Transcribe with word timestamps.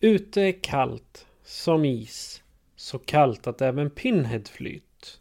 Ute 0.00 0.42
är 0.42 0.62
kallt 0.62 1.26
som 1.44 1.84
is. 1.84 2.42
Så 2.76 2.98
kallt 2.98 3.46
att 3.46 3.62
även 3.62 3.90
Pinhead 3.90 4.44
flytt. 4.44 5.20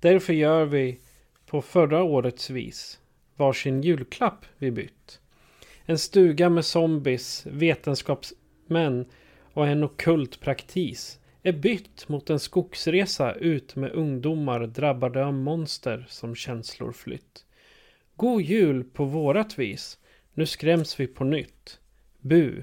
Därför 0.00 0.32
gör 0.32 0.64
vi 0.64 1.00
på 1.46 1.62
förra 1.62 2.02
årets 2.02 2.50
vis 2.50 3.00
varsin 3.36 3.82
julklapp 3.82 4.46
vi 4.58 4.70
bytt. 4.70 5.20
En 5.84 5.98
stuga 5.98 6.48
med 6.48 6.64
zombies, 6.64 7.46
vetenskapsmän 7.46 9.06
och 9.52 9.66
en 9.66 9.84
okult 9.84 10.40
praktis 10.40 11.18
är 11.42 11.52
bytt 11.52 12.08
mot 12.08 12.30
en 12.30 12.40
skogsresa 12.40 13.32
ut 13.32 13.76
med 13.76 13.92
ungdomar 13.92 14.66
drabbade 14.66 15.26
av 15.26 15.34
monster 15.34 16.06
som 16.08 16.34
känslor 16.34 16.92
flytt. 16.92 17.44
God 18.16 18.42
jul 18.42 18.84
på 18.84 19.04
vårat 19.04 19.58
vis. 19.58 19.98
Nu 20.34 20.46
skräms 20.46 21.00
vi 21.00 21.06
på 21.06 21.24
nytt. 21.24 21.80
Bu. 22.20 22.62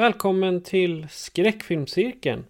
Välkommen 0.00 0.62
till 0.62 1.06
skräckfilmscirkeln. 1.10 2.44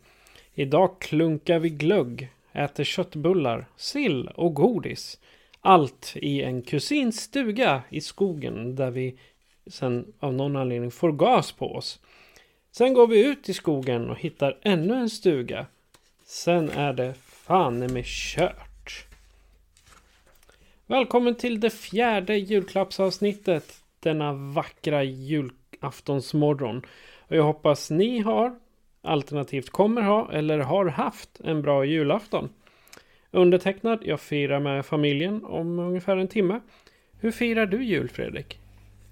Idag 0.54 1.00
klunkar 1.00 1.58
vi 1.58 1.68
glögg, 1.68 2.28
äter 2.52 2.84
köttbullar, 2.84 3.66
sill 3.76 4.28
och 4.28 4.54
godis. 4.54 5.18
Allt 5.60 6.12
i 6.16 6.42
en 6.42 6.62
kusins 6.62 7.20
stuga 7.20 7.82
i 7.88 8.00
skogen 8.00 8.76
där 8.76 8.90
vi 8.90 9.16
sen 9.66 10.12
av 10.20 10.34
någon 10.34 10.56
anledning 10.56 10.90
får 10.90 11.12
gas 11.12 11.52
på 11.52 11.74
oss. 11.74 12.00
Sen 12.70 12.94
går 12.94 13.06
vi 13.06 13.26
ut 13.26 13.48
i 13.48 13.54
skogen 13.54 14.10
och 14.10 14.18
hittar 14.18 14.58
ännu 14.62 14.94
en 14.94 15.10
stuga. 15.10 15.66
Sen 16.24 16.70
är 16.70 16.92
det 16.92 17.14
fan 17.26 17.78
med 17.78 18.04
kört. 18.06 19.06
Välkommen 20.86 21.34
till 21.34 21.60
det 21.60 21.70
fjärde 21.70 22.36
julklappsavsnittet 22.36 23.80
denna 24.00 24.32
vackra 24.32 25.04
julaftonsmorgon. 25.04 26.82
Och 27.30 27.36
jag 27.36 27.44
hoppas 27.44 27.90
ni 27.90 28.18
har, 28.18 28.58
alternativt 29.02 29.70
kommer 29.70 30.02
ha, 30.02 30.32
eller 30.32 30.58
har 30.58 30.86
haft 30.86 31.40
en 31.44 31.62
bra 31.62 31.84
julafton. 31.84 32.48
Undertecknad, 33.30 33.98
jag 34.02 34.20
firar 34.20 34.60
med 34.60 34.86
familjen 34.86 35.44
om 35.44 35.78
ungefär 35.78 36.16
en 36.16 36.28
timme. 36.28 36.60
Hur 37.20 37.30
firar 37.30 37.66
du 37.66 37.84
jul 37.84 38.08
Fredrik? 38.08 38.58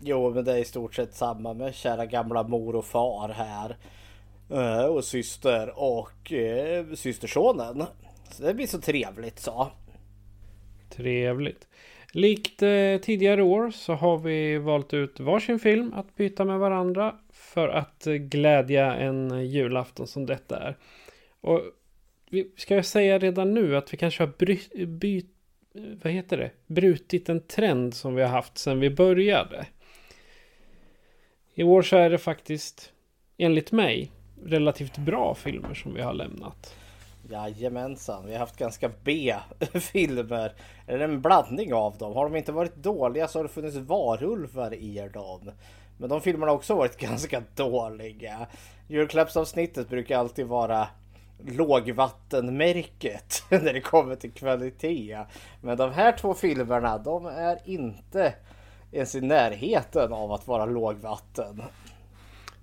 Jo, 0.00 0.30
men 0.34 0.44
det 0.44 0.52
är 0.52 0.58
i 0.58 0.64
stort 0.64 0.94
sett 0.94 1.14
samma 1.14 1.54
med 1.54 1.74
kära 1.74 2.06
gamla 2.06 2.42
mor 2.42 2.76
och 2.76 2.84
far 2.84 3.28
här. 3.28 3.76
Eh, 4.50 4.86
Och 4.86 5.04
syster 5.04 5.72
och 5.76 6.32
eh, 6.32 6.86
systersonen. 6.94 7.84
Så 8.30 8.42
det 8.42 8.54
blir 8.54 8.66
så 8.66 8.80
trevligt 8.80 9.38
så. 9.38 9.68
Trevligt. 10.90 11.68
Likt 12.12 12.62
eh, 12.62 12.96
tidigare 13.02 13.42
år 13.42 13.70
så 13.70 13.92
har 13.94 14.18
vi 14.18 14.58
valt 14.58 14.94
ut 14.94 15.20
varsin 15.20 15.58
film 15.58 15.92
att 15.96 16.16
byta 16.16 16.44
med 16.44 16.58
varandra 16.58 17.14
för 17.48 17.68
att 17.68 18.04
glädja 18.04 18.94
en 18.94 19.46
julafton 19.46 20.06
som 20.06 20.26
detta 20.26 20.58
är. 20.58 20.76
Och 21.40 21.60
vi 22.30 22.50
ska 22.56 22.74
jag 22.74 22.84
säga 22.84 23.18
redan 23.18 23.54
nu 23.54 23.76
att 23.76 23.92
vi 23.92 23.96
kanske 23.96 24.22
har 24.22 24.32
bry, 24.38 24.86
by, 24.86 25.26
vad 26.02 26.12
heter 26.12 26.36
det? 26.36 26.50
brutit 26.66 27.28
en 27.28 27.40
trend 27.40 27.94
som 27.94 28.14
vi 28.14 28.22
har 28.22 28.28
haft 28.28 28.58
sedan 28.58 28.80
vi 28.80 28.90
började. 28.90 29.66
I 31.54 31.62
år 31.62 31.82
så 31.82 31.96
är 31.96 32.10
det 32.10 32.18
faktiskt, 32.18 32.92
enligt 33.36 33.72
mig, 33.72 34.12
relativt 34.44 34.98
bra 34.98 35.34
filmer 35.34 35.74
som 35.74 35.94
vi 35.94 36.02
har 36.02 36.14
lämnat. 36.14 36.74
Jajamensan, 37.30 38.26
vi 38.26 38.32
har 38.32 38.38
haft 38.38 38.56
ganska 38.56 38.90
B-filmer. 39.04 40.52
Eller 40.86 41.04
en 41.04 41.22
blandning 41.22 41.74
av 41.74 41.98
dem. 41.98 42.12
Har 42.12 42.24
de 42.24 42.36
inte 42.36 42.52
varit 42.52 42.76
dåliga 42.76 43.28
så 43.28 43.38
har 43.38 43.42
det 43.42 43.48
funnits 43.48 43.76
varulvar 43.76 44.74
i 44.74 45.10
dem. 45.12 45.50
Men 45.98 46.08
de 46.08 46.20
filmerna 46.20 46.52
har 46.52 46.56
också 46.56 46.74
varit 46.74 46.96
ganska 47.00 47.42
dåliga. 47.54 48.46
Julklappsavsnittet 48.88 49.88
brukar 49.88 50.18
alltid 50.18 50.46
vara 50.46 50.88
lågvattenmärket 51.46 53.44
när 53.50 53.72
det 53.72 53.80
kommer 53.80 54.16
till 54.16 54.32
kvalitet. 54.32 55.18
Men 55.60 55.76
de 55.76 55.92
här 55.92 56.12
två 56.12 56.34
filmerna, 56.34 56.98
de 56.98 57.26
är 57.26 57.58
inte 57.64 58.34
ens 58.92 59.14
i 59.14 59.20
närheten 59.20 60.12
av 60.12 60.32
att 60.32 60.46
vara 60.46 60.64
lågvatten. 60.64 61.62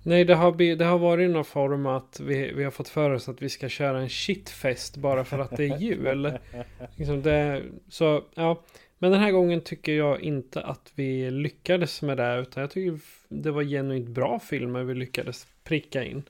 Nej, 0.02 0.24
det 0.24 0.34
har, 0.34 0.76
det 0.76 0.84
har 0.84 0.98
varit 0.98 1.30
någon 1.30 1.44
form 1.44 1.86
att 1.86 2.20
vi, 2.20 2.52
vi 2.52 2.64
har 2.64 2.70
fått 2.70 2.88
för 2.88 3.10
oss 3.10 3.28
att 3.28 3.42
vi 3.42 3.48
ska 3.48 3.68
köra 3.68 3.98
en 3.98 4.08
shitfest 4.08 4.96
bara 4.96 5.24
för 5.24 5.38
att 5.38 5.56
det 5.56 5.64
är 5.64 5.76
jul. 5.76 6.38
liksom 6.96 7.22
det, 7.22 7.62
så, 7.88 8.22
ja. 8.34 8.62
Men 8.98 9.10
den 9.10 9.20
här 9.20 9.30
gången 9.30 9.60
tycker 9.60 9.92
jag 9.92 10.20
inte 10.20 10.62
att 10.62 10.92
vi 10.94 11.30
lyckades 11.30 12.02
med 12.02 12.16
det. 12.16 12.38
Utan 12.38 12.60
jag 12.60 12.70
tycker 12.70 13.00
det 13.28 13.50
var 13.50 13.62
genuint 13.62 14.08
bra 14.08 14.38
filmer 14.38 14.82
vi 14.82 14.94
lyckades 14.94 15.46
pricka 15.64 16.04
in. 16.04 16.22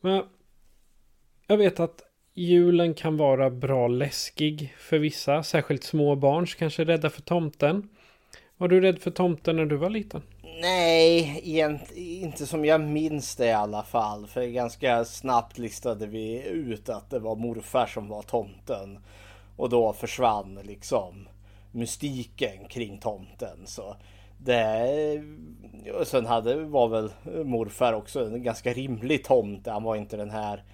Men 0.00 0.24
jag 1.46 1.56
vet 1.56 1.80
att 1.80 2.02
julen 2.34 2.94
kan 2.94 3.16
vara 3.16 3.50
bra 3.50 3.88
läskig 3.88 4.74
för 4.78 4.98
vissa. 4.98 5.42
Särskilt 5.42 5.84
små 5.84 6.16
barn 6.16 6.46
som 6.46 6.58
kanske 6.58 6.82
är 6.82 6.86
rädda 6.86 7.10
för 7.10 7.22
tomten. 7.22 7.88
Var 8.56 8.68
du 8.68 8.80
rädd 8.80 8.98
för 8.98 9.10
tomten 9.10 9.56
när 9.56 9.66
du 9.66 9.76
var 9.76 9.90
liten? 9.90 10.22
Nej, 10.60 11.40
inte 11.94 12.46
som 12.46 12.64
jag 12.64 12.80
minns 12.80 13.36
det 13.36 13.46
i 13.46 13.52
alla 13.52 13.82
fall. 13.82 14.26
För 14.26 14.46
ganska 14.46 15.04
snabbt 15.04 15.58
listade 15.58 16.06
vi 16.06 16.42
ut 16.48 16.88
att 16.88 17.10
det 17.10 17.18
var 17.18 17.36
morfar 17.36 17.86
som 17.86 18.08
var 18.08 18.22
tomten. 18.22 18.98
Och 19.56 19.68
då 19.68 19.92
försvann 19.92 20.60
liksom 20.62 21.28
mystiken 21.72 22.68
kring 22.68 22.98
tomten. 22.98 23.66
Så 23.66 23.96
det... 24.38 25.22
Och 25.98 26.06
sen 26.06 26.26
hade, 26.26 26.54
var 26.54 26.88
väl 26.88 27.10
morfar 27.44 27.92
också 27.92 28.26
en 28.26 28.42
ganska 28.42 28.72
rimlig 28.72 29.24
tomte. 29.24 29.70
Han 29.70 29.82
var 29.82 29.96
inte 29.96 30.16
den 30.16 30.30
här 30.30 30.64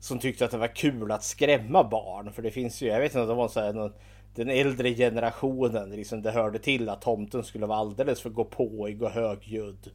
som 0.00 0.18
tyckte 0.18 0.44
att 0.44 0.50
det 0.50 0.58
var 0.58 0.74
kul 0.74 1.12
att 1.12 1.24
skrämma 1.24 1.84
barn. 1.84 2.32
För 2.32 2.42
det 2.42 2.50
finns 2.50 2.82
ju, 2.82 2.86
jag 2.86 3.00
vet 3.00 3.14
inte, 3.14 3.26
det 3.26 3.34
var 3.34 3.48
så 3.48 3.60
här 3.60 3.72
någon, 3.72 3.92
den 4.34 4.50
äldre 4.50 4.94
generationen, 4.94 5.90
liksom 5.90 6.22
det 6.22 6.30
hörde 6.30 6.58
till 6.58 6.88
att 6.88 7.02
tomten 7.02 7.44
skulle 7.44 7.66
vara 7.66 7.78
alldeles 7.78 8.20
för 8.20 8.30
gåpåig 8.30 9.02
och 9.02 9.10
högljudd. 9.10 9.90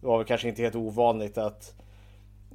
Det 0.00 0.06
var 0.06 0.18
väl 0.18 0.26
kanske 0.26 0.48
inte 0.48 0.62
helt 0.62 0.74
ovanligt 0.74 1.38
att 1.38 1.74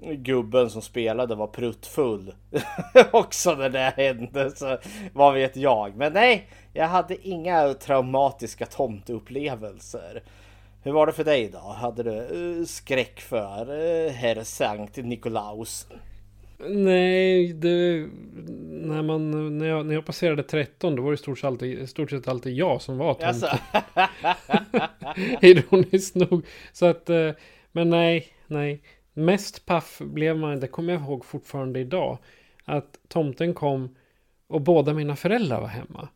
gubben 0.02 0.70
som 0.70 0.82
spelade 0.82 1.36
var 1.36 1.48
pruttfull 1.48 2.34
också 3.12 3.56
när 3.56 3.70
det 3.70 3.94
hände. 3.98 4.52
Så 4.56 4.78
vad 5.14 5.34
vet 5.34 5.56
jag. 5.56 5.96
Men 5.96 6.14
nej, 6.14 6.48
jag 6.74 6.88
hade 6.88 7.28
inga 7.28 7.74
traumatiska 7.74 8.66
tomteupplevelser. 8.66 10.24
Hur 10.84 10.92
var 10.92 11.08
det 11.08 11.14
för 11.14 11.24
dig 11.24 11.50
då? 11.54 11.60
Hade 11.60 12.04
du 12.04 12.18
eh, 12.18 12.66
skräck 12.66 13.22
för 13.22 13.72
uh, 13.72 14.12
herr 14.12 14.44
Sankt 14.44 14.98
Nikolaus? 14.98 15.88
Nej, 16.70 17.54
det, 17.54 18.08
när, 18.70 19.02
man, 19.02 19.58
när, 19.58 19.66
jag, 19.66 19.86
när 19.86 19.94
jag 19.94 20.06
passerade 20.06 20.44
13 20.44 20.96
då 20.96 21.02
var 21.02 21.12
det 21.12 21.18
stort 21.18 21.40
sett 21.40 21.48
alltid, 21.48 21.80
i 21.80 21.88
stort 21.88 22.10
sett 22.10 22.28
alltid 22.28 22.54
jag 22.54 22.82
som 22.82 22.98
var 22.98 23.14
tomten. 23.14 23.30
Alltså, 23.30 23.58
Ironiskt 25.42 26.16
nog. 26.16 26.46
Så 26.74 26.86
att, 26.86 27.10
eh, 27.10 27.32
men 27.72 27.90
nej, 27.90 28.28
nej. 28.48 28.82
Mest 29.14 29.66
paff 29.66 30.00
blev 30.00 30.38
man, 30.38 30.60
det 30.60 30.68
kommer 30.68 30.94
jag 30.94 31.02
ihåg 31.02 31.26
fortfarande 31.26 31.80
idag. 31.80 32.18
Att 32.66 33.00
tomten 33.08 33.54
kom 33.54 33.96
och 34.48 34.62
båda 34.62 34.94
mina 34.94 35.16
föräldrar 35.16 35.62
var 35.62 35.68
hemma. 35.68 36.08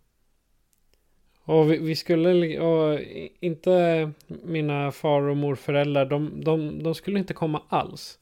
Och 1.43 1.71
vi, 1.71 1.77
vi 1.77 1.95
skulle, 1.95 2.59
och 2.59 2.99
inte 3.39 4.11
mina 4.27 4.91
far 4.91 5.21
och 5.21 5.37
morföräldrar, 5.37 6.05
de, 6.05 6.43
de, 6.43 6.83
de 6.83 6.95
skulle 6.95 7.19
inte 7.19 7.33
komma 7.33 7.61
alls. 7.69 8.19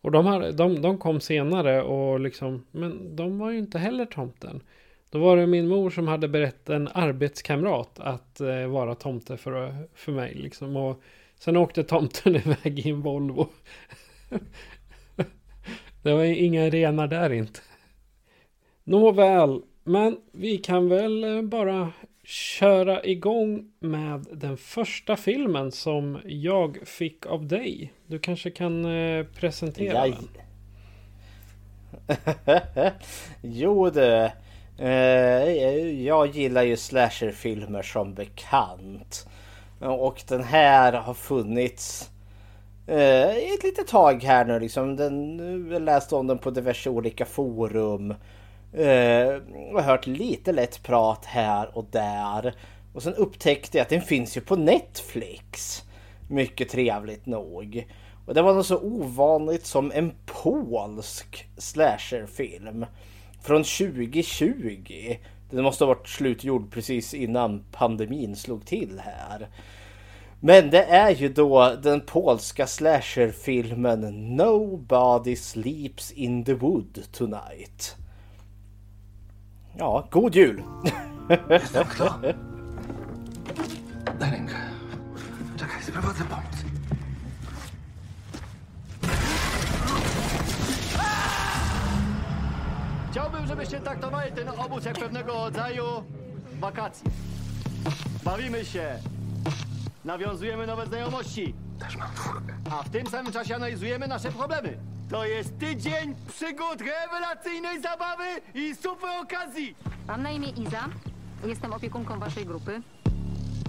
Och 0.00 0.10
de, 0.10 0.26
här, 0.26 0.52
de, 0.52 0.82
de 0.82 0.98
kom 0.98 1.20
senare 1.20 1.82
och 1.82 2.20
liksom, 2.20 2.66
men 2.70 3.16
de 3.16 3.38
var 3.38 3.50
ju 3.50 3.58
inte 3.58 3.78
heller 3.78 4.06
tomten. 4.06 4.62
Då 5.10 5.18
var 5.18 5.36
det 5.36 5.46
min 5.46 5.68
mor 5.68 5.90
som 5.90 6.08
hade 6.08 6.28
berättat 6.28 6.68
en 6.68 6.88
arbetskamrat 6.88 8.00
att 8.00 8.40
eh, 8.40 8.66
vara 8.66 8.94
tomte 8.94 9.36
för, 9.36 9.74
för 9.94 10.12
mig. 10.12 10.34
Liksom. 10.34 10.76
Och 10.76 11.02
sen 11.40 11.56
åkte 11.56 11.84
tomten 11.84 12.36
iväg 12.46 12.78
i 12.78 12.90
en 12.90 13.00
Volvo. 13.00 13.48
det 16.02 16.12
var 16.12 16.24
inga 16.24 16.70
renar 16.70 17.06
där 17.06 17.32
inte. 17.32 17.60
Nåväl, 18.84 19.62
men 19.84 20.16
vi 20.32 20.58
kan 20.58 20.88
väl 20.88 21.24
eh, 21.24 21.42
bara 21.42 21.92
köra 22.24 23.04
igång 23.04 23.72
med 23.80 24.26
den 24.32 24.56
första 24.56 25.16
filmen 25.16 25.72
som 25.72 26.18
jag 26.24 26.78
fick 26.84 27.26
av 27.26 27.46
dig. 27.46 27.92
Du 28.06 28.18
kanske 28.18 28.50
kan 28.50 28.84
eh, 28.84 29.26
presentera 29.26 30.06
Jaj. 30.06 30.14
den? 30.16 30.42
jo 33.42 33.90
du. 33.90 34.30
Eh, 34.78 35.50
jag 36.04 36.26
gillar 36.26 36.62
ju 36.62 36.76
slasherfilmer 36.76 37.82
som 37.82 38.14
bekant. 38.14 39.26
Och 39.80 40.22
den 40.28 40.42
här 40.42 40.92
har 40.92 41.14
funnits 41.14 42.10
eh, 42.86 43.36
i 43.38 43.54
ett 43.54 43.62
litet 43.62 43.86
tag 43.86 44.22
här 44.22 44.44
nu 44.44 44.60
liksom. 44.60 44.96
Den, 44.96 45.38
jag 45.72 45.82
läste 45.82 46.14
om 46.14 46.26
den 46.26 46.38
på 46.38 46.50
diverse 46.50 46.90
olika 46.90 47.24
forum. 47.24 48.14
Eh, 48.72 49.34
och 49.72 49.82
hört 49.82 50.06
lite 50.06 50.52
lätt 50.52 50.82
prat 50.82 51.24
här 51.24 51.78
och 51.78 51.86
där. 51.90 52.54
Och 52.92 53.02
sen 53.02 53.14
upptäckte 53.14 53.78
jag 53.78 53.82
att 53.82 53.88
den 53.88 54.02
finns 54.02 54.36
ju 54.36 54.40
på 54.40 54.56
Netflix. 54.56 55.82
Mycket 56.28 56.68
trevligt 56.68 57.26
nog. 57.26 57.86
Och 58.26 58.34
det 58.34 58.42
var 58.42 58.54
något 58.54 58.66
så 58.66 58.78
ovanligt 58.78 59.66
som 59.66 59.92
en 59.94 60.12
polsk 60.26 61.48
slasherfilm. 61.56 62.86
Från 63.42 63.64
2020. 63.64 65.16
Den 65.50 65.64
måste 65.64 65.84
ha 65.84 65.94
varit 65.94 66.08
slutgjord 66.08 66.70
precis 66.70 67.14
innan 67.14 67.64
pandemin 67.72 68.36
slog 68.36 68.66
till 68.66 69.00
här. 69.04 69.48
Men 70.40 70.70
det 70.70 70.84
är 70.84 71.10
ju 71.10 71.28
då 71.28 71.76
den 71.82 72.00
polska 72.00 72.66
slasherfilmen 72.66 74.00
Nobody 74.36 75.36
Sleeps 75.36 76.12
in 76.12 76.44
the 76.44 76.54
Wood 76.54 76.98
Tonight. 77.12 77.96
Ja, 79.78 80.08
god 80.10 80.34
jul! 80.34 80.62
Kto? 81.90 82.04
Daj 84.18 84.30
rękę. 84.30 84.54
Czekaj, 85.58 85.82
sprowadzę 85.82 86.24
pomoc. 86.24 86.49
Chciałbym, 93.10 93.46
żebyście 93.46 93.80
traktowali 93.80 94.32
ten 94.32 94.48
obóz 94.48 94.84
jak 94.84 94.98
pewnego 94.98 95.32
rodzaju 95.32 95.84
wakacji. 96.60 97.04
Bawimy 98.24 98.64
się, 98.64 98.98
nawiązujemy 100.04 100.66
nowe 100.66 100.86
znajomości, 100.86 101.54
Też 101.78 101.96
mam 101.96 102.14
czwórkę. 102.14 102.54
a 102.70 102.82
w 102.82 102.88
tym 102.88 103.06
samym 103.06 103.32
czasie 103.32 103.54
analizujemy 103.56 104.08
nasze 104.08 104.32
problemy. 104.32 104.78
To 105.08 105.24
jest 105.24 105.58
tydzień 105.58 106.14
przygód, 106.28 106.80
rewelacyjnej 106.80 107.82
zabawy 107.82 108.24
i 108.54 108.74
super 108.76 109.10
okazji. 109.22 109.74
Mam 110.08 110.22
na 110.22 110.30
imię 110.30 110.48
Iza. 110.48 110.88
Jestem 111.44 111.72
opiekunką 111.72 112.18
waszej 112.18 112.46
grupy. 112.46 112.82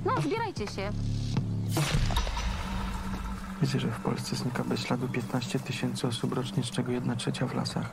No, 0.06 0.22
zbierajcie 0.22 0.68
się. 0.68 0.90
Wiecie, 3.62 3.80
że 3.80 3.88
w 3.88 4.00
Polsce 4.00 4.36
znika 4.36 4.64
bez 4.64 4.80
śladu 4.86 5.08
15 5.08 5.60
tysięcy 5.60 6.08
osób 6.08 6.34
rocznie, 6.34 6.64
z 6.64 6.72
czego 6.72 6.92
1 6.92 7.18
trzecia 7.18 7.46
w 7.48 7.54
lasach. 7.56 7.90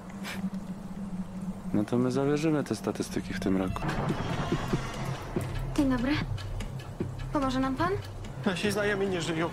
No 1.74 1.84
to 1.84 1.98
my 1.98 2.10
zawierzymy 2.10 2.64
te 2.64 2.76
statystyki 2.76 3.34
w 3.34 3.40
tym 3.40 3.56
roku. 3.56 3.82
Dzień 5.76 5.90
dobry. 5.90 6.12
Pomoże 7.32 7.60
nam 7.60 7.76
pan? 7.76 7.92
Nasi 8.46 8.70
znajomi 8.72 9.06
nie 9.06 9.20
żyją. 9.20 9.50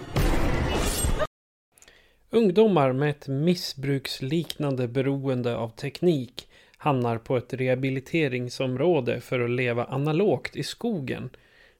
Ungdomar 2.31 2.93
med 2.93 3.09
ett 3.09 3.27
missbruksliknande 3.27 4.87
beroende 4.87 5.57
av 5.57 5.69
teknik 5.69 6.47
hamnar 6.77 7.17
på 7.17 7.37
ett 7.37 7.53
rehabiliteringsområde 7.53 9.21
för 9.21 9.39
att 9.39 9.49
leva 9.49 9.85
analogt 9.85 10.55
i 10.55 10.63
skogen. 10.63 11.29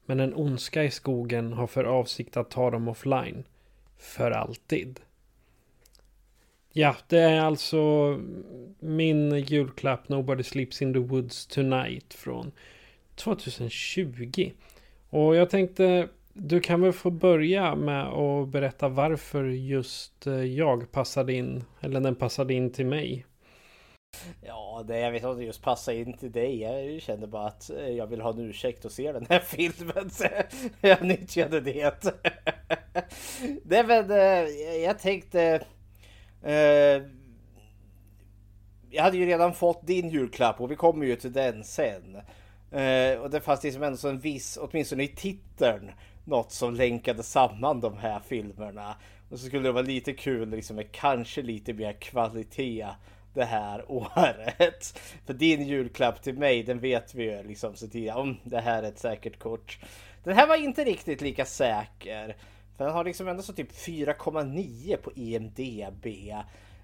Men 0.05 0.19
en 0.19 0.33
ondska 0.33 0.83
i 0.83 0.91
skogen 0.91 1.53
har 1.53 1.67
för 1.67 1.83
avsikt 1.83 2.37
att 2.37 2.49
ta 2.49 2.71
dem 2.71 2.87
offline. 2.87 3.43
För 3.97 4.31
alltid. 4.31 4.99
Ja, 6.77 6.95
det 7.07 7.19
är 7.19 7.41
alltså 7.41 7.75
min 8.79 9.39
julklapp 9.39 10.09
Nobody 10.09 10.43
Sleeps 10.43 10.81
in 10.81 10.93
the 10.93 10.99
Woods 10.99 11.47
Tonight 11.47 12.13
från 12.13 12.51
2020. 13.15 14.51
Och 15.09 15.35
jag 15.35 15.49
tänkte 15.49 16.09
du 16.33 16.59
kan 16.59 16.81
väl 16.81 16.93
få 16.93 17.11
börja 17.11 17.75
med 17.75 18.05
att 18.05 18.47
berätta 18.47 18.89
varför 18.89 19.43
just 19.43 20.27
eh, 20.27 20.43
jag 20.43 20.91
passade 20.91 21.33
in, 21.33 21.63
eller 21.81 21.99
den 21.99 22.15
passade 22.15 22.53
in 22.53 22.71
till 22.71 22.85
mig. 22.85 23.25
Ja, 24.41 24.83
det, 24.87 24.99
jag 24.99 25.11
vet 25.11 25.19
inte 25.19 25.27
om 25.27 25.37
det 25.37 25.43
just 25.43 25.63
passar 25.63 25.93
in 25.93 26.17
till 26.17 26.31
dig. 26.31 26.61
Jag 26.61 27.01
kände 27.01 27.27
bara 27.27 27.47
att 27.47 27.69
eh, 27.69 27.89
jag 27.89 28.07
vill 28.07 28.21
ha 28.21 28.29
en 28.29 28.39
ursäkt 28.39 28.85
att 28.85 28.91
se 28.91 29.11
den 29.11 29.25
här 29.29 29.39
filmen. 29.45 30.09
Så 30.09 30.25
jag 30.81 31.01
nyttjade 31.01 31.61
det. 31.61 32.03
Nej 33.63 33.83
men 33.83 34.11
eh, 34.11 34.49
jag 34.83 34.99
tänkte... 34.99 35.65
Eh, 36.45 37.01
jag 38.89 39.03
hade 39.03 39.17
ju 39.17 39.25
redan 39.25 39.53
fått 39.53 39.87
din 39.87 40.09
julklapp 40.09 40.61
och 40.61 40.71
vi 40.71 40.75
kommer 40.75 41.05
ju 41.05 41.15
till 41.15 41.33
den 41.33 41.63
sen. 41.63 42.15
Eh, 42.71 43.19
och 43.19 43.29
det 43.29 43.41
fanns 43.41 43.63
liksom 43.63 43.83
ändå 43.83 44.07
en 44.07 44.19
viss, 44.19 44.57
åtminstone 44.61 45.03
i 45.03 45.07
titeln, 45.07 45.91
något 46.25 46.51
som 46.51 46.73
länkade 46.73 47.23
samman 47.23 47.79
de 47.79 47.97
här 47.97 48.19
filmerna. 48.19 48.95
Och 49.29 49.39
så 49.39 49.45
skulle 49.45 49.63
det 49.63 49.71
vara 49.71 49.83
lite 49.83 50.13
kul 50.13 50.49
liksom 50.49 50.75
med 50.75 50.91
kanske 50.91 51.41
lite 51.41 51.73
mer 51.73 51.93
kvalitet 51.93 52.87
det 53.33 53.45
här 53.45 53.91
året. 53.91 54.99
För 55.25 55.33
din 55.33 55.67
julklapp 55.67 56.23
till 56.23 56.37
mig, 56.37 56.63
den 56.63 56.79
vet 56.79 57.15
vi 57.15 57.23
ju 57.23 57.43
liksom 57.43 57.75
så 57.75 57.87
tidigt. 57.87 58.15
Om 58.15 58.37
det 58.43 58.59
här 58.59 58.83
är 58.83 58.87
ett 58.87 58.99
säkert 58.99 59.39
kort. 59.39 59.79
Den 60.23 60.35
här 60.35 60.47
var 60.47 60.55
inte 60.55 60.83
riktigt 60.83 61.21
lika 61.21 61.45
säker. 61.45 62.35
För 62.77 62.85
den 62.85 62.93
har 62.93 63.03
liksom 63.03 63.27
ändå 63.27 63.43
så 63.43 63.53
typ 63.53 63.71
4,9 63.71 64.97
på 64.97 65.11
IMDB. 65.15 66.07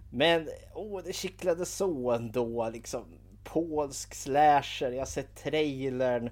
Men 0.09 0.49
åh, 0.73 1.01
det 1.05 1.13
kittlade 1.13 1.65
så 1.65 2.11
ändå 2.11 2.69
liksom. 2.69 3.05
Polsk 3.43 4.15
slasher, 4.15 4.91
jag 4.91 4.99
har 4.99 5.05
sett 5.05 5.35
trailern. 5.35 6.29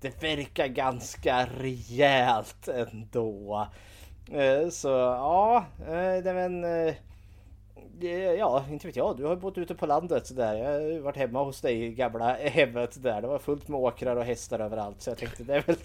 Det 0.00 0.22
verkar 0.22 0.66
ganska 0.66 1.46
rejält 1.46 2.68
ändå. 2.68 3.68
Eh, 4.32 4.68
så 4.68 4.88
ja, 4.88 5.64
eh, 5.80 6.22
det 6.24 6.32
men 6.34 6.64
eh, 6.64 6.94
Ja, 8.38 8.64
inte 8.70 8.86
vet 8.86 8.96
jag. 8.96 9.16
Du 9.16 9.24
har 9.24 9.36
bott 9.36 9.58
ute 9.58 9.74
på 9.74 9.86
landet 9.86 10.36
där. 10.36 10.54
Jag 10.54 10.64
har 10.64 11.00
varit 11.00 11.16
hemma 11.16 11.44
hos 11.44 11.60
dig 11.60 11.84
i 11.84 11.88
gamla 11.88 12.34
hemmet 12.40 13.02
där. 13.02 13.22
Det 13.22 13.28
var 13.28 13.38
fullt 13.38 13.68
med 13.68 13.80
åkrar 13.80 14.16
och 14.16 14.24
hästar 14.24 14.58
överallt. 14.60 15.02
Så 15.02 15.10
jag 15.10 15.18
tänkte 15.18 15.44
det 15.44 15.54
är 15.54 15.64
väl... 15.66 15.76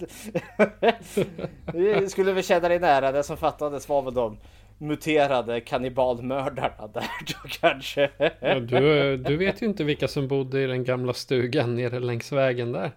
Du 2.01 2.09
skulle 2.09 2.31
väl 2.31 2.43
känna 2.43 2.69
dig 2.69 2.79
nära. 2.79 3.11
Det 3.11 3.23
som 3.23 3.37
fattades 3.37 3.89
var 3.89 4.01
väl 4.01 4.13
de 4.13 4.37
muterade 4.77 5.61
kannibalmördarna 5.61 6.87
där 6.93 7.09
då 7.27 7.49
kanske. 7.61 8.09
Ja, 8.39 8.59
du, 8.59 9.17
du 9.17 9.37
vet 9.37 9.61
ju 9.61 9.65
inte 9.65 9.83
vilka 9.83 10.07
som 10.07 10.27
bodde 10.27 10.61
i 10.61 10.67
den 10.67 10.83
gamla 10.83 11.13
stugan 11.13 11.75
nere 11.75 11.99
längs 11.99 12.31
vägen 12.31 12.71
där. 12.71 12.91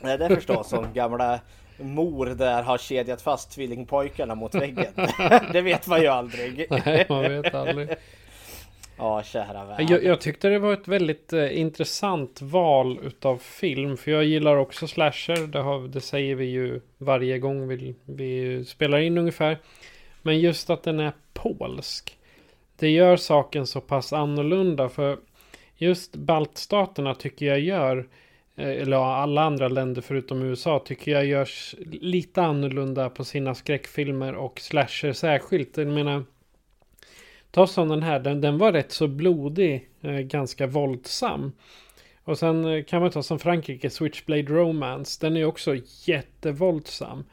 Nej, 0.00 0.18
det 0.18 0.28
förstås 0.28 0.68
som 0.68 0.92
gamla 0.92 1.40
mor 1.78 2.26
där 2.26 2.62
har 2.62 2.78
kedjat 2.78 3.22
fast 3.22 3.50
tvillingpojkarna 3.50 4.34
mot 4.34 4.54
väggen. 4.54 4.92
det 5.52 5.60
vet 5.60 5.86
man 5.86 6.00
ju 6.00 6.06
aldrig. 6.06 6.66
Nej, 6.70 7.06
man 7.08 7.22
vet 7.22 7.54
aldrig. 7.54 7.88
Ja, 8.98 9.22
kära 9.22 9.64
vän. 9.64 9.86
Jag, 9.88 10.04
jag 10.04 10.20
tyckte 10.20 10.48
det 10.48 10.58
var 10.58 10.72
ett 10.72 10.88
väldigt 10.88 11.32
eh, 11.32 11.58
intressant 11.58 12.42
val 12.42 12.98
utav 13.02 13.38
film. 13.38 13.96
För 13.96 14.10
jag 14.10 14.24
gillar 14.24 14.56
också 14.56 14.86
slasher. 14.86 15.46
Det, 15.46 15.58
har, 15.58 15.88
det 15.88 16.00
säger 16.00 16.34
vi 16.34 16.44
ju 16.44 16.80
varje 16.98 17.38
gång 17.38 17.68
vi, 17.68 17.94
vi 18.04 18.64
spelar 18.64 18.98
in 18.98 19.18
ungefär. 19.18 19.58
Men 20.22 20.40
just 20.40 20.70
att 20.70 20.82
den 20.82 21.00
är 21.00 21.12
polsk. 21.32 22.18
Det 22.76 22.90
gör 22.90 23.16
saken 23.16 23.66
så 23.66 23.80
pass 23.80 24.12
annorlunda. 24.12 24.88
För 24.88 25.18
just 25.76 26.16
baltstaterna 26.16 27.14
tycker 27.14 27.46
jag 27.46 27.60
gör. 27.60 28.08
Eh, 28.56 28.68
eller 28.68 28.96
alla 28.96 29.42
andra 29.42 29.68
länder 29.68 30.02
förutom 30.02 30.42
USA 30.42 30.82
tycker 30.84 31.12
jag 31.12 31.26
görs 31.26 31.74
lite 32.00 32.42
annorlunda 32.42 33.10
på 33.10 33.24
sina 33.24 33.54
skräckfilmer 33.54 34.34
och 34.34 34.60
slasher 34.60 35.12
särskilt. 35.12 35.76
Jag 35.76 35.86
menar. 35.86 36.24
Ta 37.50 37.66
som 37.66 37.88
den 37.88 38.02
här, 38.02 38.20
den, 38.20 38.40
den 38.40 38.58
var 38.58 38.72
rätt 38.72 38.92
så 38.92 39.08
blodig, 39.08 39.88
eh, 40.00 40.18
ganska 40.18 40.66
våldsam. 40.66 41.52
Och 42.24 42.38
sen 42.38 42.64
eh, 42.64 42.84
kan 42.84 43.02
man 43.02 43.10
ta 43.10 43.22
som 43.22 43.38
Frankrike, 43.38 43.90
Switchblade 43.90 44.42
Romance. 44.42 45.26
Den 45.26 45.36
är 45.36 45.44
också 45.44 45.76
jättevåldsam. 46.04 47.24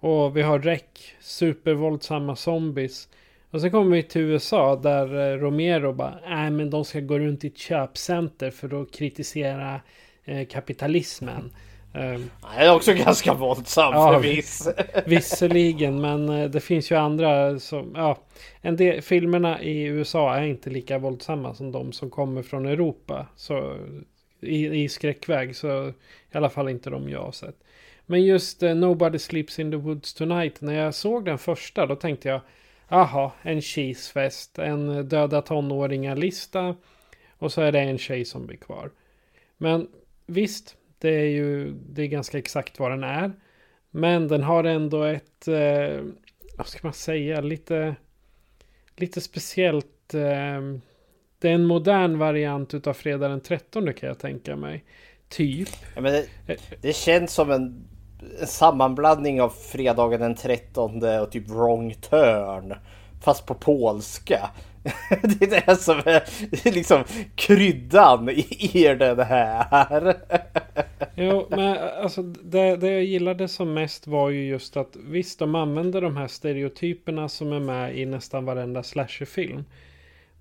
Och 0.00 0.36
vi 0.36 0.42
har 0.42 0.58
REC, 0.58 0.82
supervåldsamma 1.20 2.36
zombies. 2.36 3.08
Och 3.50 3.60
sen 3.60 3.70
kommer 3.70 3.96
vi 3.96 4.02
till 4.02 4.20
USA 4.20 4.76
där 4.76 5.32
eh, 5.32 5.38
Romero 5.38 5.92
bara, 5.92 6.18
nej 6.28 6.50
men 6.50 6.70
de 6.70 6.84
ska 6.84 7.00
gå 7.00 7.18
runt 7.18 7.44
i 7.44 7.46
ett 7.46 7.58
köpcenter 7.58 8.50
för 8.50 8.82
att 8.82 8.92
kritisera 8.92 9.80
eh, 10.24 10.46
kapitalismen. 10.46 11.52
Ehm, 11.96 12.30
Han 12.40 12.58
är 12.58 12.74
också 12.74 12.92
ganska 13.04 13.34
våldsam 13.34 13.94
Ja, 13.94 14.12
förvisso. 14.12 14.70
Visserligen, 15.06 16.00
men 16.00 16.28
eh, 16.28 16.50
det 16.50 16.60
finns 16.60 16.90
ju 16.90 16.96
andra 16.96 17.58
som... 17.58 17.92
Ja, 17.94 18.18
en 18.60 18.76
del, 18.76 19.02
filmerna 19.02 19.62
i 19.62 19.82
USA 19.82 20.34
är 20.36 20.42
inte 20.42 20.70
lika 20.70 20.98
våldsamma 20.98 21.54
som 21.54 21.72
de 21.72 21.92
som 21.92 22.10
kommer 22.10 22.42
från 22.42 22.66
Europa. 22.66 23.26
Så 23.36 23.76
i, 24.40 24.82
i 24.82 24.88
skräckväg, 24.88 25.56
så 25.56 25.88
i 26.32 26.36
alla 26.36 26.50
fall 26.50 26.68
inte 26.68 26.90
de 26.90 27.08
jag 27.08 27.22
har 27.22 27.32
sett. 27.32 27.56
Men 28.06 28.24
just 28.24 28.62
eh, 28.62 28.74
Nobody 28.74 29.18
Sleeps 29.18 29.58
in 29.58 29.70
the 29.70 29.76
Woods 29.76 30.14
Tonight, 30.14 30.60
när 30.60 30.74
jag 30.74 30.94
såg 30.94 31.24
den 31.24 31.38
första, 31.38 31.86
då 31.86 31.96
tänkte 31.96 32.28
jag... 32.28 32.40
Aha, 32.88 33.32
en 33.42 33.62
cheesefest, 33.62 34.58
en 34.58 35.08
döda 35.08 35.42
tonåringar-lista. 35.42 36.74
Och 37.38 37.52
så 37.52 37.60
är 37.60 37.72
det 37.72 37.80
en 37.80 37.98
tjej 37.98 38.24
som 38.24 38.46
blir 38.46 38.56
kvar. 38.56 38.90
Men 39.56 39.88
visst, 40.26 40.76
det 40.98 41.08
är 41.08 41.28
ju 41.28 41.72
det 41.72 42.02
är 42.02 42.06
ganska 42.06 42.38
exakt 42.38 42.78
vad 42.78 42.90
den 42.90 43.04
är. 43.04 43.32
Men 43.90 44.28
den 44.28 44.42
har 44.42 44.64
ändå 44.64 45.02
ett, 45.02 45.48
eh, 45.48 46.04
vad 46.56 46.66
ska 46.66 46.78
man 46.82 46.92
säga, 46.92 47.40
lite, 47.40 47.96
lite 48.96 49.20
speciellt. 49.20 50.14
Eh, 50.14 50.60
det 51.38 51.48
är 51.48 51.54
en 51.54 51.64
modern 51.66 52.18
variant 52.18 52.74
utav 52.74 52.92
Fredag 52.92 53.28
den 53.28 53.40
13 53.40 53.92
kan 53.92 54.08
jag 54.08 54.18
tänka 54.18 54.56
mig. 54.56 54.84
Typ. 55.28 55.68
Ja, 55.94 56.00
men 56.00 56.12
det, 56.12 56.26
det 56.82 56.96
känns 56.96 57.32
som 57.32 57.50
en, 57.50 57.88
en 58.40 58.46
sammanblandning 58.46 59.42
av 59.42 59.48
fredagen 59.48 60.20
den 60.20 60.34
13 60.34 61.02
och 61.20 61.32
typ 61.32 61.48
wrong 61.48 61.94
turn. 61.94 62.74
Fast 63.20 63.46
på 63.46 63.54
polska. 63.54 64.50
Det 65.22 65.42
är 65.42 65.66
det 65.66 65.76
som 65.76 65.98
är 65.98 66.70
liksom 66.70 67.04
kryddan 67.34 68.28
i, 68.28 68.96
den 68.98 69.20
här. 69.20 70.16
Jo, 71.18 71.46
men 71.50 71.78
alltså 72.02 72.22
det, 72.22 72.76
det 72.76 72.90
jag 72.90 73.04
gillade 73.04 73.48
som 73.48 73.74
mest 73.74 74.06
var 74.06 74.30
ju 74.30 74.46
just 74.46 74.76
att 74.76 74.96
visst, 74.96 75.38
de 75.38 75.54
använder 75.54 76.00
de 76.00 76.16
här 76.16 76.26
stereotyperna 76.26 77.28
som 77.28 77.52
är 77.52 77.60
med 77.60 77.98
i 77.98 78.06
nästan 78.06 78.44
varenda 78.44 78.82
slasherfilm. 78.82 79.64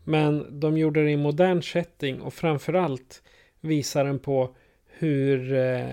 Men 0.04 0.60
de 0.60 0.78
gjorde 0.78 1.04
det 1.04 1.12
i 1.12 1.18
modern 1.18 1.62
setting 1.62 2.22
och 2.22 2.34
framförallt 2.34 3.22
visar 3.62 4.06
den 4.06 4.20
på 4.20 4.56
hur 5.00 5.54
eh, 5.54 5.90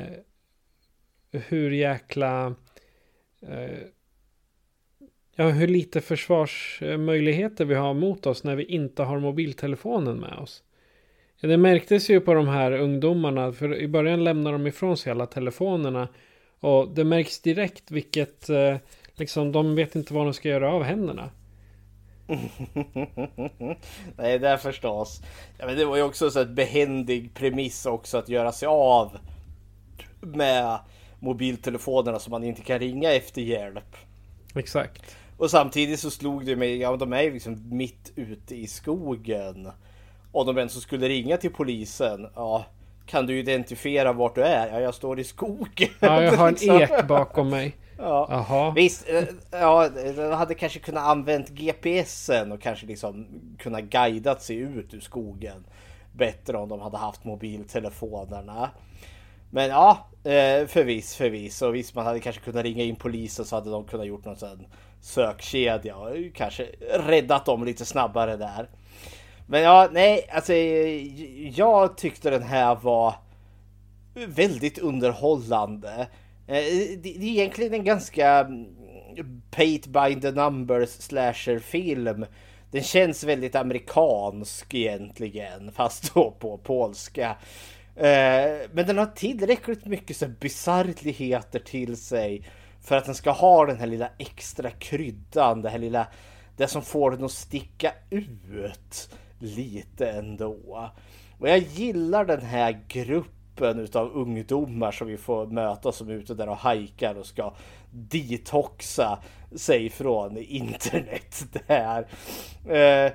hur 1.32 1.70
jäkla 1.70 2.54
eh, 3.42 3.78
ja, 5.42 5.48
hur 5.48 5.68
lite 5.68 6.00
försvarsmöjligheter 6.00 7.64
vi 7.64 7.74
har 7.74 7.94
mot 7.94 8.26
oss 8.26 8.44
när 8.44 8.56
vi 8.56 8.64
inte 8.64 9.02
har 9.02 9.18
mobiltelefonen 9.18 10.16
med 10.16 10.38
oss. 10.38 10.62
Det 11.40 11.56
märktes 11.56 12.10
ju 12.10 12.20
på 12.20 12.34
de 12.34 12.48
här 12.48 12.72
ungdomarna, 12.72 13.52
för 13.52 13.76
i 13.76 13.88
början 13.88 14.24
lämnar 14.24 14.52
de 14.52 14.66
ifrån 14.66 14.96
sig 14.96 15.10
alla 15.10 15.26
telefonerna. 15.26 16.08
Och 16.60 16.94
det 16.94 17.04
märks 17.04 17.40
direkt 17.40 17.90
vilket, 17.90 18.48
eh, 18.48 18.76
liksom, 19.14 19.52
de 19.52 19.74
vet 19.74 19.94
inte 19.96 20.14
vad 20.14 20.26
de 20.26 20.34
ska 20.34 20.48
göra 20.48 20.72
av 20.72 20.82
händerna. 20.82 21.30
Nej, 24.16 24.38
det 24.38 24.48
är 24.48 24.56
förstås. 24.56 25.22
Ja, 25.58 25.66
men 25.66 25.76
det 25.76 25.84
var 25.84 25.96
ju 25.96 26.02
också 26.02 26.30
så 26.30 26.40
ett 26.40 26.50
behändig 26.50 27.34
premiss 27.34 27.86
också 27.86 28.18
att 28.18 28.28
göra 28.28 28.52
sig 28.52 28.66
av 28.68 29.18
med 30.20 30.78
mobiltelefonerna 31.20 32.18
så 32.18 32.30
man 32.30 32.44
inte 32.44 32.62
kan 32.62 32.78
ringa 32.78 33.12
efter 33.12 33.42
hjälp. 33.42 33.96
Exakt. 34.54 35.16
Och 35.42 35.50
samtidigt 35.50 36.00
så 36.00 36.10
slog 36.10 36.46
det 36.46 36.56
mig, 36.56 36.76
ja 36.76 36.96
de 36.96 37.12
är 37.12 37.22
ju 37.22 37.32
liksom 37.32 37.62
mitt 37.70 38.12
ute 38.16 38.54
i 38.54 38.66
skogen. 38.66 39.70
Om 40.32 40.46
de 40.46 40.58
ens 40.58 40.82
skulle 40.82 41.08
ringa 41.08 41.36
till 41.36 41.52
polisen, 41.52 42.28
ja 42.34 42.64
kan 43.06 43.26
du 43.26 43.38
identifiera 43.38 44.12
vart 44.12 44.34
du 44.34 44.42
är? 44.42 44.72
Ja, 44.72 44.80
jag 44.80 44.94
står 44.94 45.20
i 45.20 45.24
skogen. 45.24 45.88
Ja, 46.00 46.22
jag 46.22 46.32
har 46.32 46.48
en 46.48 46.80
ek 46.82 47.06
bakom 47.08 47.48
mig. 47.48 47.76
Ja. 47.98 48.26
Jaha. 48.30 48.70
Visst, 48.70 49.08
eh, 49.08 49.24
ja, 49.50 49.88
de 50.16 50.32
hade 50.32 50.54
kanske 50.54 50.78
kunnat 50.78 51.06
använt 51.06 51.48
GPSen 51.48 52.52
och 52.52 52.60
kanske 52.60 52.86
liksom 52.86 53.26
kunnat 53.58 53.82
guidat 53.82 54.42
sig 54.42 54.56
ut 54.56 54.94
ur 54.94 55.00
skogen 55.00 55.66
bättre 56.12 56.56
om 56.56 56.68
de 56.68 56.80
hade 56.80 56.96
haft 56.96 57.24
mobiltelefonerna. 57.24 58.70
Men 59.50 59.68
ja, 59.68 60.08
eh, 60.24 60.66
förviss, 60.66 61.16
förviss. 61.16 61.62
Och 61.62 61.74
visst, 61.74 61.94
man 61.94 62.06
hade 62.06 62.20
kanske 62.20 62.42
kunnat 62.42 62.64
ringa 62.64 62.84
in 62.84 62.96
polisen 62.96 63.44
så 63.44 63.56
hade 63.56 63.70
de 63.70 63.84
kunnat 63.84 64.06
gjort 64.06 64.24
någon 64.24 64.36
sån 64.36 64.66
sökkedja 65.02 65.96
och 65.96 66.16
kanske 66.34 66.66
räddat 66.90 67.46
dem 67.46 67.64
lite 67.64 67.84
snabbare 67.84 68.36
där. 68.36 68.68
Men 69.46 69.62
ja, 69.62 69.88
nej, 69.92 70.28
alltså 70.32 70.54
jag 71.54 71.96
tyckte 71.96 72.30
den 72.30 72.42
här 72.42 72.74
var 72.74 73.14
väldigt 74.14 74.78
underhållande. 74.78 76.08
Eh, 76.46 76.64
det 77.02 77.16
är 77.16 77.22
egentligen 77.22 77.74
en 77.74 77.84
ganska 77.84 78.38
mm, 78.38 78.66
paint 79.50 79.86
by 79.86 80.20
the 80.20 80.30
numbers 80.30 80.90
slasher 80.90 81.58
film. 81.58 82.26
Den 82.70 82.82
känns 82.82 83.24
väldigt 83.24 83.54
amerikansk 83.54 84.74
egentligen, 84.74 85.72
fast 85.76 86.14
då 86.14 86.30
på 86.30 86.58
polska. 86.58 87.36
Eh, 87.96 88.68
men 88.72 88.86
den 88.86 88.98
har 88.98 89.06
tillräckligt 89.06 89.86
mycket 89.86 90.16
så 90.16 90.28
bisarrligheter 90.28 91.58
till 91.58 91.96
sig 91.96 92.42
för 92.82 92.96
att 92.96 93.04
den 93.04 93.14
ska 93.14 93.30
ha 93.30 93.66
den 93.66 93.76
här 93.76 93.86
lilla 93.86 94.08
extra 94.18 94.70
kryddan, 94.70 95.62
det 95.62 95.70
här 95.70 95.78
lilla, 95.78 96.06
det 96.56 96.66
som 96.66 96.82
får 96.82 97.10
den 97.10 97.24
att 97.24 97.32
sticka 97.32 97.92
ut 98.10 99.10
lite 99.38 100.10
ändå. 100.10 100.90
Och 101.38 101.48
jag 101.48 101.58
gillar 101.58 102.24
den 102.24 102.42
här 102.42 102.80
gruppen 102.88 103.78
utav 103.78 104.12
ungdomar 104.12 104.92
som 104.92 105.06
vi 105.06 105.16
får 105.16 105.46
möta 105.46 105.92
som 105.92 106.08
är 106.08 106.12
ute 106.12 106.34
där 106.34 106.48
och 106.48 106.56
hajkar 106.56 107.14
och 107.14 107.26
ska 107.26 107.54
detoxa 107.90 109.18
sig 109.56 109.90
från 109.90 110.36
internet 110.36 111.44
där. 111.66 112.06
Eh, 112.64 113.12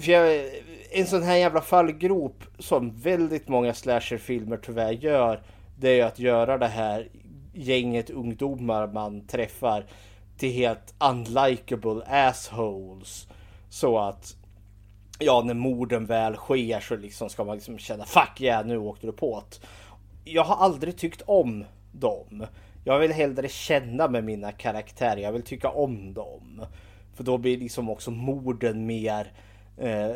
för 0.00 0.12
jag, 0.12 0.50
en 0.90 1.06
sån 1.06 1.22
här 1.22 1.36
jävla 1.36 1.60
fallgrop 1.60 2.44
som 2.58 3.00
väldigt 3.00 3.48
många 3.48 3.74
slasherfilmer 3.74 4.56
tyvärr 4.56 4.92
gör. 4.92 5.42
Det 5.76 5.88
är 5.88 5.94
ju 5.94 6.02
att 6.02 6.18
göra 6.18 6.58
det 6.58 6.66
här 6.66 7.08
gänget 7.58 8.10
ungdomar 8.10 8.86
man 8.86 9.26
träffar 9.26 9.84
till 10.36 10.52
helt 10.52 10.94
unlikable 10.98 12.02
assholes. 12.06 13.28
Så 13.68 13.98
att 13.98 14.36
ja, 15.18 15.42
när 15.46 15.54
morden 15.54 16.06
väl 16.06 16.36
sker 16.36 16.80
så 16.80 16.96
liksom 16.96 17.28
ska 17.28 17.44
man 17.44 17.56
liksom 17.56 17.78
känna 17.78 18.04
fuck 18.04 18.40
yeah, 18.40 18.66
nu 18.66 18.78
åkte 18.78 19.06
du 19.06 19.12
på 19.12 19.42
det. 19.50 19.66
Jag 20.24 20.44
har 20.44 20.64
aldrig 20.64 20.96
tyckt 20.96 21.22
om 21.26 21.64
dem. 21.92 22.46
Jag 22.84 22.98
vill 22.98 23.12
hellre 23.12 23.48
känna 23.48 24.08
med 24.08 24.24
mina 24.24 24.52
karaktärer. 24.52 25.16
Jag 25.16 25.32
vill 25.32 25.42
tycka 25.42 25.68
om 25.68 26.14
dem. 26.14 26.62
För 27.14 27.24
då 27.24 27.38
blir 27.38 27.58
liksom 27.58 27.90
också 27.90 28.10
morden 28.10 28.86
mer 28.86 29.32
eh, 29.76 30.10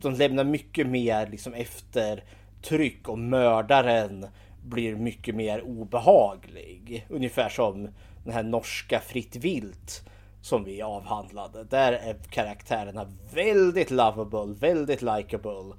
de 0.00 0.14
lämnar 0.14 0.44
mycket 0.44 0.86
mer 0.86 1.26
liksom 1.26 1.54
eftertryck 1.54 3.08
och 3.08 3.18
mördaren 3.18 4.26
blir 4.64 4.96
mycket 4.96 5.34
mer 5.34 5.62
obehaglig. 5.62 7.06
Ungefär 7.08 7.48
som 7.48 7.88
den 8.24 8.32
här 8.32 8.42
norska 8.42 9.00
Fritt 9.00 9.36
Vilt 9.36 10.04
som 10.40 10.64
vi 10.64 10.82
avhandlade. 10.82 11.64
Där 11.64 11.92
är 11.92 12.14
karaktärerna 12.30 13.12
väldigt 13.34 13.90
lovable, 13.90 14.54
väldigt 14.60 15.02
likable. 15.02 15.74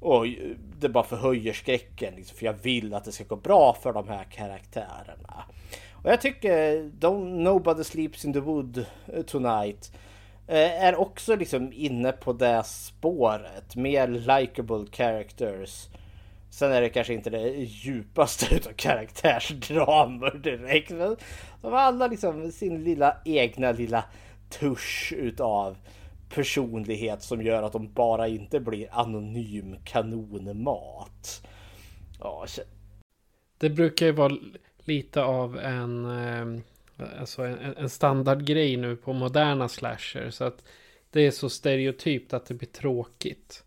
Och 0.00 0.26
det 0.78 0.88
bara 0.88 1.04
förhöjer 1.04 1.52
skräcken 1.52 2.14
liksom, 2.14 2.36
för 2.36 2.46
jag 2.46 2.52
vill 2.52 2.94
att 2.94 3.04
det 3.04 3.12
ska 3.12 3.24
gå 3.24 3.36
bra 3.36 3.76
för 3.82 3.92
de 3.92 4.08
här 4.08 4.24
karaktärerna. 4.24 5.44
Och 5.92 6.10
jag 6.10 6.20
tycker 6.20 6.82
Don't 7.00 7.42
Nobody 7.42 7.84
Sleeps 7.84 8.24
in 8.24 8.32
the 8.32 8.40
Wood 8.40 8.84
eh, 9.06 9.22
Tonight 9.22 9.92
eh, 10.46 10.84
är 10.84 10.96
också 10.96 11.36
liksom 11.36 11.72
inne 11.72 12.12
på 12.12 12.32
det 12.32 12.62
spåret. 12.64 13.76
Mer 13.76 14.08
likable 14.08 14.86
characters. 14.92 15.88
Sen 16.54 16.72
är 16.72 16.80
det 16.80 16.88
kanske 16.88 17.14
inte 17.14 17.30
det 17.30 17.48
djupaste 17.58 18.54
utav 18.56 18.72
karaktärsdramer 18.72 20.34
direkt. 20.34 20.90
Men 20.90 21.16
de 21.60 21.72
har 21.72 21.78
alla 21.78 22.06
liksom 22.06 22.52
sin 22.52 22.84
lilla 22.84 23.16
egna 23.24 23.72
lilla 23.72 24.04
tusch 24.50 25.12
utav 25.16 25.76
personlighet 26.28 27.22
som 27.22 27.42
gör 27.42 27.62
att 27.62 27.72
de 27.72 27.92
bara 27.92 28.28
inte 28.28 28.60
blir 28.60 28.88
anonym 28.92 29.76
kanonmat. 29.84 31.46
Ja, 32.20 32.46
Det 33.58 33.70
brukar 33.70 34.06
ju 34.06 34.12
vara 34.12 34.32
lite 34.84 35.22
av 35.22 35.58
en, 35.58 36.04
ehm, 36.04 36.62
alltså 37.18 37.42
en, 37.42 37.76
en 37.76 37.90
standardgrej 37.90 38.76
nu 38.76 38.96
på 38.96 39.12
moderna 39.12 39.68
slasher. 39.68 40.30
Så 40.30 40.44
att 40.44 40.64
det 41.10 41.20
är 41.20 41.30
så 41.30 41.50
stereotypt 41.50 42.34
att 42.34 42.46
det 42.46 42.54
blir 42.54 42.68
tråkigt. 42.68 43.64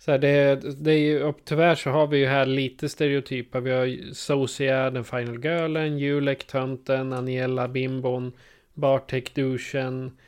Så 0.00 0.10
här, 0.10 0.18
det, 0.18 0.54
det 0.84 0.92
är 0.92 0.98
ju, 0.98 1.22
och 1.22 1.38
tyvärr 1.44 1.74
så 1.74 1.90
har 1.90 2.06
vi 2.06 2.18
ju 2.18 2.26
här 2.26 2.46
lite 2.46 2.88
stereotyper. 2.88 3.60
Vi 3.60 3.70
har 3.70 3.86
Socia, 3.86 4.14
Sosia, 4.14 4.90
den 4.90 5.04
final 5.04 5.42
girlen, 5.42 5.98
Julek, 5.98 6.46
tönten, 6.46 7.12
Aniela, 7.12 7.68
bimbon, 7.68 8.32
Bartek, 8.74 9.34
duschen, 9.34 10.18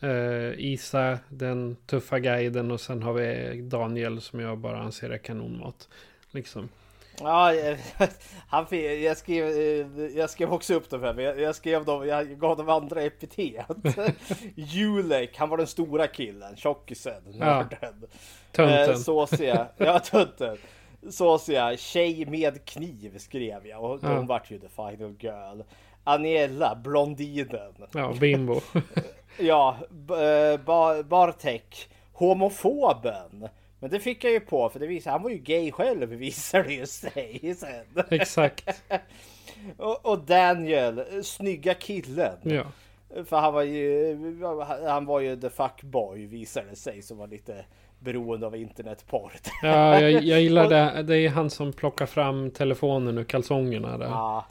eh, 0.00 0.52
Isa, 0.58 1.18
den 1.28 1.76
tuffa 1.86 2.18
guiden 2.18 2.70
och 2.70 2.80
sen 2.80 3.02
har 3.02 3.12
vi 3.12 3.60
Daniel 3.62 4.20
som 4.20 4.40
jag 4.40 4.58
bara 4.58 4.82
anser 4.82 5.10
är 5.10 5.18
kanonmat. 5.18 5.88
Liksom. 6.30 6.68
Ja, 7.20 7.52
han, 8.48 8.66
jag, 9.02 9.16
skrev, 9.16 9.44
eh, 9.46 10.06
jag 10.16 10.30
skrev 10.30 10.52
också 10.52 10.74
upp 10.74 10.90
dem 10.90 11.02
här, 11.02 11.20
jag, 11.20 11.40
jag 11.40 11.54
skrev 11.54 11.84
dem, 11.84 12.08
jag 12.08 12.38
gav 12.40 12.56
dem 12.56 12.68
andra 12.68 13.02
epitet. 13.02 13.66
Julek, 14.54 15.36
han 15.36 15.48
var 15.48 15.56
den 15.56 15.66
stora 15.66 16.06
killen, 16.06 16.56
tjockisen, 16.56 17.22
nörden. 17.26 18.06
Tönten. 18.52 18.90
Eh, 18.90 18.96
Såsiga, 18.96 19.68
ja 19.76 19.98
tönten. 20.04 20.56
Såsiga, 21.10 21.76
tjej 21.76 22.26
med 22.26 22.64
kniv 22.64 23.18
skrev 23.18 23.66
jag 23.66 23.84
och 23.84 23.98
Ja. 24.02 24.08
de 24.08 24.26
vart 24.26 24.50
ju 24.50 24.58
the 24.58 24.68
final 24.68 25.14
girl. 25.20 25.60
Aniella, 26.04 26.74
blondinen. 26.84 27.72
Ja, 27.92 28.12
bimbo. 28.20 28.60
Ja, 29.38 29.76
eh, 29.92 30.60
Ba- 30.60 31.02
Bartek, 31.02 31.88
homofoben. 32.12 33.48
Men 33.80 33.90
det 33.90 34.00
fick 34.00 34.24
jag 34.24 34.32
ju 34.32 34.40
på 34.40 34.68
för 34.68 34.80
det 34.80 34.86
visade, 34.86 35.12
han 35.12 35.22
var 35.22 35.30
ju 35.30 35.38
gay 35.38 35.72
själv 35.72 36.08
visar 36.08 36.62
det 36.62 36.74
ju 36.74 36.86
sig 36.86 37.56
sen. 37.58 38.04
Exakt. 38.10 38.82
och, 39.76 40.06
och 40.06 40.18
Daniel, 40.18 41.24
snygga 41.24 41.74
killen. 41.74 42.36
Ja. 42.42 42.64
För 43.24 43.36
han 43.36 43.54
var 43.54 43.62
ju, 43.62 44.16
han 44.86 45.06
var 45.06 45.20
ju 45.20 45.36
the 45.36 45.50
fuckboy 45.50 46.26
visar 46.26 46.64
det 46.70 46.76
sig 46.76 47.02
som 47.02 47.18
var 47.18 47.26
lite 47.26 47.64
beroende 47.98 48.46
av 48.46 48.56
internetporr. 48.56 49.32
Ja, 49.62 50.00
jag, 50.00 50.22
jag 50.22 50.40
gillar 50.40 50.68
det. 50.94 51.02
Det 51.02 51.16
är 51.16 51.28
han 51.28 51.50
som 51.50 51.72
plockar 51.72 52.06
fram 52.06 52.50
telefonen 52.50 53.18
ur 53.18 53.24
kalsongerna 53.24 53.98
där. 53.98 54.06
Ja, 54.06 54.46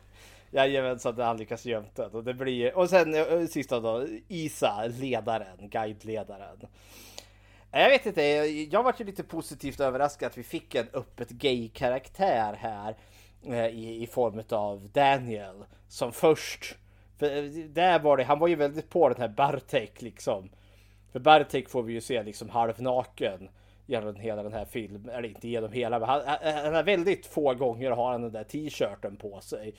jajamensan, 0.51 1.15
det 1.15 1.23
han 1.23 1.37
lyckas 1.37 1.65
gömt 1.65 1.95
den. 1.95 2.11
Och 2.11 2.23
det 2.23 2.33
blir, 2.33 2.77
och 2.77 2.89
sen 2.89 3.13
eh, 3.13 3.47
sista 3.47 3.79
då, 3.79 4.05
Isa, 4.27 4.83
ledaren, 4.99 5.57
guideledaren. 5.59 6.57
Jag 7.71 7.89
vet 7.89 8.05
inte, 8.05 8.21
jag 8.71 8.83
var 8.83 8.95
ju 8.97 9.05
lite 9.05 9.23
positivt 9.23 9.79
överraskad 9.79 10.27
att 10.27 10.37
vi 10.37 10.43
fick 10.43 10.75
en 10.75 10.87
öppet 10.93 11.29
gay-karaktär 11.29 12.53
här 12.59 12.95
eh, 13.45 13.65
i, 13.65 14.03
i 14.03 14.07
form 14.07 14.41
av 14.49 14.89
Daniel 14.93 15.65
som 15.87 16.11
först. 16.11 16.75
För 17.17 17.37
eh, 17.37 17.43
där 17.69 17.99
var 17.99 18.17
det, 18.17 18.23
han 18.23 18.39
var 18.39 18.47
ju 18.47 18.55
väldigt 18.55 18.89
på 18.89 19.09
den 19.09 19.21
här 19.21 19.27
Bartek 19.27 20.01
liksom. 20.01 20.49
För 21.11 21.19
Bartek 21.19 21.69
får 21.69 21.83
vi 21.83 21.93
ju 21.93 22.01
se 22.01 22.23
liksom 22.23 22.49
halvnaken 22.49 23.49
genom 23.85 24.15
hela 24.15 24.43
den 24.43 24.53
här 24.53 24.65
filmen, 24.65 25.09
eller 25.09 25.29
inte 25.29 25.47
genom 25.47 25.71
hela, 25.71 25.99
men 25.99 26.09
han, 26.09 26.21
han 26.25 26.55
han 26.65 26.73
har 26.73 26.83
väldigt 26.83 27.25
få 27.25 27.53
gånger 27.53 27.91
har 27.91 28.11
han 28.11 28.21
den 28.21 28.31
där 28.31 28.43
t-shirten 28.43 29.15
på 29.15 29.41
sig. 29.41 29.73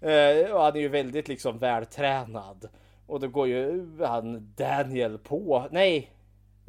Eh, 0.00 0.52
och 0.52 0.62
han 0.62 0.76
är 0.76 0.80
ju 0.80 0.88
väldigt 0.88 1.28
liksom 1.28 1.58
vältränad. 1.58 2.68
Och 3.06 3.20
då 3.20 3.28
går 3.28 3.48
ju 3.48 3.86
han 4.04 4.52
Daniel 4.56 5.18
på, 5.18 5.68
nej, 5.70 6.11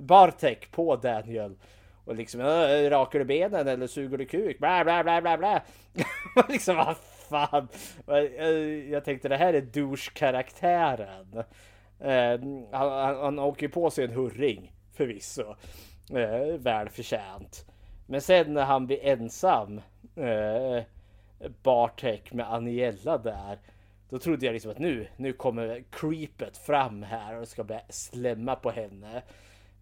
Bartek 0.05 0.71
på 0.71 0.95
Daniel. 0.95 1.55
Och 2.05 2.15
liksom, 2.15 2.41
äh, 2.41 2.89
rakar 2.89 3.19
du 3.19 3.25
benen 3.25 3.67
eller 3.67 3.87
suger 3.87 4.17
du 4.17 4.25
kuk? 4.25 4.59
Bla 4.59 4.83
bla 4.83 5.03
bla 5.03 5.21
bla 5.21 5.37
bla. 5.37 5.61
liksom, 6.49 6.75
vad 6.75 6.97
fan. 7.29 7.67
Eh, 8.07 8.47
jag 8.91 9.05
tänkte 9.05 9.29
det 9.29 9.37
här 9.37 9.53
är 9.53 9.61
douche-karaktären. 9.61 11.43
Eh, 11.99 12.39
han, 12.71 12.91
han, 12.91 13.15
han 13.15 13.39
åker 13.39 13.67
på 13.67 13.89
sig 13.89 14.05
en 14.05 14.11
hurring 14.11 14.73
förvisso. 14.93 15.55
Eh, 16.13 16.57
välförtjänt. 16.57 17.65
Men 18.07 18.21
sen 18.21 18.53
när 18.53 18.65
han 18.65 18.87
blir 18.87 19.05
ensam. 19.05 19.81
Eh, 20.15 20.83
Bartek 21.63 22.33
med 22.33 22.53
Aniella 22.53 23.17
där. 23.17 23.59
Då 24.09 24.19
trodde 24.19 24.45
jag 24.45 24.53
liksom 24.53 24.71
att 24.71 24.79
nu, 24.79 25.07
nu 25.17 25.33
kommer 25.33 25.83
creepet 25.91 26.57
fram 26.57 27.03
här 27.03 27.41
och 27.41 27.47
ska 27.47 27.63
börja 27.63 27.81
slämma 27.89 28.55
på 28.55 28.71
henne. 28.71 29.21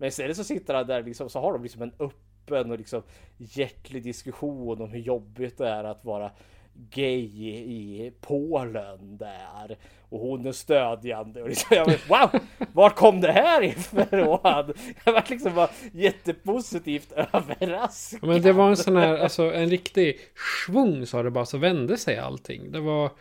Men 0.01 0.08
istället 0.08 0.38
så 0.38 0.43
sitter 0.43 0.74
han 0.74 0.88
där 0.88 1.03
liksom, 1.03 1.29
så 1.29 1.40
har 1.40 1.53
de 1.53 1.64
liksom 1.64 1.81
en 1.81 1.94
öppen 2.00 2.72
och 2.72 2.77
liksom 2.77 3.03
hjärtlig 3.37 4.03
diskussion 4.03 4.81
om 4.81 4.90
hur 4.90 5.00
jobbigt 5.00 5.57
det 5.57 5.68
är 5.68 5.83
att 5.83 6.05
vara 6.05 6.31
gay 6.74 7.48
i, 7.48 8.14
Polen 8.22 9.18
där. 9.18 9.77
Och 10.09 10.20
hon 10.20 10.46
är 10.46 10.51
stödjande 10.51 11.42
och 11.42 11.50
liksom, 11.50 11.77
jag 11.77 11.87
bara, 11.87 12.29
wow! 12.31 12.42
Var 12.74 12.90
kom 12.90 13.22
det 13.22 13.31
här 13.31 13.64
ifrån? 13.64 14.74
Jag 15.05 15.14
var 15.14 15.29
liksom 15.29 15.55
bara 15.55 15.70
jättepositivt 15.94 17.11
överraskad. 17.11 18.29
Men 18.29 18.42
det 18.42 18.53
var 18.53 18.70
en 18.70 18.77
sån 18.77 18.96
här, 18.96 19.18
alltså 19.18 19.53
en 19.53 19.70
riktig 19.70 20.20
svung 20.66 21.05
sa 21.05 21.24
det 21.24 21.31
bara 21.31 21.46
så 21.46 21.57
vände 21.57 21.98
sig 21.98 22.18
allting. 22.18 22.72
Det 22.72 22.79
var, 22.79 23.11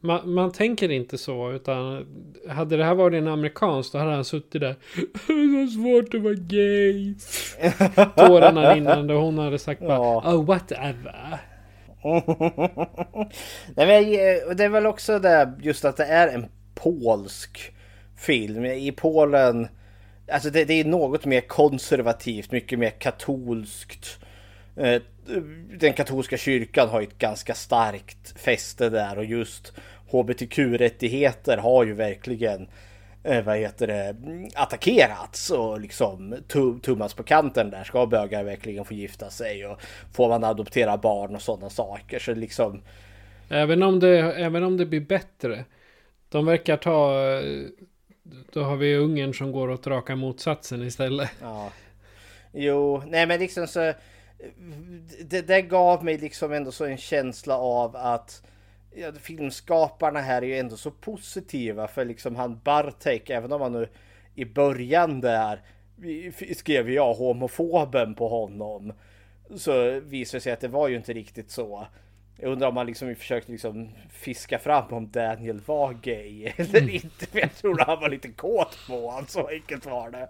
man, 0.00 0.30
man 0.30 0.52
tänker 0.52 0.90
inte 0.90 1.18
så 1.18 1.52
utan 1.52 2.06
hade 2.48 2.76
det 2.76 2.84
här 2.84 2.94
varit 2.94 3.18
en 3.18 3.28
amerikansk 3.28 3.92
då 3.92 3.98
hade 3.98 4.10
han 4.10 4.24
suttit 4.24 4.60
där. 4.60 4.74
Det 5.26 5.32
är 5.32 5.66
så 5.66 5.72
svårt 5.72 6.14
att 6.14 6.22
vara 6.22 6.34
gay. 6.34 7.14
Tårarna 8.16 8.74
rinnande 8.74 9.14
och 9.14 9.22
hon 9.22 9.38
hade 9.38 9.58
sagt 9.58 9.80
bara 9.80 9.94
Ja. 9.98 10.34
oh 10.34 10.44
whatever. 10.44 11.38
Nej, 13.76 13.86
men 13.86 14.12
jag- 14.12 14.56
det 14.56 14.64
är 14.64 14.68
väl 14.68 14.86
också 14.86 15.18
det 15.18 15.52
just 15.62 15.84
att 15.84 15.96
det 15.96 16.04
är 16.04 16.28
en 16.28 16.46
polsk 16.74 17.72
film. 18.18 18.64
I 18.64 18.92
Polen, 18.92 19.68
alltså 20.32 20.50
det, 20.50 20.64
det 20.64 20.80
är 20.80 20.84
något 20.84 21.24
mer 21.24 21.40
konservativt, 21.40 22.52
mycket 22.52 22.78
mer 22.78 22.90
katolskt. 22.90 24.18
Eh, 24.76 25.02
Den 25.78 25.92
katolska 25.92 26.36
kyrkan 26.36 26.88
har 26.88 27.00
ju 27.00 27.06
ett 27.06 27.18
ganska 27.18 27.54
starkt 27.54 28.40
fäste 28.40 28.88
där 28.90 29.18
och 29.18 29.24
just 29.24 29.72
hbtq-rättigheter 30.10 31.56
har 31.56 31.84
ju 31.84 31.92
verkligen 31.92 32.68
eh, 33.24 33.44
vad 33.44 33.56
heter 33.56 33.86
det, 33.86 34.16
attackerats 34.54 35.50
och 35.50 35.80
liksom 35.80 36.34
tum- 36.48 36.80
tummats 36.80 37.14
på 37.14 37.22
kanten 37.22 37.70
där. 37.70 37.84
Ska 37.84 38.06
bögar 38.06 38.44
verkligen 38.44 38.84
få 38.84 38.94
gifta 38.94 39.30
sig 39.30 39.66
och 39.66 39.80
får 40.12 40.28
man 40.28 40.44
adoptera 40.44 40.96
barn 40.96 41.34
och 41.34 41.42
sådana 41.42 41.70
saker. 41.70 42.18
Så 42.18 42.34
liksom, 42.34 42.82
Även 43.48 43.82
om 43.82 44.00
det, 44.00 44.18
även 44.18 44.62
om 44.64 44.76
det 44.76 44.86
blir 44.86 45.00
bättre. 45.00 45.64
De 46.28 46.46
verkar 46.46 46.76
ta, 46.76 47.12
då 48.52 48.62
har 48.62 48.76
vi 48.76 48.96
Ungern 48.96 49.34
som 49.34 49.52
går 49.52 49.70
åt 49.70 49.86
raka 49.86 50.16
motsatsen 50.16 50.82
istället. 50.82 51.30
ja. 51.42 51.70
Jo, 52.52 53.02
nej 53.06 53.26
men 53.26 53.40
liksom 53.40 53.66
så. 53.66 53.92
Det, 55.24 55.42
det 55.42 55.62
gav 55.62 56.04
mig 56.04 56.18
liksom 56.18 56.52
ändå 56.52 56.72
så 56.72 56.84
en 56.84 56.96
känsla 56.96 57.58
av 57.58 57.96
att 57.96 58.42
ja, 58.94 59.12
filmskaparna 59.12 60.20
här 60.20 60.42
är 60.42 60.46
ju 60.46 60.58
ändå 60.58 60.76
så 60.76 60.90
positiva 60.90 61.88
för 61.88 62.04
liksom 62.04 62.36
han 62.36 62.60
Bartek, 62.64 63.30
även 63.30 63.52
om 63.52 63.60
han 63.60 63.72
nu 63.72 63.88
i 64.34 64.44
början 64.44 65.20
där 65.20 65.62
skrev 66.54 66.90
jag 66.90 67.14
homofoben 67.14 68.14
på 68.14 68.28
honom. 68.28 68.92
Så 69.56 70.00
visade 70.00 70.36
det 70.36 70.40
sig 70.40 70.52
att 70.52 70.60
det 70.60 70.68
var 70.68 70.88
ju 70.88 70.96
inte 70.96 71.12
riktigt 71.12 71.50
så. 71.50 71.86
Jag 72.38 72.52
undrar 72.52 72.68
om 72.68 72.74
man 72.74 72.86
liksom 72.86 73.14
försökte 73.14 73.52
liksom 73.52 73.90
fiska 74.10 74.58
fram 74.58 74.92
om 74.94 75.10
Daniel 75.10 75.60
var 75.66 75.92
gay 75.92 76.44
eller 76.56 76.90
inte. 76.90 77.26
För 77.26 77.38
jag 77.38 77.54
tror 77.54 77.78
han 77.78 78.00
var 78.00 78.08
lite 78.08 78.28
kåt 78.28 78.78
på 78.88 79.10
honom, 79.10 79.26
så 79.28 79.48
enkelt 79.48 79.86
var 79.86 80.10
det. 80.10 80.28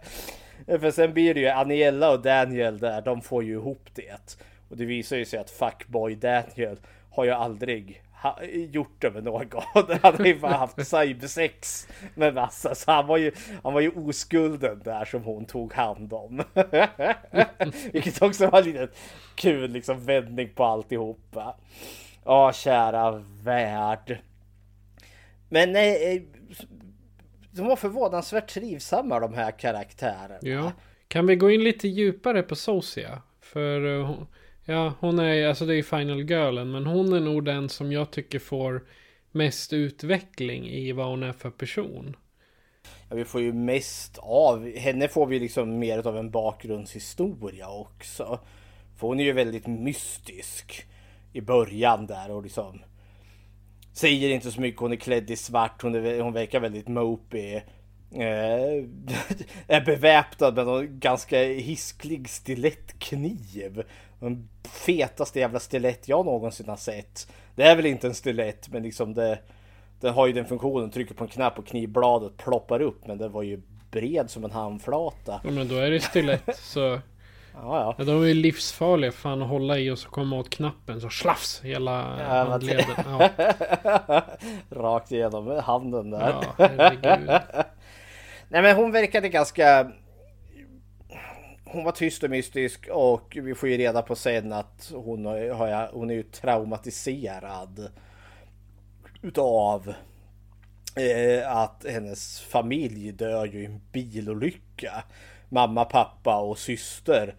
För 0.81 0.91
sen 0.91 1.13
blir 1.13 1.35
det 1.35 1.41
ju 1.41 1.49
Aniella 1.49 2.11
och 2.11 2.23
Daniel 2.23 2.79
där, 2.79 3.03
de 3.03 3.21
får 3.21 3.45
ju 3.45 3.53
ihop 3.53 3.89
det. 3.95 4.37
Och 4.69 4.77
det 4.77 4.85
visar 4.85 5.17
ju 5.17 5.25
sig 5.25 5.39
att 5.39 5.51
fuckboy 5.51 6.15
Daniel 6.15 6.79
har 7.11 7.25
ju 7.25 7.31
aldrig 7.31 8.03
ha, 8.23 8.43
gjort 8.45 8.97
det 8.99 9.11
med 9.11 9.25
någon. 9.25 9.47
Han 10.03 10.17
har 10.17 10.27
ju 10.27 10.39
bara 10.39 10.57
haft 10.57 10.87
cybersex 10.87 11.89
med 12.15 12.35
massa. 12.35 12.75
Så 12.75 12.91
han 12.91 13.07
var 13.07 13.17
ju, 13.17 13.33
han 13.63 13.73
var 13.73 13.81
ju 13.81 13.91
oskulden 13.91 14.81
där 14.85 15.05
som 15.05 15.23
hon 15.23 15.45
tog 15.45 15.73
hand 15.73 16.13
om. 16.13 16.43
Vilket 17.93 18.23
också 18.23 18.47
var 18.47 18.59
en 18.59 18.65
liten 18.65 18.89
kul 19.35 19.71
liksom 19.71 20.05
vändning 20.05 20.49
på 20.55 20.65
alltihopa. 20.65 21.57
Ja, 22.25 22.53
kära 22.53 23.25
värld. 23.43 24.19
Men 25.49 25.73
nej, 25.73 26.27
de 27.57 27.67
var 27.67 27.77
förvånansvärt 27.77 28.49
trivsamma 28.51 29.21
de 29.21 29.35
här 29.35 29.51
karaktärerna. 29.51 30.39
Ja. 30.41 30.73
Kan 31.09 31.27
vi 31.27 31.37
gå 31.37 31.51
in 31.51 31.65
lite 31.65 31.89
djupare 31.89 32.43
på 32.43 32.57
Sosia? 32.57 33.23
För 33.41 33.99
eh, 33.99 34.07
hon- 34.07 34.27
ja, 34.65 34.93
hon 35.01 35.19
är 35.19 35.49
alltså 35.49 35.67
det 35.67 35.75
är 35.77 35.83
Final 35.83 36.21
Girlen. 36.29 36.71
Men 36.71 36.87
hon 36.87 37.13
är 37.13 37.21
nog 37.21 37.45
den 37.45 37.69
som 37.69 37.93
jag 37.93 38.11
tycker 38.11 38.39
får 38.39 38.85
mest 39.33 39.73
utveckling 39.73 40.67
i 40.69 40.93
vad 40.93 41.07
hon 41.07 41.23
är 41.23 41.33
för 41.33 41.51
person. 41.51 42.17
Ja, 43.09 43.17
vi 43.17 43.25
får 43.25 43.41
ju 43.41 43.53
mest 43.53 44.19
av 44.19 44.71
henne 44.77 45.09
får 45.09 45.27
vi 45.27 45.39
liksom 45.41 45.79
mer 45.79 46.07
av 46.07 46.17
en 46.19 46.31
bakgrundshistoria 46.31 47.69
också. 47.69 48.39
För 48.99 49.07
hon 49.07 49.21
är 49.21 49.25
ju 49.25 49.33
väldigt 49.33 49.67
mystisk 49.67 50.87
i 51.33 51.41
början 51.41 52.07
där 52.07 52.31
och 52.31 52.43
liksom 52.43 52.81
säger 53.97 54.31
inte 54.31 54.51
så 54.51 54.61
mycket. 54.61 54.81
Hon 54.81 54.93
är 54.93 54.97
klädd 54.97 55.31
i 55.31 55.37
svart. 55.37 55.83
Hon, 55.83 55.95
är, 55.95 56.21
hon 56.21 56.33
verkar 56.33 56.61
väldigt 56.61 56.89
mopey. 56.89 57.55
eh, 57.55 57.63
är 59.67 59.85
beväpnad 59.85 60.55
med 60.55 60.67
någon 60.67 61.01
ganska 61.01 61.43
hisklig 61.43 62.29
stilettkniv. 62.29 63.83
Den 64.21 64.49
fetaste 64.65 65.41
jävla 65.41 65.61
stilett 65.61 66.09
jag 66.09 66.27
någonsin 66.27 66.69
har 66.69 66.77
sett. 66.77 67.33
Det 67.55 67.63
är 67.63 67.77
väl 67.77 67.87
inte 67.87 68.07
en 68.07 68.15
stilett 68.15 68.69
men 68.69 68.83
liksom 68.83 69.15
det 69.15 69.39
Den 70.01 70.15
har 70.15 70.27
ju 70.27 70.33
den 70.33 70.47
funktionen, 70.47 70.91
trycker 70.91 71.15
på 71.15 71.25
en 71.25 71.31
knapp 71.31 71.59
och 71.59 71.67
knivbladet 71.67 72.37
ploppar 72.37 72.83
upp 72.83 73.07
men 73.07 73.19
den 73.19 73.33
var 73.33 73.43
ju 73.43 73.63
bred 73.91 74.31
som 74.31 74.45
en 74.45 74.51
handflata. 74.51 75.41
Ja 75.45 75.51
men 75.51 75.69
då 75.69 75.75
är 75.75 75.91
det 75.91 76.01
stilett 76.01 76.57
så... 76.57 77.01
Ja, 77.63 77.95
ja. 77.99 78.05
De 78.05 78.23
är 78.23 78.27
ju 78.27 78.35
livsfarliga 78.35 79.13
fan 79.13 79.43
att 79.43 79.49
hålla 79.49 79.79
i 79.79 79.91
och 79.91 79.99
så 79.99 80.09
komma 80.09 80.37
åt 80.39 80.51
knappen 80.51 81.01
så 81.01 81.11
slafs 81.11 81.61
hela 81.65 81.93
Ja, 82.21 82.45
handleden. 82.51 82.85
Ja, 83.07 83.31
Rakt 84.71 85.13
igenom 85.13 85.61
handen 85.65 86.11
där. 86.11 86.29
ja 86.43 86.55
herregud. 86.59 87.29
Nej 88.49 88.63
men 88.63 88.77
hon 88.77 88.93
verkade 88.93 89.29
ganska... 89.29 89.93
Hon 91.65 91.85
var 91.85 91.93
tyst 91.93 92.23
och 92.23 92.31
mystisk 92.31 92.89
och 92.93 93.39
vi 93.43 93.55
får 93.55 93.69
ju 93.69 93.77
reda 93.77 94.03
på 94.03 94.15
sen 94.17 94.53
att 94.53 94.93
hon, 94.95 95.27
har, 95.27 95.51
har- 95.55 95.91
hon 95.93 96.11
är 96.11 96.15
ju 96.15 96.23
traumatiserad. 96.23 97.91
Utav 99.23 99.95
eh, 100.97 101.57
att 101.57 101.85
hennes 101.89 102.41
familj 102.41 103.13
dör 103.13 103.47
ju 103.47 103.63
i 103.63 103.65
en 103.67 103.81
bilolycka. 103.93 105.05
Mamma, 105.49 105.85
pappa 105.85 106.37
och 106.41 106.59
syster 106.59 107.35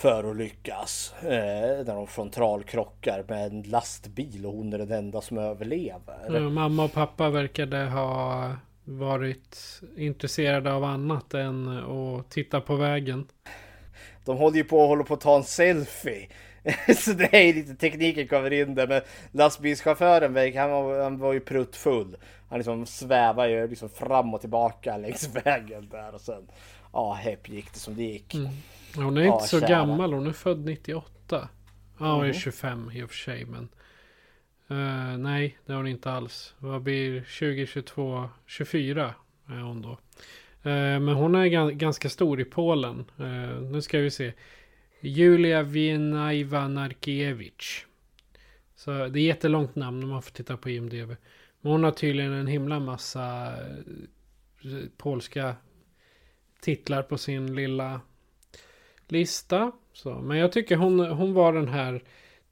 förolyckas 0.00 1.14
eh, 1.22 1.84
när 1.86 1.94
de 1.94 2.06
frontalkrockar 2.06 3.24
med 3.28 3.46
en 3.46 3.62
lastbil 3.62 4.46
och 4.46 4.52
hon 4.52 4.72
är 4.72 4.78
den 4.78 4.92
enda 4.92 5.20
som 5.20 5.38
överlever. 5.38 6.16
Ja, 6.28 6.40
mamma 6.40 6.84
och 6.84 6.92
pappa 6.92 7.30
verkade 7.30 7.76
ha 7.76 8.52
varit 8.84 9.80
intresserade 9.96 10.72
av 10.72 10.84
annat 10.84 11.34
än 11.34 11.68
att 11.68 12.30
titta 12.30 12.60
på 12.60 12.76
vägen. 12.76 13.26
De 14.24 14.36
håller 14.36 14.56
ju 14.56 14.64
på 14.64 14.86
håller 14.86 15.04
på 15.04 15.14
att 15.14 15.20
ta 15.20 15.36
en 15.36 15.44
selfie. 15.44 16.28
Så 16.96 17.12
det 17.12 17.34
är 17.34 17.54
lite 17.54 17.74
tekniken 17.74 18.28
kommer 18.28 18.52
in 18.52 18.74
där. 18.74 18.86
Men 18.86 19.00
lastbilschauffören 19.32 20.56
han 20.56 20.70
var, 20.70 21.02
han 21.02 21.18
var 21.18 21.32
ju 21.32 21.40
pruttfull. 21.40 22.16
Han 22.48 22.58
liksom 22.58 22.86
svävar 22.86 23.48
ju 23.48 23.68
liksom 23.68 23.88
fram 23.88 24.34
och 24.34 24.40
tillbaka 24.40 24.96
längs 24.96 25.28
vägen 25.34 25.88
där. 25.88 26.14
Och 26.14 26.20
sen, 26.20 26.46
ja, 26.92 27.12
hepp 27.12 27.48
gick 27.48 27.72
det 27.72 27.78
som 27.78 27.96
det 27.96 28.02
gick. 28.02 28.34
Hon 28.96 29.16
är 29.16 29.22
Ja, 29.24 29.34
inte 29.34 29.48
så 29.48 29.60
kära. 29.60 29.68
gammal. 29.68 30.12
Hon 30.12 30.26
är 30.26 30.32
född 30.32 30.64
98. 30.64 31.48
Ja, 31.98 32.12
hon 32.14 32.20
är 32.24 32.28
Mhm. 32.28 32.34
25 32.34 32.90
i 32.94 33.02
och 33.02 33.08
för 33.10 33.16
sig. 33.16 33.44
Men 33.44 33.68
eh, 34.68 35.18
nej, 35.18 35.58
det 35.66 35.72
är 35.72 35.76
hon 35.76 35.86
inte 35.86 36.12
alls. 36.12 36.54
Vad 36.58 36.82
blir 36.82 37.20
2022? 37.20 38.28
24 38.46 39.14
är 39.48 39.60
hon 39.60 39.82
då. 39.82 39.90
Eh, 40.70 41.00
men 41.00 41.08
hon 41.08 41.34
är 41.34 41.44
gan- 41.44 41.72
ganska 41.72 42.08
stor 42.08 42.40
i 42.40 42.44
Polen. 42.44 43.04
Eh, 43.18 43.60
nu 43.62 43.82
ska 43.82 43.98
vi 43.98 44.10
se. 44.10 44.32
Julia 45.00 45.62
Wienajwa 45.62 46.68
Narkiewicz. 46.68 47.86
Så 48.74 48.90
det 48.90 49.20
är 49.20 49.24
jättelångt 49.24 49.74
namn 49.76 50.02
om 50.02 50.08
man 50.10 50.22
får 50.22 50.30
titta 50.30 50.56
på 50.56 50.70
IMDB. 50.70 51.08
Men 51.60 51.72
hon 51.72 51.84
har 51.84 51.90
tydligen 51.90 52.32
en 52.32 52.46
himla 52.46 52.80
massa 52.80 53.52
polska 54.96 55.56
titlar 56.60 57.02
på 57.02 57.18
sin 57.18 57.54
lilla 57.54 58.00
lista. 59.12 59.72
Så, 59.92 60.10
men 60.10 60.38
jag 60.38 60.52
tycker 60.52 60.76
hon, 60.76 61.00
hon 61.00 61.34
var 61.34 61.52
den 61.52 61.68
här 61.68 62.02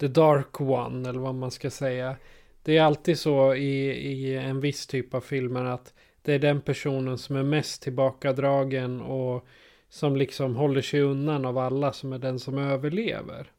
The 0.01 0.09
Dark 0.09 0.61
One 0.61 1.09
eller 1.09 1.21
vad 1.21 1.35
man 1.35 1.51
ska 1.51 1.71
säga. 1.71 2.16
Det 2.62 2.77
är 2.77 2.83
alltid 2.83 3.18
så 3.18 3.55
i, 3.55 3.90
i 3.90 4.37
en 4.37 4.61
viss 4.61 4.87
typ 4.87 5.14
av 5.14 5.21
filmer 5.21 5.64
att 5.64 5.94
det 6.23 6.35
är 6.35 6.38
den 6.38 6.61
personen 6.61 7.18
som 7.18 7.37
är 7.37 7.42
mest 7.42 7.83
tillbakadragen 7.83 9.01
och 9.01 9.47
som 9.88 10.16
liksom 10.16 10.57
håller 10.57 10.83
sig 10.83 11.01
undan 11.01 11.44
av 11.44 11.59
alla 11.59 11.92
som 11.92 12.12
är 12.12 12.18
den 12.18 12.38
som 12.38 12.59
överlever. 12.59 13.53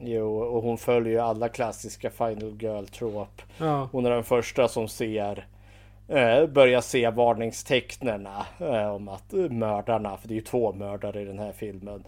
Jo, 0.00 0.38
och 0.38 0.62
hon 0.62 0.78
följer 0.78 1.12
ju 1.12 1.18
alla 1.18 1.48
klassiska 1.48 2.10
Final 2.10 2.56
Girl 2.60 2.84
trop. 2.84 3.42
Ja, 3.58 3.88
Hon 3.92 4.06
är 4.06 4.10
den 4.10 4.24
första 4.24 4.68
som 4.68 4.88
ser 4.88 5.46
börjar 6.46 6.80
se 6.80 7.10
varningstecknerna 7.10 8.46
eh, 8.58 8.94
om 8.94 9.08
att 9.08 9.32
eh, 9.32 9.38
mördarna, 9.38 10.16
för 10.16 10.28
det 10.28 10.34
är 10.34 10.36
ju 10.36 10.42
två 10.42 10.72
mördare 10.72 11.20
i 11.20 11.24
den 11.24 11.38
här 11.38 11.52
filmen. 11.52 12.04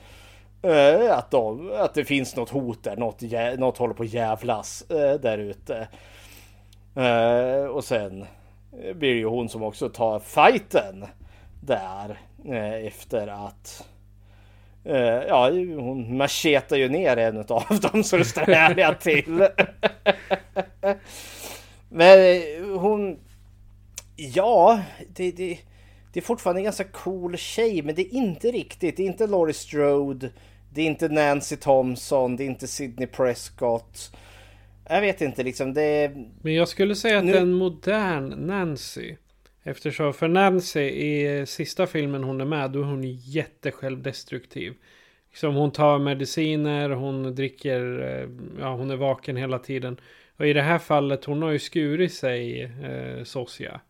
Eh, 0.63 1.19
att, 1.19 1.31
de, 1.31 1.73
att 1.79 1.95
det 1.95 2.05
finns 2.05 2.37
något 2.37 2.51
hot 2.51 2.85
där, 2.85 2.97
något, 2.97 3.23
något 3.59 3.79
håller 3.79 3.95
på 3.95 4.03
att 4.03 4.13
jävlas 4.13 4.91
eh, 4.91 5.21
där 5.21 5.39
ute. 5.39 5.89
Eh, 6.97 7.65
och 7.65 7.85
sen 7.85 8.27
eh, 8.83 8.95
blir 8.95 9.11
det 9.11 9.19
ju 9.19 9.27
hon 9.27 9.49
som 9.49 9.63
också 9.63 9.89
tar 9.89 10.19
fighten 10.19 11.05
där 11.61 12.21
eh, 12.45 12.87
efter 12.87 13.27
att 13.47 13.89
eh, 14.85 15.23
Ja, 15.29 15.51
hon 15.79 16.17
machetar 16.17 16.77
ju 16.77 16.89
ner 16.89 17.17
en 17.17 17.39
av 17.39 17.81
dem 17.93 18.05
så 18.05 18.17
det 18.17 18.25
står 18.25 18.95
till. 18.95 19.49
Men 21.89 22.19
eh, 22.19 22.79
hon... 22.79 23.19
Ja, 24.17 24.83
det, 25.15 25.31
det, 25.33 25.59
det 26.13 26.21
är 26.21 26.25
fortfarande 26.25 26.61
en 26.61 26.65
ganska 26.65 26.85
cool 26.85 27.37
tjej, 27.37 27.83
men 27.83 27.95
det 27.95 28.03
är 28.03 28.15
inte 28.15 28.51
riktigt. 28.51 28.97
Det 28.97 29.03
är 29.03 29.07
inte 29.07 29.27
Laurie 29.27 29.55
Strode, 29.55 30.31
det 30.75 30.83
är 30.83 30.87
inte 30.87 31.09
Nancy 31.09 31.57
Thompson, 31.57 32.37
det 32.37 32.45
är 32.45 32.47
inte 32.47 32.67
Sidney 32.67 33.07
Prescott. 33.07 34.17
Jag 34.89 35.01
vet 35.01 35.21
inte 35.21 35.43
liksom, 35.43 35.75
det 35.75 36.13
men 36.43 36.55
jag 36.55 36.69
skulle 36.69 36.95
säga 36.95 37.19
att 37.19 37.25
Nu- 37.25 37.33
det 37.33 37.39
är 37.39 37.43
en 37.43 37.53
modern 37.53 38.29
Nancy. 38.47 39.17
Eftersom 39.65 40.13
för 40.15 40.29
Nancy 40.29 40.81
i 40.81 41.45
sista 41.47 41.87
filmen 41.87 42.25
hon 42.25 42.41
är 42.41 42.45
med 42.45 42.71
då 42.71 42.81
är 42.81 42.85
hon 42.85 43.03
jättesjälvdestruktiv. 43.13 44.75
Liksom 45.31 45.55
hon 45.55 45.71
tar 45.71 45.99
mediciner, 45.99 46.91
hon 46.91 47.35
dricker, 47.35 48.01
eh, 48.03 48.29
ja 48.61 48.75
hon 48.75 48.91
är 48.91 48.97
vaken 48.97 49.37
hela 49.37 49.59
tiden. 49.59 50.01
Och 50.37 50.47
i 50.47 50.53
det 50.53 50.63
här 50.63 50.79
fallet 50.79 51.25
hon 51.25 51.43
har 51.43 51.51
ju 51.51 51.59
skurit 51.59 52.15
sig 52.15 52.63
eh, 52.63 53.25
Sosia. 53.25 53.81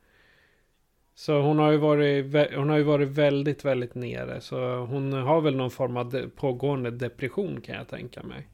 Så 1.23 1.41
hon 1.41 1.59
har 1.59 1.71
ju 1.71 1.77
varit, 1.79 2.55
hon 2.55 2.69
har 2.69 2.77
ju 2.77 2.83
varit 2.83 3.09
väldigt, 3.09 3.65
väldigt 3.65 3.95
nere. 3.95 4.41
Så 4.41 4.77
hon 4.77 5.13
har 5.13 5.41
väl 5.41 5.57
någon 5.57 5.71
form 5.71 5.97
av 5.97 6.11
de- 6.11 6.31
pågående 6.31 6.91
depression 6.91 7.61
kan 7.61 7.75
jag 7.75 7.89
tänka 7.89 8.23
mig. 8.23 8.47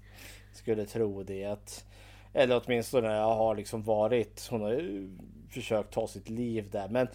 skulle 0.53 0.85
tro 0.85 1.23
det. 1.23 1.45
Att, 1.45 1.85
eller 2.33 2.63
åtminstone 2.65 3.09
har 3.09 3.57
liksom 3.57 3.83
varit, 3.83 4.49
hon 4.51 4.61
har 4.61 4.71
ju 4.71 5.11
försökt 5.51 5.93
ta 5.93 6.09
sitt 6.09 6.29
liv 6.29 6.71
där. 6.71 6.89
Men 6.89 7.09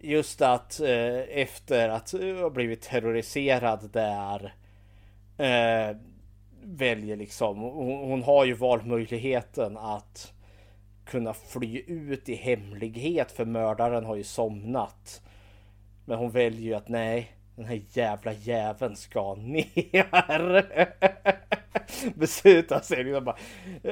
just 0.00 0.42
att 0.42 0.80
eh, 0.80 1.18
efter 1.18 1.88
att 1.88 2.14
eh, 2.14 2.34
ha 2.36 2.50
blivit 2.50 2.82
terroriserad 2.82 3.90
där 3.92 4.54
eh, 5.38 5.96
väljer 6.62 7.16
liksom, 7.16 7.58
hon, 7.58 8.10
hon 8.10 8.22
har 8.22 8.44
ju 8.44 8.54
valmöjligheten 8.54 9.76
att 9.76 10.32
kunna 11.10 11.34
fly 11.34 11.82
ut 11.86 12.28
i 12.28 12.34
hemlighet 12.34 13.32
för 13.32 13.44
mördaren 13.44 14.04
har 14.04 14.16
ju 14.16 14.24
somnat. 14.24 15.22
Men 16.04 16.18
hon 16.18 16.30
väljer 16.30 16.62
ju 16.62 16.74
att 16.74 16.88
nej, 16.88 17.32
den 17.56 17.64
här 17.64 17.82
jävla 17.92 18.32
jäveln 18.32 18.96
ska 18.96 19.34
ner. 19.34 20.66
Beslutar 22.18 22.80
sig 22.80 23.04
liksom 23.04 23.24
bara 23.24 23.36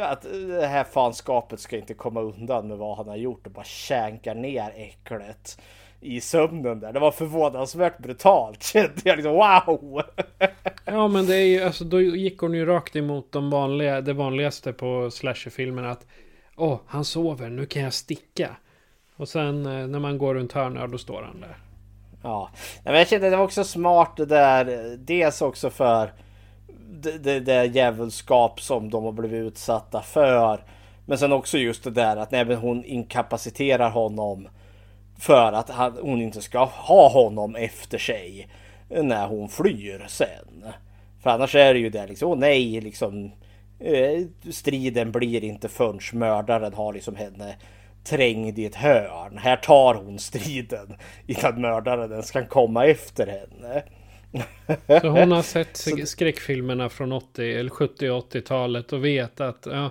att 0.05 0.23
det 0.23 0.67
här 0.67 0.85
fanskapet 0.85 1.61
ska 1.61 1.77
inte 1.77 1.95
komma 1.95 2.21
undan 2.21 2.69
med 2.69 2.79
vad 2.79 2.97
han 2.97 3.09
har 3.09 3.17
gjort 3.17 3.47
och 3.47 3.53
bara 3.53 3.65
känkar 3.65 4.35
ner 4.35 4.73
äcklet 4.77 5.61
i 6.01 6.21
sömnen 6.21 6.81
där. 6.81 6.93
Det 6.93 7.01
var 7.01 7.11
förvånansvärt 7.11 7.99
brutalt 7.99 8.63
kände 8.73 9.01
jag 9.05 9.17
liksom 9.17 9.33
wow! 9.33 10.03
Ja 10.85 11.09
men 11.09 11.27
det 11.27 11.37
är 11.37 11.47
ju, 11.47 11.63
alltså 11.63 11.85
då 11.85 12.01
gick 12.01 12.39
hon 12.39 12.55
ju 12.55 12.67
rakt 12.67 12.97
emot 12.97 13.33
de 13.33 13.51
vanliga, 13.51 14.01
det 14.01 14.13
vanligaste 14.13 14.73
på 14.73 15.11
slasherfilmerna 15.11 15.91
att 15.91 16.07
Åh, 16.59 16.79
han 16.87 17.05
sover, 17.05 17.51
nu 17.51 17.67
kan 17.67 17.83
jag 17.83 17.93
sticka. 17.93 18.57
Och 19.17 19.29
sen 19.29 19.67
eh, 19.67 19.87
när 19.87 19.99
man 19.99 20.19
går 20.19 20.35
runt 20.35 20.53
hörnet, 20.53 20.93
då 20.93 20.99
står 20.99 21.23
han 21.23 21.41
där. 21.41 21.57
Ja, 22.23 22.51
men 22.85 22.95
jag 22.95 23.09
kände 23.09 23.31
det 23.31 23.37
var 23.37 23.45
också 23.45 23.65
smart 23.65 24.17
det 24.17 24.27
där. 24.27 24.97
Dels 24.99 25.43
också 25.43 25.71
för 25.71 26.13
det, 26.89 27.19
det, 27.19 27.41
det 27.41 27.65
djävulskap 27.65 28.61
som 28.61 28.91
de 28.91 29.05
har 29.05 29.13
blivit 29.13 29.53
utsatta 29.53 30.03
för. 30.03 30.65
Men 31.07 31.19
sen 31.19 31.33
också 31.33 31.59
just 31.59 31.85
det 31.85 31.91
där 31.91 32.17
att 32.17 32.31
nej, 32.31 32.45
men 32.45 32.57
hon 32.57 32.85
inkapaciterar 32.85 33.91
honom. 33.91 34.49
För 35.19 35.53
att 35.53 35.71
han, 35.71 35.99
hon 36.03 36.21
inte 36.21 36.43
ska 36.43 36.65
ha 36.65 37.09
honom 37.09 37.57
efter 37.57 37.99
sig. 37.99 38.49
När 38.89 39.27
hon 39.27 39.49
flyr 39.49 40.05
sen. 40.09 40.65
För 41.23 41.31
annars 41.31 41.55
är 41.55 41.75
det 41.75 41.81
ju 41.81 41.91
det 41.91 42.07
liksom, 42.07 42.31
åh 42.31 42.39
nej 42.39 42.81
liksom. 42.81 43.31
Eh, 43.81 44.27
striden 44.51 45.13
blir 45.13 45.45
inte 45.45 45.69
förrän 45.69 46.19
mördaren 46.19 46.75
har 46.75 46.93
liksom 46.93 47.17
henne 47.17 47.57
trängd 48.05 48.59
i 48.59 48.65
ett 48.65 48.75
hörn. 48.75 49.39
Här 49.39 49.57
tar 49.57 49.95
hon 49.95 50.19
striden 50.19 50.97
innan 51.27 51.61
mördaren 51.61 52.13
ens 52.13 52.31
kan 52.31 52.47
komma 52.47 52.87
efter 52.87 53.27
henne. 53.27 53.83
Så 55.01 55.09
hon 55.09 55.33
har 55.33 55.43
sett 55.55 55.73
sk- 55.75 56.05
skräckfilmerna 56.05 56.89
från 56.89 57.13
80 57.13 57.53
eller 57.53 57.71
70 57.71 58.11
och 58.11 58.35
80-talet 58.35 58.93
och 58.93 59.05
vet 59.05 59.41
att 59.41 59.67
ja, 59.71 59.91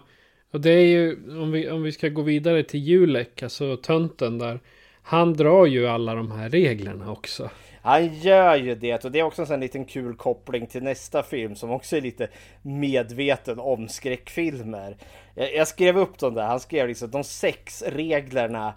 och 0.51 0.61
det 0.61 0.69
är 0.71 0.85
ju 0.85 1.17
om 1.41 1.51
vi, 1.51 1.69
om 1.69 1.83
vi 1.83 1.91
ska 1.91 2.09
gå 2.09 2.21
vidare 2.21 2.63
till 2.63 2.79
Julek, 2.79 3.43
alltså 3.43 3.77
tönten 3.77 4.37
där. 4.37 4.59
Han 5.01 5.33
drar 5.33 5.65
ju 5.65 5.87
alla 5.87 6.15
de 6.15 6.31
här 6.31 6.49
reglerna 6.49 7.11
också. 7.11 7.49
Han 7.87 8.13
gör 8.13 8.55
ju 8.55 8.75
det 8.75 9.05
och 9.05 9.11
det 9.11 9.19
är 9.19 9.23
också 9.23 9.41
en 9.41 9.47
sån 9.47 9.59
liten 9.59 9.85
kul 9.85 10.15
koppling 10.15 10.67
till 10.67 10.83
nästa 10.83 11.23
film 11.23 11.55
som 11.55 11.71
också 11.71 11.97
är 11.97 12.01
lite 12.01 12.27
medveten 12.61 13.59
om 13.59 13.87
skräckfilmer. 13.89 14.97
Jag, 15.35 15.55
jag 15.55 15.67
skrev 15.67 15.97
upp 15.97 16.19
dem 16.19 16.33
där. 16.33 16.43
Han 16.43 16.59
skrev 16.59 16.87
liksom 16.87 17.11
de 17.11 17.23
sex 17.23 17.83
reglerna 17.87 18.73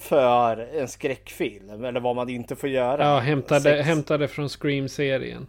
för 0.00 0.56
en 0.80 0.88
skräckfilm 0.88 1.84
eller 1.84 2.00
vad 2.00 2.16
man 2.16 2.28
inte 2.28 2.56
får 2.56 2.68
göra. 2.68 3.04
Ja, 3.04 3.18
hämtade, 3.18 3.60
Sex- 3.60 3.86
hämtade 3.86 4.28
från 4.28 4.48
Scream-serien. 4.48 5.46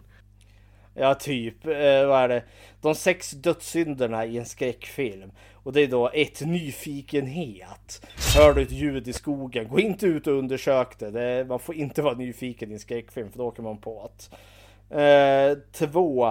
Ja, 0.94 1.14
typ. 1.14 1.66
Eh, 1.66 2.06
vad 2.06 2.22
är 2.22 2.28
det? 2.28 2.42
De 2.80 2.94
sex 2.94 3.30
dödssynderna 3.30 4.26
i 4.26 4.38
en 4.38 4.46
skräckfilm. 4.46 5.32
Och 5.52 5.72
det 5.72 5.80
är 5.80 5.88
då 5.88 6.10
ett 6.14 6.40
nyfikenhet. 6.40 8.06
Hör 8.36 8.54
du 8.54 8.62
ett 8.62 8.72
ljud 8.72 9.08
i 9.08 9.12
skogen, 9.12 9.68
gå 9.68 9.80
inte 9.80 10.06
ut 10.06 10.26
och 10.26 10.34
undersök 10.34 10.98
det. 10.98 11.10
det 11.10 11.44
man 11.48 11.58
får 11.58 11.74
inte 11.74 12.02
vara 12.02 12.14
nyfiken 12.14 12.70
i 12.70 12.74
en 12.74 12.80
skräckfilm 12.80 13.30
för 13.30 13.38
då 13.38 13.46
åker 13.46 13.62
man 13.62 13.78
på 13.78 14.02
att. 14.02 14.30
Eh, 14.90 15.58
två. 15.72 16.26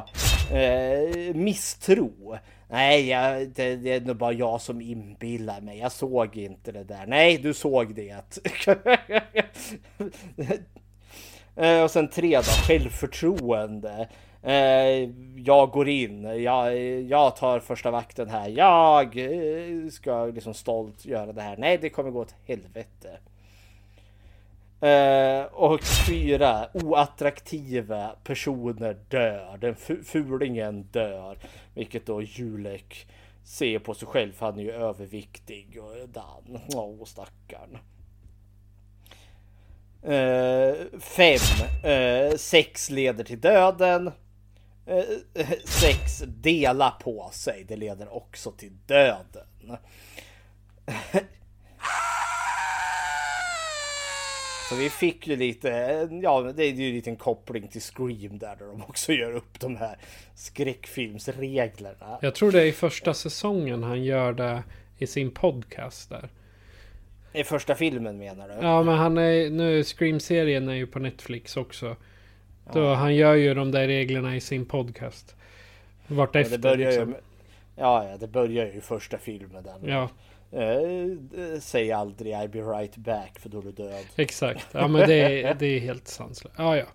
Eh, 0.52 1.36
misstro. 1.36 2.38
Nej, 2.70 3.10
jag, 3.10 3.50
det, 3.50 3.76
det 3.76 3.94
är 3.94 4.02
nog 4.02 4.16
bara 4.16 4.34
jag 4.34 4.62
som 4.62 4.82
inbillar 4.82 5.62
mig. 5.62 5.80
Jag 5.80 5.92
såg 5.92 6.38
inte 6.38 6.72
det 6.72 6.84
där. 6.84 7.06
Nej, 7.08 7.38
du 7.38 7.54
såg 7.54 7.96
det. 7.96 8.42
Eh, 11.56 11.84
och 11.84 11.92
sen 11.92 12.08
tre 12.08 12.38
då, 12.38 12.44
självförtroende. 12.44 14.10
Eh, 14.44 15.10
jag 15.36 15.70
går 15.70 15.90
in, 15.90 16.44
jag, 16.44 16.80
jag 17.02 17.36
tar 17.36 17.60
första 17.60 17.92
vakten 17.92 18.30
här. 18.30 18.50
Jag 18.50 19.18
eh, 19.18 19.90
ska 19.90 20.26
liksom 20.26 20.54
stolt 20.54 21.06
göra 21.06 21.34
det 21.34 21.42
här. 21.42 21.58
Nej, 21.58 21.78
det 21.78 21.90
kommer 21.90 22.12
gå 22.12 22.20
åt 22.20 22.36
helvete. 22.46 23.18
Eh, 24.88 25.46
och 25.54 25.80
fyra, 26.08 26.68
oattraktiva 26.74 28.16
personer 28.24 28.98
dör. 29.10 29.58
Den 29.58 29.76
fulingen 30.04 30.84
dör. 30.92 31.38
Vilket 31.74 32.06
då 32.06 32.22
Julek 32.22 33.08
ser 33.44 33.80
på 33.80 33.94
sig 33.94 34.08
själv. 34.08 34.32
för 34.34 34.46
Han 34.46 34.60
är 34.60 34.64
ju 34.64 34.72
överviktig 34.72 35.80
och 35.82 36.10
dan. 36.10 36.60
Åh, 36.76 37.06
stackarn. 37.06 37.78
Uh, 40.08 41.00
fem. 41.00 41.40
uh, 41.92 42.38
sex 42.38 42.90
leder 42.90 43.24
till 43.24 43.40
döden. 43.40 44.12
Eh, 44.86 45.04
sex 45.66 46.24
dela 46.28 46.92
på 46.92 47.30
sig. 47.34 47.66
Det 47.68 47.76
leder 47.76 48.16
också 48.16 48.52
till 48.52 48.72
döden. 48.86 49.48
Så 54.70 54.76
vi 54.76 54.90
fick 54.90 55.28
ju 55.28 55.36
lite, 55.36 55.70
ja 56.24 56.42
det 56.42 56.64
är 56.64 56.74
ju 56.74 56.88
en 56.88 56.96
liten 56.96 57.16
koppling 57.16 57.68
till 57.68 57.82
Scream 57.82 58.38
där, 58.40 58.56
där 58.56 58.66
de 58.66 58.82
också 58.82 59.14
gör 59.14 59.32
upp 59.32 59.60
de 59.60 59.76
här 59.76 59.98
skräckfilmsreglerna. 60.36 62.20
Jag 62.22 62.36
tror 62.36 62.52
det 62.52 62.62
är 62.62 62.66
i 62.66 62.72
första 62.72 63.14
säsongen 63.14 63.84
han 63.84 64.04
gör 64.04 64.34
det 64.34 64.64
i 64.98 65.08
sin 65.08 65.32
podcast 65.32 66.10
där. 66.10 66.30
I 67.34 67.44
första 67.44 67.76
filmen 67.76 68.18
menar 68.18 68.48
du? 68.48 68.54
Ja, 68.54 68.84
men 68.84 68.98
han 68.98 69.18
är 69.18 69.50
nu 69.50 69.84
Scream-serien 69.84 70.70
är 70.70 70.74
ju 70.74 70.88
på 70.88 71.00
Netflix 71.00 71.58
också. 71.58 71.96
Då 72.74 72.94
han 72.94 73.16
gör 73.16 73.34
ju 73.34 73.54
de 73.54 73.72
där 73.72 73.88
reglerna 73.88 74.36
i 74.36 74.42
sin 74.42 74.66
podcast. 74.66 75.36
Ja, 76.08 76.16
Vartefter 76.16 76.52
det 76.52 76.62
börjar 76.62 76.78
ju 76.80 76.86
liksom. 76.86 77.10
med, 77.10 77.20
ja, 77.76 78.10
ja, 78.10 78.18
det 78.18 78.28
börjar 78.28 78.66
ju 78.66 78.74
i 78.74 78.82
första 78.82 79.18
filmen 79.18 79.64
där. 79.64 79.90
Ja, 79.90 80.10
Eh, 80.54 81.60
säg 81.60 81.92
aldrig 81.92 82.34
I'll 82.34 82.48
be 82.48 82.60
right 82.60 82.96
back 82.98 83.40
för 83.40 83.50
då 83.50 83.60
är 83.60 83.64
du 83.64 83.72
död. 83.72 84.06
exakt. 84.16 84.68
Ja, 84.72 84.88
men 84.88 85.08
det 85.08 85.44
är, 85.44 85.54
det 85.54 85.66
är 85.66 85.80
helt 85.80 86.08
sanslöst. 86.08 86.56
Ja, 86.58 86.78
ja. 86.78 86.86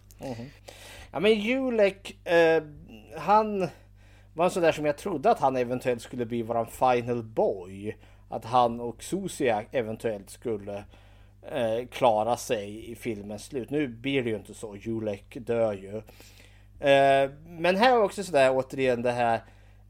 Ja 1.13 1.21
men 1.21 1.35
Julek, 1.35 2.27
eh, 2.27 2.63
han 3.17 3.69
var 4.35 4.45
en 4.45 4.51
sån 4.51 4.63
där 4.63 4.73
som 4.73 4.85
jag 4.85 4.99
trodde 4.99 5.31
att 5.31 5.41
han 5.41 5.57
eventuellt 5.57 6.03
skulle 6.03 6.27
bli 6.27 6.43
våran 6.43 6.67
final 6.67 7.23
boy. 7.23 7.97
Att 8.29 8.45
han 8.45 8.81
och 8.81 9.03
Susia 9.03 9.65
eventuellt 9.73 10.31
skulle 10.31 10.85
eh, 11.53 11.87
klara 11.87 12.37
sig 12.37 12.91
i 12.91 12.95
filmens 12.95 13.45
slut. 13.45 13.71
Nu 13.71 13.89
blir 13.89 14.23
det 14.23 14.31
ju 14.31 14.37
inte 14.37 14.55
så, 14.55 14.77
Julek 14.77 15.37
dör 15.41 15.73
ju. 15.73 15.97
Eh, 16.89 17.31
men 17.47 17.77
här 17.77 17.93
är 17.93 18.03
också 18.03 18.25
sådär 18.25 18.51
återigen 18.53 19.03
det 19.03 19.13
här 19.13 19.41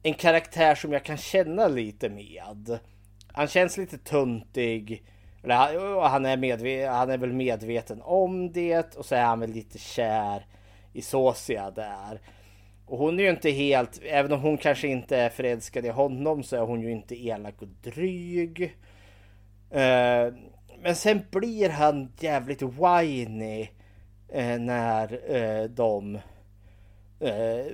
en 0.02 0.14
karaktär 0.14 0.74
som 0.74 0.92
jag 0.92 1.04
kan 1.04 1.16
känna 1.16 1.68
lite 1.68 2.08
med. 2.08 2.78
Han 3.32 3.48
känns 3.48 3.76
lite 3.76 3.98
tuntig. 3.98 5.04
Eller 5.42 5.54
han, 5.54 6.10
han, 6.10 6.26
är 6.26 6.36
medveten, 6.36 6.94
han 6.94 7.10
är 7.10 7.18
väl 7.18 7.32
medveten 7.32 8.02
om 8.02 8.52
det 8.52 8.96
och 8.96 9.06
så 9.06 9.14
är 9.14 9.22
han 9.22 9.40
väl 9.40 9.50
lite 9.50 9.78
kär 9.78 10.46
i 10.92 11.02
Sosia 11.02 11.70
där. 11.70 12.20
Och 12.86 12.98
hon 12.98 13.18
är 13.18 13.22
ju 13.22 13.30
inte 13.30 13.50
helt, 13.50 14.00
även 14.02 14.32
om 14.32 14.40
hon 14.40 14.58
kanske 14.58 14.88
inte 14.88 15.16
är 15.16 15.30
förälskad 15.30 15.86
i 15.86 15.88
honom 15.88 16.42
så 16.42 16.56
är 16.56 16.60
hon 16.60 16.80
ju 16.80 16.90
inte 16.90 17.26
elak 17.26 17.62
och 17.62 17.68
dryg. 17.68 18.76
Eh, 19.70 20.32
men 20.82 20.96
sen 20.96 21.20
blir 21.30 21.68
han 21.68 22.12
jävligt 22.20 22.62
whiny 22.62 23.68
eh, 24.28 24.58
när 24.58 25.34
eh, 25.36 25.64
de 25.64 26.18
eh, 27.20 27.66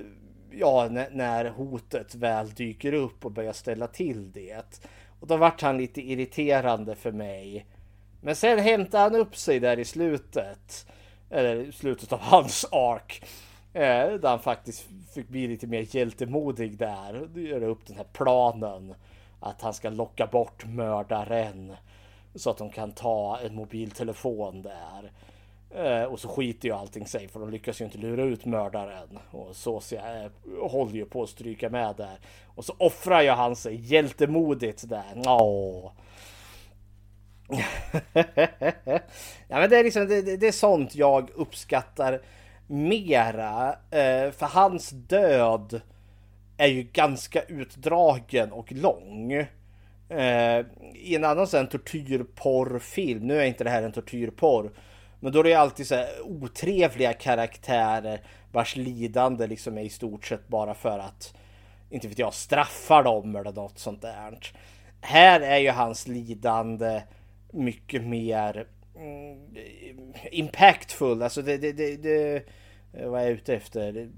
ja, 0.51 0.87
när, 0.91 1.09
när 1.11 1.45
hotet 1.45 2.15
väl 2.15 2.49
dyker 2.49 2.93
upp 2.93 3.25
och 3.25 3.31
börjar 3.31 3.53
ställa 3.53 3.87
till 3.87 4.31
det. 4.31 4.81
Och 5.19 5.27
då 5.27 5.37
vart 5.37 5.61
han 5.61 5.77
lite 5.77 6.01
irriterande 6.01 6.95
för 6.95 7.11
mig. 7.11 7.65
Men 8.21 8.35
sen 8.35 8.59
hämtade 8.59 9.03
han 9.03 9.15
upp 9.15 9.35
sig 9.35 9.59
där 9.59 9.79
i 9.79 9.85
slutet. 9.85 10.87
Eller 11.29 11.55
i 11.55 11.71
slutet 11.71 12.13
av 12.13 12.19
hans 12.21 12.65
ark. 12.71 13.25
Eh, 13.73 14.13
där 14.13 14.29
han 14.29 14.39
faktiskt 14.39 14.85
fick 15.13 15.27
bli 15.27 15.47
lite 15.47 15.67
mer 15.67 15.95
hjältemodig 15.95 16.77
där. 16.77 17.21
Och 17.21 17.39
göra 17.39 17.65
upp 17.65 17.87
den 17.87 17.97
här 17.97 18.07
planen. 18.13 18.95
Att 19.39 19.61
han 19.61 19.73
ska 19.73 19.89
locka 19.89 20.27
bort 20.27 20.65
mördaren. 20.65 21.75
Så 22.35 22.49
att 22.49 22.57
de 22.57 22.69
kan 22.69 22.91
ta 22.91 23.39
en 23.45 23.55
mobiltelefon 23.55 24.61
där. 24.61 25.11
Eh, 25.75 26.03
och 26.03 26.19
så 26.19 26.27
skiter 26.27 26.67
ju 26.69 26.75
allting 26.75 27.07
sig 27.07 27.27
för 27.27 27.39
de 27.39 27.49
lyckas 27.49 27.81
ju 27.81 27.85
inte 27.85 27.97
lura 27.97 28.23
ut 28.23 28.45
mördaren. 28.45 29.19
Och 29.31 29.55
Sosia 29.55 30.23
eh, 30.23 30.31
håller 30.69 30.93
ju 30.93 31.05
på 31.05 31.23
att 31.23 31.29
stryka 31.29 31.69
med 31.69 31.95
där. 31.95 32.19
Och 32.45 32.65
så 32.65 32.75
offrar 32.77 33.21
ju 33.21 33.29
han 33.29 33.55
sig 33.55 33.75
hjältemodigt 33.93 34.89
där. 34.89 35.21
Åh. 35.25 35.91
ja 39.47 39.59
men 39.59 39.69
det 39.69 39.77
är 39.79 39.83
liksom 39.83 40.07
det, 40.07 40.37
det- 40.37 40.47
är 40.47 40.51
sånt 40.51 40.95
jag 40.95 41.29
uppskattar 41.35 42.21
mera. 42.67 43.69
Eh, 43.73 44.31
för 44.31 44.45
hans 44.45 44.89
död 44.89 45.81
är 46.57 46.67
ju 46.67 46.83
ganska 46.83 47.41
utdragen 47.41 48.51
och 48.51 48.71
lång. 48.71 49.45
Eh, 50.09 50.65
I 50.93 51.15
en 51.15 51.23
annan 51.23 51.47
sån 51.47 51.67
tortyrporrfilm, 51.67 53.27
nu 53.27 53.39
är 53.39 53.45
inte 53.45 53.63
det 53.63 53.69
här 53.69 53.83
en 53.83 53.91
tortyrporr, 53.91 54.71
men 55.19 55.31
då 55.31 55.39
är 55.39 55.43
det 55.43 55.53
alltid 55.53 55.87
så 55.87 55.95
här 55.95 56.07
otrevliga 56.23 57.13
karaktärer 57.13 58.21
vars 58.51 58.75
lidande 58.75 59.47
liksom 59.47 59.77
är 59.77 59.81
i 59.81 59.89
stort 59.89 60.25
sett 60.25 60.47
bara 60.47 60.73
för 60.73 60.99
att, 60.99 61.33
inte 61.89 62.07
vet 62.07 62.19
jag, 62.19 62.33
straffa 62.33 63.03
dem 63.03 63.35
eller 63.35 63.51
något 63.51 63.79
sånt 63.79 64.01
där. 64.01 64.39
Här 65.01 65.41
är 65.41 65.57
ju 65.57 65.69
hans 65.69 66.07
lidande 66.07 67.01
mycket 67.51 68.03
mer 68.03 68.67
mm, 68.95 69.53
impactful, 70.31 71.21
alltså 71.21 71.41
det, 71.41 71.57
det, 71.57 71.71
det, 71.71 71.97
det 71.97 72.43
eh, 72.93 73.09
vad 73.09 73.19
jag 73.19 73.27
är 73.27 73.29
jag 73.29 73.37
ute 73.37 73.55
efter? 73.55 73.91
Det, 73.91 74.09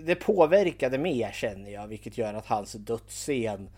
det 0.00 0.14
påverkade 0.14 0.98
mer 0.98 1.30
känner 1.32 1.70
jag, 1.70 1.86
vilket 1.86 2.18
gör 2.18 2.34
att 2.34 2.46
hans 2.46 2.72
dödsscen 2.72 3.68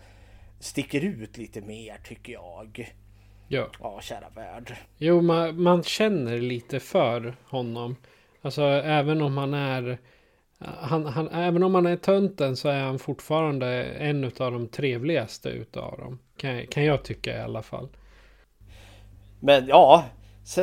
sticker 0.63 1.05
ut 1.05 1.37
lite 1.37 1.61
mer 1.61 1.97
tycker 2.03 2.33
jag. 2.33 2.93
ja. 3.47 3.67
Ja, 3.79 4.01
kära 4.01 4.29
värld. 4.35 4.75
Jo, 4.97 5.21
man, 5.21 5.61
man 5.61 5.83
känner 5.83 6.37
lite 6.37 6.79
för 6.79 7.35
honom. 7.49 7.95
Alltså 8.41 8.61
även 8.63 9.21
om 9.21 9.37
han 9.37 9.53
är... 9.53 9.97
Han, 10.59 11.05
han, 11.05 11.27
även 11.27 11.63
om 11.63 11.75
han 11.75 11.85
är 11.85 11.95
tönten 11.95 12.55
så 12.55 12.69
är 12.69 12.83
han 12.83 12.99
fortfarande 12.99 13.83
en 13.83 14.23
av 14.23 14.51
de 14.51 14.67
trevligaste 14.67 15.49
utav 15.49 15.97
dem. 15.97 16.19
Kan, 16.37 16.67
kan 16.67 16.83
jag 16.85 17.03
tycka 17.03 17.37
i 17.37 17.41
alla 17.41 17.61
fall. 17.61 17.89
Men 19.39 19.67
ja, 19.67 20.05
så 20.43 20.61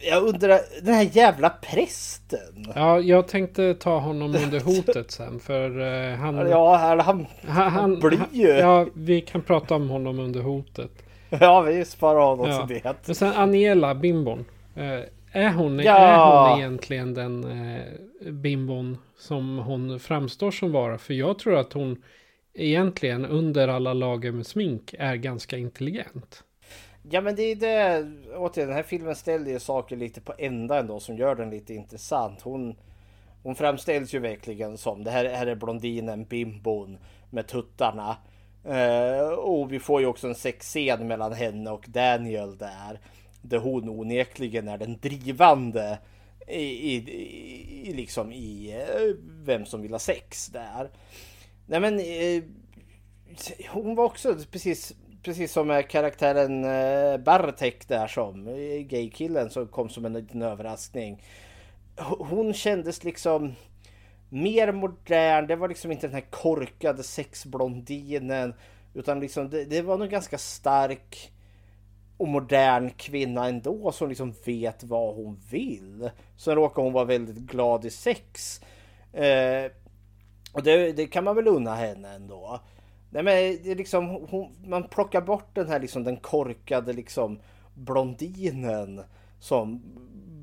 jag 0.00 0.22
undrar, 0.22 0.60
den 0.82 0.94
här 0.94 1.08
jävla 1.12 1.50
prästen. 1.50 2.66
Ja, 2.74 3.00
jag 3.00 3.28
tänkte 3.28 3.74
ta 3.74 3.98
honom 3.98 4.36
under 4.44 4.60
hotet 4.64 5.10
sen. 5.10 5.40
För 5.40 5.80
eh, 6.10 6.16
han... 6.16 6.50
Ja, 6.50 6.76
han, 6.76 7.00
han, 7.00 7.26
han, 7.46 7.72
han 7.72 8.00
blir 8.00 8.20
ju... 8.32 8.48
Ja, 8.48 8.86
vi 8.94 9.20
kan 9.20 9.42
prata 9.42 9.74
om 9.74 9.88
honom 9.90 10.18
under 10.18 10.40
hotet. 10.40 10.90
Ja, 11.28 11.60
vi 11.60 11.84
sparar 11.84 12.20
honom 12.20 12.48
Ja. 12.50 12.66
till 12.66 12.80
det. 12.82 12.94
Men 13.06 13.14
sen 13.14 13.32
Aniela, 13.32 13.94
bimbon. 13.94 14.44
Eh, 14.74 15.00
är, 15.32 15.52
hon, 15.52 15.78
Ja. 15.78 15.96
är 15.96 16.48
hon 16.50 16.60
egentligen 16.60 17.14
den 17.14 17.44
eh, 17.44 17.82
bimbon 18.32 18.98
som 19.18 19.58
hon 19.58 20.00
framstår 20.00 20.50
som 20.50 20.72
vara? 20.72 20.98
För 20.98 21.14
jag 21.14 21.38
tror 21.38 21.56
att 21.56 21.72
hon 21.72 22.02
egentligen 22.54 23.26
under 23.26 23.68
alla 23.68 23.92
lager 23.94 24.32
med 24.32 24.46
smink 24.46 24.94
är 24.98 25.14
ganska 25.16 25.56
intelligent. 25.58 26.42
Ja 27.10 27.20
men 27.20 27.36
det 27.36 27.42
är 27.42 27.56
det, 27.56 28.06
återigen 28.36 28.68
den 28.68 28.76
här 28.76 28.82
filmen 28.82 29.16
ställer 29.16 29.50
ju 29.50 29.58
saker 29.58 29.96
lite 29.96 30.20
på 30.20 30.34
ända 30.38 30.78
ändå 30.78 31.00
som 31.00 31.16
gör 31.16 31.34
den 31.34 31.50
lite 31.50 31.74
intressant. 31.74 32.42
Hon, 32.42 32.76
hon 33.42 33.54
framställs 33.54 34.14
ju 34.14 34.18
verkligen 34.18 34.78
som, 34.78 35.04
det 35.04 35.10
här, 35.10 35.24
här 35.24 35.46
är 35.46 35.54
blondinen, 35.54 36.24
bimbon 36.24 36.98
med 37.30 37.46
tuttarna. 37.46 38.16
Eh, 38.64 39.28
och 39.28 39.72
vi 39.72 39.80
får 39.80 40.00
ju 40.00 40.06
också 40.06 40.28
en 40.28 40.34
sexscen 40.34 41.06
mellan 41.06 41.32
henne 41.32 41.70
och 41.70 41.84
Daniel 41.88 42.58
där. 42.58 43.00
Där 43.42 43.58
hon 43.58 43.88
onekligen 43.88 44.68
är 44.68 44.78
den 44.78 44.98
drivande 44.98 45.98
i, 46.46 46.94
i, 46.94 46.96
i 47.88 47.92
liksom 47.92 48.32
i 48.32 48.70
eh, 48.70 49.14
vem 49.44 49.66
som 49.66 49.82
vill 49.82 49.92
ha 49.92 49.98
sex 49.98 50.46
där. 50.46 50.90
Nej 51.66 51.80
men 51.80 51.98
eh, 51.98 52.42
hon 53.70 53.94
var 53.94 54.04
också 54.04 54.36
precis, 54.50 54.94
precis 55.26 55.52
som 55.52 55.66
med 55.66 55.88
karaktären 55.88 56.64
eh, 56.64 57.18
Bartek 57.18 57.88
där 57.88 58.06
som 58.06 58.48
eh, 58.48 58.80
gaykillen 58.80 59.50
som 59.50 59.68
kom 59.68 59.88
som 59.88 60.04
en 60.04 60.12
liten 60.12 60.42
överraskning. 60.42 61.22
Hon 62.18 62.54
kändes 62.54 63.04
liksom 63.04 63.54
mer 64.28 64.72
modern. 64.72 65.46
Det 65.46 65.56
var 65.56 65.68
liksom 65.68 65.92
inte 65.92 66.06
den 66.06 66.14
här 66.14 66.30
korkade 66.30 67.02
sexblondinen 67.02 68.54
utan 68.94 69.20
liksom 69.20 69.50
det, 69.50 69.64
det 69.64 69.82
var 69.82 69.98
nog 69.98 70.08
ganska 70.08 70.38
stark 70.38 71.32
och 72.16 72.28
modern 72.28 72.90
kvinna 72.90 73.48
ändå 73.48 73.92
som 73.92 74.08
liksom 74.08 74.34
vet 74.44 74.84
vad 74.84 75.14
hon 75.14 75.40
vill. 75.50 76.10
Sen 76.36 76.54
råkar 76.54 76.82
hon 76.82 76.92
vara 76.92 77.04
väldigt 77.04 77.38
glad 77.38 77.84
i 77.84 77.90
sex. 77.90 78.60
Eh, 79.12 79.70
och 80.52 80.62
det, 80.62 80.92
det 80.92 81.06
kan 81.06 81.24
man 81.24 81.36
väl 81.36 81.48
unna 81.48 81.74
henne 81.74 82.14
ändå. 82.14 82.60
Nej 83.16 83.24
men 83.24 83.64
det 83.64 83.70
är 83.70 83.76
liksom, 83.76 84.08
hon, 84.30 84.52
man 84.64 84.88
plockar 84.88 85.20
bort 85.20 85.54
den 85.54 85.68
här 85.68 85.80
liksom 85.80 86.04
den 86.04 86.16
korkade 86.16 86.92
liksom 86.92 87.38
blondinen 87.74 89.02
som 89.40 89.82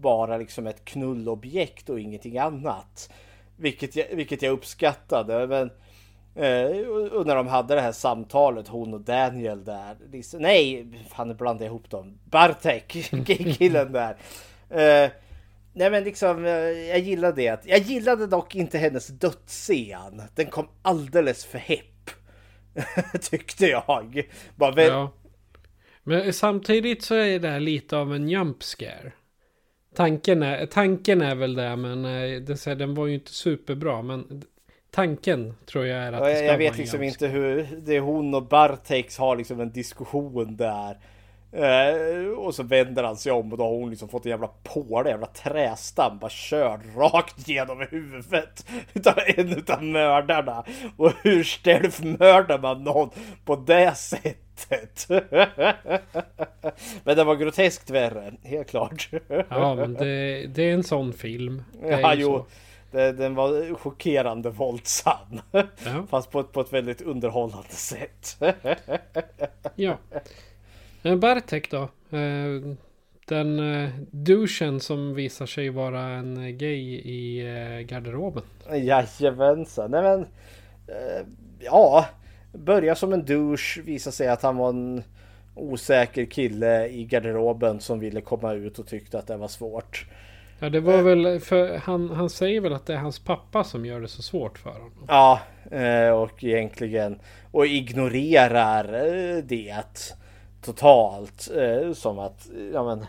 bara 0.01 0.37
liksom 0.37 0.67
ett 0.67 0.85
knullobjekt 0.85 1.89
och 1.89 1.99
ingenting 1.99 2.37
annat. 2.37 3.11
Vilket 3.57 3.95
jag, 3.95 4.05
vilket 4.11 4.41
jag 4.41 4.51
uppskattade. 4.51 5.47
Men, 5.47 5.69
eh, 6.35 6.87
och 6.87 7.27
när 7.27 7.35
de 7.35 7.47
hade 7.47 7.75
det 7.75 7.81
här 7.81 7.91
samtalet, 7.91 8.67
hon 8.67 8.93
och 8.93 9.01
Daniel 9.01 9.63
där. 9.63 9.97
Liksom, 10.11 10.41
nej, 10.41 10.87
fan 11.09 11.27
nu 11.27 11.33
blandade 11.33 11.65
jag 11.65 11.71
ihop 11.71 11.89
dem. 11.89 12.19
Bartek, 12.25 12.87
killen 13.57 13.91
där. 13.91 14.17
Eh, 14.69 15.11
nej 15.73 15.91
men 15.91 16.03
liksom, 16.03 16.45
eh, 16.45 16.51
jag 16.51 16.99
gillade 16.99 17.41
det. 17.41 17.61
Jag 17.65 17.79
gillade 17.79 18.27
dock 18.27 18.55
inte 18.55 18.77
hennes 18.77 19.07
dödsscen. 19.07 20.21
Den 20.35 20.45
kom 20.45 20.67
alldeles 20.81 21.45
för 21.45 21.57
hepp. 21.59 21.92
Tyckte 23.21 23.65
jag. 23.65 24.29
Bara 24.55 24.71
väl, 24.71 24.89
Ja. 24.89 25.11
Men 26.03 26.33
samtidigt 26.33 27.03
så 27.03 27.15
är 27.15 27.39
det 27.39 27.47
här 27.47 27.59
lite 27.59 27.97
av 27.97 28.13
en 28.13 28.29
jump 28.29 28.63
scare. 28.63 29.11
Tanken 29.95 30.43
är, 30.43 30.65
tanken 30.65 31.21
är 31.21 31.35
väl 31.35 31.55
det, 31.55 31.75
men 31.75 32.05
eh, 32.05 32.41
det, 32.41 32.65
här, 32.65 32.75
den 32.75 32.95
var 32.95 33.07
ju 33.07 33.13
inte 33.13 33.33
superbra. 33.33 34.01
Men 34.01 34.43
tanken 34.91 35.53
tror 35.65 35.85
jag 35.85 35.99
är 35.99 36.13
att 36.13 36.19
Ja, 36.19 36.25
det 36.25 36.29
jag, 36.29 36.37
ska 36.37 36.45
jag 36.45 36.51
vara 36.51 36.57
vet 36.57 36.71
en 36.71 36.77
liksom 36.77 37.03
inte 37.03 37.27
hur 37.27 37.67
det 37.85 37.95
är 37.95 37.99
hon 37.99 38.33
och 38.33 38.47
Bartex 38.47 39.17
har 39.17 39.35
liksom 39.35 39.59
en 39.59 39.71
diskussion 39.71 40.57
där. 40.57 40.97
Eh, 41.55 42.27
och 42.37 42.55
så 42.55 42.63
vänder 42.63 43.03
han 43.03 43.17
sig 43.17 43.31
om 43.31 43.51
och 43.51 43.57
då 43.57 43.63
har 43.63 43.71
hon 43.71 43.89
liksom 43.89 44.09
fått 44.09 44.25
en 44.25 44.29
jävla 44.29 44.49
påle, 44.63 45.09
jävla 45.09 45.27
trästam 45.27 46.19
bara 46.19 46.29
körd 46.29 46.79
rakt 46.97 47.47
genom 47.47 47.87
huvudet 47.91 48.65
utav 48.93 49.13
en 49.37 49.49
utav 49.49 49.83
mördarna. 49.83 50.63
Och 50.97 51.11
hur 51.23 51.43
stealth-mördar 51.43 52.59
man 52.59 52.83
någon 52.83 53.09
på 53.45 53.55
det 53.55 53.97
sättet? 53.97 55.07
Men 57.03 57.15
det 57.15 57.23
var 57.23 57.35
groteskt 57.35 57.89
värre, 57.89 58.33
helt 58.43 58.69
klart. 58.69 59.09
Ja, 59.49 59.75
men 59.75 59.93
det, 59.93 60.47
det 60.47 60.63
är 60.63 60.73
en 60.73 60.83
sån 60.83 61.13
film. 61.13 61.63
Det 61.81 62.01
Ja, 62.01 62.13
jo. 62.15 62.37
så. 62.37 62.45
Det, 62.91 63.11
den 63.11 63.35
var 63.35 63.75
chockerande 63.75 64.49
våldsam. 64.49 65.41
Ja. 65.51 65.61
Fast 66.09 66.31
på 66.31 66.39
ett, 66.39 66.51
på 66.51 66.61
ett 66.61 66.73
väldigt 66.73 67.01
underhållande 67.01 67.69
sätt. 67.69 68.37
Ja. 69.75 69.97
Men 71.03 71.19
Bartek 71.19 71.71
då? 71.71 71.81
Eh, 72.17 72.75
Den 73.27 73.59
eh, 73.83 73.89
douchen 74.11 74.79
som 74.79 75.13
visar 75.13 75.45
sig 75.45 75.69
vara 75.69 76.01
en 76.01 76.57
gay 76.57 76.95
i 76.95 77.39
eh, 77.39 77.79
garderoben. 77.79 78.43
Jajamensan. 78.71 79.91
Nej 79.91 80.01
men. 80.01 80.21
Eh, 80.87 81.25
ja. 81.59 82.05
Börja 82.53 82.95
som 82.95 83.13
en 83.13 83.25
douche. 83.25 83.81
Visa 83.85 84.11
sig 84.11 84.27
att 84.27 84.41
han 84.41 84.57
var 84.57 84.69
en 84.69 85.03
osäker 85.55 86.25
kille 86.25 86.87
i 86.87 87.05
garderoben 87.05 87.79
som 87.79 87.99
ville 87.99 88.21
komma 88.21 88.53
ut 88.53 88.79
och 88.79 88.87
tyckte 88.87 89.19
att 89.19 89.27
det 89.27 89.37
var 89.37 89.47
svårt. 89.47 90.05
Ja, 90.59 90.69
det 90.69 90.79
var 90.79 91.01
väl 91.01 91.39
för 91.39 91.77
han, 91.77 92.09
han 92.09 92.29
säger 92.29 92.61
väl 92.61 92.73
att 92.73 92.85
det 92.85 92.93
är 92.93 92.97
hans 92.97 93.19
pappa 93.19 93.63
som 93.63 93.85
gör 93.85 94.01
det 94.01 94.07
så 94.07 94.21
svårt 94.21 94.57
för 94.57 94.69
honom. 94.69 95.05
Ja, 95.07 95.41
eh, 95.71 96.09
och 96.09 96.43
egentligen 96.43 97.19
och 97.51 97.65
ignorerar 97.65 98.93
eh, 98.93 99.43
det 99.43 99.83
totalt 100.63 101.49
eh, 101.57 101.93
som 101.93 102.19
att 102.19 102.49
ja 102.73 102.83
men 102.83 103.05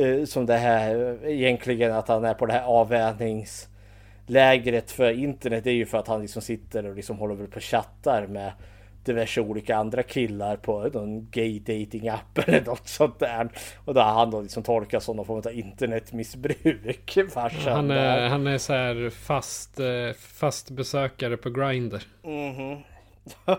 eh, 0.00 0.24
som 0.24 0.46
det 0.46 0.56
här 0.56 1.18
egentligen 1.26 1.92
att 1.92 2.08
han 2.08 2.24
är 2.24 2.34
på 2.34 2.46
det 2.46 2.52
här 2.52 2.64
avvänjningslägret 2.64 4.90
för 4.90 5.10
internet 5.10 5.64
det 5.64 5.70
är 5.70 5.74
ju 5.74 5.86
för 5.86 5.98
att 5.98 6.08
han 6.08 6.20
liksom 6.22 6.42
sitter 6.42 6.86
och 6.86 6.94
liksom 6.94 7.18
håller 7.18 7.34
väl 7.34 7.46
på 7.46 7.56
och 7.56 7.62
chattar 7.62 8.26
med 8.26 8.52
diverse 9.04 9.40
olika 9.40 9.76
andra 9.76 10.02
killar 10.02 10.56
på 10.56 10.90
någon 10.92 11.30
gay 11.30 11.58
dating 11.58 12.08
app 12.08 12.38
eller 12.48 12.64
något 12.64 12.88
sånt 12.88 13.18
där. 13.18 13.48
Och 13.84 13.94
då 13.94 14.00
har 14.00 14.12
han 14.12 14.30
då 14.30 14.40
liksom 14.40 14.62
tolkat 14.62 15.02
som 15.02 15.16
någon 15.16 15.26
form 15.26 15.38
av 15.38 15.52
internetmissbruk. 15.52 17.18
Farsan 17.30 17.72
Han 17.72 17.88
där. 17.88 18.18
är, 18.18 18.28
han 18.28 18.46
är 18.46 18.58
så 18.58 18.72
här 18.72 19.10
fast, 19.10 19.80
eh, 19.80 19.86
fast 20.18 20.70
besökare 20.70 21.36
på 21.36 21.50
Grindr. 21.50 22.02
Mhm. 22.22 22.78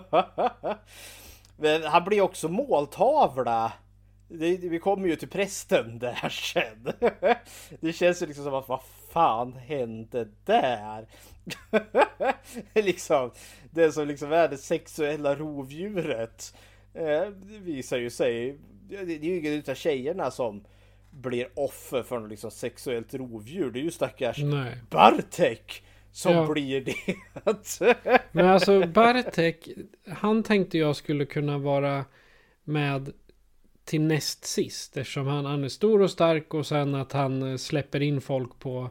Men 1.59 1.83
han 1.83 2.03
blir 2.03 2.21
också 2.21 2.47
måltavla. 2.47 3.73
Det, 4.27 4.57
vi 4.57 4.79
kommer 4.79 5.07
ju 5.07 5.15
till 5.15 5.29
prästen 5.29 5.99
där 5.99 6.29
sen. 6.29 6.93
Det 7.79 7.93
känns 7.93 8.21
ju 8.21 8.25
liksom 8.25 8.43
som 8.43 8.53
att 8.53 8.69
vad 8.69 8.81
fan 9.11 9.53
hände 9.53 10.27
där? 10.45 11.07
liksom, 12.73 13.31
det 13.71 13.91
som 13.91 14.07
liksom 14.07 14.31
är 14.31 14.47
det 14.47 14.57
sexuella 14.57 15.35
rovdjuret. 15.35 16.55
Eh, 16.93 17.27
det 17.31 17.59
visar 17.59 17.97
ju 17.97 18.09
sig. 18.09 18.57
Det 18.89 18.95
är 18.95 19.05
ju 19.05 19.37
ingen 19.39 19.53
utav 19.53 19.75
tjejerna 19.75 20.31
som 20.31 20.63
blir 21.11 21.49
offer 21.55 22.03
för 22.03 22.19
något 22.19 22.29
liksom 22.29 22.51
sexuellt 22.51 23.13
rovdjur. 23.13 23.71
Det 23.71 23.79
är 23.79 23.83
ju 23.83 23.91
stackars 23.91 24.37
Nej. 24.37 24.77
Bartek 24.89 25.83
som 26.11 26.33
Ja. 26.33 26.51
blir 26.53 26.81
det. 26.81 27.15
Men 28.31 28.45
alltså 28.45 28.87
Bartek, 28.87 29.69
han 30.07 30.43
tänkte 30.43 30.77
jag 30.77 30.95
skulle 30.95 31.25
kunna 31.25 31.57
vara 31.57 32.05
med 32.63 33.11
till 33.85 34.01
näst 34.01 34.45
sist. 34.45 34.97
Eftersom 34.97 35.27
han, 35.27 35.45
han 35.45 35.63
är 35.63 35.69
stor 35.69 36.01
och 36.01 36.11
stark 36.11 36.53
och 36.53 36.67
sen 36.67 36.95
att 36.95 37.11
han 37.11 37.51
eh, 37.51 37.57
släpper 37.57 38.01
in 38.01 38.21
folk 38.21 38.59
på, 38.59 38.89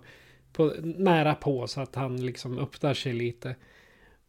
på 0.53 0.75
nära 0.83 1.35
på 1.35 1.67
så 1.67 1.81
att 1.81 1.95
han 1.95 2.27
liksom 2.27 2.59
öppnar 2.59 2.95
sig 2.95 3.13
lite. 3.13 3.57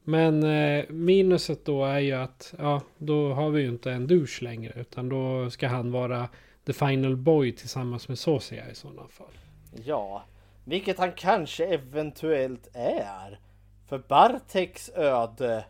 Men 0.03 0.43
eh, 0.43 0.85
minuset 0.89 1.65
då 1.65 1.85
är 1.85 1.99
ju 1.99 2.13
att 2.13 2.53
ja, 2.57 2.81
då 2.97 3.33
har 3.33 3.49
vi 3.49 3.61
ju 3.61 3.67
inte 3.69 3.91
en 3.91 4.07
douche 4.07 4.37
längre. 4.41 4.73
Utan 4.81 5.09
då 5.09 5.49
ska 5.49 5.67
han 5.67 5.91
vara 5.91 6.29
the 6.65 6.73
final 6.73 7.15
boy 7.17 7.51
tillsammans 7.51 8.07
med 8.07 8.19
Sosia 8.19 8.71
i 8.71 8.75
sådana 8.75 9.07
fall. 9.07 9.37
Ja, 9.85 10.23
vilket 10.69 10.99
han 10.99 11.11
kanske 11.11 11.65
eventuellt 11.65 12.67
är. 12.73 13.39
För 13.87 14.03
Barteks 14.07 14.91
öde 14.95 15.65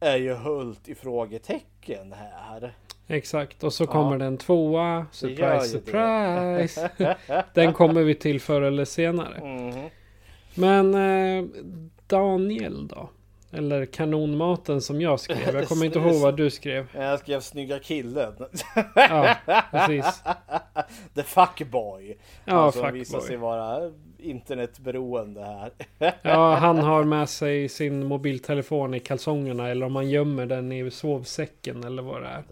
är 0.00 0.16
ju 0.16 0.34
höllt 0.34 0.88
i 0.88 0.94
frågetecken 0.94 2.12
här. 2.12 2.74
Exakt, 3.06 3.64
och 3.64 3.72
så 3.72 3.86
kommer 3.86 4.18
den 4.18 4.36
tvåa. 4.36 5.06
Surprise, 5.12 5.68
surprise. 5.68 6.90
den 7.54 7.72
kommer 7.72 8.02
vi 8.02 8.14
till 8.14 8.40
förr 8.40 8.62
eller 8.62 8.84
senare. 8.84 9.40
Mhm. 9.40 9.90
Men 10.54 10.94
eh, 10.94 11.44
Daniel 12.06 12.88
då? 12.88 13.10
Eller 13.54 13.86
kanonmaten 13.86 14.80
som 14.80 15.00
jag 15.00 15.20
skrev. 15.20 15.54
Jag 15.54 15.68
kommer 15.68 15.86
inte 15.86 15.98
ihåg 15.98 16.14
vad 16.14 16.36
du 16.36 16.50
skrev. 16.50 16.86
Jag 16.94 17.18
skrev 17.18 17.40
snygga 17.40 17.78
killen. 17.78 18.34
Ja, 18.94 19.36
precis. 19.70 20.22
The 21.14 21.22
fuckboy. 21.22 22.16
Ja, 22.44 22.72
som 22.72 22.82
fuckboy. 22.82 22.98
visar 22.98 23.20
sig 23.20 23.36
vara 23.36 23.92
internetberoende 24.18 25.44
här. 25.44 25.70
Ja, 26.22 26.54
han 26.54 26.78
har 26.78 27.04
med 27.04 27.28
sig 27.28 27.68
sin 27.68 28.06
mobiltelefon 28.06 28.94
i 28.94 29.00
kalsongerna. 29.00 29.68
Eller 29.68 29.86
om 29.86 29.96
han 29.96 30.10
gömmer 30.10 30.46
den 30.46 30.72
i 30.72 30.90
sovsäcken 30.90 31.84
eller 31.84 32.02
vad 32.02 32.22
det 32.22 32.28
är. 32.28 32.44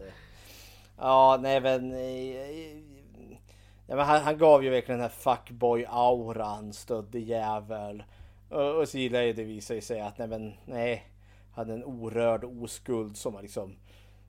Ja, 0.99 1.39
nej 1.43 1.61
men... 1.61 1.93
eh, 1.93 2.83
Ja, 3.87 3.97
men 3.97 4.07
han, 4.07 4.21
han 4.23 4.39
gav 4.39 4.65
ju 4.65 4.71
verkligen 4.71 5.01
den 5.01 5.11
här 5.11 5.35
fuckboy-auran, 5.35 6.73
stödde 6.73 7.19
jävel. 7.19 8.03
Och, 8.53 8.81
och 8.81 8.89
så 8.89 8.99
gillar 8.99 9.21
jag 9.21 9.37
det 9.37 9.45
visar 9.45 9.75
ju 9.75 9.81
sig 9.81 10.01
att 10.01 10.19
nej 10.19 10.29
men 10.29 10.53
nej. 10.65 11.07
Han 11.55 11.71
är 11.71 11.75
en 11.75 11.85
orörd 11.85 12.45
oskuld 12.45 13.17
som 13.17 13.35
har 13.35 13.43
liksom 13.43 13.77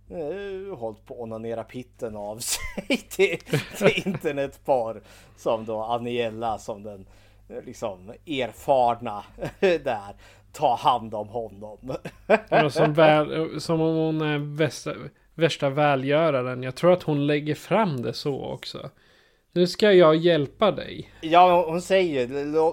eh, 0.10 0.78
hållit 0.78 1.06
på 1.06 1.14
att 1.14 1.20
onanera 1.20 1.64
pitten 1.64 2.16
av 2.16 2.38
sig 2.40 2.98
till, 3.10 3.38
till 3.78 4.08
internetpar 4.08 5.02
som 5.38 5.66
då 5.66 5.84
Aniella 5.84 6.58
som 6.58 6.84
den 6.84 7.06
eh, 7.50 7.64
liksom 7.64 8.10
erfarna 8.28 9.24
eh, 9.60 9.82
där 9.82 10.16
Ta 10.52 10.76
hand 10.76 11.14
om 11.14 11.28
honom. 11.28 11.96
Ja, 12.50 12.70
som, 12.70 12.94
väl, 12.94 13.62
som 13.62 13.82
om 13.82 13.96
hon 13.96 14.22
är 14.22 14.38
värsta, 14.58 14.94
värsta 15.34 15.70
välgöraren. 15.70 16.64
Jag 16.64 16.76
tror 16.76 16.94
att 16.94 17.04
hon 17.04 17.28
lägger 17.28 17.56
fram 17.56 18.02
det 18.02 18.14
så 18.14 18.46
också. 18.46 18.90
Nu 19.56 19.68
ska 19.68 19.92
jag 19.92 20.16
hjälpa 20.16 20.72
dig. 20.72 21.10
Ja, 21.22 21.66
hon 21.68 21.82
säger 21.82 22.28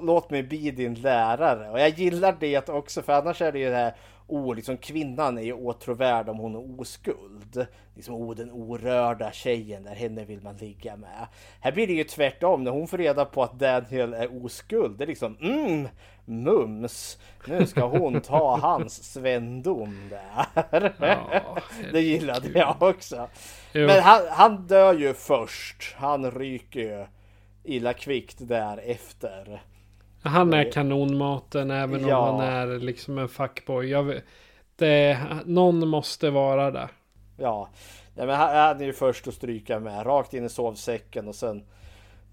låt 0.06 0.30
mig 0.30 0.42
bli 0.42 0.70
din 0.70 0.94
lärare. 0.94 1.70
Och 1.70 1.80
jag 1.80 1.88
gillar 1.88 2.36
det 2.40 2.68
också 2.68 3.02
för 3.02 3.12
annars 3.12 3.42
är 3.42 3.52
det 3.52 3.58
ju 3.58 3.70
det 3.70 3.76
här 3.76 3.94
Oh, 4.30 4.54
liksom 4.54 4.76
kvinnan 4.76 5.38
är 5.38 5.42
ju 5.42 5.52
åtråvärd 5.52 6.28
om 6.28 6.38
hon 6.38 6.54
är 6.54 6.80
oskuld. 6.80 7.66
Liksom, 7.94 8.14
oh, 8.14 8.34
den 8.34 8.50
orörda 8.50 9.32
tjejen 9.32 9.82
där, 9.82 9.94
henne 9.94 10.24
vill 10.24 10.42
man 10.42 10.56
ligga 10.56 10.96
med. 10.96 11.26
Här 11.60 11.72
blir 11.72 11.86
det 11.86 11.92
ju 11.92 12.04
tvärtom 12.04 12.64
när 12.64 12.70
hon 12.70 12.88
får 12.88 12.98
reda 12.98 13.24
på 13.24 13.42
att 13.42 13.58
Daniel 13.58 14.14
är 14.14 14.44
oskuld. 14.44 14.98
Det 14.98 15.04
är 15.04 15.06
liksom, 15.06 15.36
mm, 15.40 15.88
mums. 16.24 17.18
Nu 17.46 17.66
ska 17.66 17.86
hon 17.86 18.20
ta 18.20 18.56
hans 18.56 19.12
svendom 19.12 20.10
där. 20.10 20.92
Ja, 20.98 21.58
det 21.92 22.00
gillade 22.10 22.48
jag 22.48 22.82
också. 22.82 23.28
Jo. 23.72 23.86
Men 23.86 24.02
han, 24.02 24.22
han 24.30 24.66
dör 24.66 24.94
ju 24.94 25.14
först. 25.14 25.94
Han 25.96 26.30
ryker 26.30 26.80
ju 26.80 27.06
illa 27.64 27.92
kvickt 27.92 28.36
därefter. 28.40 29.62
Han 30.22 30.54
är 30.54 30.72
kanonmaten 30.72 31.70
även 31.70 32.08
Ja. 32.08 32.18
om 32.30 32.36
han 32.40 32.48
är 32.48 32.78
liksom 32.78 33.18
en 33.18 33.28
fuckboy. 33.28 33.90
Jag 33.90 34.02
vet, 34.02 34.24
det, 34.76 35.18
någon 35.44 35.88
måste 35.88 36.30
vara 36.30 36.70
där. 36.70 36.88
Ja, 37.36 37.68
Nej, 38.14 38.26
men 38.26 38.36
han, 38.36 38.56
han 38.56 38.80
är 38.80 38.84
ju 38.84 38.92
först 38.92 39.28
att 39.28 39.34
stryka 39.34 39.80
med. 39.80 40.06
Rakt 40.06 40.34
in 40.34 40.44
i 40.44 40.48
sovsäcken 40.48 41.28
och 41.28 41.34
sen 41.34 41.64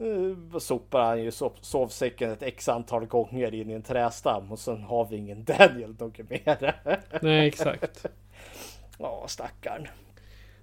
uh, 0.02 0.58
sopar 0.60 1.04
han 1.04 1.24
ju 1.24 1.32
sov, 1.32 1.54
sovsäcken 1.62 2.32
ett 2.32 2.42
x 2.44 2.70
antal 2.70 3.06
gånger 3.06 3.54
in 3.54 3.70
i 3.70 3.74
en 3.74 3.84
trästam 3.84 4.52
och 4.52 4.60
sen 4.60 4.84
har 4.84 5.06
vi 5.06 5.16
ingen 5.16 5.44
Daniel 5.44 5.96
något 6.00 6.30
mer. 6.30 6.76
Nej, 7.22 7.48
exakt. 7.48 8.06
Ja, 9.00 9.26
stackarn. 9.28 9.88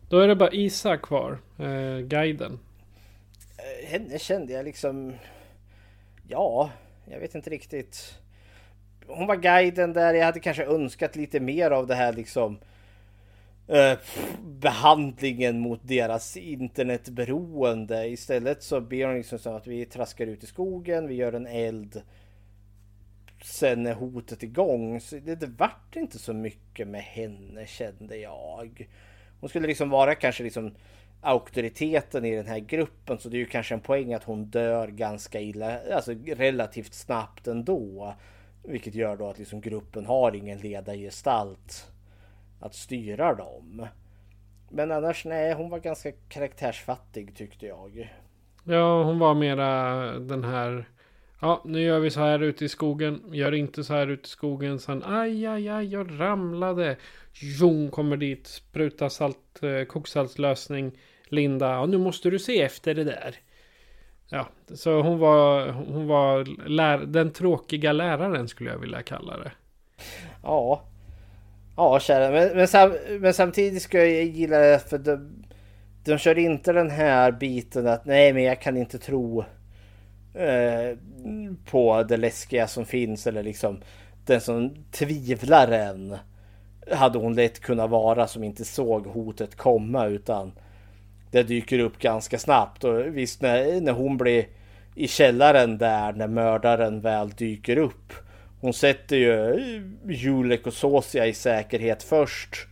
Då 0.08 0.18
är 0.18 0.28
det 0.28 0.36
bara 0.36 0.52
Isak 0.52 1.02
kvar. 1.02 1.38
Eh, 1.58 1.98
guiden. 1.98 2.58
Eh, 3.58 3.88
Henne 3.88 4.18
kände 4.18 4.52
jag 4.52 4.64
liksom... 4.64 5.12
Ja, 6.28 6.70
jag 7.10 7.20
vet 7.20 7.34
inte 7.34 7.50
riktigt. 7.50 8.18
Hon 9.06 9.26
var 9.26 9.36
guiden 9.36 9.92
där. 9.92 10.14
Jag 10.14 10.24
hade 10.24 10.40
kanske 10.40 10.64
önskat 10.64 11.16
lite 11.16 11.40
mer 11.40 11.70
av 11.70 11.86
det 11.86 11.94
här 11.94 12.12
liksom 12.12 12.58
eh, 13.68 13.98
behandlingen 14.42 15.60
mot 15.60 15.80
deras 15.82 16.36
internetberoende. 16.36 18.06
Istället 18.08 18.62
så 18.62 18.80
ber 18.80 19.06
hon 19.06 19.16
liksom 19.16 19.38
så 19.38 19.50
att 19.50 19.66
vi 19.66 19.84
traskar 19.84 20.26
ut 20.26 20.44
i 20.44 20.46
skogen, 20.46 21.08
vi 21.08 21.14
gör 21.14 21.32
en 21.32 21.46
eld. 21.46 22.02
Sen 23.44 23.86
är 23.86 23.94
hotet 23.94 24.42
igång. 24.42 25.00
Så 25.00 25.16
det, 25.16 25.34
det 25.34 25.46
vart 25.46 25.96
inte 25.96 26.18
så 26.18 26.32
mycket 26.32 26.88
med 26.88 27.02
henne 27.02 27.66
kände 27.66 28.16
jag. 28.16 28.88
Hon 29.44 29.48
skulle 29.48 29.66
liksom 29.66 29.90
vara 29.90 30.14
kanske 30.14 30.42
liksom 30.42 30.74
auktoriteten 31.20 32.24
i 32.24 32.36
den 32.36 32.46
här 32.46 32.58
gruppen 32.58 33.18
så 33.18 33.28
det 33.28 33.36
är 33.36 33.38
ju 33.38 33.46
kanske 33.46 33.74
en 33.74 33.80
poäng 33.80 34.14
att 34.14 34.24
hon 34.24 34.44
dör 34.44 34.88
ganska 34.88 35.40
illa, 35.40 35.80
alltså 35.94 36.12
relativt 36.26 36.94
snabbt 36.94 37.46
ändå. 37.46 38.14
Vilket 38.62 38.94
gör 38.94 39.16
då 39.16 39.28
att 39.28 39.38
liksom 39.38 39.60
gruppen 39.60 40.06
har 40.06 40.34
ingen 40.34 40.58
ledargestalt 40.58 41.92
att 42.60 42.74
styra 42.74 43.34
dem. 43.34 43.86
Men 44.70 44.90
annars 44.90 45.24
nej, 45.24 45.52
hon 45.52 45.70
var 45.70 45.78
ganska 45.78 46.12
karaktärsfattig 46.28 47.36
tyckte 47.36 47.66
jag. 47.66 48.14
Ja, 48.64 49.02
hon 49.02 49.18
var 49.18 49.34
mera 49.34 50.04
den 50.18 50.44
här. 50.44 50.88
Ja, 51.40 51.62
nu 51.64 51.82
gör 51.82 52.00
vi 52.00 52.10
så 52.10 52.20
här 52.20 52.42
ute 52.42 52.64
i 52.64 52.68
skogen. 52.68 53.22
Gör 53.32 53.54
inte 53.54 53.84
så 53.84 53.94
här 53.94 54.06
ute 54.06 54.26
i 54.26 54.28
skogen. 54.28 54.78
Sen 54.78 55.02
aj, 55.04 55.46
aj, 55.46 55.68
aj, 55.68 55.92
jag 55.92 56.20
ramlade. 56.20 56.96
Jon 57.32 57.90
kommer 57.90 58.16
dit, 58.16 58.46
sprutar 58.46 59.08
salt, 59.08 59.62
eh, 59.62 59.84
koksaltslösning. 59.84 60.98
Linda, 61.28 61.66
ja, 61.66 61.86
nu 61.86 61.98
måste 61.98 62.30
du 62.30 62.38
se 62.38 62.62
efter 62.62 62.94
det 62.94 63.04
där. 63.04 63.36
Ja, 64.28 64.48
så 64.74 65.02
hon 65.02 65.18
var, 65.18 65.68
hon 65.68 66.06
var 66.06 66.68
lär, 66.68 66.98
den 66.98 67.32
tråkiga 67.32 67.92
läraren 67.92 68.48
skulle 68.48 68.70
jag 68.70 68.78
vilja 68.78 69.02
kalla 69.02 69.38
det. 69.38 69.52
Ja. 70.42 70.82
Ja, 71.76 72.00
kära. 72.00 72.30
Men, 72.30 72.56
men, 72.56 72.68
sam, 72.68 72.92
men 73.20 73.34
samtidigt 73.34 73.82
ska 73.82 73.98
jag 73.98 74.24
gilla 74.24 74.58
det 74.58 74.78
för 74.78 74.98
de, 74.98 75.44
de 76.04 76.18
kör 76.18 76.38
inte 76.38 76.72
den 76.72 76.90
här 76.90 77.32
biten 77.32 77.86
att 77.86 78.04
nej, 78.06 78.32
men 78.32 78.42
jag 78.42 78.60
kan 78.60 78.76
inte 78.76 78.98
tro 78.98 79.44
eh, 80.34 80.96
på 81.70 82.02
det 82.02 82.16
läskiga 82.16 82.66
som 82.66 82.86
finns 82.86 83.26
eller 83.26 83.42
liksom 83.42 83.80
den 84.26 84.40
som 84.40 84.74
tvivlar 84.90 85.68
än 85.68 86.16
hade 86.90 87.18
hon 87.18 87.34
lätt 87.34 87.60
kunnat 87.60 87.90
vara 87.90 88.26
som 88.26 88.44
inte 88.44 88.64
såg 88.64 89.06
hotet 89.06 89.56
komma 89.56 90.06
utan 90.06 90.52
det 91.30 91.42
dyker 91.42 91.78
upp 91.78 91.98
ganska 91.98 92.38
snabbt 92.38 92.84
och 92.84 93.16
visst 93.16 93.42
när, 93.42 93.80
när 93.80 93.92
hon 93.92 94.16
blir 94.16 94.46
i 94.94 95.08
källaren 95.08 95.78
där 95.78 96.12
när 96.12 96.28
mördaren 96.28 97.00
väl 97.00 97.30
dyker 97.30 97.78
upp. 97.78 98.12
Hon 98.60 98.72
sätter 98.72 99.16
ju 99.16 99.54
eh, 99.54 99.80
Julek 100.10 100.66
och 100.66 100.72
Sosia 100.72 101.26
i 101.26 101.34
säkerhet 101.34 102.02
först. 102.02 102.66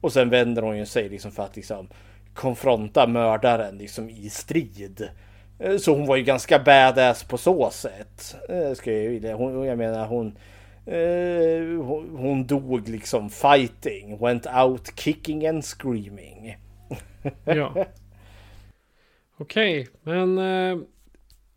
Och 0.00 0.12
sen 0.12 0.30
vänder 0.30 0.62
hon 0.62 0.78
ju 0.78 0.86
sig 0.86 1.08
liksom 1.08 1.32
för 1.32 1.42
att 1.42 1.56
liksom 1.56 1.88
konfronta 2.34 3.06
mördaren 3.06 3.78
liksom 3.78 4.10
i 4.10 4.30
strid. 4.30 5.08
Eh, 5.62 5.76
så 5.76 5.94
hon 5.94 6.06
var 6.06 6.16
ju 6.16 6.22
ganska 6.22 6.58
badass 6.58 7.24
på 7.24 7.38
så 7.38 7.70
sätt. 7.70 8.36
Eh, 8.48 8.72
ska 8.72 8.92
jag, 8.92 9.10
vilja. 9.10 9.36
hon, 9.36 9.64
jag 9.64 9.78
menar 9.78 10.06
hon, 10.06 10.38
eh, 10.86 11.84
hon, 11.84 12.16
hon 12.16 12.46
dog 12.46 12.88
liksom 12.88 13.30
fighting. 13.30 14.18
Went 14.18 14.46
out 14.46 15.00
kicking 15.00 15.46
and 15.46 15.64
screaming. 15.64 16.56
Ja. 17.44 17.86
Okej, 19.36 19.88
men 20.02 20.38
eh, 20.38 20.78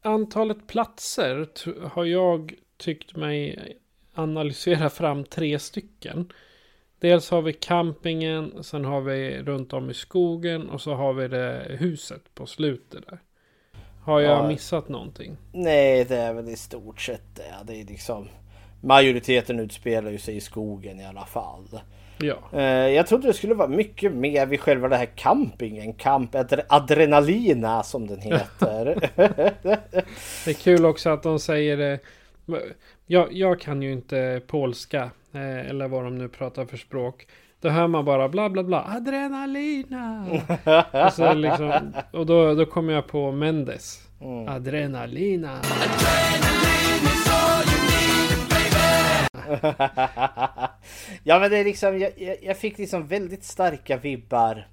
antalet 0.01 0.67
platser 0.67 1.47
har 1.87 2.05
jag 2.05 2.53
tyckt 2.77 3.15
mig 3.15 3.57
analysera 4.13 4.89
fram 4.89 5.23
tre 5.23 5.59
stycken. 5.59 6.33
Dels 6.99 7.29
har 7.29 7.41
vi 7.41 7.53
campingen, 7.53 8.63
sen 8.63 8.85
har 8.85 9.01
vi 9.01 9.41
runt 9.41 9.73
om 9.73 9.89
i 9.89 9.93
skogen 9.93 10.69
och 10.69 10.81
så 10.81 10.93
har 10.93 11.13
vi 11.13 11.27
det 11.27 11.65
huset 11.79 12.35
på 12.35 12.45
slutet 12.45 13.07
där. 13.09 13.19
Har 14.05 14.19
jag 14.19 14.43
Ja. 14.43 14.47
missat 14.47 14.89
någonting? 14.89 15.37
Nej, 15.51 16.05
det 16.05 16.15
är 16.17 16.33
väl 16.33 16.49
i 16.49 16.55
stort 16.55 17.01
sett 17.01 17.35
det. 17.35 17.53
Det 17.73 17.81
är 17.81 17.85
liksom 17.85 18.27
majoriteten 18.81 19.59
utspelar 19.59 20.11
ju 20.11 20.17
sig 20.17 20.35
i 20.35 20.41
skogen 20.41 20.99
i 20.99 21.05
alla 21.05 21.25
fall. 21.25 21.79
Ja. 22.17 22.35
Eh, 22.59 22.63
Jag 22.65 23.07
trodde 23.07 23.27
det 23.27 23.33
skulle 23.33 23.53
vara 23.53 23.67
mycket 23.67 24.13
mer 24.13 24.45
vid 24.45 24.59
själva 24.59 24.87
den 24.89 24.99
här 24.99 25.09
campingen. 25.15 25.93
Camp 25.93 26.35
Adre- 26.35 26.65
Adrenalina 26.69 27.83
som 27.83 28.07
den 28.07 28.21
heter. 28.21 29.09
Det 30.45 30.51
är 30.51 30.53
kul 30.53 30.85
också 30.85 31.09
att 31.09 31.23
de 31.23 31.39
säger 31.39 31.77
det. 31.77 31.99
Jag, 33.05 33.33
jag 33.33 33.59
kan 33.59 33.81
ju 33.81 33.91
inte 33.91 34.41
polska. 34.47 35.09
eh, 35.33 35.59
Eller 35.69 35.87
vad 35.87 36.03
de 36.03 36.17
nu 36.17 36.27
pratar 36.29 36.65
för 36.65 36.77
språk. 36.77 37.27
Då 37.65 37.71
hör 37.71 37.87
man 37.87 38.05
bara 38.05 38.29
bla 38.29 38.49
bla 38.49 38.63
bla. 38.63 38.83
Adrenalina. 38.95 40.25
och, 41.05 41.13
så 41.13 41.33
liksom, 41.33 41.93
och 42.11 42.25
då, 42.25 42.53
då 42.53 42.65
kommer 42.65 42.93
jag 42.93 43.07
på 43.07 43.31
Mendes. 43.31 43.99
Adrenalina. 44.47 45.59
ja 51.23 51.39
men 51.39 51.51
det 51.51 51.57
är 51.57 51.63
liksom, 51.63 51.99
jag- 51.99 52.37
jag 52.41 52.57
fick 52.57 52.77
liksom 52.77 53.07
väldigt 53.07 53.43
starka 53.43 53.97
vibbar. 53.97 54.67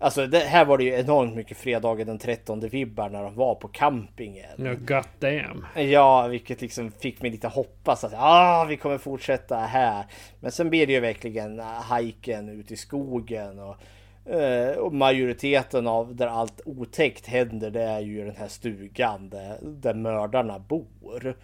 Alltså 0.00 0.26
det, 0.26 0.38
här 0.38 0.64
var 0.64 0.78
det 0.78 0.84
ju 0.84 0.94
enormt 0.94 1.34
mycket 1.34 1.56
fredagen 1.56 2.06
den 2.06 2.18
13 2.18 2.60
vibbar 2.60 3.08
när 3.08 3.22
de 3.22 3.34
var 3.34 3.54
på 3.54 3.68
campingen. 3.68 4.50
Ja, 4.56 4.74
god 4.74 5.04
damn. 5.18 5.66
Ja, 5.76 6.26
vilket 6.26 6.60
liksom 6.60 6.90
fick 6.90 7.22
mig 7.22 7.30
lite 7.30 7.48
hoppas 7.48 8.04
att 8.04 8.12
ah, 8.16 8.64
vi 8.68 8.76
kommer 8.76 8.98
fortsätta 8.98 9.56
här. 9.56 10.04
Men 10.40 10.52
sen 10.52 10.70
blir 10.70 10.86
det 10.86 10.92
ju 10.92 11.00
verkligen 11.00 11.60
uh, 11.60 11.66
hajken 11.66 12.48
ut 12.48 12.70
i 12.70 12.76
skogen 12.76 13.58
och, 13.58 13.76
eh, 14.32 14.76
och 14.76 14.94
majoriteten 14.94 15.86
av 15.86 16.16
där 16.16 16.26
allt 16.26 16.60
otäckt 16.64 17.26
händer 17.26 17.70
det 17.70 17.82
är 17.82 18.00
ju 18.00 18.24
den 18.24 18.36
här 18.36 18.48
stugan 18.48 19.30
där, 19.30 19.58
där 19.62 19.94
mördarna 19.94 20.58
bor. 20.58 21.36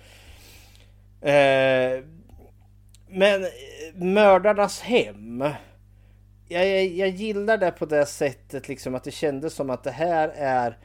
Eh, 1.20 2.04
men 3.08 3.44
eh, 3.44 3.48
mördarnas 3.94 4.80
hem. 4.80 5.44
Jag, 6.48 6.68
jag, 6.68 6.86
jag 6.86 7.08
gillar 7.08 7.58
det 7.58 7.70
på 7.70 7.86
det 7.86 8.06
sättet 8.06 8.68
liksom 8.68 8.94
att 8.94 9.04
det 9.04 9.10
kändes 9.10 9.54
som 9.54 9.70
att 9.70 9.84
det 9.84 9.90
här 9.90 10.28
är 10.28 10.78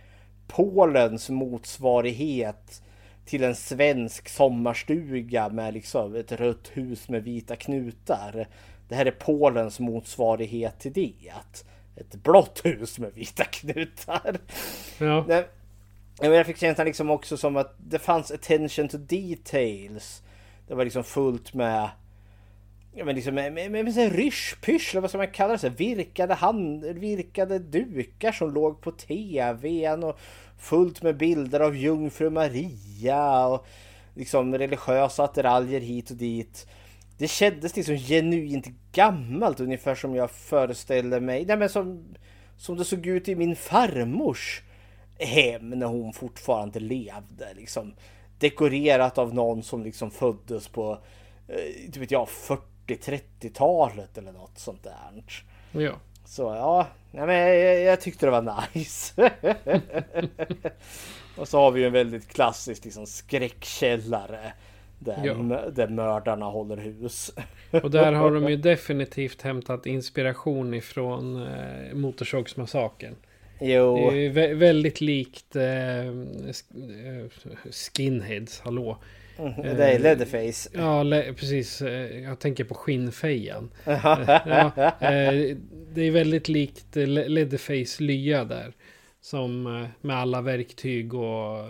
Polens 0.47 1.29
motsvarighet 1.29 2.81
till 3.25 3.43
en 3.43 3.55
svensk 3.55 4.29
sommarstuga 4.29 5.49
med 5.49 5.73
liksom 5.73 6.15
ett 6.15 6.31
rött 6.31 6.71
hus 6.73 7.09
med 7.09 7.23
vita 7.23 7.55
knutar. 7.55 8.47
det 8.87 8.95
här 8.95 9.05
är 9.05 9.11
Polens 9.11 9.79
motsvarighet 9.79 10.79
till 10.79 10.93
det. 10.93 11.33
Ett 11.95 12.15
blått 12.15 12.65
hus 12.65 12.99
med 12.99 13.13
vita 13.13 13.43
knutar. 13.43 14.37
Ja. 14.97 15.25
Men 16.21 16.31
jag 16.31 16.45
fick 16.45 16.57
känslan 16.57 16.87
liksom 16.87 17.09
också 17.09 17.37
som 17.37 17.57
att 17.57 17.75
det 17.77 17.99
fanns 17.99 18.31
attention 18.31 18.87
to 18.87 18.97
details. 18.97 20.23
Det 20.67 20.75
var 20.75 20.83
liksom 20.83 21.03
fullt 21.03 21.53
med 21.53 21.89
Ja 22.99 23.05
men 23.05 23.15
liksom 23.15 23.35
med, 23.35 23.53
med, 23.53 23.71
med, 23.71 24.11
ryschpysch, 24.11 24.89
eller 24.91 25.01
vad 25.01 25.09
ska 25.09 25.17
man 25.17 25.27
kalla 25.27 25.53
det? 25.53 25.59
Så 25.59 25.67
här, 25.67 25.75
virkade, 25.75 26.33
hand, 26.33 26.85
virkade 26.85 27.59
dukar 27.59 28.31
som 28.31 28.53
låg 28.53 28.81
på 28.81 28.91
tvn 28.91 30.03
och 30.03 30.19
fullt 30.57 31.01
med 31.01 31.17
bilder 31.17 31.59
av 31.59 31.75
jungfru 31.75 32.29
Maria 32.29 33.47
och 33.47 33.65
liksom 34.13 34.57
religiösa 34.57 35.23
attiraljer 35.23 35.79
hit 35.79 36.09
och 36.09 36.17
dit. 36.17 36.67
Det 37.17 37.27
kändes 37.27 37.75
liksom 37.75 37.97
genuint 37.97 38.67
gammalt 38.91 39.59
ungefär 39.59 39.95
som 39.95 40.15
jag 40.15 40.31
föreställde 40.31 41.19
mig. 41.19 41.45
Nej 41.45 41.57
men 41.57 41.69
som, 41.69 42.15
som 42.57 42.77
det 42.77 42.85
såg 42.85 43.05
ut 43.05 43.27
i 43.29 43.35
min 43.35 43.55
farmors 43.55 44.61
hem 45.19 45.69
när 45.69 45.87
hon 45.87 46.13
fortfarande 46.13 46.79
levde. 46.79 47.53
Liksom 47.55 47.93
dekorerat 48.39 49.17
av 49.17 49.33
någon 49.33 49.63
som 49.63 49.83
liksom 49.83 50.11
föddes 50.11 50.67
på, 50.67 50.97
eh, 51.47 51.85
inte 51.85 51.99
vet 51.99 52.11
jag, 52.11 52.29
40-30-talet 52.97 54.17
eller 54.17 54.31
något 54.31 54.57
sånt 54.57 54.83
där. 54.83 55.23
Ja. 55.81 55.93
Så 56.25 56.41
ja, 56.41 56.87
nej, 57.11 57.25
men 57.27 57.35
jag, 57.37 57.81
jag 57.81 58.01
tyckte 58.01 58.25
det 58.25 58.31
var 58.31 58.65
nice. 58.73 59.31
och 61.37 61.47
så 61.47 61.59
har 61.59 61.71
vi 61.71 61.79
ju 61.81 61.87
en 61.87 61.93
väldigt 61.93 62.27
klassisk 62.27 62.83
liksom, 62.85 63.05
skräckkällare. 63.05 64.53
Där, 64.99 65.21
Ja. 65.25 65.33
där 65.71 65.87
mördarna 65.87 66.45
håller 66.45 66.77
hus. 66.77 67.31
Och 67.83 67.91
där 67.91 68.13
har 68.13 68.31
de 68.31 68.49
ju 68.49 68.55
definitivt 68.71 69.41
hämtat 69.41 69.85
inspiration 69.85 70.73
ifrån 70.73 71.47
eh, 71.47 71.93
Motorsågsmassakern. 71.95 73.15
Jo, 73.61 73.95
Det 73.95 74.01
är 74.01 74.15
ju 74.15 74.31
vä- 74.31 74.53
väldigt 74.55 75.01
likt 75.01 75.55
eh, 75.55 76.07
eh, 76.07 76.13
Skinheads, 77.71 78.59
hallå. 78.59 78.97
Det 79.63 79.85
är 79.93 79.99
Leatherface. 79.99 80.69
Ja, 80.73 81.03
precis. 81.35 81.81
eh, 81.81 82.19
Jag 82.23 82.39
tänker 82.39 82.63
på 82.63 82.73
skinnfejan. 82.75 83.69
Eh, 83.85 83.99
ja, 84.45 84.71
eh, 84.99 85.55
det 85.93 86.01
är 86.01 86.11
väldigt 86.11 86.47
likt 86.47 86.97
eh, 86.97 87.07
Le- 87.07 87.27
Leatherface 87.27 88.03
lya 88.03 88.43
där. 88.45 88.73
Som 89.21 89.67
eh, 89.81 89.87
med 90.07 90.17
alla 90.17 90.41
verktyg 90.41 91.13
och 91.13 91.63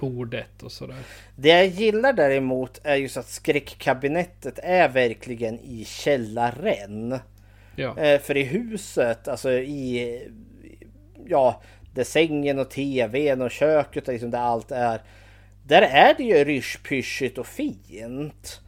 bordet 0.00 0.62
och 0.62 0.72
sådär. 0.72 0.96
Det 1.36 1.48
jag 1.48 1.66
gillar 1.66 2.12
däremot 2.12 2.80
är 2.84 2.96
just 2.96 3.16
att 3.16 3.28
skräckkabinettet 3.28 4.58
är 4.62 4.88
verkligen 4.88 5.60
i 5.60 5.84
källaren. 5.88 7.18
Ja, 7.76 7.98
Eh, 7.98 8.20
för 8.20 8.36
i 8.36 8.42
huset, 8.42 9.28
alltså 9.28 9.52
i... 9.52 10.18
Ja, 11.26 11.62
där 11.94 12.04
sängen 12.04 12.58
och 12.58 12.70
tvn 12.70 13.42
och 13.42 13.50
köket 13.50 14.06
liksom 14.06 14.30
där 14.30 14.38
allt 14.38 14.70
är. 14.72 15.00
Där 15.70 15.82
är 15.82 16.14
det 16.14 16.22
ju 16.22 16.44
ryschpyschigt 16.44 17.38
och 17.38 17.46
fint. 17.46 18.60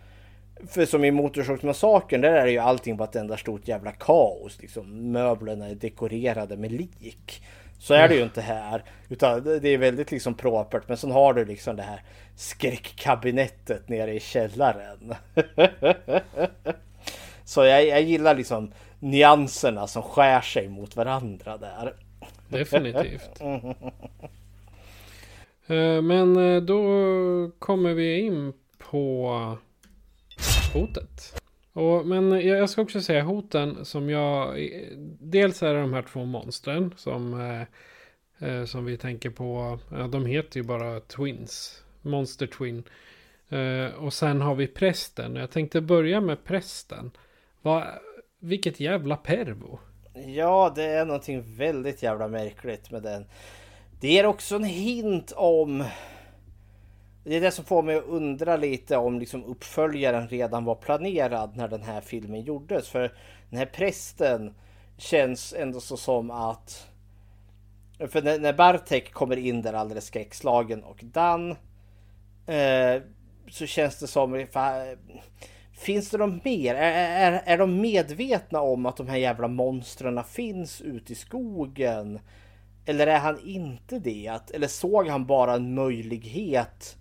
För 0.67 0.87
som 0.87 1.05
i 1.05 1.11
Motorsågsmassakern, 1.11 2.21
där 2.21 2.33
är 2.33 2.45
det 2.45 2.51
ju 2.51 2.59
allting 2.59 2.97
bara 2.97 3.09
ett 3.09 3.17
enda 3.17 3.37
stort 3.37 3.69
jävla 3.69 3.93
kaos. 3.93 4.59
Liksom. 4.61 5.13
Möblerna 5.13 5.69
är 5.69 5.75
dekorerade 5.75 6.57
med 6.57 6.73
lik. 6.73 7.43
Så 7.79 7.95
är 7.95 8.09
det 8.09 8.15
ju 8.15 8.23
inte 8.23 8.41
här. 8.41 8.85
Utan 9.09 9.45
det 9.45 9.61
det 9.61 9.69
är 9.69 9.79
väldigt 9.79 10.11
liksom 10.11 10.35
propert. 10.35 10.83
Men 10.87 10.97
sen 10.97 11.11
har 11.11 11.35
du 11.35 11.45
liksom 11.45 11.77
det 11.77 11.83
här 11.83 12.03
skräckkabinettet 12.37 13.89
nere 13.89 14.15
i 14.15 14.21
källaren. 14.21 15.15
Så 17.45 17.65
jag, 17.65 17.87
jag 17.87 18.03
gillar 18.03 18.35
liksom 18.35 18.73
nyanserna 18.99 19.87
som 19.87 20.03
skär 20.03 20.41
sig 20.41 20.69
mot 20.69 20.97
varandra 20.97 21.57
där. 21.57 21.95
definitivt. 22.49 23.41
Eh, 25.73 26.03
men 26.03 26.37
eh, 26.37 26.63
då 26.63 26.83
kommer 27.59 27.95
vi 27.95 28.21
in 28.21 28.53
på 28.79 29.59
hotet. 30.75 31.43
Och, 31.73 32.07
men 32.07 32.33
eh, 32.33 32.39
jag 32.41 32.71
ska 32.71 32.83
också 32.83 33.01
säga 33.01 33.23
hoten 33.23 33.85
som 33.85 34.11
jag... 34.11 34.69
Dels 35.21 35.63
är 35.63 35.75
det 35.75 35.81
de 35.81 35.93
här 35.93 36.03
två 36.03 36.25
monstren 36.25 36.95
som, 36.97 37.65
som 38.67 38.85
vi 38.85 38.97
tänker 38.97 39.31
på. 39.31 39.79
Ja, 39.91 40.07
de 40.07 40.27
heter 40.27 40.61
ju 40.61 40.63
bara 40.63 41.01
Twins. 41.01 41.83
Monster 42.03 42.47
Twin. 42.47 42.83
Och 43.97 44.13
sen 44.13 44.41
har 44.41 44.55
vi 44.55 44.67
prästen. 44.67 45.37
Jag 45.37 45.51
tänkte 45.51 45.81
börja 45.81 46.21
med 46.21 46.45
prästen. 46.45 47.11
Va, 47.63 47.87
vilket 48.41 48.81
jävla 48.81 49.17
pervo. 49.17 49.79
Ja, 50.27 50.73
det 50.77 50.85
är 50.85 51.05
någonting 51.05 51.57
väldigt 51.57 52.03
jävla 52.03 52.29
märkligt 52.29 52.91
med 52.91 53.03
den. 53.03 53.25
Det 54.03 54.09
ger 54.09 54.27
också 54.27 54.57
en 54.57 54.65
hint 54.65 55.33
om... 55.37 55.85
Det 57.25 57.37
är 57.37 57.41
det 57.41 57.51
som 57.51 57.65
får 57.65 57.83
mig 57.83 57.97
att 57.97 58.05
undra 58.05 58.57
lite 58.57 58.97
om 58.97 59.19
liksom 59.19 59.45
uppföljaren 59.45 60.29
redan 60.29 60.65
var 60.65 60.75
planerad 60.75 61.57
när 61.57 61.69
den 61.69 61.83
här 61.83 62.01
filmen 62.01 62.41
gjordes. 62.41 62.89
För 62.89 63.13
den 63.51 63.59
här 63.59 63.67
prästen 63.67 64.55
känns 64.99 65.55
ändå 65.59 65.81
så 65.81 65.97
som 65.97 66.31
att... 66.31 66.89
För 68.09 68.23
när, 68.23 68.39
när 68.39 68.53
Bartek 68.53 69.13
kommer 69.13 69.37
in 69.37 69.63
där 69.63 69.73
alldeles 69.73 70.05
skräckslagen 70.05 70.85
och 70.85 71.01
Dan 71.03 71.51
eh, 72.47 73.03
så 73.51 73.67
känns 73.67 73.99
det 73.99 74.07
som... 74.07 74.47
Finns 75.73 76.11
det 76.11 76.19
något 76.19 76.45
mer? 76.45 76.75
Är, 76.75 77.33
är, 77.33 77.43
är 77.45 77.59
de 77.59 77.81
medvetna 77.81 78.61
om 78.61 78.87
att 78.87 78.97
de 78.97 79.09
här 79.09 79.19
jävla 79.19 79.49
monstren 79.49 80.25
finns 80.25 80.81
ute 80.81 81.13
i 81.13 81.17
skogen? 81.17 82.21
Eller 82.87 83.07
är 83.07 83.19
han 83.19 83.39
inte 83.45 83.99
det? 83.99 84.29
Att, 84.29 84.51
eller 84.51 84.67
såg 84.67 85.09
han 85.09 85.27
bara 85.27 85.55
en 85.55 85.75
möjlighet 85.75 86.97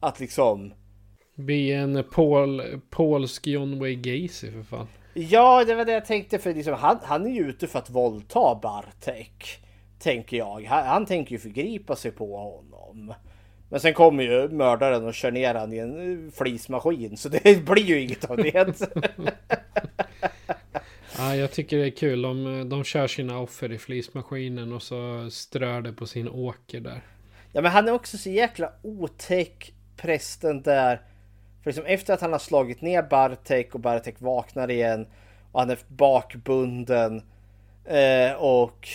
att 0.00 0.20
liksom... 0.20 0.74
Bli 1.34 1.72
en 1.72 2.04
Paul, 2.12 2.62
polsk 2.90 3.46
John 3.46 3.78
Wayne 3.78 4.02
Gacy 4.02 4.52
för 4.52 4.62
fan. 4.62 4.88
Ja, 5.14 5.64
det 5.64 5.74
var 5.74 5.84
det 5.84 5.92
jag 5.92 6.04
tänkte. 6.04 6.38
För 6.38 6.54
liksom, 6.54 6.74
han, 6.74 6.98
han 7.02 7.26
är 7.26 7.30
ju 7.30 7.48
ute 7.48 7.66
för 7.66 7.78
att 7.78 7.90
våldta 7.90 8.58
Bartek. 8.62 9.62
Tänker 9.98 10.36
jag. 10.36 10.64
Han, 10.64 10.86
han 10.86 11.06
tänker 11.06 11.32
ju 11.32 11.38
förgripa 11.38 11.96
sig 11.96 12.10
på 12.10 12.36
honom. 12.36 13.14
Men 13.68 13.80
sen 13.80 13.94
kommer 13.94 14.22
ju 14.22 14.48
mördaren 14.48 15.04
och 15.04 15.14
kör 15.14 15.30
ner 15.30 15.54
han 15.54 15.72
i 15.72 15.78
en 15.78 16.32
flismaskin. 16.32 17.16
Så 17.16 17.28
det 17.28 17.64
blir 17.66 17.84
ju 17.84 18.00
inget 18.00 18.30
av 18.30 18.36
det. 18.36 18.80
Ja, 21.18 21.36
jag 21.36 21.50
tycker 21.50 21.78
det 21.78 21.86
är 21.86 21.90
kul 21.90 22.24
om 22.24 22.68
de 22.68 22.84
kör 22.84 23.06
sina 23.06 23.38
offer 23.38 23.72
i 23.72 23.78
flismaskinen 23.78 24.72
och 24.72 24.82
så 24.82 25.30
strör 25.30 25.80
det 25.80 25.92
på 25.92 26.06
sin 26.06 26.28
åker 26.28 26.80
där. 26.80 27.00
Ja 27.52 27.62
men 27.62 27.72
han 27.72 27.88
är 27.88 27.92
också 27.92 28.18
så 28.18 28.30
jäkla 28.30 28.72
otäck 28.82 29.72
prästen 29.96 30.62
där. 30.62 31.00
För 31.62 31.70
liksom 31.70 31.86
efter 31.86 32.14
att 32.14 32.20
han 32.20 32.32
har 32.32 32.38
slagit 32.38 32.80
ner 32.80 33.02
Bartek 33.02 33.74
och 33.74 33.80
Bartek 33.80 34.14
vaknar 34.18 34.70
igen. 34.70 35.06
Och 35.52 35.60
han 35.60 35.70
är 35.70 35.78
bakbunden. 35.88 37.22
Eh, 37.84 38.32
och 38.32 38.88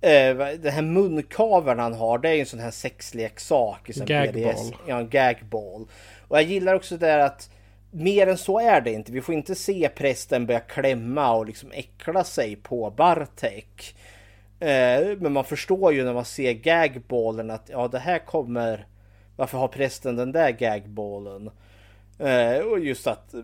eh, 0.00 0.36
den 0.36 0.72
här 0.72 0.82
munkaveln 0.82 1.78
han 1.78 1.94
har 1.94 2.18
det 2.18 2.28
är 2.28 2.34
ju 2.34 2.40
en 2.40 2.46
sån 2.46 2.60
här 2.60 2.70
sexleksak. 2.70 3.88
Gagball. 3.88 4.76
Ja 4.86 4.98
en 4.98 5.08
gagball. 5.08 5.86
Och 6.28 6.36
jag 6.36 6.44
gillar 6.44 6.74
också 6.74 6.96
det 6.96 7.06
där 7.06 7.18
att 7.18 7.50
mer 7.92 8.26
än 8.26 8.38
så 8.38 8.60
är 8.60 8.80
det 8.80 8.92
inte. 8.92 9.12
Vi 9.12 9.20
får 9.20 9.34
inte 9.34 9.54
se 9.54 9.88
prästen 9.88 10.46
börja 10.46 10.60
klämma 10.60 11.32
och 11.32 11.46
liksom 11.46 11.72
äckla 11.72 12.24
sig 12.24 12.56
på 12.56 12.90
Bartek. 12.90 13.96
Eh, 14.60 15.18
men 15.18 15.32
man 15.32 15.44
förstår 15.44 15.92
ju 15.92 16.04
när 16.04 16.14
man 16.14 16.24
ser 16.24 16.52
gagballen 16.52 17.50
att 17.50 17.68
ja 17.72 17.88
det 17.88 17.98
här 17.98 18.18
kommer 18.18 18.86
Varför 19.36 19.58
har 19.58 19.68
prästen 19.68 20.16
den 20.16 20.32
där 20.32 20.50
gagballen? 20.50 21.50
Eh, 22.18 22.58
och 22.58 22.78
just 22.78 23.06
att 23.06 23.34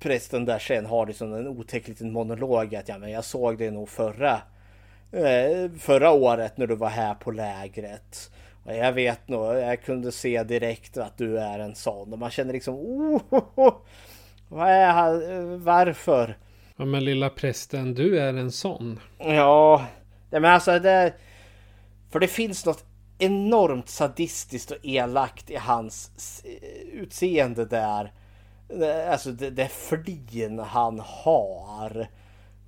prästen 0.00 0.44
där 0.44 0.58
sen 0.58 0.86
har 0.86 1.06
liksom 1.06 1.34
en 1.34 1.48
otäck 1.48 1.88
liten 1.88 2.12
monolog 2.12 2.74
att 2.74 2.88
ja 2.88 2.98
men 2.98 3.10
jag 3.10 3.24
såg 3.24 3.58
det 3.58 3.70
nog 3.70 3.88
förra 3.88 4.40
eh, 5.12 5.70
Förra 5.78 6.10
året 6.10 6.56
när 6.56 6.66
du 6.66 6.74
var 6.74 6.88
här 6.88 7.14
på 7.14 7.30
lägret. 7.30 8.30
Jag 8.68 8.92
vet 8.92 9.28
nog, 9.28 9.44
jag 9.56 9.82
kunde 9.82 10.12
se 10.12 10.42
direkt 10.42 10.96
att 10.96 11.18
du 11.18 11.38
är 11.38 11.58
en 11.58 11.74
sån. 11.74 12.12
Och 12.12 12.18
man 12.18 12.30
känner 12.30 12.52
liksom 12.52 12.74
oh, 12.74 13.20
vad 14.48 14.68
är 14.68 14.90
han, 14.92 15.64
varför? 15.64 16.38
Ja 16.76 16.84
men 16.84 17.04
lilla 17.04 17.30
prästen, 17.30 17.94
du 17.94 18.20
är 18.20 18.34
en 18.34 18.52
sån. 18.52 19.00
Ja, 19.18 19.86
men 20.30 20.44
alltså 20.44 20.78
det... 20.78 21.14
För 22.10 22.20
det 22.20 22.28
finns 22.28 22.66
något 22.66 22.84
enormt 23.18 23.88
sadistiskt 23.88 24.70
och 24.70 24.76
elakt 24.82 25.50
i 25.50 25.56
hans 25.56 26.10
s- 26.16 26.42
utseende 26.92 27.64
där. 27.64 28.12
Alltså 29.10 29.32
det, 29.32 29.50
det 29.50 29.68
flin 29.68 30.58
han 30.58 31.00
har. 31.04 32.06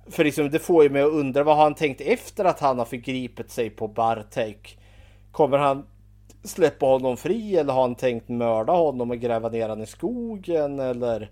För 0.09 0.23
liksom 0.23 0.49
det 0.49 0.59
får 0.59 0.83
ju 0.83 0.89
mig 0.89 1.01
att 1.01 1.11
undra 1.11 1.43
vad 1.43 1.55
har 1.55 1.63
han 1.63 1.75
tänkt 1.75 2.01
efter 2.01 2.45
att 2.45 2.59
han 2.59 2.77
har 2.79 2.85
förgripit 2.85 3.51
sig 3.51 3.69
på 3.69 3.87
Bartek? 3.87 4.77
Kommer 5.31 5.57
han 5.57 5.85
släppa 6.43 6.85
honom 6.85 7.17
fri 7.17 7.55
eller 7.57 7.73
har 7.73 7.81
han 7.81 7.95
tänkt 7.95 8.29
mörda 8.29 8.73
honom 8.73 9.11
och 9.11 9.17
gräva 9.17 9.49
ner 9.49 9.69
honom 9.69 9.83
i 9.83 9.87
skogen 9.87 10.79
eller? 10.79 11.29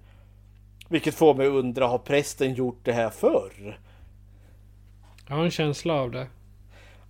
Vilket 0.89 1.15
får 1.15 1.33
mig 1.33 1.47
att 1.47 1.53
undra, 1.53 1.87
har 1.87 1.97
prästen 1.97 2.53
gjort 2.53 2.79
det 2.83 2.93
här 2.93 3.09
förr? 3.09 3.79
Jag 5.27 5.35
har 5.35 5.43
en 5.43 5.51
känsla 5.51 5.93
av 5.93 6.11
det. 6.11 6.27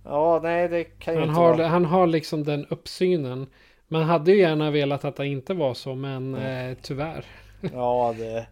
Ja, 0.04 0.40
nej 0.42 0.68
det 0.68 0.84
kan 0.84 1.14
ju 1.14 1.20
Han 1.20 1.28
inte 1.28 1.40
har, 1.40 1.56
vara. 1.56 1.68
han 1.68 1.84
har 1.84 2.06
liksom 2.06 2.44
den 2.44 2.66
uppsynen. 2.66 3.46
Man 3.88 4.02
hade 4.02 4.32
ju 4.32 4.38
gärna 4.40 4.70
velat 4.70 5.04
att 5.04 5.16
det 5.16 5.26
inte 5.26 5.54
var 5.54 5.74
så, 5.74 5.94
men 5.94 6.34
eh, 6.34 6.76
tyvärr. 6.82 7.24
Ja, 7.72 8.14
det... 8.18 8.46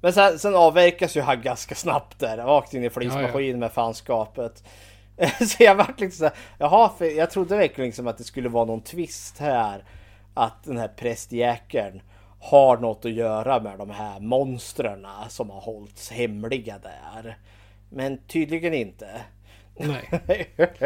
Men 0.00 0.12
sen, 0.12 0.38
sen 0.38 0.54
avverkas 0.54 1.16
ju 1.16 1.20
han 1.20 1.42
ganska 1.42 1.74
snabbt 1.74 2.18
där, 2.18 2.36
rakt 2.36 2.74
in 2.74 2.84
i 2.84 2.90
flismaskinen 2.90 3.60
med 3.60 3.72
fanskapet. 3.72 4.64
Så 5.46 5.62
jag 5.62 5.74
vart 5.74 6.00
lite 6.00 6.16
såhär, 6.16 6.34
jaha, 6.58 6.90
för 6.98 7.04
jag 7.04 7.30
trodde 7.30 7.56
verkligen 7.56 7.88
liksom 7.88 8.06
att 8.06 8.18
det 8.18 8.24
skulle 8.24 8.48
vara 8.48 8.64
någon 8.64 8.82
twist 8.82 9.38
här. 9.38 9.84
Att 10.34 10.64
den 10.64 10.76
här 10.76 10.88
prästjäkeln 10.88 12.02
har 12.40 12.76
något 12.76 13.04
att 13.04 13.12
göra 13.12 13.62
med 13.62 13.78
de 13.78 13.90
här 13.90 14.20
monstren 14.20 15.06
som 15.28 15.50
har 15.50 15.60
hållits 15.60 16.10
hemliga 16.10 16.78
där. 16.78 17.38
Men 17.90 18.18
tydligen 18.26 18.74
inte. 18.74 19.20
Nej. 19.76 20.50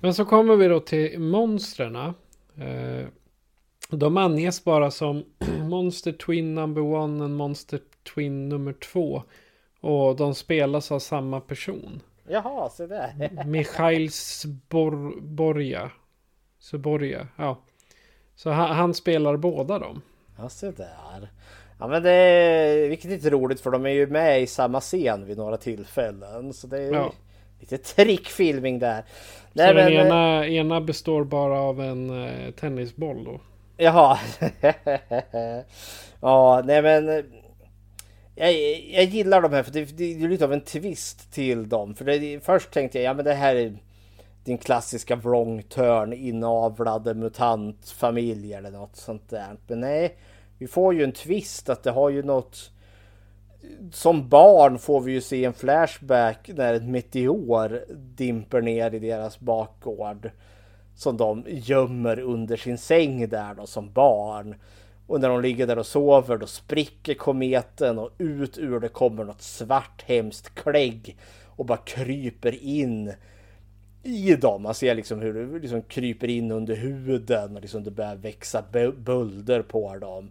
Men 0.00 0.14
så 0.14 0.24
kommer 0.24 0.56
vi 0.56 0.68
då 0.68 0.80
till 0.80 1.20
monstren. 1.20 1.96
Eh, 1.96 3.06
de 3.90 4.16
anges 4.16 4.64
bara 4.64 4.90
som 4.90 5.24
Monster 5.68 6.12
Twin 6.12 6.54
number 6.54 6.82
one 6.82 7.24
och 7.24 7.30
Monster 7.30 7.80
Twin 8.14 8.48
nummer 8.48 8.72
två. 8.72 9.22
Och 9.80 10.16
de 10.16 10.34
spelas 10.34 10.92
av 10.92 10.98
samma 10.98 11.40
person. 11.40 12.02
Jaha, 12.30 12.70
se 12.70 12.86
där. 12.86 13.30
Mikhail 13.46 14.12
Sbor 14.12 15.20
Borja. 15.20 15.90
Sborja, 16.58 17.28
ja. 17.36 17.58
Så 18.34 18.50
han, 18.50 18.76
han 18.76 18.94
spelar 18.94 19.36
båda 19.36 19.78
dem. 19.78 20.02
Ja, 20.38 20.48
se 20.48 20.70
där. 20.70 21.30
Ja 21.78 21.86
men 21.88 22.02
det 22.02 22.10
är, 22.12 22.88
vilket 22.88 23.06
är 23.06 23.14
lite 23.14 23.30
roligt 23.30 23.60
för 23.60 23.70
de 23.70 23.86
är 23.86 23.90
ju 23.90 24.06
med 24.06 24.42
i 24.42 24.46
samma 24.46 24.80
scen 24.80 25.26
vid 25.26 25.36
några 25.38 25.56
tillfällen. 25.56 26.52
Så 26.52 26.66
det 26.66 26.78
är 26.82 26.92
Ja. 26.92 27.12
lite 27.60 27.78
trickfilmning 27.78 28.78
där. 28.78 29.02
Så 29.02 29.48
Nej, 29.52 29.74
den 29.74 29.84
men, 29.84 29.92
eh, 29.92 30.06
ena, 30.06 30.46
ena 30.46 30.80
består 30.80 31.24
bara 31.24 31.60
av 31.60 31.80
en 31.80 32.24
eh, 32.24 32.50
tennisboll 32.50 33.24
då. 33.24 33.40
Jaha. 33.76 34.18
ja, 36.20 36.62
nej 36.64 36.82
men. 36.82 37.24
Jag, 38.40 38.52
jag 38.90 39.04
gillar 39.04 39.42
de 39.42 39.52
här 39.52 39.62
för 39.62 39.72
det, 39.72 39.96
det 39.96 40.24
är 40.24 40.28
lite 40.28 40.44
av 40.44 40.52
en 40.52 40.60
twist 40.60 41.32
till 41.32 41.68
dem. 41.68 41.94
För 41.94 42.04
det, 42.04 42.44
först 42.44 42.70
tänkte 42.70 42.98
jag, 42.98 43.10
ja 43.10 43.14
men 43.14 43.24
det 43.24 43.34
här 43.34 43.56
är 43.56 43.76
din 44.44 44.58
klassiska 44.58 45.16
wrong 45.16 45.62
turn 45.62 46.12
inavlade 46.12 47.14
mutantfamilj 47.14 48.54
eller 48.54 48.70
något 48.70 48.96
sånt 48.96 49.28
där. 49.28 49.56
Men 49.66 49.80
nej, 49.80 50.16
vi 50.58 50.66
får 50.66 50.94
ju 50.94 51.04
en 51.04 51.12
twist 51.12 51.68
att 51.68 51.82
det 51.82 51.90
har 51.90 52.10
ju 52.10 52.22
något. 52.22 52.70
Som 53.92 54.28
barn 54.28 54.78
får 54.78 55.00
vi 55.00 55.12
ju 55.12 55.20
se 55.20 55.44
en 55.44 55.52
flashback 55.52 56.50
när 56.54 56.74
ett 56.74 56.88
meteor 56.88 57.84
dimper 58.16 58.60
ner 58.60 58.94
i 58.94 58.98
deras 58.98 59.40
bakgård 59.40 60.30
som 60.96 61.16
de 61.16 61.44
gömmer 61.48 62.20
under 62.20 62.56
sin 62.56 62.78
säng 62.78 63.28
där 63.28 63.54
då 63.54 63.66
som 63.66 63.92
barn. 63.92 64.54
Och 65.10 65.20
när 65.20 65.28
de 65.28 65.40
ligger 65.40 65.66
där 65.66 65.78
och 65.78 65.86
sover 65.86 66.36
då 66.36 66.46
spricker 66.46 67.14
kometen 67.14 67.98
och 67.98 68.10
ut 68.18 68.58
ur 68.58 68.80
det 68.80 68.88
kommer 68.88 69.24
något 69.24 69.42
svart 69.42 70.02
hemskt 70.06 70.54
klägg 70.54 71.16
och 71.46 71.64
bara 71.64 71.78
kryper 71.78 72.64
in 72.64 73.12
i 74.02 74.34
dem. 74.34 74.62
Man 74.62 74.74
ser 74.74 74.94
liksom 74.94 75.20
hur 75.20 75.34
det 75.34 75.58
liksom 75.58 75.82
kryper 75.82 76.28
in 76.28 76.50
under 76.50 76.76
huden 76.76 77.56
och 77.56 77.62
liksom 77.62 77.84
det 77.84 77.90
börjar 77.90 78.16
växa 78.16 78.64
bölder 78.96 79.62
på 79.62 79.96
dem. 79.96 80.30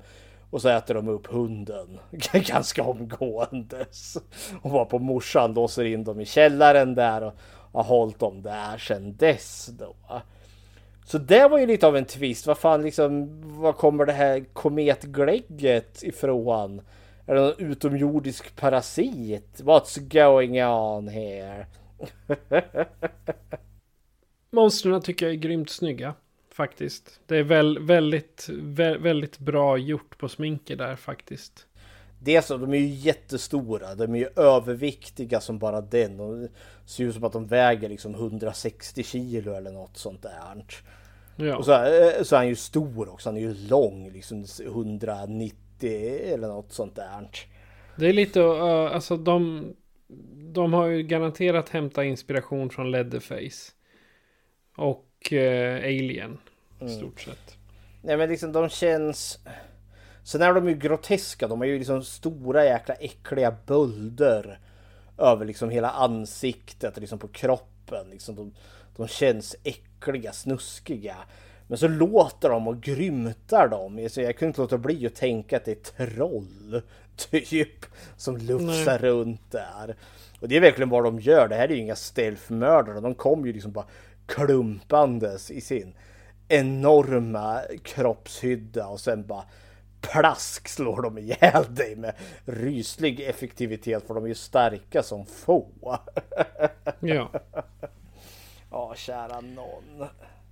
Och 0.50 0.62
så 0.62 0.70
äter 0.70 0.94
de 0.94 1.08
upp 1.08 1.28
hunden 1.28 2.00
ganska 2.32 2.84
omgåendes. 2.84 4.18
Och 4.62 4.72
var 4.72 4.86
på 4.86 5.00
morsan 5.00 5.54
låser 5.54 5.86
in 5.86 6.04
dem 6.04 6.20
i 6.20 6.26
källaren 6.26 6.96
där 6.96 7.22
och 7.24 7.34
har 7.72 7.84
hållit 7.84 8.20
dem 8.20 8.42
där 8.42 8.78
sedan 8.78 9.16
dess 9.16 9.70
då. 9.80 9.96
Så 11.12 11.18
det 11.18 11.48
var 11.48 11.58
ju 11.58 11.66
lite 11.66 11.88
av 11.88 11.98
en 11.98 12.06
twist. 12.06 12.48
Vad 12.48 12.58
fan 12.58 12.82
liksom, 12.82 13.42
var 13.62 13.74
kommer 13.74 14.06
det 14.06 14.14
här 14.14 14.46
kometglägget 14.54 16.04
ifrån? 16.04 16.82
Är 17.26 17.36
det 17.36 17.42
någon 17.42 17.72
utomjordisk 17.72 18.56
parasit? 18.56 19.62
What's 19.62 20.00
going 20.00 20.64
on 20.64 21.08
here? 21.08 21.68
Monstren 24.52 25.02
tycker 25.02 25.26
jag 25.26 25.36
är 25.36 25.40
grymt 25.40 25.70
snygga. 25.70 26.14
Faktiskt. 26.52 27.20
Det 27.26 27.38
är 27.38 27.44
väl, 27.44 27.80
väldigt, 27.80 28.50
vä, 28.50 28.98
väldigt 28.98 29.40
bra 29.40 29.78
gjort 29.78 30.18
på 30.18 30.30
sminket 30.30 30.78
där 30.78 30.96
faktiskt. 30.96 31.66
Dels 32.20 32.46
så, 32.46 32.58
de 32.58 32.74
är 32.74 32.78
ju 32.78 32.88
jättestora. 32.88 33.96
De 33.96 34.16
är 34.16 34.20
ju 34.20 34.30
överviktiga 34.36 35.42
som 35.42 35.60
bara 35.60 35.82
den. 35.82 36.18
De 36.18 36.48
ser 36.86 37.04
ut 37.04 37.14
som 37.14 37.24
att 37.24 37.34
de 37.34 37.48
väger 37.48 37.90
liksom 37.90 38.14
160 38.14 39.04
kilo 39.04 39.54
eller 39.54 39.72
något 39.72 39.98
sånt 39.98 40.22
där. 40.22 40.66
Ja. 41.40 41.58
Och 41.58 41.66
så, 41.66 41.72
är- 41.72 42.24
så 42.24 42.36
är 42.36 42.40
han 42.40 42.48
ju 42.48 42.56
stor 42.56 43.10
också. 43.10 43.30
Han 43.30 43.38
är 43.38 43.42
ju 43.42 43.54
lång, 43.54 44.10
liksom 44.12 44.46
190 44.66 45.56
eller 46.34 46.48
något 46.48 46.72
sånt 46.72 46.96
där. 46.96 47.30
Det 47.98 48.06
är 48.10 48.14
lite, 48.14 48.40
uh, 48.40 48.64
alltså 48.96 49.18
de, 49.18 49.68
de 50.54 50.74
har 50.74 50.86
ju 50.88 51.04
garanterat 51.04 51.70
hämtat 51.70 52.06
inspiration 52.06 52.70
från 52.70 52.92
Leatherface. 52.92 53.72
Och 54.78 55.34
eh, 55.34 55.76
Alien. 55.84 56.38
I 56.80 56.84
Mm. 56.84 56.94
stort 56.98 57.20
sett. 57.22 57.58
Nej 58.02 58.18
men 58.18 58.30
liksom 58.30 58.52
de 58.52 58.70
känns... 58.70 59.40
Sen 60.24 60.42
är 60.42 60.54
de 60.54 60.70
ju 60.70 60.76
groteska. 60.76 61.48
De 61.48 61.60
har 61.60 61.66
ju 61.68 61.78
liksom 61.78 62.04
stora 62.04 62.66
jäkla 62.66 62.94
äckliga 62.94 63.56
bölder. 63.66 64.60
Över 65.18 65.46
liksom 65.46 65.70
hela 65.70 65.90
ansiktet 65.90 66.98
liksom 66.98 67.20
på 67.20 67.28
kroppen. 67.28 68.10
Liksom 68.12 68.36
de, 68.36 68.54
de 68.98 69.08
känns 69.08 69.56
äckliga, 69.64 69.89
snuskiga. 70.34 71.16
Men 71.68 71.78
så 71.78 71.88
låter 71.88 72.50
de 72.50 72.68
och 72.68 72.82
grymtar 72.82 73.68
de. 73.68 74.10
Så 74.10 74.22
jag 74.22 74.38
kunde 74.38 74.48
inte 74.50 74.62
låta 74.62 74.78
bli 74.78 75.08
att 75.08 75.16
tänka 75.16 75.58
att 75.58 75.66
det 75.66 75.72
är 75.98 76.06
troll. 76.08 76.82
Typ. 77.32 77.86
Som 78.18 78.38
lufsar 78.38 78.98
runt 78.98 79.52
där. 79.52 79.96
Och 80.40 80.48
det 80.48 80.58
är 80.58 80.62
verkligen 80.62 80.90
vad 80.90 81.04
de 81.04 81.20
gör. 81.20 81.48
Det 81.48 81.56
här 81.56 81.64
är 81.64 81.74
ju 81.74 81.80
inga 81.80 81.96
stealth-mördare. 81.96 83.00
De 83.00 83.16
kommer 83.16 83.48
ju 83.48 83.54
liksom 83.54 83.72
bara 83.72 83.86
klumpandes 84.26 85.52
i 85.52 85.62
sin 85.62 85.94
enorma 86.48 87.62
kroppshydda 87.84 88.88
och 88.88 89.00
sen 89.00 89.28
bara 89.28 89.44
plask 90.02 90.68
slår 90.68 91.02
de 91.02 91.18
ihjäl 91.18 91.76
dig 91.76 91.96
med 91.96 92.14
ryslig 92.46 93.20
effektivitet 93.20 94.08
för 94.08 94.14
de 94.14 94.24
är 94.24 94.28
ju 94.28 94.36
starka 94.36 95.04
som 95.04 95.26
få. 95.26 95.68
Ja. 97.00 97.32
Ja, 98.72 98.94
kära 98.96 99.42
någon. 99.42 100.08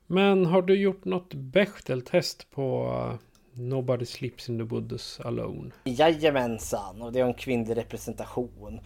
Men 0.08 0.46
har 0.46 0.62
du 0.62 0.76
gjort 0.76 1.06
något 1.06 1.34
Bechdel-test 1.34 2.50
på 2.50 2.88
uh, 2.88 3.16
Nobody 3.62 4.06
Sleeps 4.06 4.50
in 4.50 4.58
the 4.58 4.64
Woods 4.64 5.20
Alone? 5.20 5.72
Jajamensan, 5.84 7.02
och 7.02 7.12
det 7.12 7.20
är 7.20 7.26
en 7.26 7.34
kvinnlig 7.34 7.78
representation. 7.78 8.80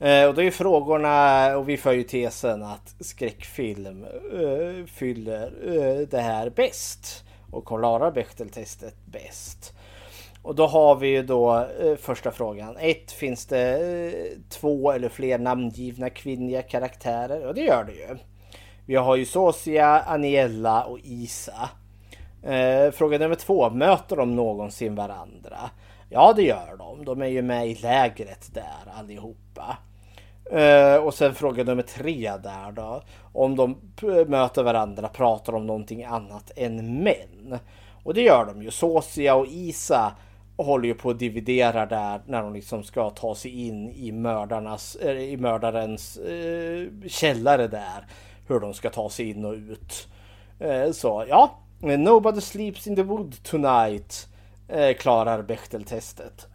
Eh, 0.00 0.28
och 0.28 0.34
då 0.34 0.42
är 0.42 0.50
frågorna, 0.50 1.56
och 1.56 1.68
vi 1.68 1.76
för 1.76 1.92
ju 1.92 2.02
tesen 2.02 2.62
att 2.62 2.94
skräckfilm 3.00 4.04
eh, 4.04 4.86
fyller 4.86 5.52
eh, 5.64 6.08
det 6.08 6.20
här 6.20 6.50
bäst. 6.50 7.24
Och 7.50 7.66
klarar 7.66 8.10
Bechdel-testet 8.10 8.96
bäst. 9.04 9.74
Och 10.42 10.54
då 10.54 10.66
har 10.66 10.96
vi 10.96 11.08
ju 11.08 11.22
då 11.22 11.66
eh, 11.80 11.96
första 11.96 12.30
frågan. 12.30 12.76
Ett, 12.76 13.12
finns 13.12 13.46
det 13.46 13.78
eh, 13.78 14.38
två 14.48 14.92
eller 14.92 15.08
fler 15.08 15.38
namngivna 15.38 16.10
kvinnliga 16.10 16.62
karaktärer? 16.62 17.46
Och 17.46 17.54
det 17.54 17.60
gör 17.60 17.84
det 17.84 17.92
ju. 17.92 18.18
Vi 18.88 18.94
har 18.94 19.16
ju 19.16 19.24
Sosia, 19.24 20.00
Aniella 20.00 20.84
och 20.84 20.98
Isa. 21.02 21.70
Eh, 22.42 22.90
fråga 22.90 23.18
nummer 23.18 23.34
två. 23.34 23.70
Möter 23.70 24.16
de 24.16 24.36
någonsin 24.36 24.94
varandra? 24.94 25.58
Ja, 26.10 26.32
det 26.36 26.42
gör 26.42 26.76
de. 26.78 27.04
De 27.04 27.22
är 27.22 27.26
ju 27.26 27.42
med 27.42 27.68
i 27.68 27.74
lägret 27.74 28.54
där 28.54 28.92
allihopa. 28.98 29.76
Eh, 30.52 30.96
och 30.96 31.14
sen 31.14 31.34
fråga 31.34 31.64
nummer 31.64 31.82
tre 31.82 32.32
där 32.42 32.72
då. 32.72 33.02
Om 33.32 33.56
de 33.56 33.76
möter 34.26 34.62
varandra 34.62 35.08
pratar 35.08 35.52
de 35.52 35.58
om 35.58 35.66
någonting 35.66 36.04
annat 36.04 36.52
än 36.56 37.02
män. 37.02 37.58
Och 38.02 38.14
det 38.14 38.22
gör 38.22 38.46
de 38.46 38.62
ju. 38.62 38.70
Sosia 38.70 39.34
och 39.34 39.46
Isa 39.46 40.12
håller 40.56 40.88
ju 40.88 40.94
på 40.94 41.10
att 41.10 41.18
dividera 41.18 41.86
där 41.86 42.20
när 42.26 42.42
de 42.42 42.54
liksom 42.54 42.82
ska 42.82 43.10
ta 43.10 43.34
sig 43.34 43.66
in 43.66 43.88
i 43.88 44.12
mördarnas, 44.12 44.96
eh, 44.96 45.18
i 45.18 45.36
mördarens 45.36 46.16
eh, 46.16 47.08
källare 47.08 47.68
där. 47.68 48.06
Hur 48.46 48.60
de 48.60 48.74
ska 48.74 48.90
ta 48.90 49.10
sig 49.10 49.30
in 49.30 49.44
och 49.44 49.54
ut. 49.54 50.08
Eh, 50.58 50.90
så 50.90 51.24
ja, 51.28 51.58
Nobody 51.80 52.40
sleeps 52.40 52.86
in 52.86 52.96
the 52.96 53.02
wood 53.02 53.42
tonight 53.42 54.28
eh, 54.68 54.96
klarar 54.96 55.42
Bechteltestet. 55.42 56.46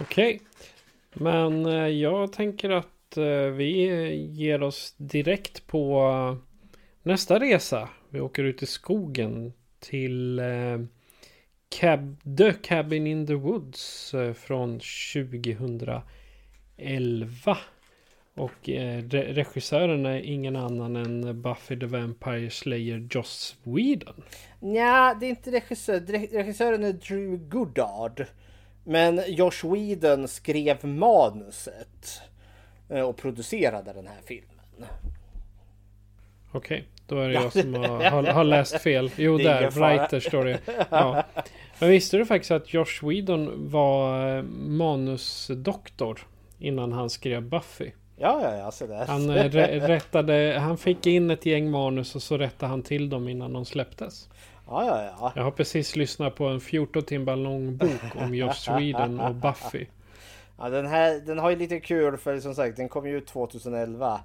Okej. 0.00 0.40
Men 1.12 1.66
eh, 1.66 1.88
jag 1.88 2.32
tänker 2.32 2.70
att 2.70 3.16
eh, 3.16 3.52
vi 3.56 4.14
ger 4.14 4.62
oss 4.62 4.94
direkt 4.96 5.66
på 5.66 5.98
eh, 5.98 6.36
nästa 7.02 7.40
resa. 7.40 7.88
Vi 8.10 8.20
åker 8.20 8.44
ut 8.44 8.62
i 8.62 8.66
skogen 8.66 9.52
till 9.78 10.40
Cab, 11.80 12.16
The 12.36 12.52
Cabin 12.52 13.06
in 13.06 13.26
the 13.26 13.34
Woods 13.34 14.14
eh, 14.14 14.32
från 14.32 14.80
2011. 14.80 16.02
Och 18.34 18.68
eh, 18.68 19.02
re- 19.02 19.32
regissören 19.34 20.06
är 20.06 20.18
ingen 20.20 20.56
annan 20.56 20.96
än 20.96 21.42
Buffy 21.42 21.78
the 21.80 21.86
Vampire 21.86 22.50
Slayer 22.50 23.08
Joss 23.10 23.56
Whedon. 23.62 24.22
Nja, 24.60 25.16
det 25.20 25.26
är 25.26 25.30
inte 25.30 25.50
regissör. 25.50 26.00
Re- 26.00 26.32
Regissören 26.32 26.84
är 26.84 26.92
Drew 26.92 27.36
Goddard. 27.48 28.26
Men 28.84 29.20
Josh 29.28 29.66
Whedon 29.72 30.28
skrev 30.28 30.84
manuset 30.84 32.20
eh, 32.88 33.00
och 33.00 33.16
producerade 33.16 33.92
den 33.92 34.06
här 34.06 34.20
filmen. 34.24 34.50
Okej, 36.52 36.84
då 37.06 37.18
är 37.20 37.28
det 37.28 37.34
Ja. 37.34 37.42
jag 37.42 37.52
som 37.52 37.74
har, 37.74 38.10
har, 38.10 38.22
har 38.22 38.44
läst 38.44 38.80
fel. 38.80 39.10
Jo, 39.16 39.38
där. 39.38 39.70
Writer 39.70 40.20
står 40.20 40.44
det. 40.44 40.58
Ja. 40.90 41.24
Men 41.78 41.90
visste 41.90 42.16
du 42.16 42.26
faktiskt 42.26 42.50
att 42.50 42.74
Josh 42.74 43.02
Whedon 43.08 43.70
var 43.70 44.28
eh, 44.36 44.42
manusdoktor 44.66 46.20
innan 46.58 46.92
han 46.92 47.10
skrev 47.10 47.42
Buffy? 47.42 47.90
Ja, 48.16 48.40
ja, 48.42 48.56
ja, 48.56 48.70
så 48.70 48.86
där. 48.86 49.06
Han, 49.06 49.30
eh, 49.30 49.44
rä- 49.44 49.86
rättade, 49.86 50.56
han 50.60 50.78
fick 50.78 51.06
in 51.06 51.30
ett 51.30 51.46
gäng 51.46 51.70
manus 51.70 52.14
och 52.14 52.22
så 52.22 52.38
rättade 52.38 52.70
han 52.70 52.82
till 52.82 53.10
dem 53.10 53.28
innan 53.28 53.52
de 53.52 53.64
släpptes. 53.64 54.28
Ja, 54.66 54.86
ja, 54.86 55.14
ja. 55.20 55.32
Jag 55.36 55.42
har 55.44 55.50
precis 55.50 55.96
lyssnat 55.96 56.34
på 56.34 56.46
en 56.46 56.60
14 56.60 57.02
timmar 57.02 57.36
lång 57.36 57.76
bok 57.76 57.90
om 58.16 58.34
Josh 58.34 58.76
Whedon 58.78 59.20
och 59.20 59.34
Buffy. 59.34 59.86
ja 60.58 60.68
den, 60.68 60.86
här, 60.86 61.20
den 61.26 61.38
har 61.38 61.50
ju 61.50 61.56
lite 61.56 61.80
kul 61.80 62.16
för 62.16 62.40
som 62.40 62.54
sagt 62.54 62.76
den 62.76 62.88
kom 62.88 63.08
ju 63.08 63.16
ut 63.18 63.26
2011. 63.26 64.20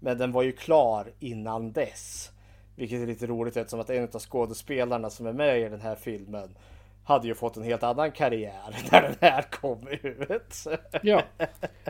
Men 0.00 0.18
den 0.18 0.32
var 0.32 0.42
ju 0.42 0.52
klar 0.52 1.12
innan 1.18 1.72
dess. 1.72 2.30
Vilket 2.76 3.02
är 3.02 3.06
lite 3.06 3.26
roligt 3.26 3.56
eftersom 3.56 3.80
att 3.80 3.90
en 3.90 4.08
av 4.12 4.20
skådespelarna 4.20 5.10
som 5.10 5.26
är 5.26 5.32
med 5.32 5.60
i 5.60 5.68
den 5.68 5.80
här 5.80 5.96
filmen 5.96 6.56
hade 7.04 7.28
ju 7.28 7.34
fått 7.34 7.56
en 7.56 7.62
helt 7.62 7.82
annan 7.82 8.12
karriär 8.12 8.76
när 8.92 9.02
den 9.02 9.16
här 9.20 9.42
kom 9.42 9.88
ut. 9.88 10.64
Ja, 11.02 11.22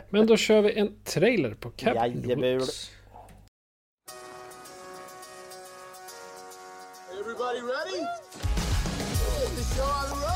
men 0.09 0.27
då 0.27 0.37
kör 0.37 0.61
vi 0.61 0.79
en 0.79 0.99
trailer 1.03 1.53
på 1.53 1.69
Cabin 1.69 2.23
Jajamän. 2.23 2.57
Woods. 2.59 2.91
Everybody 7.19 7.61
ready? 7.61 8.05
The 9.55 9.63
show 9.75 9.83
on 9.83 10.09
the 10.09 10.25
road! 10.25 10.26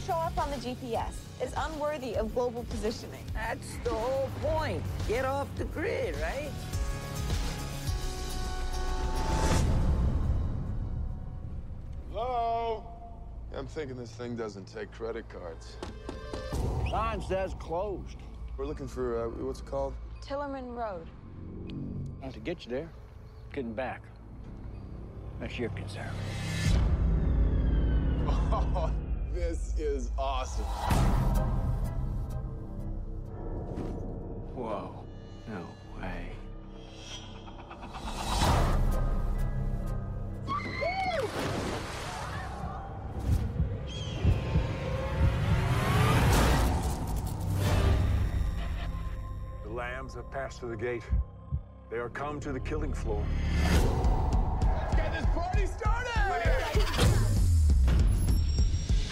Doesn't 0.00 0.14
even 0.14 0.14
show 0.14 0.20
up 0.20 0.38
on 0.38 0.50
the 0.50 0.56
GPS. 0.56 1.14
is 1.42 1.52
unworthy 1.56 2.14
of 2.14 2.34
global 2.34 2.64
positioning. 2.64 3.24
That's 3.34 3.76
the 3.84 3.90
whole 3.90 4.28
point. 4.42 4.82
Get 5.08 5.24
off 5.24 5.48
the 5.56 5.64
grid, 5.64 6.16
right? 6.16 6.50
Hello? 12.10 12.84
I'm 13.54 13.66
thinking 13.66 13.96
this 13.96 14.10
thing 14.10 14.36
doesn't 14.36 14.66
take 14.72 14.90
credit 14.92 15.24
cards. 15.28 15.76
Sign 16.90 17.22
says 17.22 17.54
closed. 17.58 18.16
We're 18.56 18.66
looking 18.66 18.88
for, 18.88 19.24
uh, 19.24 19.28
what's 19.44 19.60
it 19.60 19.66
called? 19.66 19.94
Tillerman 20.22 20.74
Road. 20.74 21.06
And 22.22 22.32
to 22.34 22.40
get 22.40 22.64
you 22.64 22.70
there, 22.70 22.88
getting 23.52 23.72
back. 23.72 24.02
That's 25.40 25.58
your 25.58 25.70
concern. 25.70 26.10
This 29.32 29.74
is 29.78 30.10
awesome. 30.18 30.64
Whoa. 34.54 35.04
No 35.48 35.66
way. 36.00 36.32
The 49.62 49.70
lambs 49.70 50.14
have 50.14 50.28
passed 50.32 50.58
through 50.58 50.70
the 50.70 50.76
gate. 50.76 51.04
They 51.88 51.98
are 51.98 52.08
come 52.08 52.40
to 52.40 52.52
the 52.52 52.60
killing 52.60 52.92
floor. 52.92 53.24
Let's 53.62 54.96
Get 54.96 55.12
this 55.12 55.26
party 55.26 55.66
started! 55.66 57.29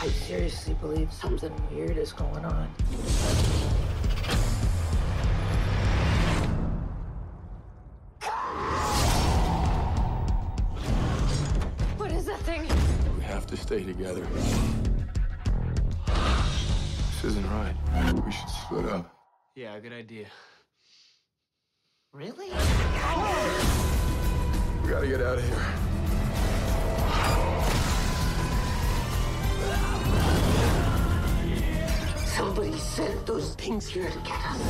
I 0.00 0.06
seriously 0.06 0.74
believe 0.74 1.12
something 1.12 1.52
weird 1.72 1.96
is 1.96 2.12
going 2.12 2.44
on. 2.44 2.68
What 11.96 12.12
is 12.12 12.26
that 12.26 12.38
thing? 12.42 12.62
We 13.16 13.24
have 13.24 13.44
to 13.48 13.56
stay 13.56 13.82
together. 13.82 14.24
This 16.06 17.24
isn't 17.24 17.50
right. 17.50 17.74
We 18.24 18.30
should 18.30 18.48
split 18.48 18.84
up. 18.86 19.12
Yeah, 19.56 19.80
good 19.80 19.92
idea. 19.92 20.26
Really? 22.12 22.50
We 24.82 24.90
gotta 24.90 25.08
get 25.08 25.20
out 25.20 25.38
of 25.38 25.44
here. 25.44 25.87
Somebody 32.38 32.78
sent 32.78 33.26
those 33.26 33.54
things 33.54 33.88
here 33.88 34.08
to 34.08 34.18
get 34.18 34.38
us. 34.46 34.62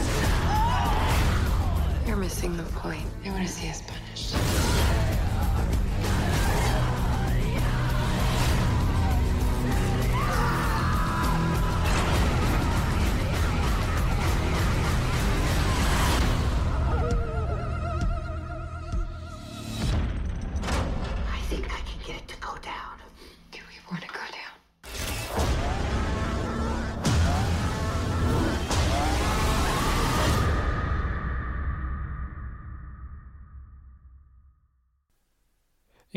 You're 2.06 2.16
missing 2.16 2.56
the 2.56 2.62
point. 2.62 3.04
They 3.22 3.28
want 3.28 3.46
to 3.46 3.52
see 3.52 3.68
us 3.68 3.82
punished. 3.82 4.67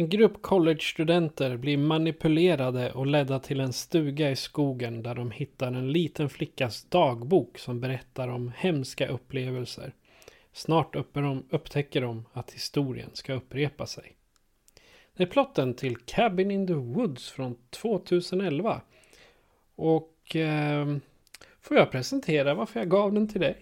En 0.01 0.09
grupp 0.09 0.41
collegestudenter 0.41 1.57
blir 1.57 1.77
manipulerade 1.77 2.91
och 2.91 3.07
ledda 3.07 3.39
till 3.39 3.59
en 3.59 3.73
stuga 3.73 4.31
i 4.31 4.35
skogen 4.35 5.03
där 5.03 5.15
de 5.15 5.31
hittar 5.31 5.67
en 5.67 5.91
liten 5.91 6.29
flickas 6.29 6.83
dagbok 6.83 7.57
som 7.57 7.79
berättar 7.79 8.27
om 8.27 8.51
hemska 8.55 9.07
upplevelser. 9.07 9.93
Snart 10.53 10.95
upptäcker 11.49 12.01
de 12.01 12.25
att 12.33 12.51
historien 12.51 13.09
ska 13.13 13.33
upprepa 13.33 13.85
sig. 13.85 14.15
Det 15.17 15.23
är 15.23 15.27
plotten 15.27 15.73
till 15.73 15.97
Cabin 15.97 16.51
in 16.51 16.67
the 16.67 16.73
Woods 16.73 17.29
från 17.29 17.55
2011. 17.69 18.81
Och 19.75 20.35
eh, 20.35 20.97
får 21.61 21.77
jag 21.77 21.91
presentera 21.91 22.53
varför 22.53 22.79
jag 22.79 22.89
gav 22.89 23.13
den 23.13 23.27
till 23.27 23.41
dig? 23.41 23.57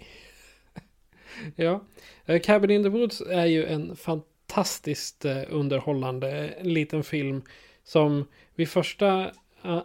ja, 1.55 1.83
eh, 2.25 2.41
Cabin 2.41 2.71
in 2.71 2.83
the 2.83 2.89
Woods 2.89 3.21
är 3.21 3.45
ju 3.45 3.65
en 3.65 3.95
fantastisk 3.95 4.38
fantastiskt 4.59 5.25
eh, 5.25 5.41
underhållande 5.49 6.53
liten 6.61 7.03
film 7.03 7.41
som 7.83 8.25
vid 8.55 8.69
första 8.69 9.31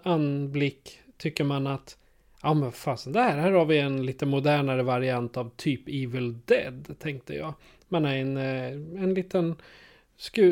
anblick 0.02 1.00
tycker 1.16 1.44
man 1.44 1.66
att 1.66 1.98
ja 2.42 2.54
men 2.54 2.72
fasen 2.72 3.12
där, 3.12 3.36
här 3.36 3.52
har 3.52 3.64
vi 3.64 3.78
en 3.78 4.06
lite 4.06 4.26
modernare 4.26 4.82
variant 4.82 5.36
av 5.36 5.50
typ 5.56 5.88
Evil 5.88 6.38
Dead 6.44 6.94
tänkte 6.98 7.34
jag. 7.34 7.54
Man 7.88 8.04
är 8.04 8.16
en, 8.16 8.36
eh, 8.36 9.02
en 9.02 9.14
liten 9.14 9.56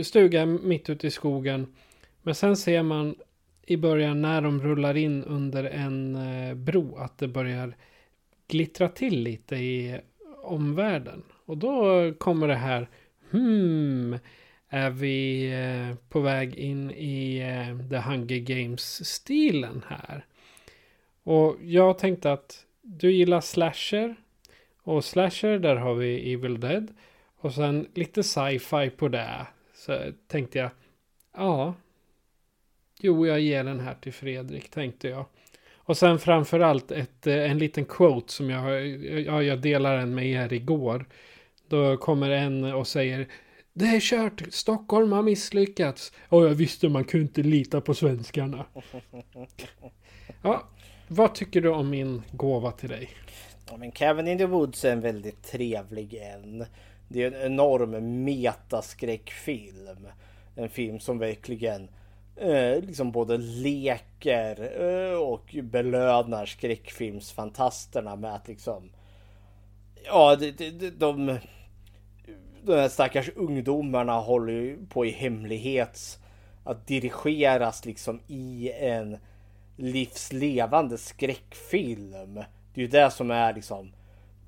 stuga 0.05 0.47
mitt 0.47 0.91
ute 0.91 1.07
i 1.07 1.11
skogen. 1.11 1.75
Men 2.23 2.35
sen 2.35 2.57
ser 2.57 2.83
man 2.83 3.15
i 3.67 3.77
början 3.77 4.23
när 4.23 4.41
de 4.41 4.63
rullar 4.63 4.97
in 4.97 5.25
under 5.25 5.65
en 5.65 6.17
eh, 6.17 6.55
bro 6.55 6.97
att 6.97 7.19
det 7.19 7.29
börjar 7.29 7.77
glittra 8.49 8.89
till 8.89 9.23
lite 9.23 9.57
i 9.57 10.01
omvärlden. 10.43 11.23
Och 11.47 11.59
då 11.59 12.13
kommer 12.19 12.49
det 12.49 12.55
här 12.55 12.89
Hmm, 13.33 14.19
är 14.69 14.91
vi 14.91 15.47
eh, 15.53 15.97
på 16.09 16.21
väg 16.21 16.55
in 16.55 16.91
i 16.91 17.39
eh, 17.39 17.89
The 17.89 17.97
Hunger 17.97 18.39
Games-stilen 18.39 19.85
här? 19.89 20.25
Och 21.23 21.57
jag 21.63 21.99
tänkte 21.99 22.33
att 22.33 22.67
du 22.83 23.13
gillar 23.13 23.41
slasher. 23.41 24.17
Och 24.83 25.05
slasher, 25.05 25.59
där 25.59 25.77
har 25.77 25.95
vi 25.95 26.33
Evil 26.33 26.61
Dead. 26.61 26.95
Och 27.37 27.53
sen 27.53 27.87
lite 27.95 28.23
sci-fi 28.23 28.91
på 28.91 29.09
det. 29.09 29.47
Så 29.75 30.13
tänkte 30.29 30.59
jag, 30.59 30.71
ja. 31.37 31.75
Jo, 33.01 33.27
jag 33.27 33.41
ger 33.41 33.65
den 33.65 33.81
här 33.81 33.95
till 33.95 34.13
Fredrik, 34.13 34.71
tänkte 34.71 35.09
jag. 35.09 35.25
Och 35.77 35.97
sen 35.97 36.19
framförallt 36.19 36.91
ett, 36.91 37.27
eh, 37.27 37.51
en 37.51 37.59
liten 37.59 37.85
quote 37.85 38.33
som 38.33 38.51
jag, 38.51 38.87
jag, 39.21 39.45
jag 39.45 39.61
delar 39.61 39.97
den 39.97 40.15
med 40.15 40.27
er 40.27 40.53
igår. 40.53 41.07
Då 41.73 41.97
kommer 41.97 42.31
en 42.31 42.65
och 42.65 42.87
säger 42.87 43.29
Det 43.73 43.85
är 43.85 44.01
kört, 44.01 44.43
Stockholm 44.51 45.13
har 45.13 45.23
misslyckats. 45.23 46.13
Och 46.29 46.45
jag 46.45 46.51
visste 46.51 46.89
man 46.89 47.05
kunde 47.05 47.23
inte 47.23 47.43
lita 47.43 47.81
på 47.81 47.95
svenskarna. 47.95 48.67
Ja, 50.43 50.63
vad 51.09 51.35
tycker 51.35 51.61
du 51.61 51.69
om 51.69 51.91
min 51.91 52.23
gåva 52.33 52.71
till 52.71 52.89
dig? 52.89 53.11
Ja, 53.71 53.77
men 53.77 53.91
Cabin 53.91 54.29
in 54.29 54.39
the 54.39 54.47
Woods 54.47 54.85
är 54.85 54.93
en 54.93 55.01
väldigt 55.01 55.43
trevlig 55.43 56.15
en. 56.15 56.65
Det 57.09 57.23
är 57.23 57.33
en 57.33 57.53
enorm 57.53 58.25
metaskräckfilm. 58.25 60.09
En 60.57 60.69
film 60.69 61.01
som 61.01 61.19
verkligen 61.19 61.89
eh, 62.37 62.81
liksom 62.81 63.13
både 63.13 63.39
leker 63.39 64.73
eh, 64.83 65.19
och 65.19 65.57
belönar 65.63 66.47
skräckfilmsfantasterna 66.47 68.17
med 68.17 68.35
att 68.35 68.49
liksom 68.49 68.91
Ja, 70.05 70.37
de, 70.37 70.51
de, 70.51 70.91
de, 70.91 71.39
de, 72.65 72.75
här 72.75 72.89
stackars 72.89 73.31
ungdomarna 73.37 74.19
håller 74.19 74.53
ju 74.53 74.87
på 74.87 75.07
i 75.07 75.11
hemlighet 75.11 76.19
att 76.65 76.87
dirigeras 76.87 77.85
liksom 77.85 78.21
i 78.27 78.73
en 78.73 79.19
livslevande 79.77 80.99
skräckfilm. 80.99 82.35
Det 82.75 82.81
är 82.81 82.83
ju 82.83 82.89
det 82.89 83.11
som 83.11 83.31
är 83.31 83.55
liksom 83.55 83.93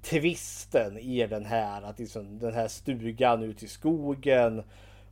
twisten 0.03 0.99
i 0.99 1.27
den 1.27 1.45
här. 1.45 1.83
Att 1.83 1.99
liksom 1.99 2.39
den 2.39 2.55
här 2.55 2.69
stugan 2.69 3.43
ute 3.43 3.65
i 3.65 3.69
skogen 3.69 4.63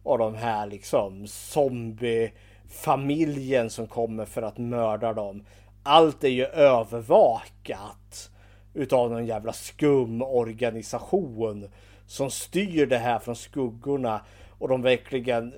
och 0.03 0.19
de 0.19 0.35
här 0.35 0.67
liksom 0.67 1.27
zombiefamiljen 1.27 3.71
som 3.71 3.87
kommer 3.87 4.25
för 4.25 4.43
att 4.43 4.59
mörda 4.59 5.13
dem. 5.13 5.45
Allt 5.83 6.25
är 6.25 6.29
ju 6.29 6.47
övervakat 6.47 8.31
utav 8.75 9.11
någon 9.11 9.27
jävla 9.27 9.53
skum 9.53 10.23
organisation 10.23 11.69
som 12.13 12.31
styr 12.31 12.87
det 12.87 12.99
här 12.99 13.19
från 13.19 13.37
skuggorna 13.37 14.21
och 14.59 14.69
de 14.69 14.83
verkligen 14.83 15.55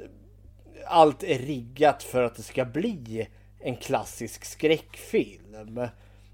allt 0.86 1.22
är 1.22 1.38
riggat 1.38 2.02
för 2.02 2.22
att 2.22 2.34
det 2.34 2.42
ska 2.42 2.64
bli 2.64 3.28
en 3.60 3.76
klassisk 3.76 4.44
skräckfilm. 4.44 5.88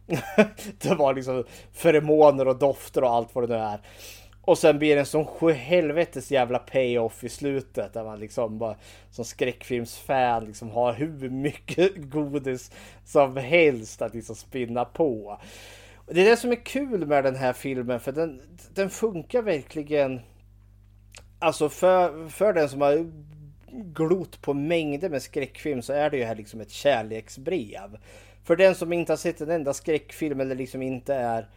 det 0.82 0.94
var 0.94 1.14
liksom 1.14 1.44
feromoner 1.72 2.48
och 2.48 2.58
dofter 2.58 3.04
och 3.04 3.10
allt 3.10 3.34
vad 3.34 3.48
det 3.48 3.56
nu 3.56 3.62
är. 3.62 3.80
Och 4.42 4.58
sen 4.58 4.78
blir 4.78 4.94
det 4.94 5.00
en 5.00 5.06
sån 5.06 5.26
sjuhelvetes 5.26 6.30
jävla 6.30 6.58
payoff 6.58 7.24
i 7.24 7.28
slutet 7.28 7.92
där 7.92 8.04
man 8.04 8.20
liksom 8.20 8.58
bara 8.58 8.76
som 9.10 9.24
skräckfilmsfan 9.24 10.44
liksom 10.44 10.70
har 10.70 10.92
hur 10.92 11.30
mycket 11.30 11.92
godis 11.96 12.70
som 13.04 13.36
helst 13.36 14.02
att 14.02 14.14
liksom 14.14 14.36
spinna 14.36 14.84
på. 14.84 15.40
Det 16.12 16.20
är 16.20 16.30
det 16.30 16.36
som 16.36 16.52
är 16.52 16.64
kul 16.64 17.06
med 17.06 17.24
den 17.24 17.36
här 17.36 17.52
filmen 17.52 18.00
för 18.00 18.12
den, 18.12 18.40
den 18.74 18.90
funkar 18.90 19.42
verkligen 19.42 20.20
Alltså 21.42 21.68
för, 21.68 22.28
för 22.28 22.52
den 22.52 22.68
som 22.68 22.80
har 22.80 23.10
glott 23.94 24.42
på 24.42 24.54
mängder 24.54 25.08
med 25.08 25.22
skräckfilm 25.22 25.82
så 25.82 25.92
är 25.92 26.10
det 26.10 26.16
ju 26.16 26.24
här 26.24 26.34
liksom 26.34 26.60
ett 26.60 26.70
kärleksbrev. 26.70 27.98
För 28.44 28.56
den 28.56 28.74
som 28.74 28.92
inte 28.92 29.12
har 29.12 29.16
sett 29.16 29.40
en 29.40 29.50
enda 29.50 29.74
skräckfilm 29.74 30.40
eller 30.40 30.54
liksom 30.54 30.82
inte 30.82 31.14
är 31.14 31.48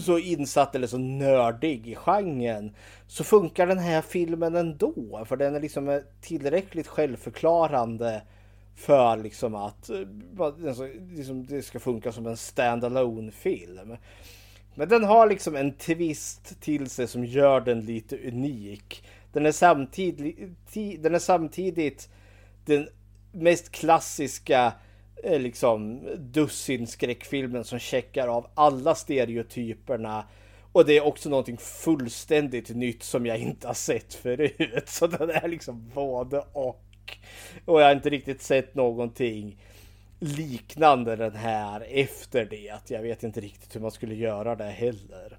så 0.00 0.18
insatt 0.18 0.74
eller 0.74 0.86
så 0.86 0.98
nördig 0.98 1.88
i 1.88 1.94
genren 1.94 2.74
så 3.06 3.24
funkar 3.24 3.66
den 3.66 3.78
här 3.78 4.02
filmen 4.02 4.54
ändå. 4.54 5.24
För 5.28 5.36
den 5.36 5.54
är 5.54 5.60
liksom 5.60 6.02
tillräckligt 6.20 6.86
självförklarande 6.86 8.22
för 8.76 9.16
liksom 9.16 9.54
att 9.54 9.90
eh, 9.90 9.98
alltså, 10.68 10.88
liksom, 11.10 11.46
det 11.46 11.62
ska 11.62 11.80
funka 11.80 12.12
som 12.12 12.26
en 12.26 12.36
standalone 12.36 13.32
film. 13.32 13.96
Men 14.74 14.88
den 14.88 15.04
har 15.04 15.26
liksom 15.26 15.56
en 15.56 15.72
twist 15.72 16.60
till 16.60 16.90
sig 16.90 17.08
som 17.08 17.24
gör 17.24 17.60
den 17.60 17.80
lite 17.80 18.16
unik. 18.28 19.04
Den 19.32 19.46
är 19.46 19.52
samtidigt, 19.52 20.38
den 20.98 21.14
är 21.14 21.18
samtidigt 21.18 22.08
den 22.64 22.88
mest 23.32 23.72
klassiska 23.72 24.72
eh, 25.24 25.40
liksom 25.40 26.00
dussinskräckfilmen 26.18 27.64
som 27.64 27.78
checkar 27.78 28.28
av 28.28 28.46
alla 28.54 28.94
stereotyperna. 28.94 30.24
Och 30.72 30.86
det 30.86 30.96
är 30.96 31.06
också 31.06 31.28
någonting 31.30 31.58
fullständigt 31.58 32.68
nytt 32.68 33.02
som 33.02 33.26
jag 33.26 33.38
inte 33.38 33.66
har 33.66 33.74
sett 33.74 34.14
förut. 34.14 34.82
Så 34.86 35.06
den 35.06 35.30
är 35.30 35.48
liksom 35.48 35.90
både 35.94 36.44
och. 36.52 36.85
Och 37.64 37.80
jag 37.80 37.86
har 37.86 37.92
inte 37.92 38.10
riktigt 38.10 38.42
sett 38.42 38.74
någonting 38.74 39.56
liknande 40.18 41.16
den 41.16 41.36
här 41.36 41.86
efter 41.90 42.44
det. 42.44 42.94
Jag 42.94 43.02
vet 43.02 43.22
inte 43.22 43.40
riktigt 43.40 43.76
hur 43.76 43.80
man 43.80 43.90
skulle 43.90 44.14
göra 44.14 44.54
det 44.54 44.64
heller. 44.64 45.38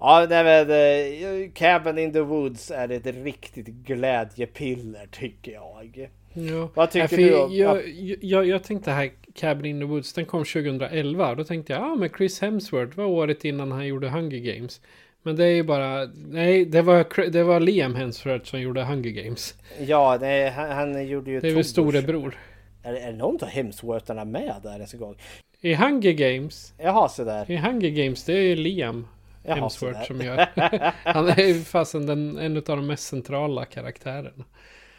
Ja, 0.00 0.26
nej 0.30 0.44
men 0.44 0.70
uh, 0.70 1.50
Cabin 1.52 1.98
in 1.98 2.12
the 2.12 2.20
Woods 2.20 2.70
är 2.70 2.90
ett 2.90 3.06
riktigt 3.06 3.66
glädjepiller 3.66 5.06
tycker 5.10 5.52
jag. 5.52 6.08
Ja. 6.32 6.70
Vad 6.74 6.90
tycker 6.90 7.16
du 7.16 7.42
om? 7.42 7.56
Jag, 7.56 7.88
jag, 8.20 8.46
jag 8.46 8.62
tänkte 8.62 8.90
här 8.90 9.10
Cabin 9.34 9.64
in 9.64 9.80
the 9.80 9.86
Woods, 9.86 10.12
den 10.12 10.24
kom 10.24 10.44
2011. 10.44 11.34
Då 11.34 11.44
tänkte 11.44 11.72
jag, 11.72 11.82
ja 11.82 11.94
men 11.94 12.08
Chris 12.08 12.40
Hemsworth 12.40 12.96
var 12.96 13.04
året 13.04 13.44
innan 13.44 13.72
han 13.72 13.86
gjorde 13.86 14.08
Hunger 14.08 14.38
Games. 14.38 14.80
Men 15.26 15.36
det 15.36 15.44
är 15.44 15.54
ju 15.54 15.62
bara, 15.62 16.08
nej 16.14 16.64
det 16.64 16.82
var, 16.82 17.30
det 17.30 17.42
var 17.42 17.60
Liam 17.60 17.94
Hemsworth 17.94 18.44
som 18.44 18.60
gjorde 18.60 18.82
Hunger 18.82 19.10
Games. 19.10 19.54
Ja, 19.80 20.18
nej, 20.20 20.50
han, 20.50 20.70
han 20.70 21.06
gjorde 21.06 21.30
ju 21.30 21.40
Det 21.40 21.48
är 21.48 21.54
väl 21.54 21.64
storebror. 21.64 22.38
Är, 22.82 22.94
är 22.94 23.12
det 23.12 23.18
någon 23.18 23.42
av 23.42 23.48
Hemswortharna 23.48 24.24
med 24.24 24.54
där 24.62 24.72
ens 24.72 24.94
en 24.94 25.00
gång? 25.00 25.16
I 25.60 25.74
Hunger 25.74 26.12
Games. 26.12 26.72
Jaha, 26.78 27.08
så 27.08 27.24
där. 27.24 27.50
I 27.50 27.56
Hunger 27.56 27.88
Games, 27.88 28.24
det 28.24 28.32
är 28.32 28.42
ju 28.42 28.56
Liam 28.56 29.06
Jaha, 29.42 29.54
Hemsworth 29.54 30.00
så 30.00 30.06
som 30.06 30.20
gör. 30.20 30.46
Han 31.04 31.28
är 31.28 31.46
ju 31.46 31.62
fasen 31.62 32.06
den, 32.06 32.38
en 32.38 32.56
av 32.56 32.62
de 32.62 32.86
mest 32.86 33.04
centrala 33.08 33.64
karaktärerna. 33.64 34.44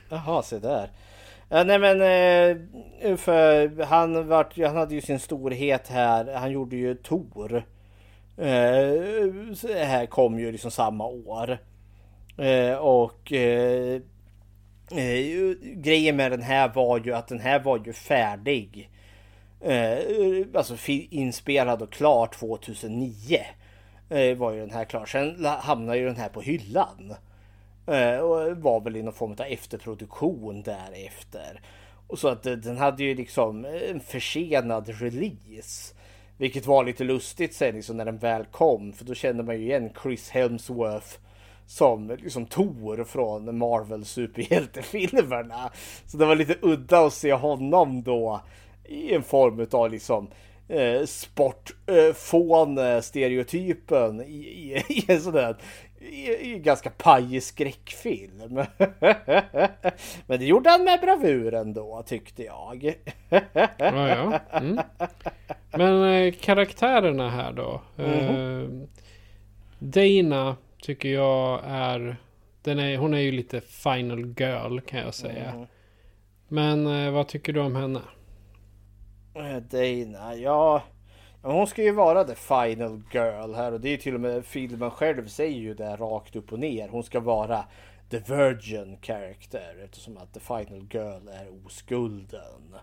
Jaha, 0.09 0.43
se 0.43 0.59
där. 0.59 0.89
Ja, 1.49 1.63
nej 1.63 1.79
men 1.79 2.01
eh, 2.01 3.17
för 3.17 3.83
han, 3.83 4.27
vart, 4.27 4.57
han 4.57 4.75
hade 4.75 4.95
ju 4.95 5.01
sin 5.01 5.19
storhet 5.19 5.87
här. 5.87 6.33
Han 6.33 6.51
gjorde 6.51 6.75
ju 6.75 6.95
Tor. 6.95 7.63
Eh, 8.37 9.85
här 9.85 10.05
kom 10.05 10.39
ju 10.39 10.51
liksom 10.51 10.71
samma 10.71 11.05
år. 11.05 11.57
Eh, 12.37 12.75
och 12.75 13.33
eh, 13.33 14.01
eh, 14.91 15.55
grejen 15.61 16.15
med 16.15 16.31
den 16.31 16.41
här 16.41 16.71
var 16.73 16.99
ju 16.99 17.13
att 17.13 17.27
den 17.27 17.39
här 17.39 17.59
var 17.59 17.81
ju 17.85 17.93
färdig. 17.93 18.89
Eh, 19.61 19.97
alltså 20.53 20.75
inspelad 20.89 21.81
och 21.81 21.91
klar 21.91 22.27
2009. 22.27 23.39
Eh, 24.09 24.37
var 24.37 24.51
ju 24.51 24.59
den 24.59 24.71
här 24.71 24.85
klar. 24.85 25.05
Sen 25.05 25.45
hamnade 25.45 25.97
ju 25.97 26.05
den 26.05 26.15
här 26.15 26.29
på 26.29 26.41
hyllan. 26.41 27.13
Eh, 27.87 28.17
och 28.17 28.57
var 28.57 28.81
väl 28.81 28.95
i 28.95 29.03
någon 29.03 29.13
form 29.13 29.31
av 29.31 29.41
efterproduktion 29.41 30.61
därefter. 30.61 31.61
Och 32.07 32.19
så 32.19 32.27
att 32.27 32.45
eh, 32.45 32.53
den 32.53 32.77
hade 32.77 33.03
ju 33.03 33.15
liksom 33.15 33.65
en 33.65 33.99
försenad 33.99 34.89
release. 34.89 35.93
Vilket 36.37 36.65
var 36.65 36.83
lite 36.83 37.03
lustigt 37.03 37.53
sen 37.53 37.75
liksom 37.75 37.97
när 37.97 38.05
den 38.05 38.17
väl 38.17 38.45
kom. 38.45 38.93
För 38.93 39.05
då 39.05 39.13
kände 39.13 39.43
man 39.43 39.55
ju 39.55 39.61
igen 39.61 39.89
Chris 40.03 40.29
Hemsworth 40.29 41.17
som 41.67 42.17
liksom 42.23 42.45
Tor 42.45 43.03
från 43.03 43.57
Marvel 43.57 44.05
superhjältefilmerna. 44.05 45.71
Så 46.05 46.17
det 46.17 46.25
var 46.25 46.35
lite 46.35 46.57
udda 46.61 46.99
att 46.99 47.13
se 47.13 47.33
honom 47.33 48.03
då 48.03 48.41
i 48.85 49.13
en 49.13 49.23
form 49.23 49.67
av 49.71 49.91
liksom 49.91 50.29
eh, 50.67 51.05
sportfån 51.05 52.77
eh, 52.77 53.01
stereotypen 53.01 54.21
i, 54.21 54.33
i, 54.33 54.83
i 54.89 55.05
en 55.07 55.21
sån 55.21 55.33
där 55.33 55.57
i 55.99 56.53
en 56.53 56.61
ganska 56.61 56.89
pajig 56.89 57.43
skräckfilm. 57.43 58.47
Men 60.27 60.39
det 60.39 60.45
gjorde 60.45 60.69
han 60.69 60.83
med 60.83 61.01
bravur 61.01 61.53
ändå 61.53 62.03
tyckte 62.05 62.43
jag. 62.43 62.93
Ja, 63.77 64.09
ja. 64.09 64.39
Mm. 64.51 64.79
Men 65.71 66.03
eh, 66.03 66.33
karaktärerna 66.41 67.29
här 67.29 67.51
då. 67.51 67.81
Mhm. 67.95 68.07
Eh, 68.07 68.87
Dana 69.79 70.55
tycker 70.81 71.09
jag 71.09 71.61
är, 71.65 72.17
den 72.61 72.79
är... 72.79 72.97
Hon 72.97 73.13
är 73.13 73.19
ju 73.19 73.31
lite 73.31 73.61
final 73.61 74.19
girl 74.37 74.79
kan 74.79 74.99
jag 74.99 75.13
säga. 75.13 75.53
Mhm. 75.55 75.67
Men 76.47 76.87
eh, 76.87 77.11
vad 77.11 77.27
tycker 77.27 77.53
du 77.53 77.59
om 77.59 77.75
henne? 77.75 78.01
Eh, 79.35 79.57
Dana, 79.57 80.35
ja. 80.35 80.83
Hon 81.53 81.67
ska 81.67 81.83
ju 81.83 81.91
vara 81.91 82.23
the 82.23 82.35
final 82.35 83.01
girl 83.11 83.53
här 83.53 83.71
och 83.71 83.81
det 83.81 83.87
är 83.87 83.91
ju 83.91 83.97
till 83.97 84.15
och 84.15 84.21
med 84.21 84.45
filmen 84.45 84.91
själv 84.91 85.27
säger 85.27 85.59
ju 85.59 85.73
det 85.73 85.95
rakt 85.95 86.35
upp 86.35 86.53
och 86.53 86.59
ner. 86.59 86.87
Hon 86.87 87.03
ska 87.03 87.19
vara 87.19 87.65
the 88.09 88.19
virgin 88.19 88.97
character 89.01 89.75
eftersom 89.83 90.17
att 90.17 90.33
the 90.33 90.39
final 90.39 90.87
girl 90.91 91.27
är 91.27 91.65
oskulden. 91.65 92.75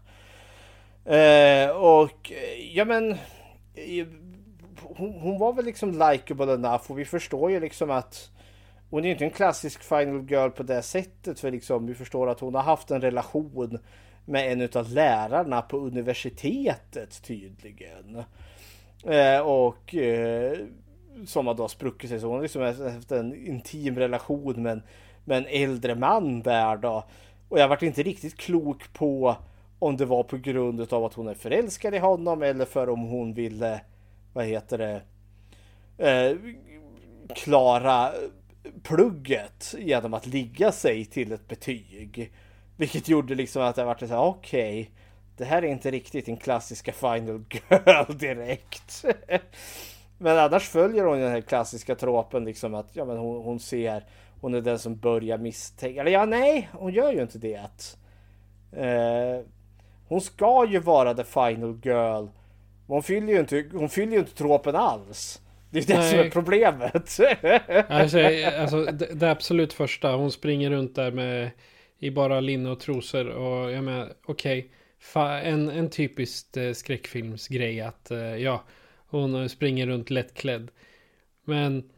Eh, 1.05 1.71
och 1.71 2.33
ja 2.73 2.85
men 2.85 3.13
eh, 3.75 4.07
hon, 4.83 5.13
hon 5.13 5.39
var 5.39 5.53
väl 5.53 5.65
liksom 5.65 5.91
likable 5.91 6.55
enough 6.55 6.91
och 6.91 6.99
vi 6.99 7.05
förstår 7.05 7.51
ju 7.51 7.61
liksom 7.61 7.91
att 7.91 8.31
hon 8.91 9.01
är 9.01 9.05
ju 9.05 9.13
inte 9.13 9.25
en 9.25 9.31
klassisk 9.31 9.83
final 9.83 10.31
girl 10.31 10.51
på 10.51 10.63
det 10.63 10.83
sättet 10.83 11.41
för 11.41 11.51
liksom 11.51 11.87
vi 11.87 11.95
förstår 11.95 12.31
att 12.31 12.41
hon 12.41 12.55
har 12.55 12.63
haft 12.63 12.91
en 12.91 13.01
relation 13.01 13.79
med 14.25 14.53
en 14.53 14.61
utav 14.61 14.91
lärarna 14.91 15.63
på 15.63 15.79
universitetet 15.79 17.23
tydligen. 17.23 18.25
Eh, 19.07 19.41
och 19.41 19.95
eh, 19.95 20.59
som 21.27 21.47
har 21.47 21.55
då 21.55 21.69
spruckit 21.69 22.11
sig 22.11 22.21
så 22.21 22.27
hon 22.27 22.35
har 22.35 22.43
liksom 22.43 22.63
haft 22.63 23.13
en 23.13 23.47
intim 23.47 23.99
relation 23.99 24.63
med 24.63 24.73
en, 24.73 24.83
med 25.25 25.39
en 25.39 25.47
äldre 25.47 25.95
man 25.95 26.43
där 26.43 26.77
då. 26.77 27.05
Och 27.49 27.59
jag 27.59 27.69
vart 27.69 27.83
inte 27.83 28.03
riktigt 28.03 28.37
klok 28.37 28.93
på 28.93 29.37
om 29.79 29.97
det 29.97 30.05
var 30.05 30.23
på 30.23 30.37
grund 30.37 30.93
av 30.93 31.05
att 31.05 31.15
hon 31.15 31.29
är 31.29 31.35
förälskad 31.35 31.95
i 31.95 31.99
honom 31.99 32.43
eller 32.43 32.65
för 32.65 32.89
om 32.89 33.01
hon 33.01 33.35
ville, 33.35 33.81
vad 34.33 34.45
heter 34.45 34.79
det, 34.79 35.03
eh, 36.09 36.37
klara 37.35 38.13
plugget 38.83 39.75
genom 39.79 40.15
att 40.15 40.27
ligga 40.27 40.73
sig 40.73 41.05
till 41.05 41.33
ett 41.33 41.49
betyg. 41.49 42.33
Vilket 42.77 43.09
gjorde 43.09 43.35
liksom 43.35 43.63
att 43.63 43.77
jag 43.77 43.87
vart 43.87 44.01
så 44.01 44.07
här, 44.07 44.19
okej, 44.19 44.81
okay, 44.81 44.93
det 45.37 45.45
här 45.45 45.63
är 45.63 45.67
inte 45.67 45.91
riktigt 45.91 46.29
en 46.29 46.37
klassiska 46.37 46.93
Final 46.93 47.45
Girl 47.51 48.17
direkt. 48.19 49.05
men 50.19 50.39
annars 50.39 50.69
följer 50.69 51.05
hon 51.05 51.21
den 51.21 51.31
här 51.31 51.41
klassiska 51.41 51.95
tråpen 51.95 52.45
liksom 52.45 52.75
att 52.75 52.97
ja, 52.97 53.05
men 53.05 53.17
hon, 53.17 53.43
hon 53.43 53.61
ser, 53.61 54.05
hon 54.41 54.55
är 54.55 54.61
den 54.61 54.79
som 54.79 54.97
börjar 54.97 55.39
misstänka, 55.39 56.01
eller 56.01 56.11
ja 56.11 56.25
nej, 56.25 56.69
hon 56.73 56.93
gör 56.93 57.13
ju 57.13 57.23
inte 57.23 57.39
det. 57.39 57.97
Eh, 58.73 59.47
hon 60.09 60.21
ska 60.21 60.67
ju 60.71 60.79
vara 60.79 61.15
the 61.15 61.25
final 61.25 61.81
girl. 61.83 62.27
Hon 62.87 63.03
fyller 63.03 63.33
ju 63.33 63.41
inte, 63.41 63.65
hon 63.73 63.89
fyller 63.89 64.13
ju 64.13 64.19
inte 64.19 64.35
tråpen 64.35 64.77
alls. 64.77 65.41
Det 65.71 65.79
är 65.79 65.87
det 65.87 65.99
Nej. 65.99 66.11
som 66.11 66.19
är 66.19 66.31
problemet. 66.31 66.95
alltså, 67.89 68.19
alltså 68.59 68.85
det, 68.85 69.15
det 69.15 69.31
absolut 69.31 69.73
första. 69.73 70.13
Hon 70.13 70.33
springer 70.33 70.71
runt 70.71 70.95
där 70.95 71.11
med 71.11 71.51
i 71.99 72.11
bara 72.11 72.41
linne 72.41 72.71
och 72.71 72.81
trosor. 72.81 73.29
Och 73.29 73.73
jag 73.73 73.85
menar, 73.85 74.13
okej. 74.27 74.59
Okay, 74.59 74.71
en, 75.15 75.71
en 75.71 75.91
typisk 75.91 76.57
eh, 76.57 76.73
skräckfilmsgrej 76.73 77.81
att 77.81 78.11
eh, 78.11 78.19
ja, 78.19 78.65
hon 78.97 79.49
springer 79.49 79.87
runt 79.87 80.11
lättklädd. 80.11 80.71
Men 81.45 81.91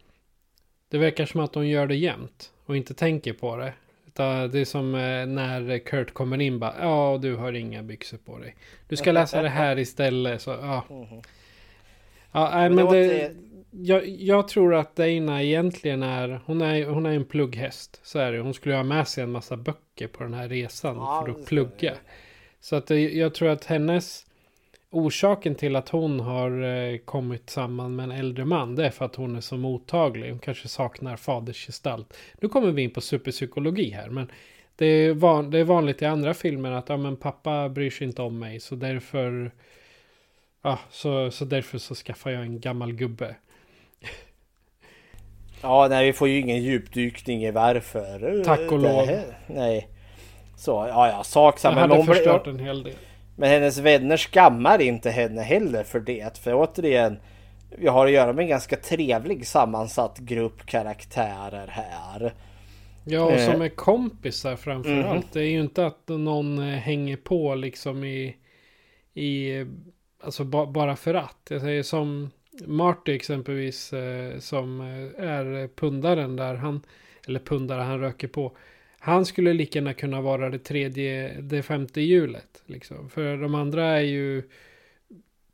det 0.88 0.98
verkar 0.98 1.26
som 1.26 1.40
att 1.40 1.54
hon 1.54 1.68
gör 1.68 1.86
det 1.86 1.96
jämt 1.96 2.52
och 2.66 2.76
inte 2.76 2.94
tänker 2.94 3.32
på 3.32 3.57
det. 3.57 3.72
Det 4.12 4.61
är 4.61 4.64
som 4.64 4.94
eh, 4.94 5.26
när 5.26 5.78
Kurt 5.78 6.14
kommer 6.14 6.40
in 6.40 6.59
bara, 6.59 6.74
ja 6.80 7.18
du 7.22 7.36
har 7.36 7.52
inga 7.52 7.82
byxor 7.82 8.18
på 8.18 8.38
dig. 8.38 8.57
Du 8.88 8.96
ska 8.96 9.12
läsa 9.12 9.42
det 9.42 9.48
här 9.48 9.78
istället. 9.78 10.42
Så, 10.42 10.50
ja. 10.50 10.84
Mhm. 10.90 11.22
Ja, 12.32 12.50
nej, 12.54 12.70
men 12.70 12.86
det, 12.86 13.32
jag, 13.70 14.09
jag, 14.09 14.48
tror 14.48 14.74
att 14.74 14.96
Dana 14.96 15.42
egentligen 15.42 16.02
är 16.02 16.40
hon, 16.44 16.62
är, 16.62 16.86
hon 16.86 17.07
är 17.07 17.11
en 17.11 17.24
plugghäst. 17.24 18.00
Så 18.02 18.18
är 18.18 18.32
det. 18.32 18.38
Hon 18.38 18.54
skulle 18.54 18.74
ha 18.74 18.82
med 18.82 19.09
sig 19.09 19.24
en 19.24 19.30
massa 19.30 19.57
böcker 19.57 20.07
på 20.07 20.22
den 20.22 20.34
här 20.34 20.48
resan 20.48 20.96
ja, 20.96 21.24
för 21.24 21.32
att 21.32 21.46
plugga. 21.46 21.94
Så 22.66 22.76
att 22.76 22.90
jag 22.90 23.34
tror 23.34 23.48
att 23.48 23.64
hennes 23.64 24.26
orsaken 24.90 25.54
till 25.54 25.76
att 25.76 25.88
hon 25.88 26.20
har 26.20 26.62
eh, 26.62 26.98
kommit 26.98 27.50
samman 27.50 27.96
med 27.96 28.04
en 28.04 28.10
äldre 28.10 28.44
man 28.44 28.74
det 28.74 28.86
är 28.86 28.90
för 28.90 29.04
att 29.04 29.16
hon 29.16 29.36
är 29.36 29.40
så 29.40 29.56
mottaglig. 29.56 30.30
Hon 30.30 30.38
kanske 30.38 30.68
saknar 30.68 31.16
fadersgestalt. 31.16 32.16
Nu 32.40 32.48
kommer 32.48 32.70
vi 32.70 32.82
in 32.82 32.90
på 32.90 33.00
superpsykologi 33.00 33.90
här. 33.90 34.08
Men 34.08 34.30
det 34.76 34.86
är, 34.86 35.14
van, 35.14 35.50
det 35.50 35.58
är 35.58 35.64
vanligt 35.64 36.02
i 36.02 36.04
andra 36.04 36.34
filmer 36.34 36.70
att 36.70 36.88
ja, 36.88 36.96
men 36.96 37.16
pappa 37.16 37.68
bryr 37.68 37.90
sig 37.90 38.06
inte 38.06 38.22
om 38.22 38.38
mig. 38.38 38.60
Så 38.60 38.74
därför, 38.74 39.50
ja, 40.62 40.78
så, 40.90 41.30
så 41.30 41.44
därför 41.44 41.78
så 41.78 41.94
skaffar 41.94 42.30
jag 42.30 42.42
en 42.42 42.60
gammal 42.60 42.92
gubbe. 42.92 43.36
Ja, 45.62 45.86
nej, 45.90 46.06
vi 46.06 46.12
får 46.12 46.28
ju 46.28 46.38
ingen 46.38 46.62
djupdykning 46.62 47.44
i 47.44 47.50
varför. 47.50 48.44
Tack 48.44 48.72
och 48.72 48.78
lov. 48.78 49.08
Nej. 49.46 49.88
Så, 50.57 50.70
ja, 50.70 51.09
ja, 51.09 51.24
sak 51.24 51.59
samma. 51.59 51.80
Jag 51.80 51.88
hade 51.88 52.04
förstört 52.04 52.46
en 52.46 52.59
hel 52.59 52.82
del. 52.82 52.94
Men 53.36 53.48
hennes 53.48 53.78
vänner 53.78 54.16
skammar 54.16 54.80
inte 54.80 55.11
henne 55.11 55.42
heller 55.42 55.84
för 55.84 56.00
det. 56.00 56.38
För 56.38 56.54
återigen, 56.54 57.18
vi 57.78 57.88
har 57.88 58.07
att 58.07 58.12
göra 58.12 58.32
med 58.32 58.42
en 58.42 58.48
ganska 58.48 58.76
trevlig 58.76 59.46
sammansatt 59.46 60.18
grupp 60.18 60.66
karaktärer 60.66 61.66
här. 61.66 62.34
Ja, 63.04 63.22
och 63.22 63.40
som 63.40 63.62
är 63.62 63.68
kompisar 63.68 64.57
framförallt. 64.57 65.07
Mm. 65.07 65.22
Det 65.32 65.40
är 65.40 65.50
ju 65.50 65.61
inte 65.61 65.86
att 65.86 66.09
någon 66.09 66.59
eh, 66.59 66.78
hänger 66.78 67.16
på 67.16 67.54
liksom 67.54 68.04
i... 68.04 68.36
i 69.14 69.64
alltså 70.22 70.44
ba, 70.44 70.66
bara 70.66 70.96
för 70.96 71.14
att. 71.14 71.38
Jag 71.48 71.61
säger 71.61 71.82
som 71.82 72.30
Marty 72.66 73.14
exempelvis 73.14 73.92
eh, 73.92 74.38
som 74.38 74.80
eh, 74.80 75.24
är 75.28 75.68
pundaren 75.76 76.36
där. 76.36 76.54
Han, 76.54 76.82
eller 77.28 77.40
pundare, 77.40 77.82
han 77.82 78.00
röker 78.00 78.28
på. 78.28 78.57
Han 79.07 79.24
skulle 79.26 79.52
lika 79.52 79.78
gärna 79.78 79.94
kunna 79.94 80.20
vara 80.20 80.50
det 80.50 80.59
tredje, 80.59 81.40
det 81.40 81.62
femte 81.62 82.00
hjulet. 82.00 82.62
Liksom. 82.66 83.11
För 83.11 83.36
de 83.36 83.54
andra 83.54 83.84
är 83.84 84.00
ju 84.00 84.42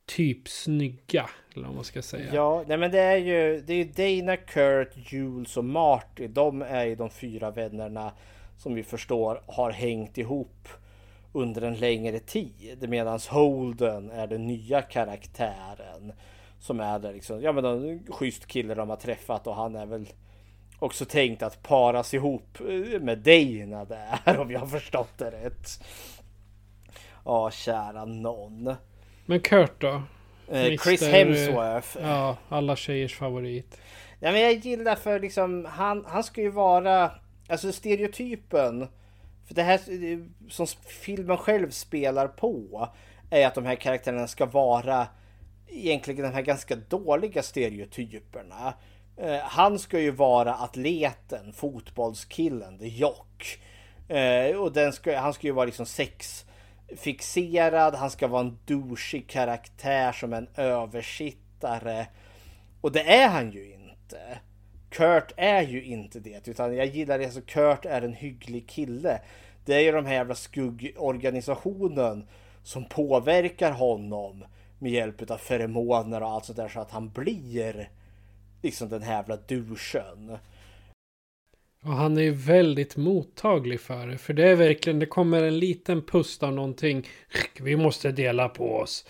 typ 0.06 0.48
snygga. 0.48 1.30
Eller 1.54 1.66
vad 1.66 1.74
man 1.74 1.84
ska 1.84 2.02
säga. 2.02 2.34
Ja, 2.34 2.64
nej 2.66 2.78
men 2.78 2.90
det 2.90 3.00
är 3.00 3.16
ju 3.16 3.60
det 3.60 3.74
är 3.74 4.20
Dana, 4.20 4.36
Kurt, 4.36 5.12
Jules 5.12 5.56
och 5.56 5.64
Marty. 5.64 6.28
De 6.28 6.62
är 6.62 6.84
ju 6.84 6.94
de 6.94 7.10
fyra 7.10 7.50
vännerna 7.50 8.12
som 8.58 8.74
vi 8.74 8.82
förstår 8.82 9.42
har 9.46 9.70
hängt 9.70 10.18
ihop 10.18 10.68
under 11.32 11.62
en 11.62 11.74
längre 11.74 12.18
tid. 12.18 12.88
Medan 12.88 13.20
Holden 13.30 14.10
är 14.10 14.26
den 14.26 14.46
nya 14.46 14.82
karaktären. 14.82 16.12
Som 16.60 16.80
är 16.80 16.98
där 16.98 17.12
liksom, 17.12 17.40
ja 17.40 17.52
men 17.52 17.64
en 17.64 18.06
schysst 18.12 18.46
kille 18.46 18.74
de 18.74 18.90
har 18.90 18.96
träffat 18.96 19.46
och 19.46 19.54
han 19.54 19.76
är 19.76 19.86
väl 19.86 20.06
också 20.82 21.04
tänkt 21.04 21.42
att 21.42 21.62
paras 21.62 22.14
ihop 22.14 22.60
eh, 22.60 23.00
med 23.00 23.18
Dana 23.18 23.84
där 23.84 24.38
om 24.40 24.50
jag 24.50 24.60
har 24.60 24.66
förstått 24.66 25.18
det 25.18 25.30
rätt. 25.30 25.84
Ja, 27.24 27.50
kära 27.50 28.04
någon. 28.04 28.74
Men 29.26 29.40
Kurt 29.40 29.80
då? 29.80 30.02
Eh, 30.48 30.76
Chris 30.76 31.02
Hemsworth. 31.02 31.98
Ja, 32.00 32.36
alla 32.48 32.76
tjejers 32.76 33.16
favorit. 33.16 33.80
Ja, 34.20 34.32
men 34.32 34.40
jag 34.40 34.52
gillar 34.52 34.96
för 34.96 35.20
liksom 35.20 35.64
han, 35.64 36.04
han 36.08 36.24
ska 36.24 36.40
ju 36.40 36.50
vara 36.50 37.10
alltså 37.48 37.72
stereotypen. 37.72 38.88
För 39.46 39.54
det 39.54 39.62
här 39.62 39.80
som 40.50 40.66
filmen 40.86 41.36
själv 41.36 41.70
spelar 41.70 42.28
på 42.28 42.88
är 43.30 43.46
att 43.46 43.54
de 43.54 43.66
här 43.66 43.74
karaktärerna 43.74 44.26
ska 44.26 44.46
vara 44.46 45.06
egentligen 45.68 46.22
de 46.22 46.34
här 46.34 46.42
ganska 46.42 46.76
dåliga 46.76 47.42
stereotyperna. 47.42 48.74
Eh, 49.16 49.38
han 49.38 49.78
ska 49.78 50.00
ju 50.00 50.10
vara 50.10 50.54
atleten, 50.54 51.52
fotbollskillen, 51.52 52.78
the 52.78 52.88
jock. 52.88 53.60
Eh, 54.08 54.56
och 54.56 54.72
den 54.72 54.92
ska, 54.92 55.18
han 55.18 55.34
ska 55.34 55.46
ju 55.46 55.52
vara 55.52 55.66
liksom 55.66 55.86
sexfixerad, 55.86 57.94
han 57.94 58.10
ska 58.10 58.28
vara 58.28 58.40
en 58.40 58.58
douchig 58.66 59.28
karaktär 59.28 60.12
som 60.12 60.32
en 60.32 60.48
översittare. 60.56 62.06
Och 62.80 62.92
det 62.92 63.14
är 63.14 63.28
han 63.28 63.50
ju 63.50 63.72
inte. 63.72 64.38
Kurt 64.90 65.32
är 65.36 65.62
ju 65.62 65.84
inte 65.84 66.20
det, 66.20 66.48
utan 66.48 66.76
jag 66.76 66.86
gillar 66.86 67.18
det. 67.18 67.24
Alltså 67.24 67.40
Kurt 67.40 67.84
är 67.84 68.02
en 68.02 68.14
hygglig 68.14 68.68
kille. 68.68 69.20
Det 69.64 69.74
är 69.74 69.80
ju 69.80 69.92
de 69.92 70.06
här 70.06 70.14
jävla 70.14 70.34
skuggorganisationen 70.34 72.26
som 72.62 72.84
påverkar 72.84 73.72
honom 73.72 74.44
med 74.78 74.92
hjälp 74.92 75.30
av 75.30 75.36
feromoner 75.36 76.22
och 76.22 76.28
allt 76.28 76.44
sånt 76.44 76.56
där 76.56 76.68
så 76.68 76.80
att 76.80 76.90
han 76.90 77.10
blir 77.10 77.88
liksom 78.62 78.88
den 78.88 79.02
här 79.02 79.16
jävla 79.16 79.36
duschen. 79.36 80.38
Och 81.84 81.92
han 81.92 82.18
är 82.18 82.22
ju 82.22 82.30
väldigt 82.32 82.96
mottaglig 82.96 83.80
för 83.80 84.06
det. 84.06 84.18
För 84.18 84.32
det 84.32 84.48
är 84.48 84.54
verkligen, 84.54 84.98
det 84.98 85.06
kommer 85.06 85.42
en 85.42 85.58
liten 85.58 86.02
pust 86.02 86.42
av 86.42 86.52
någonting. 86.52 87.08
Vi 87.60 87.76
måste 87.76 88.12
dela 88.12 88.48
på 88.48 88.76
oss. 88.76 89.04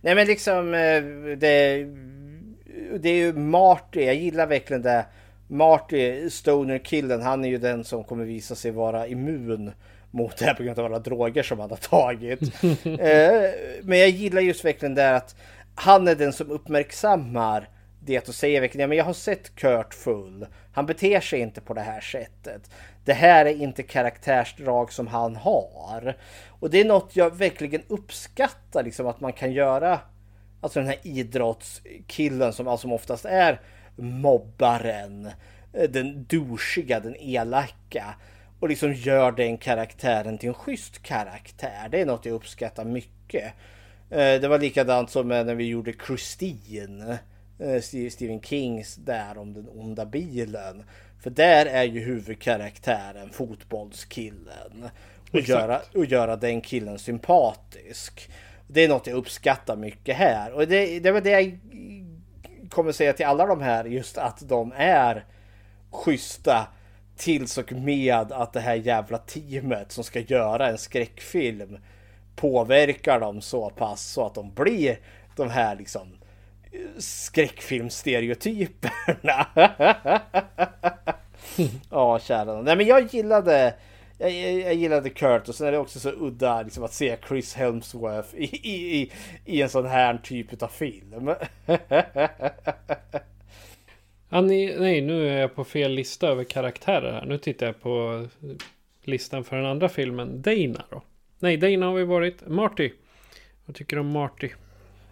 Nej 0.00 0.14
men 0.14 0.26
liksom, 0.26 0.74
eh, 0.74 1.02
det, 1.36 1.86
det 3.00 3.08
är 3.08 3.16
ju 3.16 3.32
Marty, 3.32 4.00
jag 4.00 4.14
gillar 4.14 4.46
verkligen 4.46 4.82
det. 4.82 5.06
Marty, 5.48 6.30
Stoner-killen, 6.30 7.22
han 7.22 7.44
är 7.44 7.48
ju 7.48 7.58
den 7.58 7.84
som 7.84 8.04
kommer 8.04 8.24
visa 8.24 8.54
sig 8.54 8.70
vara 8.70 9.06
immun 9.06 9.72
mot 10.10 10.36
det 10.36 10.44
här 10.44 10.54
på 10.54 10.62
grund 10.62 10.78
av 10.78 10.84
alla 10.84 10.98
droger 10.98 11.42
som 11.42 11.60
han 11.60 11.70
har 11.70 11.76
tagit. 11.76 12.40
Eh, 12.84 13.50
men 13.82 13.98
jag 13.98 14.08
gillar 14.08 14.40
just 14.40 14.64
verkligen 14.64 14.94
det 14.94 15.16
att 15.16 15.36
han 15.74 16.08
är 16.08 16.14
den 16.14 16.32
som 16.32 16.50
uppmärksammar 16.50 17.68
det 18.00 18.28
och 18.28 18.34
säger 18.34 18.60
verkligen, 18.60 18.82
ja, 18.82 18.88
men 18.88 18.98
jag 18.98 19.04
har 19.04 19.12
sett 19.12 19.54
Kurt 19.54 19.94
full. 19.94 20.46
Han 20.72 20.86
beter 20.86 21.20
sig 21.20 21.40
inte 21.40 21.60
på 21.60 21.74
det 21.74 21.80
här 21.80 22.00
sättet. 22.00 22.70
Det 23.04 23.12
här 23.12 23.46
är 23.46 23.54
inte 23.54 23.82
karaktärsdrag 23.82 24.92
som 24.92 25.06
han 25.06 25.36
har. 25.36 26.16
Och 26.48 26.70
det 26.70 26.80
är 26.80 26.84
något 26.84 27.16
jag 27.16 27.36
verkligen 27.36 27.82
uppskattar, 27.88 28.82
liksom 28.82 29.06
att 29.06 29.20
man 29.20 29.32
kan 29.32 29.52
göra 29.52 30.00
Alltså 30.60 30.80
den 30.80 30.88
här 30.88 30.98
idrottskillen 31.02 32.52
som 32.52 32.68
alltså 32.68 32.88
oftast 32.88 33.24
är 33.24 33.60
mobbaren, 33.96 35.30
eh, 35.72 35.90
den 35.90 36.24
douchiga, 36.24 37.00
den 37.00 37.16
elaka. 37.16 38.14
Och 38.60 38.68
liksom 38.68 38.94
gör 38.94 39.32
den 39.32 39.58
karaktären 39.58 40.38
till 40.38 40.48
en 40.48 40.54
schysst 40.54 41.02
karaktär. 41.02 41.88
Det 41.90 42.00
är 42.00 42.06
något 42.06 42.24
jag 42.24 42.34
uppskattar 42.34 42.84
mycket. 42.84 43.44
Eh, 44.10 44.40
det 44.40 44.48
var 44.48 44.58
likadant 44.58 45.10
som 45.10 45.32
eh, 45.32 45.44
när 45.44 45.54
vi 45.54 45.68
gjorde 45.68 45.92
Christine. 46.06 47.18
Eh, 47.60 47.80
Stephen 48.10 48.40
Kings 48.40 48.94
där 48.94 49.38
om 49.38 49.54
den 49.54 49.68
onda 49.68 50.06
bilen. 50.06 50.84
För 51.18 51.30
där 51.30 51.66
är 51.66 51.84
ju 51.84 52.00
huvudkaraktären 52.00 53.30
fotbollskillen. 53.30 54.88
Och 55.30 55.38
Exakt. 55.38 55.48
göra, 55.48 55.80
och 55.94 56.04
göra 56.04 56.36
den 56.36 56.60
killen 56.60 56.98
sympatisk. 56.98 58.30
Det 58.66 58.84
är 58.84 58.88
något 58.88 59.06
jag 59.06 59.16
uppskattar 59.16 59.76
mycket 59.76 60.16
här. 60.16 60.52
Och 60.52 60.68
det, 60.68 61.00
det 61.00 61.12
var 61.12 61.20
det 61.20 61.30
jag 61.30 61.58
kommer 62.70 62.92
säga 62.92 63.12
till 63.12 63.26
alla 63.26 63.46
de 63.46 63.60
här. 63.60 63.84
Just 63.84 64.18
att 64.18 64.48
de 64.48 64.72
är 64.76 65.24
schyssta. 65.90 66.66
Tills 67.16 67.58
och 67.58 67.72
med 67.72 68.32
att 68.32 68.52
det 68.52 68.60
här 68.60 68.74
jävla 68.74 69.18
teamet 69.18 69.92
som 69.92 70.04
ska 70.04 70.20
göra 70.20 70.68
en 70.68 70.78
skräckfilm 70.78 71.78
påverkar 72.36 73.20
dem 73.20 73.40
så 73.40 73.70
pass 73.70 74.06
så 74.06 74.26
att 74.26 74.34
de 74.34 74.54
blir 74.54 74.98
de 75.36 75.50
här 75.50 75.76
liksom 75.76 76.19
skräckfilmstereotyperna. 76.98 79.46
Ja, 81.90 82.18
kära. 82.18 82.62
Nej, 82.62 82.76
men 82.76 82.86
jag 82.86 83.14
gillade 83.14 83.74
jag, 84.18 84.30
jag, 84.30 84.52
jag 84.60 84.74
gillade 84.74 85.10
Kurt 85.10 85.48
och 85.48 85.54
sen 85.54 85.66
är 85.66 85.72
det 85.72 85.78
också 85.78 86.00
så 86.00 86.10
udda 86.10 86.62
liksom, 86.62 86.84
att 86.84 86.92
se 86.92 87.16
Chris 87.28 87.54
Helmsworth 87.54 88.34
i, 88.34 88.44
i, 88.44 89.00
i, 89.00 89.12
i 89.44 89.62
en 89.62 89.68
sån 89.68 89.86
här 89.86 90.18
typ 90.22 90.62
av 90.62 90.68
film. 90.68 91.30
Nej, 94.28 94.76
nej, 94.78 95.00
nu 95.00 95.28
är 95.28 95.40
jag 95.40 95.54
på 95.54 95.64
fel 95.64 95.92
lista 95.92 96.28
över 96.28 96.44
karaktärer 96.44 97.12
här. 97.12 97.26
Nu 97.26 97.38
tittar 97.38 97.66
jag 97.66 97.80
på 97.80 98.26
listan 99.02 99.44
för 99.44 99.56
den 99.56 99.66
andra 99.66 99.88
filmen. 99.88 100.42
Dana 100.42 100.84
då? 100.90 101.02
Nej, 101.38 101.56
Dana 101.56 101.86
har 101.86 101.94
vi 101.94 102.04
varit. 102.04 102.48
Marty. 102.48 102.90
Vad 103.66 103.76
tycker 103.76 103.96
du 103.96 104.00
om 104.00 104.10
Marty? 104.10 104.48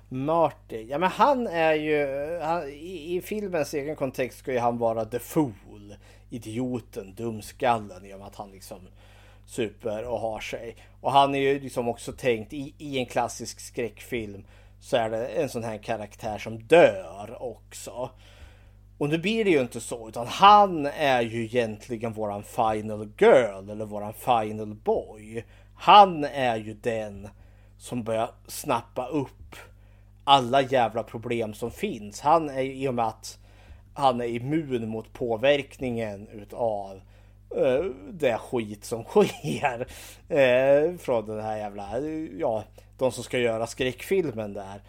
Marty, 0.08 0.86
ja 0.88 0.98
men 0.98 1.10
han 1.10 1.46
är 1.46 1.74
ju, 1.74 2.06
han, 2.42 2.68
i, 2.68 3.16
i 3.16 3.20
filmens 3.20 3.74
egen 3.74 3.96
kontext 3.96 4.38
ska 4.38 4.52
ju 4.52 4.58
han 4.58 4.78
vara 4.78 5.04
the 5.04 5.18
fool. 5.18 5.96
Idioten, 6.30 7.14
dumskallen 7.14 8.04
i 8.04 8.14
och 8.14 8.18
med 8.18 8.26
att 8.26 8.36
han 8.36 8.50
liksom 8.50 8.80
super 9.46 10.04
och 10.04 10.20
har 10.20 10.40
sig. 10.40 10.76
Och 11.00 11.12
han 11.12 11.34
är 11.34 11.38
ju 11.38 11.60
liksom 11.60 11.88
också 11.88 12.12
tänkt 12.12 12.52
i, 12.52 12.74
i 12.78 12.98
en 12.98 13.06
klassisk 13.06 13.60
skräckfilm 13.60 14.44
så 14.80 14.96
är 14.96 15.10
det 15.10 15.26
en 15.26 15.48
sån 15.48 15.64
här 15.64 15.78
karaktär 15.78 16.38
som 16.38 16.62
dör 16.62 17.36
också. 17.40 18.10
Och 18.98 19.08
nu 19.08 19.18
blir 19.18 19.44
det 19.44 19.50
ju 19.50 19.60
inte 19.60 19.80
så 19.80 20.08
utan 20.08 20.26
han 20.26 20.86
är 20.86 21.22
ju 21.22 21.44
egentligen 21.44 22.12
våran 22.12 22.42
final 22.42 23.12
girl 23.18 23.70
eller 23.70 23.84
våran 23.84 24.12
final 24.12 24.74
boy. 24.74 25.44
Han 25.74 26.24
är 26.24 26.56
ju 26.56 26.74
den 26.74 27.28
som 27.78 28.04
börjar 28.04 28.30
snappa 28.46 29.06
upp 29.06 29.37
alla 30.28 30.62
jävla 30.62 31.02
problem 31.02 31.54
som 31.54 31.70
finns. 31.70 32.20
Han 32.20 32.48
är 32.48 32.62
ju 32.62 32.74
i 32.74 32.88
och 32.88 32.94
med 32.94 33.06
att 33.06 33.38
han 33.94 34.20
är 34.20 34.26
immun 34.26 34.88
mot 34.88 35.12
påverkningen 35.12 36.28
utav 36.28 37.00
uh, 37.56 37.90
det 38.10 38.38
skit 38.38 38.84
som 38.84 39.04
sker. 39.04 39.86
Uh, 40.30 40.98
från 40.98 41.26
den 41.26 41.40
här 41.40 41.56
jävla, 41.56 42.00
ja, 42.38 42.64
de 42.98 43.12
som 43.12 43.24
ska 43.24 43.38
göra 43.38 43.66
skräckfilmen 43.66 44.52
där. 44.52 44.82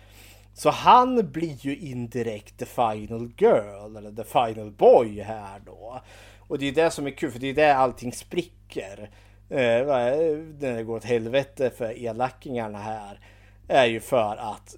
Så 0.53 0.69
han 0.69 1.31
blir 1.31 1.65
ju 1.65 1.77
indirekt 1.77 2.57
the 2.57 2.65
final 2.65 3.31
girl 3.37 3.97
eller 3.97 4.11
the 4.11 4.23
final 4.23 4.71
boy 4.71 5.21
här 5.21 5.59
då. 5.65 6.01
Och 6.39 6.59
det 6.59 6.67
är 6.67 6.71
det 6.71 6.91
som 6.91 7.07
är 7.07 7.11
kul 7.11 7.31
för 7.31 7.39
det 7.39 7.47
är 7.47 7.53
där 7.53 7.75
allting 7.75 8.13
spricker. 8.13 9.09
Eh, 9.49 9.85
när 10.59 10.75
det 10.75 10.83
går 10.83 10.95
åt 10.95 11.03
helvete 11.03 11.71
för 11.77 12.03
elackingarna 12.03 12.79
här. 12.79 13.19
Är 13.67 13.85
ju 13.85 13.99
för 13.99 14.35
att 14.35 14.75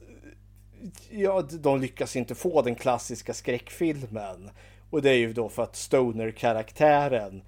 ja, 1.09 1.41
de 1.41 1.81
lyckas 1.81 2.15
inte 2.15 2.35
få 2.35 2.61
den 2.61 2.75
klassiska 2.75 3.33
skräckfilmen. 3.33 4.49
Och 4.89 5.01
det 5.01 5.09
är 5.09 5.17
ju 5.17 5.33
då 5.33 5.49
för 5.49 5.63
att 5.63 5.75
Stoner-karaktären 5.75 7.41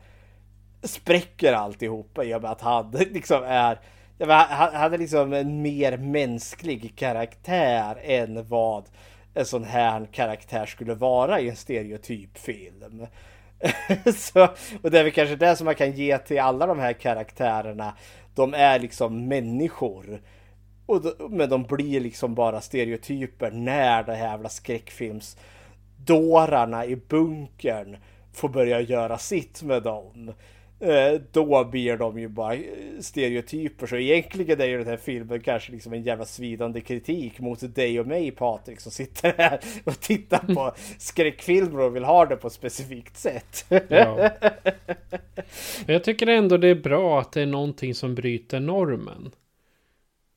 spräcker 0.84 1.54
alltihopa 1.54 2.24
i 2.24 2.36
och 2.36 2.42
med 2.42 2.52
att 2.52 2.62
han 2.62 2.92
liksom 3.12 3.44
är 3.44 3.80
han, 4.20 4.76
han 4.76 4.94
är 4.94 4.98
liksom 4.98 5.34
en 5.34 5.62
mer 5.62 5.98
mänsklig 5.98 6.96
karaktär 6.96 7.98
än 8.04 8.48
vad 8.48 8.86
en 9.34 9.46
sån 9.46 9.64
här 9.64 10.06
karaktär 10.06 10.66
skulle 10.66 10.94
vara 10.94 11.40
i 11.40 11.50
en 11.50 11.56
stereotypfilm. 11.56 13.08
Så, 14.16 14.48
och 14.82 14.92
det 14.92 15.00
är 15.00 15.04
väl 15.04 15.12
kanske 15.12 15.36
det 15.36 15.56
som 15.56 15.66
man 15.66 15.76
kan 15.76 15.92
ge 15.92 16.18
till 16.18 16.40
alla 16.40 16.66
de 16.66 16.80
här 16.80 16.94
karaktärerna. 16.94 17.94
De 18.36 18.54
är 18.54 18.80
liksom 18.80 19.28
människor. 19.28 20.22
Och 20.86 21.02
då, 21.02 21.14
men 21.30 21.50
de 21.50 21.64
blir 21.64 22.00
liksom 22.00 22.36
bara 22.36 22.62
stereotyper 22.62 23.52
när 23.52 24.04
det 24.04 24.14
här 24.14 24.28
jävla 24.28 24.50
skräckfilmsdårarna 24.50 26.86
i 26.86 26.96
bunkern 26.96 27.98
får 28.34 28.50
börja 28.50 28.82
göra 28.82 29.18
sitt 29.18 29.64
med 29.64 29.84
dem. 29.84 30.34
Eh, 30.84 31.22
då 31.32 31.64
blir 31.64 31.98
de 31.98 32.20
ju 32.20 32.28
bara 32.28 32.58
stereotyper. 33.00 33.88
Så 33.88 33.96
egentligen 33.96 34.62
är 34.62 34.66
ju 34.66 34.78
den 34.78 34.88
här 34.88 34.98
filmen 34.98 35.42
kanske 35.42 35.72
liksom 35.72 35.94
en 35.94 36.04
jävla 36.04 36.26
svidande 36.26 36.82
kritik 36.82 37.40
mot 37.40 37.76
dig 37.76 38.00
och 38.00 38.08
mig 38.08 38.32
Patrik 38.32 38.80
som 38.80 38.92
sitter 38.92 39.34
här 39.38 39.60
och 39.84 40.00
tittar 40.00 40.56
på 40.56 40.74
skräckfilmer 40.98 41.80
och 41.80 41.96
vill 41.96 42.04
ha 42.04 42.26
det 42.26 42.36
på 42.36 42.48
ett 42.48 42.54
specifikt 42.54 43.18
sätt. 43.18 43.66
Ja. 43.88 44.30
Jag 45.86 46.04
tycker 46.04 46.28
ändå 46.28 46.58
det 46.58 46.68
är 46.68 46.76
bra 46.76 47.20
att 47.20 47.32
det 47.32 47.42
är 47.42 47.46
någonting 47.46 47.96
som 47.96 48.16
bryter 48.16 48.60
normen. 48.60 49.32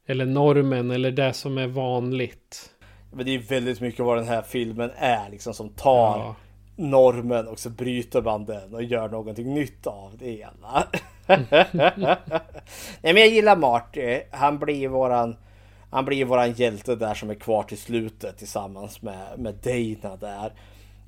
Eller 0.07 0.27
normen 0.27 0.91
eller 0.91 1.11
det 1.11 1.33
som 1.33 1.59
är 1.59 1.67
vanligt. 1.67 2.71
Men 3.13 3.27
det 3.27 3.35
är 3.35 3.39
väldigt 3.39 3.81
mycket 3.81 4.05
vad 4.05 4.19
den 4.19 4.29
här 4.29 4.43
filmen 4.43 4.91
är 4.97 5.31
liksom 5.31 5.55
som 5.55 5.69
tar 5.69 6.19
ja 6.19 6.37
normen 6.77 7.49
och 7.49 7.59
så 7.59 7.71
bryter 7.71 8.23
man 8.23 8.45
den 8.45 8.75
och 8.75 8.83
gör 8.83 9.09
någonting 9.09 9.55
nytt 9.55 9.87
av 9.87 10.17
det 10.19 10.31
hela. 10.31 10.87
Nej 13.01 13.13
men 13.13 13.17
jag 13.17 13.29
gillar 13.29 13.57
Marty. 13.57 14.21
Han 14.31 14.59
blir 14.59 14.89
våran 14.89 15.37
han 15.91 16.05
blir 16.05 16.25
våran 16.25 16.53
hjälte 16.53 16.97
där 16.97 17.15
som 17.15 17.31
är 17.31 17.35
kvar 17.35 17.63
till 17.63 17.79
slutet 17.79 18.39
tillsammans 18.39 19.03
med, 19.03 19.39
med 19.39 19.55
Dana 19.55 20.17
där. 20.17 20.53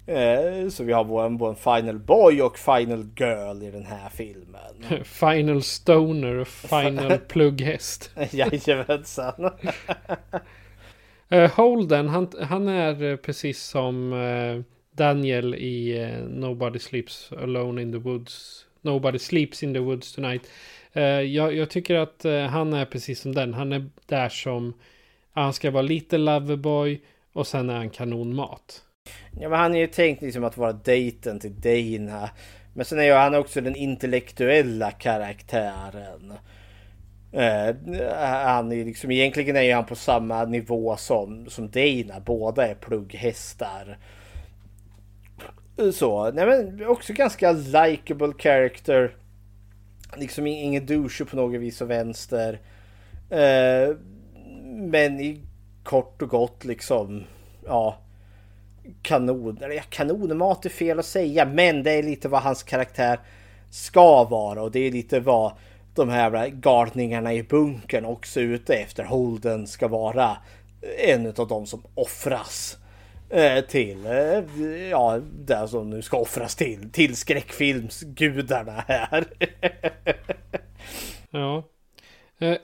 Eh, 0.08 0.68
så 0.68 0.84
vi 0.84 0.92
har 0.92 1.04
vår, 1.04 1.28
vår 1.28 1.54
Final 1.54 1.98
Boy 1.98 2.42
och 2.42 2.58
Final 2.58 3.06
Girl 3.16 3.62
i 3.62 3.70
den 3.70 3.86
här 3.86 4.08
filmen. 4.08 5.04
Final 5.04 5.62
Stoner 5.62 6.34
och 6.34 6.48
Final 6.70 7.18
Plugghäst. 7.18 8.10
Jajamensan. 8.30 9.50
uh, 11.32 11.50
Holden, 11.50 12.08
han, 12.08 12.28
han 12.40 12.68
är 12.68 13.16
precis 13.16 13.62
som 13.62 14.12
uh, 14.12 14.62
Daniel 14.92 15.54
i 15.54 16.04
uh, 16.04 16.28
Nobody 16.28 16.78
Sleeps 16.78 17.32
Alone 17.32 17.82
in 17.82 17.92
the 17.92 17.98
Woods. 17.98 18.64
Nobody 18.80 19.18
Sleeps 19.18 19.62
in 19.62 19.74
the 19.74 19.80
Woods 19.80 20.12
Tonight. 20.12 20.50
Jag, 21.26 21.54
jag, 21.54 21.70
tycker 21.70 21.94
att 21.94 22.24
han 22.50 22.72
är 22.72 22.84
precis 22.84 23.20
som 23.20 23.34
den. 23.34 23.54
Han 23.54 23.72
är 23.72 23.90
där 24.06 24.28
som 24.28 24.74
han 25.32 25.52
ska 25.52 25.70
vara 25.70 25.82
lite 25.82 26.18
loverboy 26.18 27.00
och 27.32 27.46
sen 27.46 27.70
är 27.70 27.74
han 27.74 27.90
kanonmat. 27.90 28.82
Ja, 29.40 29.48
men 29.48 29.58
han 29.58 29.74
är 29.74 29.78
ju 29.78 29.86
tänkt 29.86 30.22
liksom 30.22 30.44
att 30.44 30.56
vara 30.56 30.72
dejten 30.72 31.40
till 31.40 31.60
Dana. 31.60 32.30
Men 32.74 32.84
sen 32.84 32.98
är 32.98 33.02
ju 33.02 33.12
han 33.12 33.34
också 33.34 33.60
den 33.60 33.76
intellektuella 33.76 34.90
karaktären. 34.90 36.32
Uh, 37.34 38.02
han 38.22 38.72
är 38.72 38.84
liksom, 38.84 39.10
egentligen 39.10 39.56
är 39.56 39.74
han 39.74 39.86
på 39.86 39.94
samma 39.94 40.44
nivå 40.44 40.96
som, 40.96 41.50
som 41.50 41.70
Dana. 41.70 42.20
Båda 42.20 42.66
är 42.66 42.74
plugghästar. 42.74 43.98
Så, 45.92 46.30
nej 46.30 46.46
men 46.46 46.86
också 46.86 47.12
ganska 47.12 47.52
likable 47.52 48.32
character. 48.38 49.16
Liksom 50.16 50.46
ingen 50.46 50.86
douche 50.86 51.24
på 51.30 51.36
något 51.36 51.60
vis 51.60 51.80
och 51.80 51.90
vänster. 51.90 52.60
Uh, 53.32 53.96
men 54.76 55.20
i 55.20 55.42
kort 55.82 56.22
och 56.22 56.28
gott 56.28 56.64
liksom, 56.64 57.24
ja. 57.66 57.98
Kanon, 59.02 59.58
eller 59.62 59.74
ja, 59.74 59.82
kanonmat 59.90 60.64
är 60.64 60.70
fel 60.70 60.98
att 60.98 61.06
säga, 61.06 61.44
men 61.44 61.82
det 61.82 61.92
är 61.92 62.02
lite 62.02 62.28
vad 62.28 62.42
hans 62.42 62.62
karaktär 62.62 63.20
ska 63.70 64.24
vara 64.24 64.62
och 64.62 64.70
det 64.70 64.80
är 64.80 64.90
lite 64.92 65.20
vad 65.20 65.52
de 65.94 66.08
här 66.08 66.48
galningarna 66.48 67.34
i 67.34 67.42
bunkern 67.42 68.04
också 68.04 68.40
är 68.40 68.44
ute 68.44 68.74
efter. 68.74 69.04
Holden 69.04 69.66
ska 69.66 69.88
vara 69.88 70.36
eh, 70.82 71.14
en 71.14 71.26
av 71.26 71.48
de 71.48 71.66
som 71.66 71.82
offras 71.94 72.76
eh, 73.30 73.64
till, 73.64 74.06
eh, 74.06 74.44
ja, 74.90 75.20
det 75.38 75.68
som 75.68 75.90
nu 75.90 76.02
ska 76.02 76.18
offras 76.18 76.56
till, 76.56 76.90
till 76.92 77.16
skräckfilmsgudarna 77.16 78.84
här. 78.88 79.24
ja. 81.30 81.62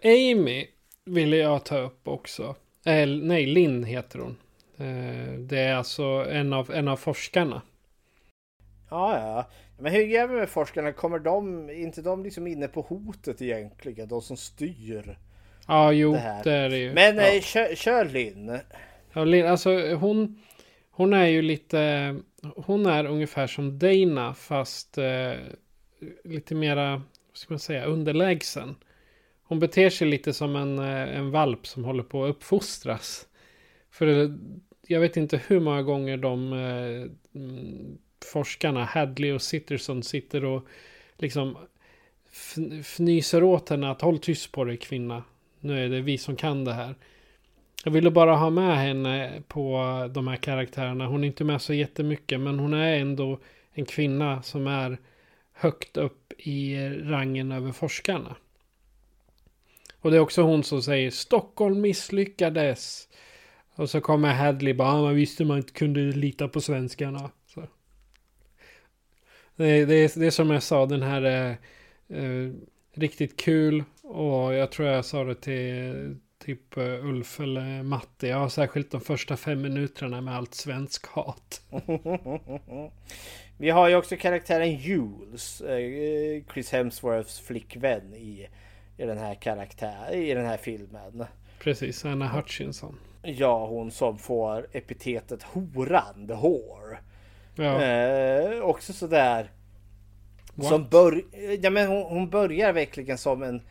Amy 0.05 0.67
ville 1.05 1.37
jag 1.37 1.65
ta 1.65 1.79
upp 1.79 2.09
också. 2.09 2.55
Eh, 2.85 3.07
nej, 3.07 3.47
Linn 3.47 3.85
heter 3.85 4.19
hon. 4.19 4.37
Uh, 4.81 5.39
det 5.39 5.59
är 5.59 5.75
alltså 5.75 6.03
en 6.31 6.53
av, 6.53 6.71
en 6.71 6.89
av 6.89 6.97
forskarna. 6.97 7.63
Ja, 8.91 9.19
ja. 9.19 9.51
Men 9.79 9.93
hur 9.93 10.03
gör 10.03 10.27
vi 10.27 10.35
med 10.35 10.49
forskarna? 10.49 10.93
Kommer 10.93 11.19
de, 11.19 11.71
inte 11.71 12.03
de 12.03 12.23
liksom 12.23 12.47
inne 12.47 12.69
på 12.69 12.81
hotet 12.81 13.43
egentligen? 13.43 14.09
De 14.09 14.23
som 14.23 14.37
styr? 14.37 15.19
Ja, 15.67 15.93
jo, 15.93 16.13
det, 16.13 16.19
här. 16.19 16.45
det 16.45 16.53
är 16.53 16.71
det 16.71 16.79
ju. 16.79 16.93
Men 16.93 17.17
ja. 17.17 17.35
eh, 17.35 17.41
kör, 17.41 17.75
kör 17.75 18.05
Linn. 18.05 18.59
Ja, 19.13 19.25
Linn, 19.25 19.47
alltså 19.47 19.95
hon, 19.95 20.43
hon 20.91 21.13
är 21.13 21.27
ju 21.27 21.43
lite, 21.43 22.17
hon 22.57 22.87
är 22.87 23.07
ungefär 23.07 23.47
som 23.47 23.79
Dana 23.79 24.35
fast 24.35 24.99
eh, 24.99 25.33
lite 26.25 26.55
mera, 26.55 26.91
vad 26.91 27.37
ska 27.37 27.55
man 27.55 27.59
säga, 27.59 27.85
underlägsen. 27.85 28.77
Hon 29.45 29.61
beter 29.61 29.91
sig 29.91 30.09
lite 30.09 30.33
som 30.33 30.57
en, 30.57 30.79
eh, 30.79 31.17
en 31.19 31.31
valp 31.31 31.67
som 31.67 31.85
håller 31.85 32.03
på 32.03 32.25
att 32.25 32.31
uppfostras. 32.31 33.27
För 33.95 34.07
det- 34.07 34.39
jag 34.87 35.01
vet 35.01 35.17
inte 35.17 35.41
hur 35.47 35.61
många 35.61 35.83
gånger 35.83 36.17
de 36.17 36.53
eh, 36.53 37.41
mm, 37.43 37.99
forskarna, 38.33 38.85
Hadley 38.85 39.33
och 39.33 39.43
Sitterson, 39.43 40.03
sitter 40.03 40.45
och 40.45 40.67
liksom 41.19 41.57
fnyser 42.81 43.43
åt 43.43 43.69
henne 43.69 43.91
att 43.91 44.01
håll 44.01 44.19
tyst 44.19 44.53
på 44.53 44.65
dig 44.65 44.77
kvinna. 44.77 45.25
Nu 45.61 45.85
är 45.85 45.89
det 45.89 46.01
vi 46.01 46.19
som 46.19 46.37
kan 46.37 46.65
det 46.65 46.73
här. 46.73 46.95
Jag 47.85 47.93
ville 47.93 48.11
bara 48.11 48.37
ha 48.37 48.51
med 48.51 48.79
henne 48.79 49.43
på 49.49 49.79
de 50.15 50.29
här 50.29 50.37
karaktärerna. 50.37 51.07
Hon 51.07 51.25
är 51.25 51.29
inte 51.29 51.45
med 51.45 51.63
så 51.63 51.75
jättemycket 51.75 52.41
men 52.41 52.59
hon 52.59 52.75
är 52.75 52.97
ändå 52.99 53.39
en 53.73 53.85
kvinna 53.85 54.43
som 54.43 54.67
är 54.67 54.99
högt 55.53 55.97
upp 55.97 56.33
i 56.39 56.89
rangen 56.89 57.53
över 57.53 57.73
forskarna. 57.73 58.37
Och 60.01 60.11
det 60.11 60.17
är 60.17 60.21
också 60.21 60.43
hon 60.43 60.65
som 60.65 60.83
säger 60.83 61.11
Stockholm 61.11 61.81
misslyckades. 61.81 63.09
Och 63.75 63.91
så 63.91 64.01
kommer 64.01 64.35
Hadley 64.35 64.75
bara, 64.75 64.89
ah, 64.89 65.03
man 65.03 65.15
visste 65.15 65.45
man 65.45 65.57
inte 65.57 65.73
kunde 65.73 66.01
lita 66.01 66.49
på 66.49 66.61
svenskarna. 66.61 67.31
Så. 67.47 67.61
Det, 69.57 69.85
det, 69.85 69.95
är, 69.95 70.21
det 70.21 70.27
är 70.27 70.31
som 70.31 70.51
jag 70.51 70.63
sa, 70.63 70.87
den 70.87 71.03
här 71.03 71.23
är 71.23 71.51
eh, 72.09 72.53
riktigt 72.95 73.41
kul. 73.41 73.85
Och 74.03 74.55
jag 74.55 74.73
tror 74.73 74.89
jag 74.89 75.05
sa 75.05 75.25
det 75.25 75.35
till 75.35 76.17
typ 76.45 76.77
eh, 76.77 77.07
Ulf 77.07 77.41
eller 77.41 77.83
Matte. 77.83 78.33
Har 78.33 78.49
särskilt 78.49 78.91
de 78.91 79.01
första 79.01 79.37
fem 79.37 79.63
minuterna 79.63 80.21
med 80.21 80.37
allt 80.37 80.55
svensk 80.55 81.07
hat. 81.07 81.63
Vi 83.59 83.71
har 83.71 83.89
ju 83.89 83.97
också 83.97 84.17
karaktären 84.17 84.77
Jules, 84.77 85.61
eh, 85.61 86.43
Chris 86.53 86.73
Hemsworths 86.73 87.41
flickvän 87.41 88.15
i, 88.15 88.49
i 88.99 89.05
den 89.05 89.19
här 89.19 89.35
karaktär, 89.35 90.15
i 90.15 90.35
den 90.35 90.47
här 90.47 90.57
filmen. 90.57 91.25
Precis, 91.59 92.05
Anna 92.05 92.29
Hutchinson. 92.29 92.99
Ja, 93.25 93.67
hon 93.67 93.91
som 93.91 94.19
får 94.19 94.67
epitetet 94.73 95.43
horan, 95.43 96.27
the 96.29 96.35
whore. 96.35 96.99
Ja. 97.55 97.83
Eh, 97.83 98.61
också 98.61 98.93
sådär. 98.93 99.51
What? 100.55 100.69
Som 100.69 100.89
bör, 100.89 101.25
ja, 101.61 101.71
men 101.71 101.89
hon, 101.89 102.03
hon 102.03 102.31
börjar 102.31 102.73
verkligen 102.73 103.19
som 103.19 103.43
en... 103.43 103.63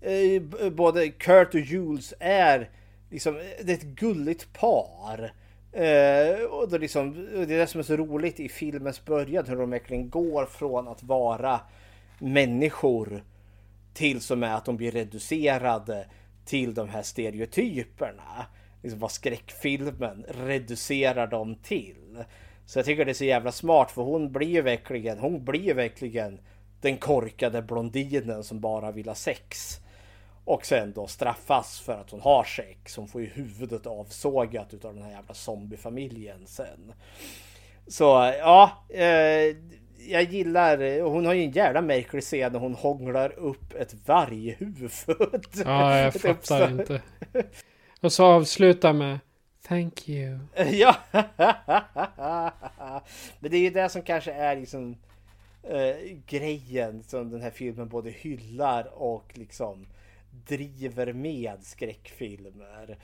Eh, 0.00 0.70
både 0.70 1.08
Kurt 1.08 1.54
och 1.54 1.60
Jules 1.60 2.14
är 2.20 2.70
liksom, 3.10 3.34
det 3.34 3.72
är 3.72 3.76
ett 3.76 3.82
gulligt 3.82 4.52
par. 4.52 5.32
Eh, 5.72 6.44
och 6.44 6.72
är 6.72 6.78
liksom, 6.78 7.28
det 7.32 7.54
är 7.54 7.58
det 7.58 7.66
som 7.66 7.78
är 7.78 7.84
så 7.84 7.96
roligt 7.96 8.40
i 8.40 8.48
filmens 8.48 9.04
början, 9.04 9.46
hur 9.46 9.56
de 9.56 9.70
verkligen 9.70 10.10
går 10.10 10.46
från 10.46 10.88
att 10.88 11.02
vara 11.02 11.60
människor 12.18 13.24
till 13.94 14.20
som 14.20 14.42
är 14.42 14.54
att 14.54 14.64
de 14.64 14.76
blir 14.76 14.90
reducerade 14.90 16.06
till 16.44 16.74
de 16.74 16.88
här 16.88 17.02
stereotyperna. 17.02 18.46
Liksom 18.86 19.00
vad 19.00 19.10
skräckfilmen 19.10 20.24
reducerar 20.28 21.26
dem 21.26 21.54
till. 21.54 22.24
Så 22.66 22.78
jag 22.78 22.86
tycker 22.86 23.04
det 23.04 23.12
är 23.12 23.14
så 23.14 23.24
jävla 23.24 23.52
smart 23.52 23.90
för 23.90 24.02
hon 24.02 24.32
blir 24.32 24.48
ju 24.48 24.62
verkligen, 24.62 25.18
hon 25.18 25.44
blir 25.44 25.60
ju 25.60 25.72
verkligen 25.72 26.40
den 26.80 26.96
korkade 26.96 27.62
blondinen 27.62 28.44
som 28.44 28.60
bara 28.60 28.92
vill 28.92 29.08
ha 29.08 29.14
sex. 29.14 29.80
Och 30.44 30.66
sen 30.66 30.92
då 30.92 31.06
straffas 31.06 31.80
för 31.80 31.92
att 31.92 32.10
hon 32.10 32.20
har 32.20 32.44
sex. 32.44 32.96
Hon 32.96 33.08
får 33.08 33.20
ju 33.20 33.26
huvudet 33.26 33.86
avsågat 33.86 34.74
utav 34.74 34.94
den 34.94 35.02
här 35.02 35.10
jävla 35.10 35.34
zombiefamiljen 35.34 36.46
sen. 36.46 36.92
Så 37.86 38.04
ja, 38.38 38.84
eh, 38.88 39.56
jag 40.08 40.22
gillar, 40.22 41.00
hon 41.00 41.26
har 41.26 41.34
ju 41.34 41.42
en 41.42 41.50
jävla 41.50 41.82
märklig 41.82 42.22
scen 42.22 42.52
när 42.52 42.58
hon 42.58 42.74
hånglar 42.74 43.38
upp 43.38 43.74
ett 43.74 43.94
varghuvud. 44.06 44.90
Ja, 45.64 45.98
jag 45.98 46.14
fattar 46.20 46.70
inte. 46.70 47.00
Och 48.06 48.12
så 48.12 48.24
avsluta 48.24 48.92
med 48.92 49.18
Thank 49.62 50.08
you. 50.08 50.38
Ja! 50.70 50.96
Men 53.40 53.50
det 53.50 53.56
är 53.56 53.60
ju 53.60 53.70
det 53.70 53.88
som 53.88 54.02
kanske 54.02 54.32
är 54.32 54.56
liksom 54.56 54.96
eh, 55.62 56.16
grejen 56.26 57.02
som 57.02 57.30
den 57.30 57.42
här 57.42 57.50
filmen 57.50 57.88
både 57.88 58.10
hyllar 58.10 59.02
och 59.02 59.32
liksom 59.34 59.86
driver 60.30 61.12
med 61.12 61.64
skräckfilmer. 61.64 62.98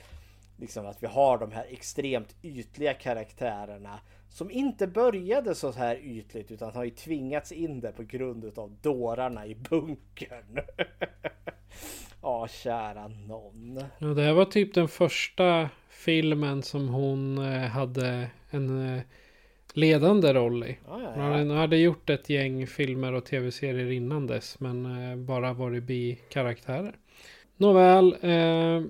Liksom 0.57 0.85
att 0.85 1.03
vi 1.03 1.07
har 1.07 1.37
de 1.37 1.51
här 1.51 1.65
extremt 1.69 2.35
ytliga 2.41 2.93
karaktärerna 2.93 3.99
som 4.29 4.51
inte 4.51 4.87
började 4.87 5.55
så 5.55 5.71
här 5.71 5.95
ytligt 5.95 6.51
utan 6.51 6.75
har 6.75 6.83
ju 6.83 6.91
tvingats 6.91 7.51
in 7.51 7.79
där 7.79 7.91
på 7.91 8.03
grund 8.03 8.59
av 8.59 8.77
dårarna 8.81 9.45
i 9.45 9.55
bunkern. 9.55 10.59
Ja, 12.23 12.47
kära 12.47 13.07
någon. 13.07 13.83
Ja, 13.99 14.07
det 14.07 14.21
här 14.21 14.33
var 14.33 14.45
typ 14.45 14.73
den 14.73 14.87
första 14.87 15.69
filmen 15.89 16.63
som 16.63 16.87
hon 16.87 17.37
eh, 17.37 17.61
hade 17.61 18.27
en 18.49 18.95
eh, 18.95 19.01
ledande 19.73 20.33
roll 20.33 20.63
i. 20.63 20.77
Ja, 20.87 21.01
ja, 21.01 21.13
ja. 21.15 21.21
hade, 21.21 21.37
hon 21.37 21.57
hade 21.57 21.77
gjort 21.77 22.09
ett 22.09 22.29
gäng 22.29 22.67
filmer 22.67 23.13
och 23.13 23.25
tv-serier 23.25 23.91
innan 23.91 24.27
dess. 24.27 24.59
Men 24.59 24.85
eh, 24.85 25.17
bara 25.17 25.53
varit 25.53 25.83
bikaraktärer. 25.83 26.95
Nåväl. 27.57 28.15
Eh, 28.21 28.83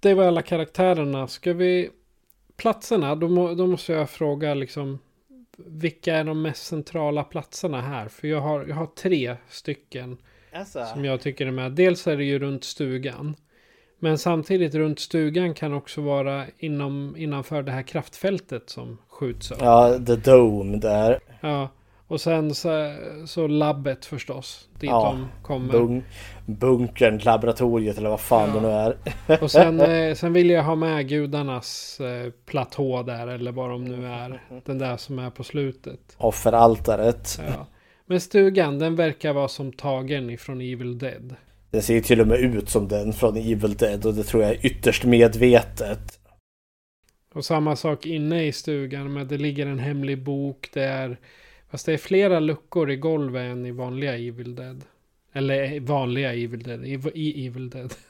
det 0.00 0.14
var 0.14 0.24
alla 0.24 0.42
karaktärerna. 0.42 1.28
Ska 1.28 1.52
vi... 1.52 1.90
Platserna, 2.56 3.14
då, 3.14 3.28
må, 3.28 3.54
då 3.54 3.66
måste 3.66 3.92
jag 3.92 4.10
fråga 4.10 4.54
liksom. 4.54 4.98
Vilka 5.56 6.16
är 6.16 6.24
de 6.24 6.42
mest 6.42 6.66
centrala 6.66 7.24
platserna 7.24 7.80
här? 7.80 8.08
För 8.08 8.28
jag 8.28 8.40
har, 8.40 8.66
jag 8.66 8.76
har 8.76 8.86
tre 8.86 9.36
stycken. 9.48 10.18
Alltså. 10.52 10.84
Som 10.84 11.04
jag 11.04 11.20
tycker 11.20 11.46
är 11.46 11.50
med. 11.50 11.72
Dels 11.72 12.06
är 12.06 12.16
det 12.16 12.24
ju 12.24 12.38
runt 12.38 12.64
stugan. 12.64 13.36
Men 13.98 14.18
samtidigt 14.18 14.74
runt 14.74 15.00
stugan 15.00 15.54
kan 15.54 15.74
också 15.74 16.00
vara 16.00 16.44
inom, 16.58 17.14
innanför 17.16 17.62
det 17.62 17.72
här 17.72 17.82
kraftfältet 17.82 18.70
som 18.70 18.98
skjuts 19.08 19.50
upp. 19.50 19.58
Ja, 19.60 19.98
The 20.06 20.16
Dome 20.16 20.76
där. 20.76 21.18
Ja, 21.40 21.68
och 22.06 22.20
sen 22.20 22.54
så, 22.54 22.96
så 23.26 23.46
labbet 23.46 24.04
förstås. 24.06 24.68
Dit 24.80 24.90
Ja, 24.90 25.04
de 25.12 25.42
kommer. 25.42 25.74
bun- 25.74 26.02
bunkern, 26.46 27.18
laboratoriet 27.18 27.98
eller 27.98 28.10
vad 28.10 28.20
fan 28.20 28.54
det 28.54 28.60
nu 28.60 28.68
är. 28.68 28.96
Och 29.42 29.50
sen, 29.50 29.80
eh, 30.08 30.14
sen 30.14 30.32
vill 30.32 30.50
jag 30.50 30.62
ha 30.62 30.74
med 30.74 31.08
gudarnas 31.08 32.00
eh, 32.00 32.32
platå 32.46 33.02
där. 33.02 33.26
Eller 33.26 33.52
vad 33.52 33.70
de 33.70 33.84
nu 33.84 34.06
är. 34.06 34.42
Den 34.64 34.78
där 34.78 34.96
som 34.96 35.18
är 35.18 35.30
på 35.30 35.44
slutet. 35.44 36.00
Offeraltaret. 36.18 37.40
Ja. 37.46 37.66
Men 38.10 38.20
stugan, 38.20 38.78
den 38.78 38.96
verkar 38.96 39.32
vara 39.32 39.48
som 39.48 39.72
tagen 39.72 40.30
ifrån 40.30 40.60
Evil 40.60 40.98
Dead. 40.98 41.34
Den 41.70 41.82
ser 41.82 41.94
ju 41.94 42.00
till 42.00 42.20
och 42.20 42.26
med 42.26 42.40
ut 42.40 42.68
som 42.68 42.88
den 42.88 43.12
från 43.12 43.36
Evil 43.36 43.74
Dead 43.76 44.06
och 44.06 44.14
det 44.14 44.22
tror 44.22 44.42
jag 44.42 44.52
är 44.52 44.66
ytterst 44.66 45.04
medvetet. 45.04 46.18
Och 47.34 47.44
samma 47.44 47.76
sak 47.76 48.06
inne 48.06 48.44
i 48.44 48.52
stugan. 48.52 49.12
Men 49.12 49.28
det 49.28 49.38
ligger 49.38 49.66
en 49.66 49.78
hemlig 49.78 50.22
bok. 50.22 50.68
Det 50.72 50.84
är, 50.84 51.18
fast 51.70 51.86
det 51.86 51.92
är 51.92 51.98
flera 51.98 52.40
luckor 52.40 52.90
i 52.90 52.96
golvet 52.96 53.42
än 53.52 53.66
i 53.66 53.70
vanliga 53.70 54.16
Evil 54.16 54.54
Dead. 54.54 54.84
Eller 55.32 55.72
eh, 55.72 55.82
vanliga 55.82 56.32
Evil 56.32 56.62
Dead. 56.62 56.86
I, 57.14 57.46
Evil 57.46 57.70
Dead. 57.70 57.94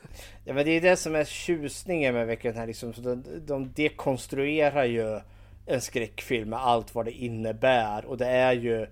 Ja 0.45 0.55
men 0.55 0.65
det 0.65 0.71
är 0.71 0.81
det 0.81 0.97
som 0.97 1.15
är 1.15 1.25
tjusningen 1.25 2.15
med 2.15 2.27
verkligen 2.27 2.57
här 2.57 2.67
liksom. 2.67 2.95
Så 2.95 3.01
de, 3.01 3.25
de 3.47 3.73
dekonstruerar 3.73 4.85
ju 4.85 5.21
en 5.67 5.81
skräckfilm 5.81 6.51
med 6.51 6.59
allt 6.59 6.95
vad 6.95 7.05
det 7.05 7.13
innebär. 7.13 8.05
Och 8.05 8.19
det 8.19 8.27
är 8.27 8.53
ju 8.53 8.87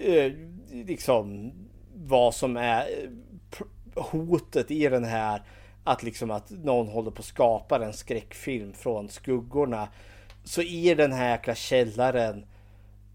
eh, 0.00 0.32
liksom 0.70 1.52
vad 1.94 2.34
som 2.34 2.56
är 2.56 2.80
eh, 2.80 4.02
hotet 4.02 4.70
i 4.70 4.88
den 4.88 5.04
här. 5.04 5.42
Att 5.84 6.02
liksom 6.02 6.30
att 6.30 6.50
någon 6.50 6.88
håller 6.88 7.10
på 7.10 7.20
att 7.20 7.26
skapa 7.26 7.84
en 7.84 7.92
skräckfilm 7.92 8.72
från 8.72 9.08
skuggorna. 9.08 9.88
Så 10.44 10.62
i 10.62 10.94
den 10.94 11.12
här 11.12 11.30
jäkla 11.30 11.54
källaren 11.54 12.44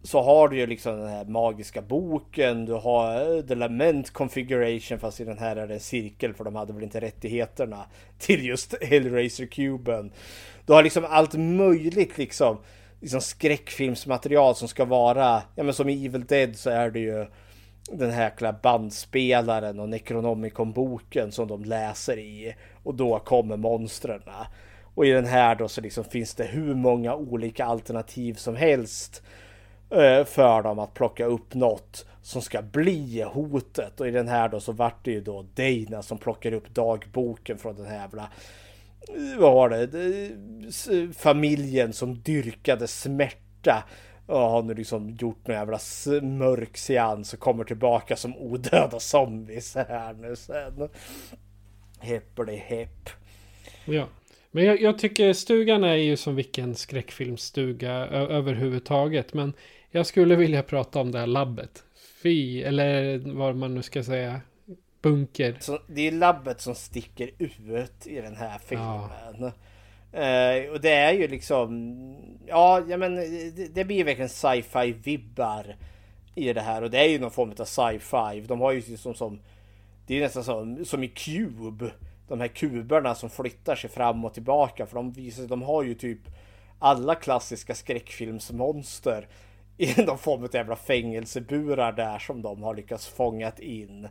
så 0.04 0.22
har 0.22 0.48
du 0.48 0.58
ju 0.58 0.68
liksom 0.68 0.98
den 0.98 1.10
här 1.10 1.26
magiska 1.26 1.82
boken. 1.82 2.66
Du 2.66 2.74
har 2.74 3.36
eh, 3.38 3.42
The 3.42 3.56
Lament 3.56 4.12
Configuration 4.12 5.00
fast 5.00 5.20
i 5.20 5.24
den 5.24 5.38
här 5.38 5.56
är 5.56 5.68
det 5.68 5.74
en 5.74 5.80
cirkel 5.80 6.34
för 6.34 6.44
de 6.44 6.56
hade 6.56 6.74
väl 6.74 6.84
inte 6.84 7.02
rättigheterna 7.02 7.86
till 8.18 8.46
just 8.46 8.84
Hellraiser-kuben. 8.84 10.12
Du 10.66 10.74
har 10.74 10.84
liksom 10.84 11.06
allt 11.10 11.34
möjligt 11.34 12.18
liksom. 12.18 12.58
Liksom 13.00 13.22
skräckfilmsmaterial 13.22 14.56
som 14.56 14.68
ska 14.68 14.86
vara, 14.86 15.42
ja 15.56 15.64
men 15.64 15.74
som 15.74 15.90
i 15.90 16.06
Evil 16.06 16.26
Dead 16.26 16.56
så 16.56 16.70
är 16.70 16.90
det 16.90 17.00
ju 17.00 17.26
den 17.92 18.12
här 18.12 18.24
jäkla 18.24 18.54
bandspelaren 18.54 19.80
och 19.80 19.90
Necronomicon-boken 19.90 21.32
som 21.32 21.48
de 21.48 21.64
läser 21.64 22.20
i. 22.20 22.56
Och 22.84 22.96
då 22.96 23.20
kommer 23.20 23.58
monstren. 23.58 24.22
Och 24.96 25.06
i 25.06 25.12
den 25.12 25.26
här 25.26 25.56
då 25.56 25.68
så 25.68 25.82
liksom 25.82 26.04
finns 26.04 26.36
det 26.36 26.44
hur 26.44 26.76
många 26.76 27.16
olika 27.16 27.66
alternativ 27.66 28.34
som 28.34 28.56
helst 28.56 29.24
eh, 29.90 30.24
för 30.24 30.64
dem 30.64 30.80
att 30.80 30.94
plocka 30.94 31.26
upp 31.26 31.54
något 31.54 32.06
som 32.22 32.42
ska 32.42 32.62
bli 32.62 33.22
hotet. 33.22 34.00
Och 34.00 34.08
i 34.08 34.12
den 34.12 34.28
här 34.28 34.50
då 34.50 34.60
så 34.60 34.72
vart 34.72 35.06
det 35.06 35.12
ju 35.12 35.22
då 35.22 35.46
Dana 35.56 36.02
som 36.02 36.18
plockar 36.18 36.52
upp 36.52 36.70
dagboken 36.70 37.58
från 37.58 37.76
den 37.76 37.86
här 37.86 37.96
jävla 37.96 38.30
vad 39.38 39.54
var 39.54 39.70
det? 39.70 41.14
Familjen 41.14 41.94
som 41.94 42.22
dyrkade 42.22 42.88
smärta 42.88 43.84
och 44.26 44.40
har 44.40 44.64
nu 44.64 44.74
liksom 44.74 45.10
gjort 45.10 45.48
någon 45.48 45.58
jävla 45.58 45.80
mörk 46.22 46.78
seans 46.78 47.34
och 47.34 47.40
kommer 47.40 47.64
tillbaka 47.64 48.16
som 48.16 48.38
odöda 48.38 49.00
zombies 49.00 49.76
här 49.76 50.14
nu 50.14 50.36
sen. 50.36 50.90
Heppeli 52.00 52.56
hepp. 52.56 53.10
Ja. 53.86 54.08
Men 54.52 54.66
jag, 54.66 54.82
jag 54.82 55.00
tycker 55.00 55.34
stugan 55.34 55.84
är 55.84 55.96
ju 55.96 56.18
som 56.18 56.36
vilken 56.36 56.76
skräckfilmsstuga 56.76 57.92
överhuvudtaget. 58.12 59.34
Men 59.34 59.54
jag 59.92 60.06
skulle 60.06 60.36
vilja 60.36 60.64
prata 60.64 61.00
om 61.00 61.12
det 61.12 61.20
här 61.20 61.28
labbet. 61.28 61.84
Fy, 62.24 62.62
eller 62.62 63.18
vad 63.34 63.56
man 63.56 63.76
nu 63.76 63.82
ska 63.82 64.04
säga. 64.04 64.42
Bunker. 65.12 65.58
Så 65.60 65.80
det 65.88 66.08
är 66.08 66.12
labbet 66.12 66.62
som 66.62 66.76
sticker 66.76 67.30
ut 67.38 68.08
i 68.08 68.22
den 68.22 68.36
här 68.36 68.60
filmen. 68.60 69.52
Eh, 70.12 70.72
och 70.72 70.82
det 70.82 70.94
är 70.94 71.12
ju 71.12 71.28
liksom, 71.28 71.98
ja, 72.48 72.82
ja 72.88 72.98
men 72.98 73.16
det, 73.16 73.76
det 73.76 73.86
blir 73.86 74.04
verkligen 74.04 74.30
sci-fi 74.30 74.92
vibbar 74.92 75.76
i 76.36 76.54
det 76.54 76.62
här 76.62 76.82
och 76.82 76.90
det 76.90 77.00
är 77.00 77.10
ju 77.10 77.20
någon 77.20 77.32
form 77.32 77.54
av 77.60 77.66
sci-fi. 77.66 78.42
De 78.48 78.62
har 78.62 78.72
ju 78.72 78.82
liksom 78.88 79.14
som, 79.14 79.40
det 80.08 80.18
är 80.18 80.22
nästan 80.22 80.44
som, 80.44 80.86
som 80.86 81.04
i 81.04 81.08
Cube. 81.08 81.92
De 82.28 82.40
här 82.40 82.48
kuberna 82.48 83.16
som 83.16 83.30
flyttar 83.30 83.76
sig 83.76 83.90
fram 83.90 84.26
och 84.26 84.34
tillbaka 84.34 84.86
för 84.86 84.96
de 84.96 85.12
visar 85.12 85.44
de 85.44 85.62
har 85.62 85.84
ju 85.84 85.94
typ 85.96 86.20
alla 86.80 87.16
klassiska 87.16 87.76
skräckfilmsmonster 87.76 89.28
i 89.78 90.02
någon 90.06 90.18
form 90.18 90.44
av 90.44 90.56
jävla 90.56 90.76
fängelseburar 90.76 91.92
där 91.92 92.20
som 92.20 92.42
de 92.42 92.64
har 92.64 92.76
lyckats 92.76 93.08
fångat 93.08 93.60
in. 93.60 94.08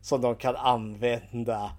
Som 0.00 0.20
de 0.20 0.36
kan 0.36 0.56
använda 0.56 1.70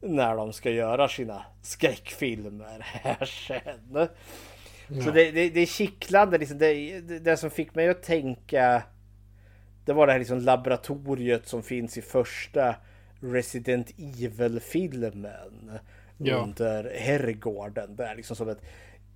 när 0.00 0.36
de 0.36 0.52
ska 0.52 0.70
göra 0.70 1.08
sina 1.08 1.44
skräckfilmer 1.62 2.78
här 2.80 3.24
sen. 3.48 4.08
Så 5.04 5.10
det, 5.10 5.30
det, 5.30 5.50
det 5.50 5.60
är 5.60 5.66
kittlande 5.66 6.38
liksom. 6.38 6.58
Det, 6.58 7.00
det, 7.00 7.18
det 7.18 7.36
som 7.36 7.50
fick 7.50 7.74
mig 7.74 7.88
att 7.88 8.02
tänka 8.02 8.82
det 9.84 9.92
var 9.92 10.06
det 10.06 10.12
här 10.12 10.18
liksom 10.18 10.38
laboratoriet 10.38 11.48
som 11.48 11.62
finns 11.62 11.98
i 11.98 12.02
första 12.02 12.76
Resident 13.20 13.90
Evil-filmen. 13.98 15.78
Ja. 16.18 16.36
Under 16.36 16.94
herrgården. 16.98 17.96
Det 17.96 18.04
är 18.04 18.16
liksom 18.16 18.36
som 18.36 18.48
ett 18.48 18.62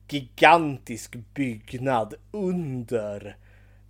gigantisk 0.08 1.16
byggnad 1.34 2.14
under 2.30 3.36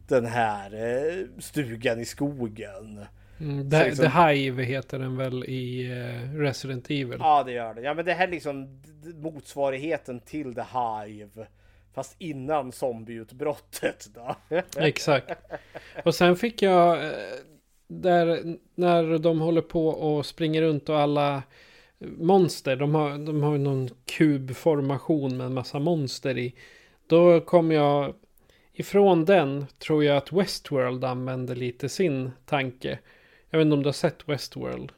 den 0.09 0.27
här 0.27 0.75
eh, 0.75 1.27
stugan 1.39 2.01
i 2.01 2.05
skogen. 2.05 3.07
Mm, 3.41 3.71
The, 3.71 3.85
liksom- 3.85 4.05
The 4.05 4.11
Hive 4.11 4.63
heter 4.63 4.99
den 4.99 5.17
väl 5.17 5.45
i 5.45 5.91
eh, 5.91 6.39
Resident 6.39 6.91
Evil. 6.91 7.17
Ja 7.19 7.43
det 7.45 7.53
gör 7.53 7.75
det. 7.75 7.81
Ja 7.81 7.95
men 7.95 8.05
det 8.05 8.13
här 8.13 8.29
är 8.29 8.31
liksom 8.31 8.83
motsvarigheten 9.15 10.21
till 10.21 10.55
The 10.55 10.63
Hive. 10.63 11.47
Fast 11.95 12.15
innan 12.19 12.73
zombieutbrottet 12.73 14.09
då. 14.15 14.37
Exakt. 14.77 15.33
Och 16.05 16.15
sen 16.15 16.37
fick 16.37 16.63
jag 16.63 17.05
eh, 17.05 17.13
där 17.89 18.57
när 18.75 19.19
de 19.19 19.41
håller 19.41 19.63
på 19.63 19.89
och 19.89 20.27
springer 20.27 20.63
runt 20.63 20.89
och 20.89 20.99
alla 20.99 21.43
monster. 21.99 22.77
De 22.77 22.95
har, 22.95 23.11
de 23.27 23.43
har 23.43 23.59
någon 23.59 23.89
kubformation 24.05 25.37
med 25.37 25.47
en 25.47 25.55
massa 25.55 25.79
monster 25.79 26.39
i. 26.39 26.55
Då 27.07 27.41
kom 27.41 27.71
jag 27.71 28.15
ifrån 28.73 29.25
den 29.25 29.67
tror 29.79 30.05
jag 30.05 30.17
att 30.17 30.33
Westworld 30.33 31.05
använde 31.05 31.55
lite 31.55 31.89
sin 31.89 32.31
tanke. 32.45 32.99
Jag 33.51 33.59
vet 33.59 33.65
inte 33.67 33.75
om 33.75 33.83
du 33.83 33.89
har 33.89 33.93
sett 33.93 34.29
Westworld? 34.29 34.93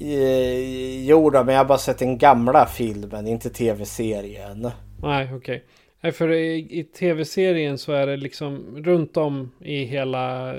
Eh, 0.00 1.06
Jo 1.06 1.30
då, 1.30 1.44
men 1.44 1.54
jag 1.54 1.60
har 1.60 1.68
bara 1.68 1.78
sett 1.78 1.98
den 1.98 2.18
gamla 2.18 2.66
filmen, 2.66 3.26
inte 3.26 3.50
tv-serien. 3.50 4.70
Nej, 5.02 5.34
okej. 5.34 5.64
Nej, 6.00 6.12
för 6.12 6.32
i, 6.32 6.78
i 6.80 6.84
tv-serien 6.84 7.78
så 7.78 7.92
är 7.92 8.06
det 8.06 8.16
liksom 8.16 8.82
runt 8.84 9.16
om 9.16 9.52
i 9.60 9.84
hela, 9.84 10.54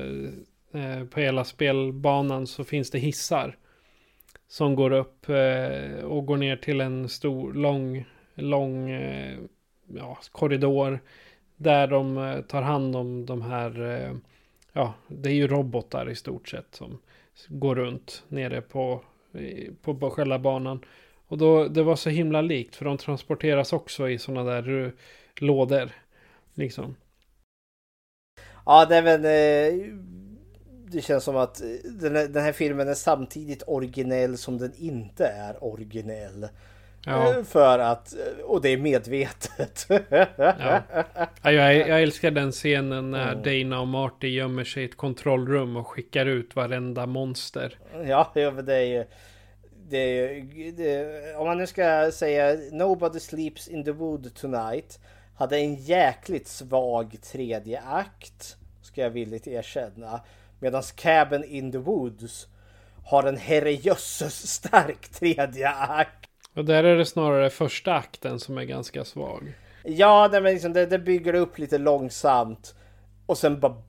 eh, 0.73 1.03
på 1.11 1.19
hela 1.19 1.43
spelbanan 1.43 2.47
så 2.47 2.63
finns 2.63 2.91
det 2.91 2.99
hissar. 2.99 3.57
Som 4.47 4.75
går 4.75 4.91
upp 4.91 5.29
eh, 5.29 6.03
och 6.03 6.25
går 6.25 6.37
ner 6.37 6.55
till 6.55 6.81
en 6.81 7.09
stor, 7.09 7.53
lång, 7.53 8.05
lång 8.35 8.89
eh, 8.89 9.37
ja, 9.87 10.17
korridor. 10.31 10.99
Där 11.57 11.87
de 11.87 12.17
eh, 12.17 12.41
tar 12.41 12.61
hand 12.61 12.95
om 12.95 13.25
de 13.25 13.41
här, 13.41 13.81
eh, 13.81 14.15
ja, 14.73 14.93
det 15.07 15.29
är 15.29 15.33
ju 15.33 15.47
robotar 15.47 16.09
i 16.09 16.15
stort 16.15 16.49
sett 16.49 16.75
som 16.75 16.99
går 17.47 17.75
runt 17.75 18.23
nere 18.27 18.61
på, 18.61 19.03
på, 19.81 19.95
på 19.95 20.09
själva 20.09 20.39
banan. 20.39 20.85
Och 21.27 21.37
då, 21.37 21.67
det 21.67 21.83
var 21.83 21.95
så 21.95 22.09
himla 22.09 22.41
likt 22.41 22.75
för 22.75 22.85
de 22.85 22.97
transporteras 22.97 23.73
också 23.73 24.09
i 24.09 24.17
sådana 24.17 24.51
där 24.51 24.85
eh, 24.85 24.91
lådor. 25.35 25.91
Liksom. 26.53 26.95
Ja, 28.65 28.85
det 28.85 29.01
men 29.01 29.25
eh, 29.25 29.85
Det 30.91 31.01
känns 31.01 31.23
som 31.23 31.35
att 31.37 31.61
eh, 31.61 31.67
den 31.83 32.15
här, 32.15 32.27
den 32.27 32.43
här 32.43 32.51
filmen 32.51 32.87
är 32.87 32.93
samtidigt 32.93 33.63
originell 33.67 34.37
som 34.37 34.57
den 34.57 34.73
inte 34.77 35.25
är 35.25 35.63
originell. 35.63 36.47
Ja. 37.05 37.37
Eh, 37.37 37.43
För 37.43 37.79
att, 37.79 38.13
och 38.43 38.61
det 38.61 38.69
är 38.69 38.77
medvetet. 38.77 39.85
Ja. 40.37 40.81
Ja, 41.41 41.51
jag, 41.51 41.75
jag 41.75 42.01
älskar 42.01 42.31
den 42.31 42.51
scenen 42.51 43.11
när 43.11 43.35
Dana 43.35 43.79
och 43.81 43.87
Marty 43.87 44.27
gömmer 44.27 44.63
sig 44.63 44.83
i 44.83 44.85
ett 44.85 44.97
kontrollrum 44.97 45.77
och 45.77 45.87
skickar 45.87 46.25
ut 46.25 46.55
varenda 46.55 47.05
monster. 47.05 47.79
Ja, 48.05 48.31
det 48.33 48.41
är 48.43 48.81
ju... 48.81 49.05
Det 49.89 49.97
är, 49.97 50.33
ju- 50.33 50.71
det, 50.71 51.35
om 51.35 51.47
man 51.47 51.57
nu 51.57 51.67
ska 51.67 52.11
säga 52.13 52.57
Nobody 52.71 53.19
sleeps 53.19 53.67
in 53.67 53.83
the 53.83 53.91
wood 53.91 54.35
tonight. 54.35 54.99
Hade 55.35 55.57
en 55.57 55.75
jäkligt 55.75 56.47
svag 56.47 57.17
tredje 57.23 57.81
akt. 57.81 58.57
Ska 58.81 59.01
jag 59.01 59.09
villigt 59.09 59.47
erkänna. 59.47 60.21
Medan 60.59 60.83
Cabin 60.95 61.43
in 61.43 61.71
the 61.71 61.77
Woods 61.77 62.47
har 63.05 63.23
en 63.23 63.37
herrejösses 63.37 64.47
stark 64.47 65.09
tredje 65.09 65.69
akt. 65.69 66.20
Och 66.55 66.65
där 66.65 66.83
är 66.83 66.95
det 66.97 67.05
snarare 67.05 67.49
första 67.49 67.93
akten 67.93 68.39
som 68.39 68.57
är 68.57 68.63
ganska 68.63 69.05
svag. 69.05 69.53
Ja, 69.83 70.29
men 70.31 70.43
liksom 70.43 70.73
det, 70.73 70.85
det 70.85 70.99
bygger 70.99 71.33
upp 71.33 71.57
lite 71.57 71.77
långsamt. 71.77 72.75
Och 73.25 73.37
sen 73.37 73.59
bara 73.59 73.81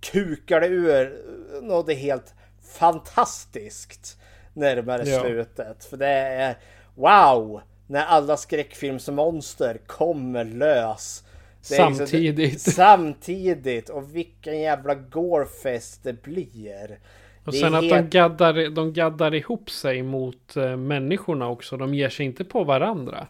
kukar 0.00 0.60
det 0.60 0.66
ur 0.66 1.22
något 1.62 1.92
helt 1.92 2.34
fantastiskt 2.78 4.18
närmare 4.54 5.08
Ja. 5.08 5.20
slutet. 5.20 5.84
För 5.84 5.96
det 5.96 6.06
är 6.08 6.56
wow! 6.94 7.60
När 7.86 8.04
alla 8.04 8.36
skräckfilmsmonster 8.36 9.78
kommer 9.86 10.44
lös. 10.44 11.24
Det 11.68 11.76
är 11.76 11.88
liksom- 11.88 12.06
Samtidigt. 12.06 12.60
samtidigt. 12.60 13.88
Och 13.88 14.16
vilken 14.16 14.60
jävla 14.60 14.94
gorefest 14.94 16.00
det 16.04 16.22
blir. 16.22 16.98
Och 17.44 17.54
sen 17.54 17.74
att 17.74 17.82
de 17.82 17.88
helt- 17.88 18.10
gaddar, 18.10 18.70
de 18.70 18.92
gaddar 18.92 19.34
ihop 19.34 19.70
sig 19.70 20.02
mot 20.02 20.56
eh, 20.56 20.76
människorna 20.76 21.48
också. 21.48 21.76
De 21.76 21.94
ger 21.94 22.08
sig 22.08 22.26
inte 22.26 22.44
på 22.44 22.64
varandra. 22.64 23.26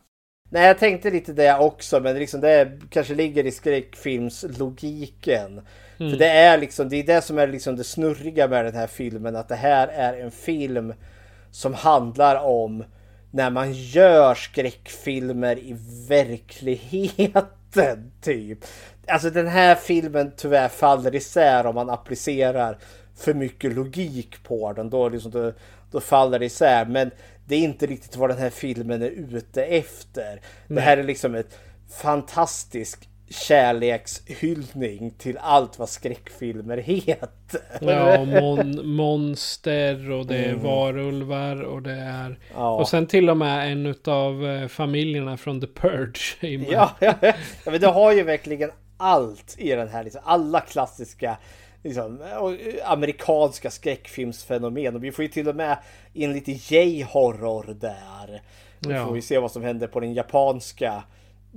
Nej, 0.50 0.66
jag 0.66 0.78
tänkte 0.78 1.10
lite 1.10 1.32
det 1.32 1.58
också, 1.58 2.00
men 2.00 2.18
liksom 2.18 2.40
det 2.40 2.78
kanske 2.90 3.14
ligger 3.14 3.46
i 3.46 3.50
skräckfilmslogiken. 3.50 5.60
Mm. 5.98 6.12
För 6.12 6.18
det 6.18 6.28
är 6.28 6.58
liksom, 6.58 6.88
det 6.88 6.96
är 6.96 7.06
det 7.06 7.22
som 7.22 7.38
är 7.38 7.46
liksom 7.46 7.76
det 7.76 7.84
snurriga 7.84 8.48
med 8.48 8.64
den 8.64 8.74
här 8.74 8.86
filmen, 8.86 9.36
att 9.36 9.48
det 9.48 9.54
här 9.54 9.88
är 9.88 10.20
en 10.20 10.30
film 10.30 10.94
som 11.50 11.74
handlar 11.74 12.44
om 12.44 12.84
när 13.30 13.50
man 13.50 13.72
gör 13.72 14.34
skräckfilmer 14.34 15.58
i 15.58 15.76
verkligheten, 16.08 18.12
typ. 18.20 18.58
Alltså 19.06 19.30
den 19.30 19.48
här 19.48 19.74
filmen 19.74 20.32
tyvärr 20.36 20.68
faller 20.68 21.14
isär 21.14 21.66
om 21.66 21.74
man 21.74 21.90
applicerar 21.90 22.78
för 23.22 23.34
mycket 23.34 23.72
logik 23.72 24.42
på 24.42 24.72
den. 24.72 24.90
Då, 24.90 25.08
liksom, 25.08 25.30
då, 25.30 25.52
då 25.90 26.00
faller 26.00 26.38
det 26.38 26.44
isär. 26.46 26.84
Men 26.84 27.10
det 27.46 27.54
är 27.54 27.60
inte 27.60 27.86
riktigt 27.86 28.16
vad 28.16 28.30
den 28.30 28.38
här 28.38 28.50
filmen 28.50 29.02
är 29.02 29.10
ute 29.10 29.64
efter. 29.64 30.40
Det 30.68 30.80
här 30.80 30.96
är 30.96 31.02
liksom 31.04 31.34
ett 31.34 31.58
fantastisk 32.02 33.08
kärlekshyllning 33.30 35.10
till 35.10 35.38
allt 35.38 35.78
vad 35.78 35.88
skräckfilmer 35.88 36.76
heter. 36.76 37.60
Ja, 37.80 38.24
mon, 38.40 38.86
monster 38.88 40.10
och 40.10 40.26
det 40.26 40.36
är 40.36 40.48
Mm. 40.52 40.62
varulvar 40.62 41.62
och 41.62 41.82
det 41.82 41.92
är... 41.92 42.38
Ja. 42.54 42.76
Och 42.76 42.88
sen 42.88 43.06
till 43.06 43.30
och 43.30 43.36
med 43.36 43.72
en 43.72 43.94
av 44.04 44.46
eh, 44.46 44.68
familjerna 44.68 45.36
från 45.36 45.60
The 45.60 45.66
Purge 45.66 46.36
ja, 46.70 46.90
ja. 47.00 47.14
ja, 47.20 47.32
men 47.64 47.80
det 47.80 47.86
har 47.86 48.12
ju 48.12 48.22
verkligen 48.22 48.70
allt 48.96 49.54
i 49.58 49.70
den 49.70 49.88
här. 49.88 50.04
Liksom, 50.04 50.20
alla 50.24 50.60
klassiska 50.60 51.36
liksom, 51.82 52.20
eh, 52.22 52.90
amerikanska 52.92 53.70
skräckfilmsfenomen. 53.70 54.94
Och 54.96 55.04
vi 55.04 55.12
får 55.12 55.22
ju 55.24 55.28
till 55.30 55.48
och 55.48 55.56
med 55.56 55.78
in 56.12 56.32
lite 56.32 56.52
J-horror 56.52 57.74
där. 57.80 58.42
Då 58.80 58.90
Ja. 58.92 59.06
får 59.06 59.12
vi 59.14 59.22
se 59.22 59.38
vad 59.38 59.50
som 59.52 59.62
händer 59.62 59.86
på 59.86 60.00
den 60.00 60.14
japanska 60.14 61.04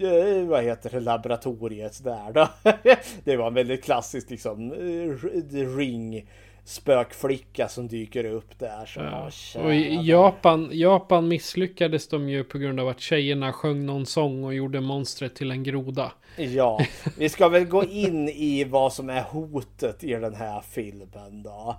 eh, 0.02 0.46
vad 0.48 0.64
heter 0.64 0.90
det, 0.90 1.00
laboratoriet 1.00 2.04
där 2.04 2.32
då. 2.34 2.48
Det 3.24 3.38
var 3.38 3.48
en 3.48 3.54
väldigt 3.54 3.84
klassisk 3.84 4.30
liksom 4.30 4.72
eh, 4.72 5.78
Ring 5.78 6.30
spökflicka 6.66 7.68
som 7.68 7.88
dyker 7.88 8.24
upp 8.26 8.60
där. 8.60 8.86
Så, 8.86 9.00
Ja. 9.00 9.62
Och 9.64 9.76
i 9.76 10.00
Japan, 10.10 10.70
Japan 10.74 11.28
misslyckades 11.28 12.08
de 12.08 12.30
ju 12.30 12.44
på 12.44 12.58
grund 12.58 12.80
av 12.80 12.88
att 12.88 13.00
tjejerna 13.00 13.54
sjöng 13.54 13.86
någon 13.86 14.06
sång 14.06 14.44
och 14.44 14.54
gjorde 14.54 14.82
monstret 14.82 15.36
till 15.36 15.52
en 15.52 15.64
groda. 15.64 16.12
Ja, 16.38 16.80
vi 17.18 17.30
ska 17.30 17.50
väl 17.50 17.66
gå 17.66 17.84
in 17.84 18.30
i 18.30 18.64
vad 18.64 18.94
som 18.94 19.10
är 19.10 19.22
hotet 19.22 20.04
i 20.04 20.12
den 20.14 20.36
här 20.36 20.62
filmen 20.72 21.44
då. 21.44 21.76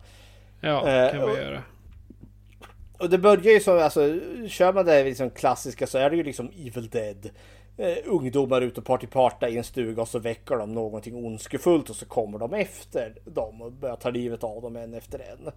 Ja, 0.61 0.89
Eh, 0.89 1.11
kan 1.11 1.21
vi 1.21 1.27
och- 1.27 1.39
göra. 1.39 1.63
Och 2.99 3.11
det 3.11 3.19
börjar 3.19 3.53
ju 3.53 3.61
så, 3.61 3.81
alltså 3.81 4.19
kör 4.49 4.73
man 4.73 4.87
det 4.87 5.05
liksom 5.05 5.31
klassiska 5.31 5.87
så 5.87 5.99
är 5.99 6.11
det 6.11 6.17
ju 6.17 6.23
liksom 6.23 6.51
Evil 6.59 6.89
Dead. 6.89 7.31
Eh, 7.79 7.97
ungdomar 8.05 8.61
ute 8.61 8.81
och 8.81 8.87
partyparta 8.87 9.49
i 9.49 9.59
en 9.59 9.65
stuga 9.65 10.03
och 10.03 10.09
så 10.09 10.19
väcker 10.19 10.57
de 10.57 10.75
någonting 10.75 11.27
ondskefullt 11.27 11.91
och 11.91 11.97
så 11.97 12.07
kommer 12.07 12.39
de 12.39 12.55
efter 12.55 13.15
dem 13.25 13.63
och 13.63 13.73
börjar 13.73 13.97
ta 13.97 14.11
livet 14.11 14.45
av 14.45 14.63
dem 14.63 14.77
en 14.77 14.95
efter 14.95 15.19
en. 15.19 15.53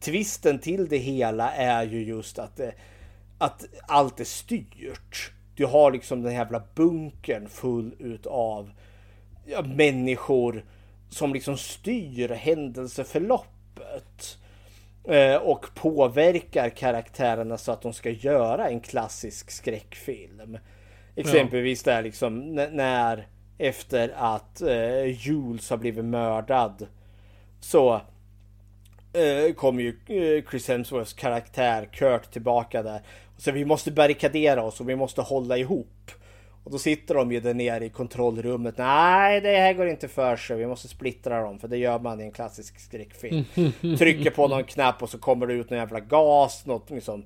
Twisten 0.00 0.58
till 0.58 0.88
det 0.88 0.96
hela 0.96 1.52
är 1.52 1.84
ju 1.84 2.04
just 2.04 2.38
att, 2.38 2.60
eh, 2.60 2.68
att 3.38 3.64
allt 3.88 4.20
är 4.20 4.24
styrt. 4.24 5.32
Du 5.54 5.66
har 5.66 5.92
liksom 5.92 6.22
den 6.22 6.32
här 6.32 6.38
jävla 6.38 6.62
bunkern 6.74 7.48
full 7.48 7.94
utav 7.98 8.70
ja, 9.46 9.62
människor 9.62 10.64
som 11.10 11.34
liksom 11.34 11.56
styr 11.56 12.28
händelseförloppet. 12.28 14.38
Eh, 15.04 15.36
och 15.36 15.66
påverkar 15.74 16.68
karaktärerna 16.68 17.58
så 17.58 17.72
att 17.72 17.82
de 17.82 17.92
ska 17.92 18.10
göra 18.10 18.68
en 18.68 18.80
klassisk 18.80 19.50
skräckfilm. 19.50 20.58
Exempelvis 21.16 21.82
där 21.82 22.02
liksom 22.02 22.54
när 22.54 23.26
efter 23.58 24.14
att 24.16 24.62
eh, 24.62 25.26
Jules 25.26 25.70
har 25.70 25.76
blivit 25.76 26.04
mördad 26.04 26.86
så 27.60 27.94
eh, 29.12 29.54
kommer 29.54 29.82
ju 29.82 29.88
eh, 29.88 30.50
Chris 30.50 30.68
Hemsworths 30.68 31.12
karaktär 31.12 31.88
Kurt 31.92 32.30
tillbaka 32.30 32.82
där. 32.82 33.00
Så 33.36 33.52
vi 33.52 33.64
måste 33.64 33.92
barrikadera 33.92 34.62
oss 34.62 34.80
och 34.80 34.88
vi 34.88 34.96
måste 34.96 35.22
hålla 35.22 35.58
ihop. 35.58 36.10
Och 36.64 36.70
då 36.70 36.78
sitter 36.78 37.14
de 37.14 37.32
ju 37.32 37.40
där 37.40 37.54
nere 37.54 37.84
i 37.84 37.88
kontrollrummet. 37.88 38.78
Nej, 38.78 39.40
det 39.40 39.56
här 39.56 39.72
går 39.72 39.88
inte 39.88 40.08
för 40.08 40.36
sig. 40.36 40.56
Vi 40.56 40.66
måste 40.66 40.88
splittra 40.88 41.42
dem 41.42 41.58
för 41.58 41.68
det 41.68 41.76
gör 41.76 41.98
man 41.98 42.20
i 42.20 42.24
en 42.24 42.32
klassisk 42.32 42.80
skräckfilm. 42.80 43.44
Trycker 43.98 44.30
på 44.30 44.48
någon 44.48 44.64
knapp 44.64 45.02
och 45.02 45.10
så 45.10 45.18
kommer 45.18 45.46
det 45.46 45.54
ut 45.54 45.70
någon 45.70 45.78
jävla 45.78 46.00
gas, 46.00 46.66
något 46.66 46.90
liksom 46.90 47.24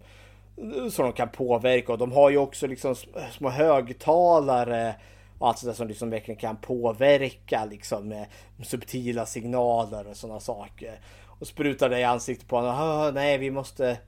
som 0.91 1.05
de 1.05 1.13
kan 1.13 1.29
påverka 1.29 1.93
och 1.93 1.99
de 1.99 2.13
har 2.13 2.31
ju 2.31 2.37
också 2.39 2.67
liksom 2.67 2.95
sm- 2.95 3.31
små 3.31 3.49
högtalare 3.49 4.95
och 5.39 5.49
allt 5.49 5.59
sådär 5.59 5.73
som 5.73 5.89
liksom 5.89 6.11
verkligen 6.11 6.41
kan 6.41 6.57
påverka 6.57 7.65
liksom 7.65 8.09
med 8.09 8.27
subtila 8.63 9.27
signaler 9.27 10.07
och 10.09 10.17
sådana 10.17 10.41
saker. 10.41 11.01
Och 11.41 11.47
sprutar 11.47 11.89
det 11.89 11.99
i 12.01 12.05
ansiktet 12.05 12.49
på 12.49 12.57
honom. 12.57 12.75
"Ah, 12.79 13.11
nej, 13.11 13.39
vi 13.39 13.51
måste 13.51 13.99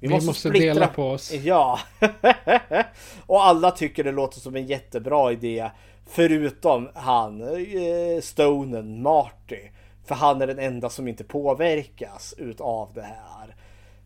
Vi 0.00 0.08
måste 0.26 0.48
dela 0.60 0.86
på 0.86 1.04
oss." 1.10 1.32
Ja. 1.44 1.78
och 3.26 3.44
alla 3.46 3.70
tycker 3.70 4.04
det 4.04 4.12
låter 4.12 4.40
som 4.40 4.56
en 4.56 4.66
jättebra 4.66 5.32
idé. 5.32 5.70
Förutom 6.06 6.88
han, 6.94 7.40
eh, 7.42 8.20
Stonen, 8.22 9.02
Marty. 9.02 9.60
För 10.04 10.14
han 10.14 10.42
är 10.42 10.46
den 10.46 10.58
enda 10.58 10.90
som 10.90 11.08
inte 11.08 11.24
påverkas 11.24 12.34
utav 12.38 12.90
det 12.94 13.02
här. 13.02 13.53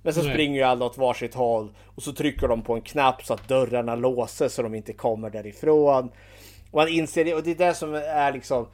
Men 0.03 0.15
så 0.15 0.23
Nej. 0.23 0.33
springer 0.33 0.57
ju 0.57 0.63
alla 0.63 0.85
åt 0.85 0.99
varsitt 0.99 1.35
håll 1.35 1.73
och 1.85 2.03
så 2.03 2.13
trycker 2.13 2.49
de 2.49 2.63
på 2.63 2.75
en 2.75 2.81
knapp 2.81 3.25
så 3.25 3.35
att 3.35 3.49
dörrarna 3.49 3.95
låses 3.95 4.55
så 4.55 4.63
de 4.63 4.75
inte 4.75 4.93
kommer 4.93 5.31
därifrån. 5.31 6.11
Och 6.71 6.77
man 6.77 6.89
inser 6.89 7.25
det 7.25 7.35
och 7.35 7.43
det 7.43 7.51
är 7.51 7.67
det 7.69 7.75
som 7.75 7.95
är 7.95 8.33
liksom 8.33 8.67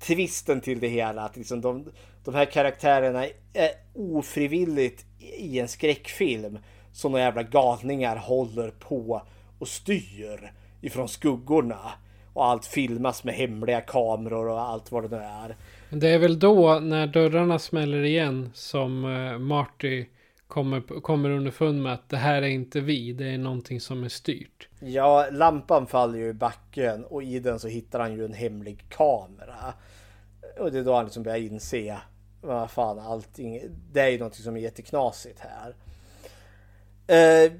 twisten 0.00 0.60
till 0.60 0.80
det 0.80 0.88
hela. 0.88 1.22
Att 1.22 1.36
liksom 1.36 1.60
de, 1.60 1.84
de 2.24 2.34
här 2.34 2.44
karaktärerna 2.44 3.24
är 3.52 3.70
ofrivilligt 3.94 5.04
i 5.38 5.58
en 5.58 5.68
skräckfilm 5.68 6.58
som 6.92 7.12
några 7.12 7.24
jävla 7.24 7.42
galningar 7.42 8.16
håller 8.16 8.70
på 8.70 9.22
och 9.58 9.68
styr 9.68 10.52
ifrån 10.80 11.08
skuggorna. 11.08 11.80
Och 12.32 12.46
allt 12.46 12.66
filmas 12.66 13.24
med 13.24 13.34
hemliga 13.34 13.80
kameror 13.80 14.48
och 14.48 14.60
allt 14.60 14.92
vad 14.92 15.10
det 15.10 15.16
nu 15.16 15.22
är. 15.22 15.56
Det 15.90 16.08
är 16.08 16.18
väl 16.18 16.38
då 16.38 16.78
när 16.78 17.06
dörrarna 17.06 17.58
smäller 17.58 18.02
igen 18.02 18.50
som 18.54 19.04
eh, 19.04 19.38
Marty 19.38 20.06
kommer, 20.54 20.80
kommer 21.00 21.30
underfund 21.30 21.82
med 21.82 21.92
att 21.92 22.08
det 22.08 22.16
här 22.16 22.42
är 22.42 22.46
inte 22.46 22.80
vi. 22.80 23.12
Det 23.12 23.26
är 23.28 23.38
någonting 23.38 23.80
som 23.80 24.04
är 24.04 24.08
styrt. 24.08 24.68
Ja, 24.80 25.26
lampan 25.32 25.86
faller 25.86 26.18
ju 26.18 26.28
i 26.28 26.32
backen 26.32 27.04
och 27.04 27.22
i 27.22 27.38
den 27.38 27.58
så 27.58 27.68
hittar 27.68 28.00
han 28.00 28.12
ju 28.14 28.24
en 28.24 28.32
hemlig 28.34 28.84
kamera. 28.88 29.74
Och 30.58 30.72
det 30.72 30.78
är 30.78 30.84
då 30.84 30.94
han 30.94 31.04
liksom 31.04 31.22
börjar 31.22 31.38
inse 31.38 31.98
vad 32.42 32.70
fan 32.70 32.98
allting, 32.98 33.60
det 33.92 34.00
är 34.00 34.08
ju 34.08 34.18
någonting 34.18 34.42
som 34.42 34.56
är 34.56 34.60
jätteknasigt 34.60 35.40
här. 35.40 35.74
Eh, 37.06 37.52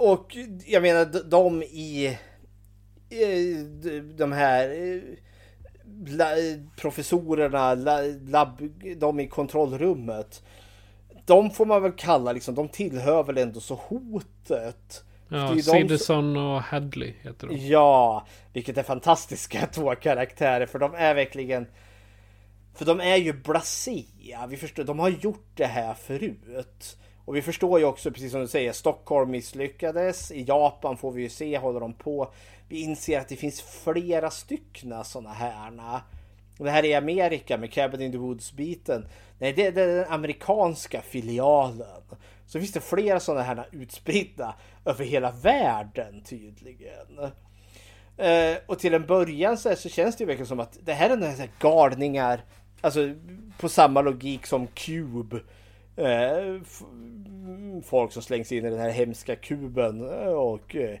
och- 0.00 0.36
jag 0.66 0.82
menar 0.82 1.30
de- 1.30 1.62
i 1.62 2.18
de- 4.16 4.32
här 4.32 4.70
eh, 4.70 5.00
la- 6.06 6.68
professorerna, 6.76 7.74
la- 7.74 8.56
de 8.96 9.20
i 9.20 9.28
kontrollrummet. 9.28 10.42
De 11.26 11.50
får 11.50 11.66
man 11.66 11.82
väl 11.82 11.92
kalla 11.92 12.32
liksom, 12.32 12.54
de 12.54 12.68
tillhör 12.68 13.22
väl 13.22 13.38
ändå 13.38 13.60
så 13.60 13.74
hotet. 13.74 15.04
Ja, 15.28 15.48
de 15.54 15.98
som- 15.98 16.36
och 16.36 16.62
Hadley 16.62 17.14
heter 17.22 17.46
de. 17.46 17.56
Ja, 17.56 18.26
vilket 18.52 18.78
är 18.78 18.82
fantastiska 18.82 19.66
två 19.72 19.94
karaktärer 19.94 20.66
för 20.66 20.78
de 20.78 20.94
är 20.94 21.14
verkligen 21.14 21.66
För 22.74 22.84
de 22.84 23.00
är 23.00 23.16
ju 23.16 23.32
blasé. 23.32 24.04
Vi 24.48 24.56
förstår, 24.56 24.84
de 24.84 24.98
har 24.98 25.08
gjort 25.08 25.46
det 25.54 25.66
här 25.66 25.94
förut. 25.94 26.96
Och 27.24 27.36
vi 27.36 27.42
förstår 27.42 27.78
ju 27.78 27.84
också, 27.84 28.10
precis 28.10 28.32
som 28.32 28.40
du 28.40 28.48
säger, 28.48 28.72
Stockholm 28.72 29.30
misslyckades. 29.30 30.30
I 30.30 30.42
Japan 30.42 30.96
får 30.96 31.12
vi 31.12 31.22
ju 31.22 31.28
se, 31.28 31.58
håller 31.58 31.80
de 31.80 31.92
på. 31.94 32.32
Vi 32.68 32.80
inser 32.80 33.20
att 33.20 33.28
det 33.28 33.36
finns 33.36 33.60
flera 33.62 34.30
styckna 34.30 35.04
sådana 35.04 35.32
här. 35.34 36.00
Och 36.62 36.66
det 36.66 36.72
här 36.72 36.84
är 36.84 36.88
i 36.88 36.94
Amerika 36.94 37.58
med 37.58 37.72
Cabin 37.72 38.00
in 38.00 38.12
the 38.12 38.18
Woods-biten. 38.18 39.06
Nej, 39.38 39.52
det, 39.52 39.70
det 39.70 39.82
är 39.82 39.96
den 39.96 40.12
amerikanska 40.12 41.02
filialen. 41.02 42.02
Så 42.46 42.58
finns 42.58 42.72
det 42.72 42.80
flera 42.80 43.20
sådana 43.20 43.42
här 43.42 43.68
utspridda 43.72 44.54
över 44.84 45.04
hela 45.04 45.30
världen 45.30 46.22
tydligen. 46.24 47.18
Eh, 48.16 48.56
och 48.66 48.78
till 48.78 48.94
en 48.94 49.06
början 49.06 49.58
så, 49.58 49.76
så 49.76 49.88
känns 49.88 50.16
det 50.16 50.22
ju 50.22 50.26
verkligen 50.26 50.46
som 50.46 50.60
att 50.60 50.78
det 50.82 50.92
här 50.92 51.10
är 51.10 51.16
några 51.16 51.32
här 51.32 51.50
galningar, 51.60 52.44
alltså 52.80 53.14
på 53.58 53.68
samma 53.68 54.00
logik 54.00 54.46
som 54.46 54.66
Cube. 54.66 55.40
Eh, 55.96 56.62
folk 57.84 58.12
som 58.12 58.22
slängs 58.22 58.52
in 58.52 58.64
i 58.64 58.70
den 58.70 58.80
här 58.80 58.90
hemska 58.90 59.36
kuben 59.36 60.10
eh, 60.10 60.32
och 60.32 60.76
eh, 60.76 60.98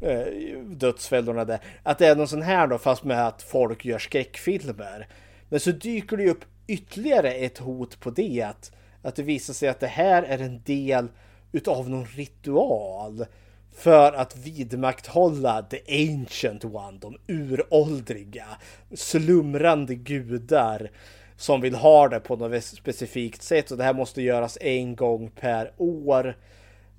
Eh, 0.00 0.58
dödsfällorna 0.58 1.44
där. 1.44 1.60
Att 1.82 1.98
det 1.98 2.06
är 2.06 2.16
någon 2.16 2.28
sån 2.28 2.42
här 2.42 2.66
då 2.66 2.78
fast 2.78 3.04
med 3.04 3.26
att 3.26 3.42
folk 3.42 3.84
gör 3.84 3.98
skräckfilmer. 3.98 5.08
Men 5.48 5.60
så 5.60 5.70
dyker 5.70 6.16
det 6.16 6.22
ju 6.22 6.30
upp 6.30 6.44
ytterligare 6.66 7.32
ett 7.32 7.58
hot 7.58 8.00
på 8.00 8.10
det. 8.10 8.42
Att, 8.42 8.72
att 9.02 9.16
det 9.16 9.22
visar 9.22 9.54
sig 9.54 9.68
att 9.68 9.80
det 9.80 9.86
här 9.86 10.22
är 10.22 10.38
en 10.38 10.62
del 10.62 11.08
utav 11.52 11.90
någon 11.90 12.06
ritual. 12.06 13.26
För 13.72 14.12
att 14.12 14.36
vidmakthålla 14.36 15.62
the 15.62 16.10
ancient 16.10 16.64
one, 16.64 16.98
de 16.98 17.16
uråldriga, 17.26 18.46
slumrande 18.94 19.94
gudar 19.94 20.90
som 21.36 21.60
vill 21.60 21.74
ha 21.74 22.08
det 22.08 22.20
på 22.20 22.36
något 22.36 22.64
specifikt 22.64 23.42
sätt. 23.42 23.70
Och 23.70 23.76
det 23.76 23.84
här 23.84 23.94
måste 23.94 24.22
göras 24.22 24.58
en 24.60 24.96
gång 24.96 25.30
per 25.30 25.72
år. 25.76 26.36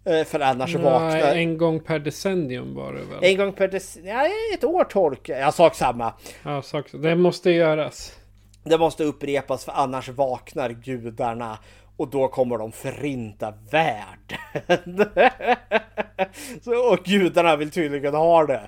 Eh, 0.06 0.24
För 0.26 0.40
annars 0.40 0.76
vaknar... 0.76 1.10
Nej, 1.10 1.44
en 1.44 1.58
gång 1.58 1.80
per 1.80 2.00
decennium 2.00 2.76
var 2.76 2.94
det 2.94 3.00
väl? 3.04 3.24
En 3.32 3.38
gång 3.38 3.54
per 3.54 3.68
decennium. 3.68 4.16
Ja, 4.18 4.28
ett 4.54 4.64
år 4.64 4.84
tolkar 4.84 5.40
jag. 5.40 5.54
sak 5.54 5.76
samma. 5.76 6.14
Ja, 6.44 6.62
sak, 6.62 6.86
det 6.92 7.16
måste 7.16 7.52
göras. 7.52 8.16
Det 8.64 8.78
måste 8.78 9.04
upprepas 9.04 9.66
för 9.66 9.72
annars 9.72 10.10
vaknar 10.10 10.70
gudarna 10.70 11.60
och 11.98 12.08
då 12.08 12.28
kommer 12.28 12.58
de 12.58 12.72
förinta 12.72 13.54
världen. 13.72 15.06
Så, 16.62 16.92
och 16.92 16.98
gudarna 17.06 17.56
vill 17.56 17.72
tydligen 17.72 18.14
ha 18.16 18.46
det 18.46 18.62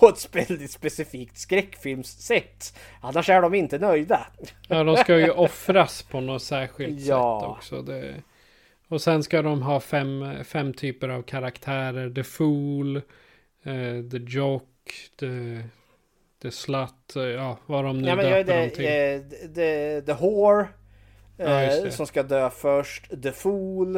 på 0.00 0.08
ett 0.08 0.28
väldigt 0.36 0.70
specifikt 0.70 1.38
skräckfilmssätt. 1.38 2.78
Annars 3.00 3.28
är 3.28 3.42
de 3.42 3.54
inte 3.54 3.78
nöjda. 3.78 4.26
Ja, 4.68 4.84
de 4.84 4.96
ska 4.96 5.18
ju 5.18 5.30
offras 5.30 6.02
på 6.02 6.20
något 6.20 6.42
särskilt 6.42 7.00
Ja. 7.00 7.40
sätt 7.40 7.50
också. 7.50 7.82
Det... 7.82 8.14
Och 8.90 9.00
sen 9.02 9.22
ska 9.22 9.42
de 9.42 9.62
ha 9.62 9.80
fem, 9.80 10.44
fem 10.44 10.74
typer 10.74 11.08
av 11.08 11.22
karaktärer. 11.22 12.10
The 12.10 12.24
Fool, 12.24 12.96
eh, 12.96 14.02
The 14.10 14.18
Joke, 14.26 14.66
The, 15.20 15.62
the 16.42 16.50
Slut, 16.50 17.16
eh, 17.16 17.22
ja 17.22 17.58
vad 17.66 17.84
de 17.84 17.98
nu 17.98 18.08
Ja, 18.08 18.16
men 18.16 18.24
döper 18.24 18.44
det, 18.44 18.60
dem 18.60 18.70
till. 18.70 18.84
eh, 18.84 19.50
the, 19.54 20.02
the 20.06 20.12
Whore. 20.12 20.68
Ja, 21.36 21.62
just 21.64 21.78
eh, 21.78 21.84
det. 21.84 21.90
som 21.92 22.06
ska 22.06 22.22
dö 22.22 22.50
först. 22.50 23.22
The 23.22 23.32
Fool. 23.32 23.96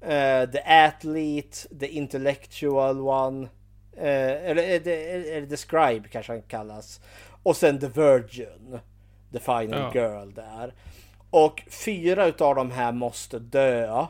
eh, 0.00 0.50
the 0.50 0.60
Athlete. 0.66 1.78
The 1.80 1.86
Intellectual 1.86 3.00
One. 3.00 3.48
eh, 3.96 4.50
eller, 4.50 4.80
det, 4.80 4.94
eller 5.36 5.46
The 5.46 5.56
Scribe 5.56 6.08
kanske 6.08 6.32
han 6.32 6.42
kallas. 6.42 7.00
Och 7.42 7.56
sen 7.56 7.80
The 7.80 7.88
Virgin. 7.88 8.78
The 9.32 9.38
Final 9.38 9.70
Ja. 9.70 9.90
Girl 9.94 10.30
där. 10.34 10.74
Och 11.30 11.62
fyra 11.84 12.26
utav 12.26 12.54
de 12.54 12.70
här 12.70 12.92
måste 12.92 13.38
dö. 13.38 14.06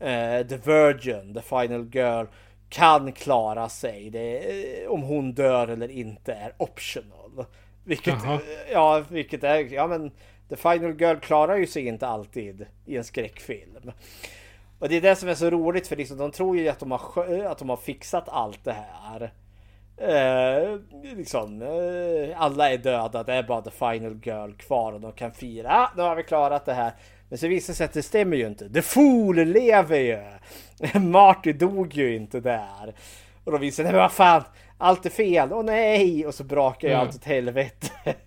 Eh, 0.00 0.46
the 0.46 0.56
Virgin, 0.56 1.34
The 1.34 1.42
Final 1.42 1.88
Girl, 1.92 2.26
kan 2.68 3.12
klara 3.12 3.68
sig. 3.68 4.10
Det, 4.10 4.38
eh, 4.82 4.90
om 4.90 5.02
hon 5.02 5.32
dör 5.32 5.68
eller 5.68 5.90
inte 5.90 6.32
är 6.32 6.52
optional. 6.58 7.44
Vilket, 7.84 8.14
Jaha. 8.24 8.40
ja, 8.72 9.04
vilket 9.08 9.44
är, 9.44 9.72
ja 9.74 9.86
men 9.86 10.10
The 10.48 10.56
Final 10.56 11.00
Girl 11.00 11.16
klarar 11.18 11.56
ju 11.56 11.66
sig 11.66 11.86
inte 11.86 12.06
alltid 12.06 12.66
i 12.86 12.96
en 12.96 13.04
skräckfilm. 13.04 13.92
Och 14.78 14.88
det 14.88 14.96
är 14.96 15.00
det 15.00 15.16
som 15.16 15.28
är 15.28 15.34
så 15.34 15.50
roligt 15.50 15.86
för 15.88 15.96
liksom, 15.96 16.18
de 16.18 16.30
tror 16.30 16.56
ju 16.56 16.68
att 16.68 16.78
de 16.78 16.90
har, 16.90 16.98
skö- 16.98 17.46
att 17.48 17.58
de 17.58 17.68
har 17.68 17.76
fixat 17.76 18.28
allt 18.28 18.64
det 18.64 18.76
här. 19.00 19.32
Eh, 19.96 20.78
liksom, 21.16 21.62
eh, 21.62 22.42
alla 22.42 22.70
är 22.72 22.78
döda, 22.78 23.22
det 23.22 23.32
är 23.34 23.42
bara 23.42 23.62
The 23.62 23.70
Final 23.70 24.20
Girl 24.22 24.52
kvar 24.52 24.92
och 24.92 25.00
de 25.00 25.12
kan 25.12 25.32
fira. 25.32 25.68
Ah, 25.70 25.90
nu 25.96 26.02
har 26.02 26.16
vi 26.16 26.22
klarat 26.22 26.64
det 26.64 26.72
här. 26.74 26.92
Men 27.30 27.38
så 27.38 27.48
visar 27.48 27.72
det 27.72 27.76
sig 27.76 27.84
att 27.84 27.92
det 27.92 28.02
stämmer 28.02 28.36
ju 28.36 28.46
inte. 28.46 28.68
The 28.70 28.82
Fool 28.82 29.36
lever 29.44 29.98
ju! 29.98 30.18
Marty 31.00 31.52
dog 31.52 31.94
ju 31.94 32.16
inte 32.16 32.40
där. 32.40 32.94
Och 33.44 33.52
då 33.52 33.58
visar 33.58 33.84
det 33.84 33.90
sig, 33.90 33.98
vad 33.98 34.12
fan, 34.12 34.42
allt 34.78 35.06
är 35.06 35.10
fel, 35.10 35.52
åh 35.52 35.64
nej! 35.64 36.26
Och 36.26 36.34
så 36.34 36.44
brakar 36.44 36.88
ju 36.88 36.94
Ja. 36.94 37.00
allt 37.00 37.14
åt 37.14 37.24
helvete. 37.24 37.86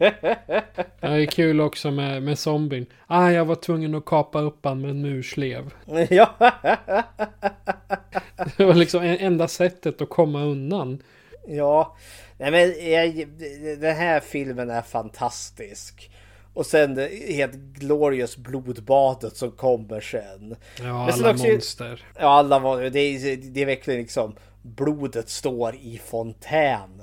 Det 0.99 1.07
är 1.07 1.25
kul 1.25 1.61
också 1.61 1.91
med, 1.91 2.23
med 2.23 2.39
zombien. 2.39 2.85
Ah, 3.07 3.29
jag 3.29 3.45
var 3.45 3.55
tvungen 3.55 3.95
att 3.95 4.05
kapa 4.05 4.39
upp 4.39 4.65
han 4.65 4.81
med 4.81 4.89
en 4.89 5.01
murslev. 5.01 5.73
ja. 6.09 6.29
Det 8.57 8.65
var 8.65 8.73
liksom 8.73 9.03
en- 9.03 9.17
enda 9.17 9.47
sättet 9.47 10.01
att 10.01 10.09
komma 10.09 10.43
undan. 10.43 11.01
Ja, 11.47 11.95
nej 12.37 12.51
men 12.51 12.91
jag, 12.91 13.27
den 13.79 13.95
här 13.95 14.19
filmen 14.19 14.69
är 14.69 14.81
fantastisk. 14.81 16.09
Och 16.53 16.65
sen 16.65 16.95
det 16.95 17.33
helt 17.33 17.53
glorious 17.53 18.37
blodbadet 18.37 19.37
som 19.37 19.51
kommer 19.51 20.01
sen. 20.01 20.55
Ja, 20.81 21.11
alla 21.13 21.31
också- 21.31 21.47
monster. 21.47 22.05
Ja, 22.19 22.27
alla 22.27 22.59
var 22.59 22.81
det. 22.81 22.99
Är, 22.99 23.37
det 23.37 23.61
är 23.61 23.65
verkligen 23.65 23.99
liksom 23.99 24.35
blodet 24.61 25.29
står 25.29 25.75
i 25.75 26.01
fontän. 26.05 27.01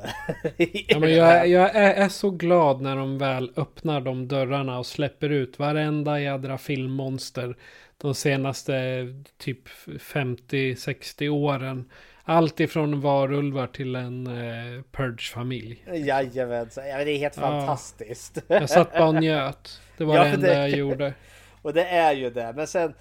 Ja, 0.88 0.98
men 0.98 1.14
jag, 1.14 1.48
jag 1.48 1.76
är, 1.76 1.94
är 1.94 2.08
så 2.08 2.30
glad 2.30 2.80
när 2.80 2.96
de 2.96 3.18
väl 3.18 3.52
öppnar 3.56 4.00
de 4.00 4.28
dörrarna 4.28 4.78
och 4.78 4.86
släpper 4.86 5.28
ut 5.30 5.58
varenda 5.58 6.20
jädra 6.20 6.58
filmmonster 6.58 7.56
de 7.96 8.14
senaste 8.14 9.06
typ 9.38 9.68
50-60 9.86 11.28
åren. 11.28 11.90
Allt 12.24 12.60
ifrån 12.60 13.00
varulvar 13.00 13.66
till 13.66 13.94
en 13.96 14.26
eh, 14.26 14.82
Purge-familj. 14.92 15.84
Jajamensan, 15.94 16.88
ja, 16.88 16.96
men 16.96 17.06
det 17.06 17.12
är 17.12 17.18
helt 17.18 17.36
Ja. 17.36 17.42
fantastiskt. 17.42 18.38
Jag 18.48 18.70
satt 18.70 18.92
bara 18.92 19.06
och 19.08 19.14
njöt. 19.14 19.80
Det 19.96 20.04
var 20.04 20.14
Ja, 20.16 20.22
det 20.24 20.28
enda 20.30 20.46
det- 20.48 20.54
jag 20.54 20.70
gjorde. 20.70 21.14
Och 21.62 21.72
det 21.74 21.84
är 21.84 22.12
ju 22.12 22.30
det. 22.30 22.52
Men 22.56 22.66
sen 22.66 22.94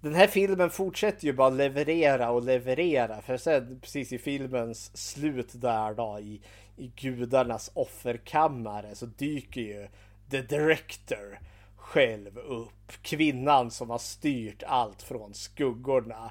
den 0.00 0.14
här 0.14 0.26
filmen 0.26 0.70
fortsätter 0.70 1.24
ju 1.26 1.32
bara 1.32 1.50
leverera 1.50 2.30
och 2.30 2.42
leverera. 2.44 3.20
För 3.22 3.36
sen 3.36 3.80
precis 3.82 4.12
i 4.12 4.18
filmens 4.18 4.96
slut 4.96 5.48
där 5.54 5.94
då 5.94 6.18
i, 6.20 6.40
i 6.76 6.86
gudarnas 6.96 7.70
offerkammare 7.74 8.94
så 8.94 9.06
dyker 9.06 9.60
ju 9.60 9.88
the 10.30 10.42
director 10.42 11.38
själv 11.76 12.38
upp. 12.38 12.92
Kvinnan 13.02 13.70
som 13.70 13.90
har 13.90 13.98
styrt 13.98 14.62
allt 14.66 15.02
från 15.02 15.34
skuggorna. 15.34 16.30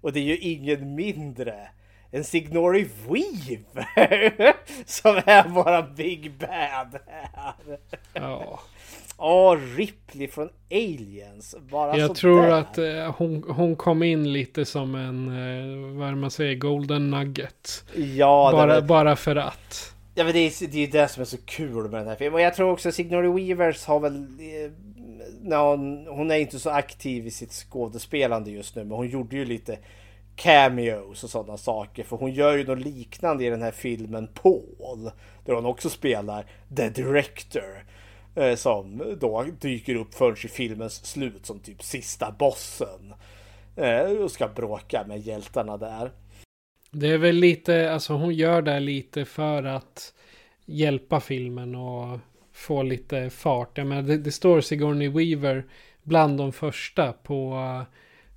Och 0.00 0.12
det 0.12 0.20
är 0.20 0.24
ju 0.24 0.38
ingen 0.38 0.94
mindre 0.94 1.68
än 2.12 2.24
Signori 2.24 2.88
Weave 3.08 4.54
som 4.86 5.16
är 5.26 5.48
våra 5.48 5.82
Big 5.82 6.32
Bad 6.38 6.98
här. 7.06 7.78
Ja. 8.12 8.60
Åh, 9.16 9.56
Ripley 9.76 10.28
från 10.28 10.48
Aliens. 10.70 11.54
Bara 11.70 11.96
Jag 11.98 12.14
tror 12.14 12.42
där. 12.42 12.50
att 12.50 12.78
eh, 12.78 13.14
hon, 13.16 13.44
hon 13.48 13.76
kom 13.76 14.02
in 14.02 14.32
lite 14.32 14.64
som 14.64 14.94
en, 14.94 15.28
eh, 15.28 15.98
vad 15.98 16.08
är 16.08 16.14
man 16.14 16.30
säger, 16.30 16.54
golden 16.54 17.10
nugget. 17.10 17.84
Ja, 17.94 18.48
bara, 18.52 18.74
var- 18.74 18.80
bara 18.88 19.16
för 19.16 19.36
att. 19.36 19.94
Ja 20.14 20.24
men 20.24 20.32
det 20.32 20.38
är, 20.38 20.66
det 20.66 20.78
är 20.78 20.86
det 20.92 21.08
som 21.08 21.20
är 21.20 21.24
så 21.24 21.36
kul 21.44 21.82
med 21.90 22.00
den 22.00 22.08
här 22.08 22.16
filmen. 22.16 22.34
Och 22.34 22.40
jag 22.40 22.54
tror 22.54 22.70
också 22.70 22.92
Signori 22.92 23.28
Weavers 23.54 23.84
har 23.86 24.00
väl... 24.00 24.14
Eh, 24.16 24.70
när 25.44 25.58
hon, 25.58 26.06
hon 26.06 26.30
är 26.30 26.36
inte 26.36 26.58
så 26.58 26.70
aktiv 26.70 27.26
i 27.26 27.30
sitt 27.30 27.52
skådespelande 27.52 28.50
just 28.50 28.76
nu 28.76 28.84
men 28.84 28.96
hon 28.96 29.08
gjorde 29.08 29.36
ju 29.36 29.44
lite 29.44 29.78
cameos 30.42 31.24
och 31.24 31.30
sådana 31.30 31.56
saker. 31.56 32.04
För 32.04 32.16
hon 32.16 32.32
gör 32.32 32.56
ju 32.56 32.66
något 32.66 32.78
liknande 32.78 33.44
i 33.44 33.50
den 33.50 33.62
här 33.62 33.70
filmen 33.70 34.28
Paul. 34.34 35.10
Där 35.44 35.54
hon 35.54 35.66
också 35.66 35.90
spelar 35.90 36.46
The 36.76 36.88
Director. 36.88 37.84
Eh, 38.34 38.54
som 38.54 39.16
då 39.20 39.46
dyker 39.60 39.94
upp 39.94 40.14
först 40.14 40.44
i 40.44 40.48
filmens 40.48 41.06
slut 41.06 41.46
som 41.46 41.60
typ 41.60 41.82
sista 41.82 42.34
bossen. 42.38 43.14
Eh, 43.76 44.10
och 44.10 44.30
ska 44.30 44.48
bråka 44.48 45.04
med 45.06 45.20
hjältarna 45.20 45.76
där. 45.76 46.10
Det 46.90 47.08
är 47.08 47.18
väl 47.18 47.36
lite, 47.36 47.92
alltså 47.92 48.12
hon 48.12 48.34
gör 48.34 48.62
det 48.62 48.80
lite 48.80 49.24
för 49.24 49.62
att 49.62 50.14
hjälpa 50.64 51.20
filmen 51.20 51.74
och 51.74 52.18
få 52.52 52.82
lite 52.82 53.30
fart. 53.30 53.78
Jag 53.78 53.86
menar, 53.86 54.02
det, 54.02 54.18
det 54.18 54.32
står 54.32 54.60
Sigourney 54.60 55.08
Weaver 55.08 55.64
bland 56.02 56.38
de 56.38 56.52
första 56.52 57.12
på 57.12 57.58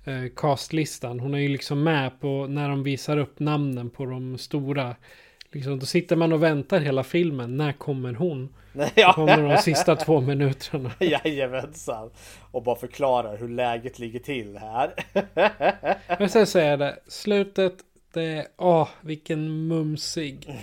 eh, 0.06 0.30
castlistan. 0.36 1.20
Hon 1.20 1.34
är 1.34 1.38
ju 1.38 1.48
liksom 1.48 1.82
med 1.82 2.20
på 2.20 2.46
när 2.46 2.68
de 2.68 2.82
visar 2.82 3.18
upp 3.18 3.38
namnen 3.38 3.90
på 3.90 4.04
de 4.04 4.38
stora. 4.38 4.96
Liksom, 5.52 5.78
då 5.78 5.86
sitter 5.86 6.16
man 6.16 6.32
och 6.32 6.42
väntar 6.42 6.80
hela 6.80 7.04
filmen. 7.04 7.56
När 7.56 7.72
kommer 7.72 8.14
hon? 8.14 8.54
Ja. 8.94 9.12
Kommer 9.12 9.42
de 9.42 9.56
sista 9.56 9.96
två 9.96 10.20
minuterna. 10.20 10.90
Jajamensan. 11.00 12.10
Och 12.50 12.62
bara 12.62 12.76
förklarar 12.76 13.36
hur 13.36 13.48
läget 13.48 13.98
ligger 13.98 14.20
till 14.20 14.58
här. 14.58 14.94
Men 16.18 16.28
sen 16.28 16.46
säger 16.46 16.70
jag 16.70 16.78
det, 16.78 16.98
slutet, 17.08 17.74
det 18.16 18.22
är, 18.22 18.46
åh, 18.56 18.88
vilken 19.00 19.68
mumsig. 19.68 20.58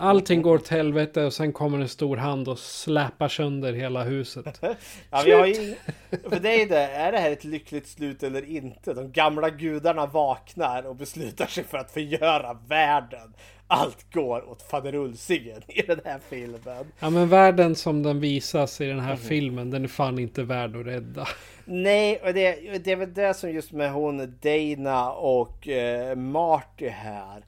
Allting 0.00 0.42
går 0.42 0.54
åt 0.54 0.68
helvete 0.68 1.24
och 1.24 1.32
sen 1.32 1.52
kommer 1.52 1.78
en 1.78 1.88
stor 1.88 2.16
hand 2.16 2.48
och 2.48 2.58
släpar 2.58 3.28
sönder 3.28 3.72
hela 3.72 4.04
huset. 4.04 4.60
Ja, 5.10 5.22
vi 5.24 5.32
har 5.32 5.46
ju, 5.46 5.74
för 6.10 6.46
är 6.46 6.66
det, 6.66 6.78
är 6.78 7.12
det 7.12 7.18
här 7.18 7.30
ett 7.30 7.44
lyckligt 7.44 7.88
slut 7.88 8.22
eller 8.22 8.50
inte? 8.50 8.94
De 8.94 9.12
gamla 9.12 9.50
gudarna 9.50 10.06
vaknar 10.06 10.86
och 10.86 10.96
beslutar 10.96 11.46
sig 11.46 11.64
för 11.64 11.78
att 11.78 11.90
förgöra 11.90 12.54
världen. 12.68 13.34
Allt 13.68 14.12
går 14.12 14.50
åt 14.50 14.62
faderulsingen 14.62 15.62
i 15.68 15.82
den 15.82 16.00
här 16.04 16.20
filmen. 16.28 16.86
Ja 17.00 17.10
men 17.10 17.28
världen 17.28 17.74
som 17.74 18.02
den 18.02 18.20
visas 18.20 18.80
i 18.80 18.86
den 18.86 19.00
här 19.00 19.16
filmen, 19.16 19.70
den 19.70 19.84
är 19.84 19.88
fan 19.88 20.18
inte 20.18 20.42
värd 20.42 20.76
att 20.76 20.86
rädda. 20.86 21.28
Nej, 21.64 22.20
och 22.24 22.34
det, 22.34 22.78
det 22.78 22.92
är 22.92 22.96
väl 22.96 23.14
det 23.14 23.34
som 23.34 23.50
just 23.50 23.72
med 23.72 23.92
hon 23.92 24.38
Dana 24.42 25.12
och 25.12 25.68
eh, 25.68 26.16
Marty 26.16 26.88
här. 26.88 27.44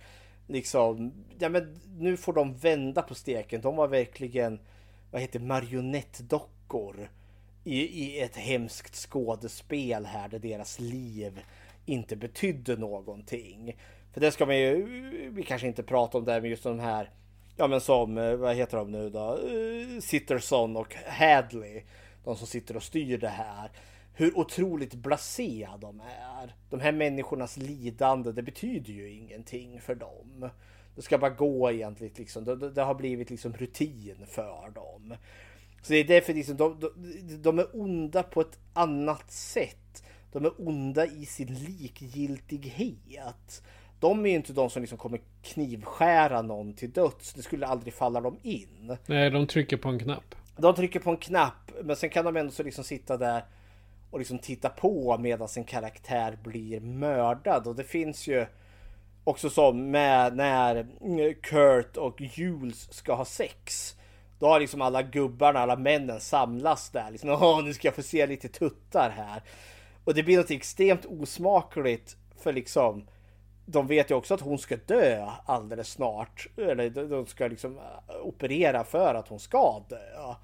Liksom, 0.46 1.12
ja 1.38 1.48
men 1.48 1.80
nu 1.98 2.16
får 2.16 2.32
de 2.32 2.56
vända 2.56 3.02
på 3.02 3.14
steken. 3.14 3.60
De 3.60 3.76
var 3.76 3.88
verkligen, 3.88 4.58
vad 5.10 5.20
heter 5.20 5.40
marionettdockor. 5.40 7.10
I, 7.64 7.80
I 7.80 8.20
ett 8.20 8.36
hemskt 8.36 8.94
skådespel 8.94 10.06
här 10.06 10.28
där 10.28 10.38
deras 10.38 10.80
liv 10.80 11.40
inte 11.86 12.16
betydde 12.16 12.76
någonting. 12.76 13.76
För 14.12 14.20
det 14.20 14.32
ska 14.32 14.46
man 14.46 14.58
ju, 14.58 14.86
vi 15.32 15.42
kanske 15.42 15.66
inte 15.66 15.82
prata 15.82 16.18
om 16.18 16.24
det, 16.24 16.40
men 16.40 16.50
just 16.50 16.62
de 16.62 16.80
här, 16.80 17.10
ja 17.56 17.66
men 17.66 17.80
som, 17.80 18.18
eh, 18.18 18.34
vad 18.34 18.56
heter 18.56 18.76
de 18.76 18.92
nu 18.92 19.10
då? 19.10 19.38
Eh, 19.38 20.00
Sitterson 20.00 20.76
och 20.76 20.94
Hadley. 20.94 21.82
De 22.24 22.36
som 22.36 22.46
sitter 22.46 22.76
och 22.76 22.82
styr 22.82 23.18
det 23.18 23.28
här. 23.28 23.70
Hur 24.14 24.38
otroligt 24.38 24.94
blasé 24.94 25.68
de 25.80 26.00
är. 26.00 26.54
De 26.70 26.80
här 26.80 26.92
människornas 26.92 27.56
lidande, 27.56 28.32
det 28.32 28.42
betyder 28.42 28.92
ju 28.92 29.10
ingenting 29.10 29.80
för 29.80 29.94
dem. 29.94 30.50
Det 30.96 31.02
ska 31.02 31.18
bara 31.18 31.30
gå 31.30 31.70
egentligen 31.70 32.14
liksom. 32.16 32.44
Det, 32.44 32.56
det, 32.56 32.70
det 32.70 32.82
har 32.82 32.94
blivit 32.94 33.30
liksom 33.30 33.52
rutin 33.52 34.16
för 34.26 34.70
dem. 34.74 35.14
Så 35.82 35.92
det 35.92 35.98
är 35.98 36.04
därför 36.04 36.34
liksom, 36.34 36.56
de, 36.56 36.80
de, 36.80 36.92
de 37.42 37.58
är 37.58 37.66
onda 37.72 38.22
på 38.22 38.40
ett 38.40 38.58
annat 38.72 39.30
sätt. 39.30 40.04
De 40.32 40.44
är 40.44 40.68
onda 40.68 41.06
i 41.06 41.26
sin 41.26 41.54
likgiltighet. 41.54 43.62
De 44.00 44.26
är 44.26 44.30
ju 44.30 44.36
inte 44.36 44.52
de 44.52 44.70
som 44.70 44.82
liksom 44.82 44.98
kommer 44.98 45.20
knivskära 45.42 46.42
någon 46.42 46.74
till 46.74 46.92
döds. 46.92 47.32
Det 47.32 47.42
skulle 47.42 47.66
aldrig 47.66 47.94
falla 47.94 48.20
dem 48.20 48.38
in. 48.42 48.96
Nej, 49.06 49.30
de 49.30 49.46
trycker 49.46 49.76
på 49.76 49.88
en 49.88 49.98
knapp. 49.98 50.34
De 50.56 50.74
trycker 50.74 51.00
på 51.00 51.10
en 51.10 51.16
knapp, 51.16 51.72
men 51.82 51.96
sen 51.96 52.10
kan 52.10 52.24
de 52.24 52.36
ändå 52.36 52.52
så 52.52 52.62
liksom 52.62 52.84
sitta 52.84 53.16
där 53.16 53.44
och 54.10 54.18
liksom 54.18 54.38
titta 54.38 54.68
på 54.68 55.18
medan 55.18 55.48
sin 55.48 55.64
karaktär 55.64 56.38
blir 56.44 56.80
mördad. 56.80 57.66
Och 57.66 57.76
det 57.76 57.84
finns 57.84 58.28
ju 58.28 58.46
också 59.24 59.50
som 59.50 59.90
med 59.90 60.36
när 60.36 61.32
Kurt 61.42 61.96
och 61.96 62.20
Jules 62.20 62.92
ska 62.92 63.14
ha 63.14 63.24
sex. 63.24 63.94
Då 64.38 64.46
har 64.46 64.60
liksom 64.60 64.82
alla 64.82 65.02
gubbarna, 65.02 65.58
alla 65.58 65.76
männen 65.76 66.20
samlas 66.20 66.90
där. 66.90 67.10
Liksom, 67.10 67.30
Åh, 67.30 67.64
nu 67.64 67.74
ska 67.74 67.88
jag 67.88 67.94
få 67.94 68.02
se 68.02 68.26
lite 68.26 68.48
tuttar 68.48 69.10
här. 69.10 69.42
Och 70.04 70.14
det 70.14 70.22
blir 70.22 70.36
något 70.36 70.50
extremt 70.50 71.06
osmakligt 71.06 72.16
för 72.42 72.52
liksom 72.52 73.06
de 73.70 73.86
vet 73.86 74.10
ju 74.10 74.14
också 74.14 74.34
att 74.34 74.40
hon 74.40 74.58
ska 74.58 74.76
dö 74.86 75.26
alldeles 75.46 75.88
snart. 75.88 76.46
Eller 76.56 76.90
de- 76.90 77.26
ska 77.26 77.46
liksom 77.46 77.78
eh, 77.78 77.82
operera 78.22 78.84
för 78.84 79.14
att 79.14 79.28
hon 79.28 79.38
ska 79.40 79.82
dö. 79.88 80.34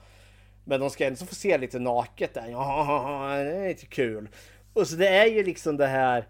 Men 0.64 0.80
de 0.80 0.90
ska 0.90 1.06
ändå 1.06 1.26
få 1.26 1.34
se 1.34 1.58
lite 1.58 1.78
naket 1.78 2.34
där. 2.34 2.48
Ja, 2.48 3.26
det 3.36 3.56
är 3.56 3.68
lite 3.68 3.86
kul. 3.86 4.28
Och 4.72 4.86
så 4.88 4.96
det 4.96 5.08
är 5.08 5.26
ju 5.26 5.44
liksom 5.44 5.76
det 5.76 5.86
här. 5.86 6.28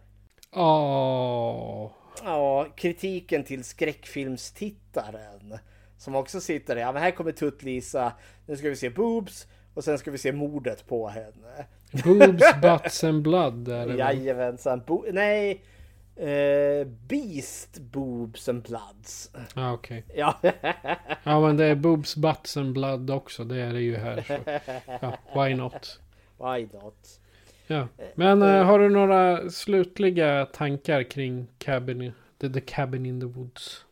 Åh. 0.53 1.91
Ja, 2.25 2.67
kritiken 2.77 3.45
till 3.45 3.65
skräckfilmstittaren. 3.65 5.59
Som 5.99 6.15
också 6.15 6.41
sitter 6.41 6.75
där. 6.75 6.83
Ja, 6.83 6.93
men 6.93 7.03
här 7.03 7.11
kommer 7.11 7.33
Tutt-Lisa. 7.33 8.13
Nu 8.47 8.57
ska 8.57 8.69
vi 8.69 8.77
se 8.77 8.91
boobs. 8.91 9.47
Och 9.75 9.85
sen 9.85 9.99
ska 9.99 10.11
vi 10.11 10.19
se 10.19 10.33
mordet 10.33 10.87
på 10.89 11.09
henne. 11.09 11.67
Boobs, 12.05 12.45
butts 12.63 13.05
and 13.05 13.23
blood? 13.23 13.69
Jajamensan. 13.99 14.83
Bo- 14.87 15.05
nej. 15.13 15.63
Eh, 16.17 16.87
Beast 16.87 17.79
Boobs 17.79 18.49
and 18.49 18.63
Bloods. 18.63 19.31
Ja, 19.55 19.73
okej. 19.73 20.05
Ja. 20.15 20.41
Men 21.25 21.57
det 21.57 21.65
är 21.65 21.75
boobs, 21.75 22.17
butts 22.17 22.57
and 22.57 22.73
blood 22.73 23.11
också. 23.11 23.45
Det 23.45 23.61
är 23.61 23.73
det 23.73 23.81
ju 23.81 23.97
här. 23.97 24.23
Så. 24.23 24.39
Ja, 25.01 25.19
why 25.35 25.55
not? 25.55 26.01
Why 26.39 26.69
not? 26.73 27.21
Ja. 27.67 27.89
Men 28.15 28.43
eh, 28.43 28.65
har 28.65 28.79
du 28.79 28.89
några 28.89 29.51
slutliga 29.51 30.47
tankar 30.47 31.03
kring 31.03 31.47
cabin, 31.59 32.13
the, 32.41 32.49
the 32.49 32.61
cabin 32.61 33.07
in 33.07 33.21
the 33.21 33.27
woods? 33.27 33.85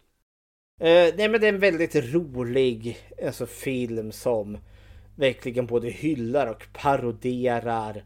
Eh, 0.81 1.15
nej 1.17 1.29
men 1.29 1.41
det 1.41 1.47
är 1.47 1.53
en 1.53 1.59
väldigt 1.59 2.15
rolig 2.15 2.99
alltså, 3.27 3.47
film 3.47 4.13
som 4.13 4.59
verkligen 5.17 5.67
både 5.67 5.89
hyllar 5.89 6.47
och 6.47 6.67
paroderar 6.73 8.05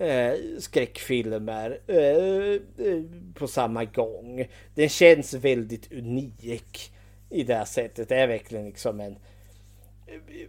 eh, 0.00 0.32
skräckfilmer 0.58 1.78
eh, 1.86 2.86
eh, 2.86 3.02
på 3.34 3.48
samma 3.48 3.84
gång. 3.84 4.46
Den 4.74 4.88
känns 4.88 5.34
väldigt 5.34 5.92
unik 5.92 6.92
i 7.30 7.42
det 7.42 7.54
här 7.54 7.64
sättet. 7.64 8.08
Det 8.08 8.16
är 8.16 8.26
verkligen 8.26 8.66
liksom 8.66 9.00
en 9.00 9.16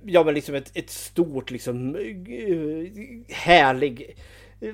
Ja 0.03 0.23
men 0.23 0.33
liksom 0.33 0.55
ett, 0.55 0.71
ett 0.77 0.89
stort 0.89 1.51
liksom 1.51 1.95
eh, 1.95 3.35
härlig 3.35 4.15
eh, 4.61 4.73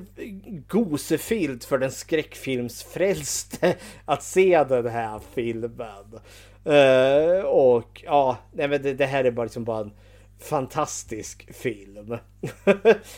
gosefilt 0.67 1.65
för 1.65 1.77
den 1.77 1.91
skräckfilmsfrälste 1.91 3.75
att 4.05 4.23
se 4.23 4.63
den 4.63 4.87
här 4.87 5.21
filmen. 5.33 6.19
Uh, 6.67 7.45
och 7.45 8.01
ja, 8.05 8.37
nej 8.51 8.67
men 8.67 8.81
det, 8.81 8.93
det 8.93 9.05
här 9.05 9.23
är 9.23 9.31
bara 9.31 9.43
liksom 9.43 9.63
bara 9.63 9.79
en 9.79 9.91
fantastisk 10.39 11.53
film. 11.53 12.05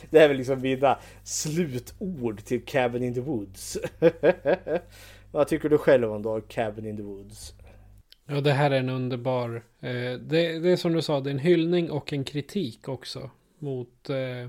det 0.10 0.20
är 0.20 0.28
väl 0.28 0.38
liksom 0.38 0.62
mina 0.62 1.00
slutord 1.24 2.44
till 2.44 2.66
Cabin 2.66 3.04
in 3.04 3.14
the 3.14 3.22
Woods. 3.22 3.78
Vad 5.32 5.48
tycker 5.48 5.70
du 5.70 5.78
själv 5.78 6.12
om 6.12 6.22
då 6.22 6.42
Cabin 6.42 6.86
in 6.86 6.98
the 6.98 7.04
Woods? 7.04 7.54
Ja, 8.26 8.42
det 8.42 8.52
här 8.52 8.72
är 8.72 8.80
en 8.80 8.90
underbar... 8.90 9.64
Eh, 9.80 10.14
det, 10.14 10.60
det 10.60 10.70
är 10.70 10.76
som 10.76 10.94
du 10.94 11.02
sa, 11.02 11.20
det 11.20 11.30
är 11.30 11.32
en 11.32 11.40
hyllning 11.40 11.92
och 11.92 12.14
en 12.14 12.24
kritik 12.24 12.88
också. 12.88 13.30
Mot 13.60 14.10
eh, 14.10 14.42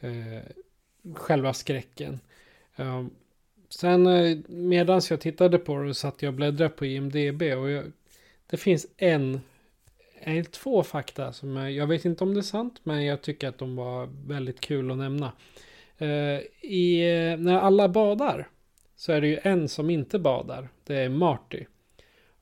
eh, 0.00 0.42
själva 1.14 1.52
skräcken. 1.52 2.20
Eh, 2.76 3.04
sen 3.68 4.06
eh, 4.06 4.38
medan 4.46 5.00
jag 5.10 5.20
tittade 5.20 5.58
på 5.58 5.78
det 5.78 5.94
satt 5.94 6.22
jag 6.22 6.30
och 6.30 6.34
bläddrade 6.34 6.70
på 6.70 6.86
IMDB. 6.86 7.42
Och 7.42 7.70
jag, 7.70 7.92
det 8.46 8.56
finns 8.56 8.86
en, 8.96 9.40
är 10.26 10.42
två 10.42 10.82
fakta 10.82 11.32
som 11.32 11.56
jag, 11.56 11.72
jag 11.72 11.86
vet 11.86 12.04
inte 12.04 12.24
om 12.24 12.34
det 12.34 12.40
är 12.40 12.42
sant. 12.42 12.80
Men 12.82 13.04
jag 13.04 13.22
tycker 13.22 13.48
att 13.48 13.58
de 13.58 13.76
var 13.76 14.08
väldigt 14.26 14.60
kul 14.60 14.90
att 14.90 14.96
nämna. 14.96 15.32
Eh, 15.98 16.40
i, 16.62 17.16
eh, 17.32 17.38
när 17.38 17.58
alla 17.58 17.88
badar 17.88 18.48
så 18.96 19.12
är 19.12 19.20
det 19.20 19.28
ju 19.28 19.38
en 19.42 19.68
som 19.68 19.90
inte 19.90 20.18
badar. 20.18 20.68
Det 20.84 20.96
är 20.96 21.08
Marty. 21.08 21.64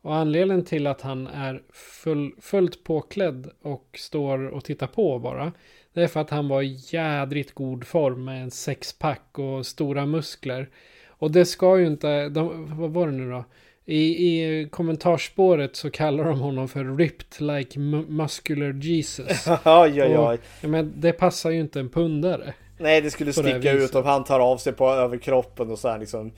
Och 0.00 0.14
anledningen 0.14 0.64
till 0.64 0.86
att 0.86 1.00
han 1.00 1.26
är 1.26 1.62
full, 1.72 2.34
fullt 2.40 2.84
påklädd 2.84 3.50
och 3.62 3.96
står 3.98 4.46
och 4.46 4.64
tittar 4.64 4.86
på 4.86 5.18
bara. 5.18 5.52
Det 5.92 6.02
är 6.02 6.08
för 6.08 6.20
att 6.20 6.30
han 6.30 6.48
var 6.48 6.62
i 6.62 6.78
jädrigt 6.92 7.54
god 7.54 7.86
form 7.86 8.24
med 8.24 8.42
en 8.42 8.50
sexpack 8.50 9.38
och 9.38 9.66
stora 9.66 10.06
muskler. 10.06 10.70
Och 11.06 11.30
det 11.30 11.44
ska 11.44 11.78
ju 11.78 11.86
inte, 11.86 12.28
de, 12.28 12.76
vad 12.80 12.90
var 12.90 13.06
det 13.06 13.12
nu 13.12 13.30
då? 13.30 13.44
I, 13.86 13.98
I 14.40 14.68
kommentarspåret 14.70 15.76
så 15.76 15.90
kallar 15.90 16.24
de 16.24 16.40
honom 16.40 16.68
för 16.68 16.96
ripped 16.96 17.40
like 17.40 17.78
mu- 17.80 18.08
muscular 18.08 18.72
Jesus. 18.72 19.46
Oj, 19.64 20.02
oj, 20.02 20.18
oj. 20.18 20.38
Och, 20.62 20.68
men 20.68 20.92
det 20.96 21.12
passar 21.12 21.50
ju 21.50 21.60
inte 21.60 21.80
en 21.80 21.88
pundare. 21.88 22.54
Nej, 22.78 23.00
det 23.00 23.10
skulle 23.10 23.32
På 23.32 23.42
det 23.42 23.50
sticka 23.50 23.72
ut 23.72 23.94
om 23.94 24.04
han 24.04 24.24
tar 24.24 24.40
av 24.40 24.56
sig 24.56 24.72
på 24.72 24.88
överkroppen 24.90 25.70
och 25.70 25.78
så 25.78 25.88
här 25.88 25.98
liksom 25.98 26.32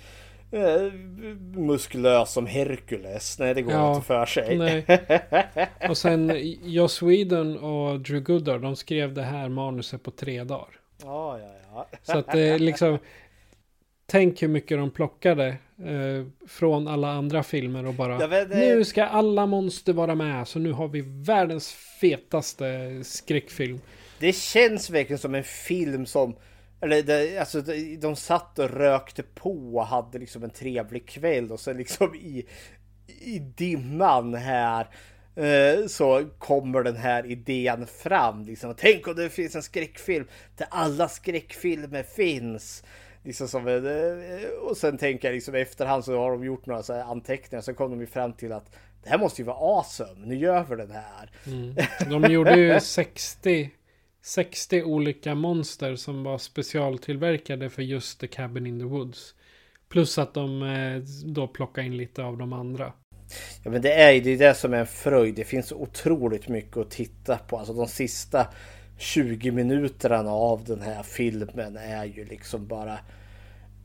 eh, 0.52 0.92
muskulös 1.60 2.32
som 2.32 2.46
Hercules. 2.46 3.38
Nej, 3.38 3.54
det 3.54 3.62
går 3.62 3.72
Ja, 3.72 3.94
inte 3.94 4.06
för 4.06 4.26
sig. 4.26 4.58
nej. 4.58 4.84
Och 5.88 5.96
sen 5.98 6.32
Joss 6.64 7.02
Whedon 7.02 7.58
och 7.58 8.00
Drew 8.00 8.20
Goddard, 8.22 8.60
de 8.60 8.76
skrev 8.76 9.14
det 9.14 9.22
här 9.22 9.48
manuset 9.48 10.02
på 10.02 10.10
tre 10.10 10.44
dagar. 10.44 10.68
Ja, 11.02 11.38
ja, 11.38 11.50
ja. 11.74 11.88
Så 12.02 12.18
att 12.18 12.32
det 12.32 12.40
är 12.40 12.58
liksom... 12.58 12.98
Tänk 14.06 14.42
hur 14.42 14.48
mycket 14.48 14.78
de 14.78 14.90
plockade 14.90 15.56
eh, 15.84 16.26
från 16.48 16.88
alla 16.88 17.08
andra 17.12 17.42
filmer 17.42 17.86
och 17.86 17.94
bara... 17.94 18.18
Men 18.18 18.30
det- 18.30 18.46
Nu 18.56 18.84
ska 18.84 19.04
alla 19.04 19.46
monster 19.46 19.92
vara 19.92 20.14
med, 20.14 20.48
så 20.48 20.58
nu 20.58 20.72
har 20.72 20.88
vi 20.88 21.00
världens 21.06 21.72
fetaste 22.00 23.00
skräckfilm. 23.04 23.80
Det 24.20 24.32
känns 24.32 24.90
verkligen 24.90 25.18
som 25.18 25.34
en 25.34 25.44
film 25.44 26.06
som 26.06 26.36
eller 26.80 27.02
det, 27.02 27.38
alltså 27.38 27.60
de, 27.60 27.96
de 27.96 28.16
satt 28.16 28.58
och 28.58 28.70
rökte 28.70 29.22
på 29.22 29.76
och 29.76 29.86
hade 29.86 30.18
liksom 30.18 30.42
en 30.44 30.50
trevlig 30.50 31.08
kväll 31.08 31.52
och 31.52 31.60
sen 31.60 31.76
liksom 31.76 32.14
i, 32.14 32.46
i 33.20 33.38
dimman 33.38 34.34
här 34.34 34.86
eh, 35.36 35.86
så 35.86 36.24
kommer 36.38 36.82
den 36.82 36.96
här 36.96 37.26
idén 37.26 37.86
fram. 37.86 38.44
Liksom. 38.44 38.74
Tänk 38.78 39.08
om 39.08 39.14
det 39.16 39.30
finns 39.30 39.56
en 39.56 39.62
skräckfilm 39.62 40.26
där 40.56 40.66
alla 40.70 41.08
skräckfilmer 41.08 42.02
finns. 42.02 42.84
Liksom 43.26 43.48
som 43.48 43.68
en, 43.68 43.86
eh, 43.86 44.48
och 44.62 44.76
sen 44.76 44.98
tänker 44.98 45.28
jag 45.28 45.34
liksom 45.34 45.54
efterhand 45.54 46.04
så 46.04 46.18
har 46.18 46.30
de 46.30 46.44
gjort 46.44 46.66
några 46.66 46.82
så 46.82 46.92
här 46.92 47.02
anteckningar 47.02 47.62
så 47.62 47.74
kom 47.74 47.90
de 47.90 48.00
ju 48.00 48.06
fram 48.06 48.32
till 48.32 48.52
att 48.52 48.76
det 49.02 49.10
här 49.10 49.18
måste 49.18 49.42
ju 49.42 49.46
vara 49.46 49.56
awesome. 49.56 50.26
Nu 50.26 50.36
gör 50.36 50.64
vi 50.64 50.76
den 50.76 50.90
här. 50.90 51.30
Mm. 51.46 51.76
De 52.10 52.32
gjorde 52.32 52.56
ju 52.56 52.80
60, 52.80 53.70
60 54.22 54.82
olika 54.82 55.34
monster 55.34 55.96
som 55.96 56.24
var 56.24 56.38
specialtillverkade 56.38 57.70
för 57.70 57.82
just 57.82 58.20
The 58.20 58.26
Cabin 58.26 58.66
in 58.66 58.78
the 58.78 58.84
Woods. 58.84 59.34
Plus 59.88 60.18
att 60.18 60.34
de 60.34 60.62
eh, 60.62 61.02
då 61.24 61.48
plockade 61.48 61.86
in 61.86 61.96
lite 61.96 62.22
av 62.22 62.38
de 62.38 62.52
andra. 62.52 62.92
Ja 63.64 63.70
men 63.70 63.82
det 63.82 63.92
är 63.92 64.12
ju 64.12 64.20
det, 64.20 64.30
är 64.30 64.38
det 64.38 64.54
som 64.54 64.74
är 64.74 64.78
en 64.78 64.86
fröjd. 64.86 65.34
Det 65.34 65.44
finns 65.44 65.72
otroligt 65.72 66.48
mycket 66.48 66.76
att 66.76 66.90
titta 66.90 67.38
på. 67.38 67.58
Alltså 67.58 67.74
de 67.74 67.88
sista 67.88 68.46
20 68.98 69.50
minuterna 69.50 70.30
av 70.30 70.64
den 70.64 70.80
här 70.80 71.02
filmen 71.02 71.76
är 71.76 72.04
ju 72.04 72.24
liksom 72.24 72.66
bara 72.66 72.98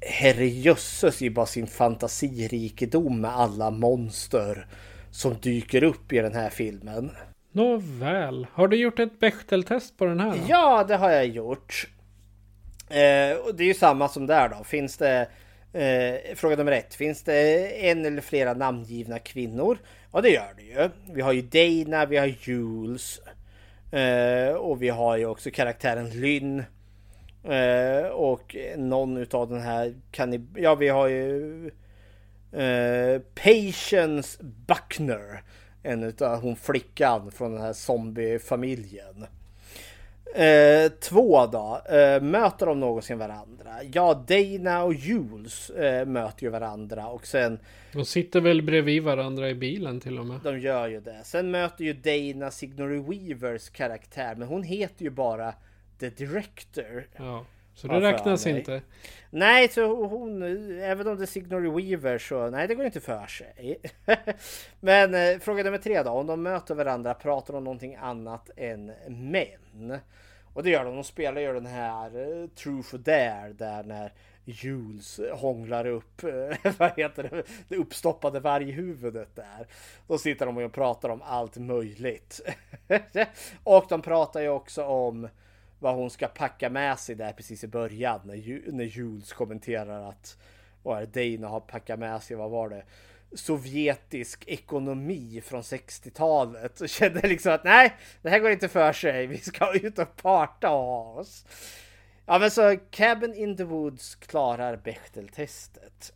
herrejösses 0.02 1.22
i 1.22 1.30
bara 1.30 1.46
sin 1.46 1.68
fantasirikedom 1.68 3.22
med 3.22 3.32
alla 3.32 3.72
monster 3.72 4.68
som 5.12 5.36
dyker 5.42 5.84
upp 5.84 6.14
i 6.14 6.18
den 6.18 6.34
här 6.34 6.50
filmen. 6.50 7.12
Nåväl, 7.52 8.48
har 8.54 8.68
du 8.68 8.78
gjort 8.78 9.00
ett 9.00 9.20
Bechteltest 9.20 9.98
på 9.98 10.06
den 10.06 10.20
här? 10.20 10.32
Då? 10.32 10.38
Ja, 10.48 10.86
det 10.88 10.98
har 10.98 11.12
jag 11.12 11.28
gjort. 11.28 11.88
Eh, 12.90 13.38
och 13.38 13.56
det 13.56 13.64
är 13.64 13.68
ju 13.68 13.74
samma 13.74 14.10
som 14.10 14.28
där 14.28 14.50
då. 14.50 14.64
Finns 14.64 14.98
det 14.98 15.28
eh, 15.74 16.36
Fråga 16.36 16.56
nummer 16.56 16.72
ett. 16.72 16.94
Finns 16.94 17.24
det 17.24 17.68
en 17.90 18.06
eller 18.06 18.22
flera 18.22 18.54
namngivna 18.54 19.20
kvinnor? 19.20 19.78
Ja, 20.14 20.22
det 20.22 20.30
gör 20.30 20.54
det 20.58 20.64
ju. 20.64 20.90
Vi 21.14 21.22
har 21.22 21.32
ju 21.32 21.42
Dana, 21.42 22.06
vi 22.06 22.18
har 22.18 22.34
Jules. 22.42 23.20
Eh, 23.92 24.54
och 24.56 24.82
vi 24.82 24.90
har 24.90 25.18
ju 25.18 25.26
också 25.26 25.52
karaktären 25.52 26.10
Lynn. 26.10 26.64
Eh, 27.44 28.08
och 28.08 28.56
någon 28.78 29.18
utav 29.18 29.50
den 29.50 29.62
här 29.62 29.96
kan 30.12 30.30
ni, 30.30 30.48
Ja, 30.56 30.76
vi 30.76 30.88
har 30.88 31.08
ju 31.08 31.66
eh, 32.52 33.22
Patience 33.36 34.44
Buckner. 34.44 35.44
En 35.84 36.04
utav 36.04 36.42
hon 36.42 36.56
flickan 36.56 37.32
från 37.32 37.52
den 37.52 37.62
här 37.62 37.74
zombiefamiljen. 37.74 39.26
Eh, 40.36 40.92
två 40.92 41.46
då. 41.46 41.82
Eh, 41.96 42.22
möter 42.22 42.66
de 42.66 42.80
någonsin 42.80 43.18
varandra? 43.18 43.72
Ja, 43.94 44.14
Dana 44.28 44.84
och 44.84 44.94
Jules 44.94 45.70
eh, 45.70 46.06
möter 46.06 46.44
ju 46.44 46.50
varandra 46.50 47.08
och 47.08 47.28
sen 47.28 47.60
De 47.94 48.06
sitter 48.06 48.42
väl 48.42 48.62
bredvid 48.62 49.04
varandra 49.04 49.50
i 49.50 49.56
bilen 49.56 50.00
till 50.00 50.20
och 50.20 50.26
med. 50.26 50.40
de 50.44 50.60
gör 50.60 50.88
ju 50.88 51.00
det. 51.02 51.20
Sen 51.24 51.52
möter 51.52 51.84
ju 51.84 51.94
Dana 51.94 52.52
Sigourney 52.52 53.00
Weavers 53.00 53.70
karaktär, 53.70 54.36
men 54.36 54.48
hon 54.48 54.64
heter 54.64 55.04
ju 55.04 55.10
bara 55.10 55.54
The 56.00 56.10
Director. 56.10 57.08
Ja, 57.18 57.46
så 57.74 57.88
det 57.88 58.02
räknas 58.02 58.46
mig. 58.46 58.58
inte. 58.58 58.82
Nej, 59.30 59.68
så 59.68 60.06
hon, 60.06 60.44
även 60.82 61.08
om 61.08 61.18
det 61.18 61.24
är 61.24 61.26
Sigourney 61.26 61.72
Weaver 61.72 62.18
så 62.18 62.50
nej, 62.50 62.68
det 62.68 62.76
går 62.76 62.86
inte 62.86 63.00
för 63.00 63.28
sig. 63.28 63.82
Men 64.80 65.14
eh, 65.14 65.40
fråga 65.40 65.64
nummer 65.64 65.78
tre 65.78 66.04
då. 66.04 66.10
Om 66.10 66.28
de 66.28 66.44
möter 66.44 66.76
varandra, 66.76 67.14
pratar 67.14 67.54
de 67.54 67.58
om 67.58 67.64
någonting 67.64 67.96
annat 67.96 68.50
än 68.58 68.92
män? 69.08 70.00
Och 70.54 70.64
det 70.64 70.70
gör 70.70 70.86
de. 70.86 70.96
De 70.96 71.04
spelar 71.04 71.42
ju 71.42 71.54
den 71.54 71.66
här 71.66 72.06
eh, 72.06 72.48
Truth 72.48 72.96
or 72.96 72.98
Dare 72.98 73.54
där 73.54 73.84
när 73.84 74.14
Jules 74.46 75.20
hånglar 75.34 75.86
upp, 75.86 76.24
eh, 76.24 76.72
vad 76.78 76.92
heter 76.98 77.24
det, 77.24 77.44
det 77.68 77.76
uppstoppade 77.76 78.40
varghuvudet 78.40 79.36
där. 79.36 79.68
Då 80.08 80.18
sitter 80.18 80.46
de 80.46 80.58
och 80.58 80.74
pratar 80.74 81.10
om 81.10 81.22
allt 81.22 81.58
möjligt. 81.58 82.42
och 83.64 83.86
de 83.90 84.02
pratar 84.02 84.42
ju 84.42 84.50
också 84.50 84.84
om 84.84 85.28
vad 85.82 85.96
hon 85.96 86.10
ska 86.10 86.28
packa 86.28 86.70
med 86.70 87.00
sig 87.00 87.16
där 87.16 87.32
precis 87.32 87.64
i 87.64 87.68
början 87.68 88.22
när, 88.24 88.72
när 88.72 88.84
Jules 88.84 89.34
kommenterar 89.34 90.10
att 90.10 90.38
vad 90.84 91.02
är 91.02 91.06
det, 91.06 91.38
Dana 91.38 91.48
har 91.48 91.60
packat 91.60 92.00
med 92.00 92.24
sig, 92.24 92.38
vad 92.38 92.52
var 92.52 92.70
det? 92.70 92.84
Sovjetisk 93.34 94.44
ekonomi 94.48 95.42
från 95.46 95.62
60-talet 95.62 96.82
och 96.82 96.90
kände 96.90 97.28
liksom 97.28 97.54
att 97.54 97.64
nej, 97.64 97.96
det 98.22 98.30
här 98.30 98.40
går 98.40 98.52
inte 98.52 98.68
för 98.68 98.94
sig. 98.94 99.28
Vi 99.28 99.38
ska 99.38 99.74
ut 99.76 100.00
och 100.00 100.16
parta 100.16 100.70
och 100.70 100.84
ha 100.84 101.14
oss. 101.14 101.46
Ja, 102.26 102.40
men 102.40 102.52
så 102.52 102.78
Cabin 102.92 103.34
in 103.34 103.58
the 103.58 103.64
Woods 103.64 104.16
klarar 104.16 104.76
Bechteltestet. 104.76 105.84
testet 105.84 106.14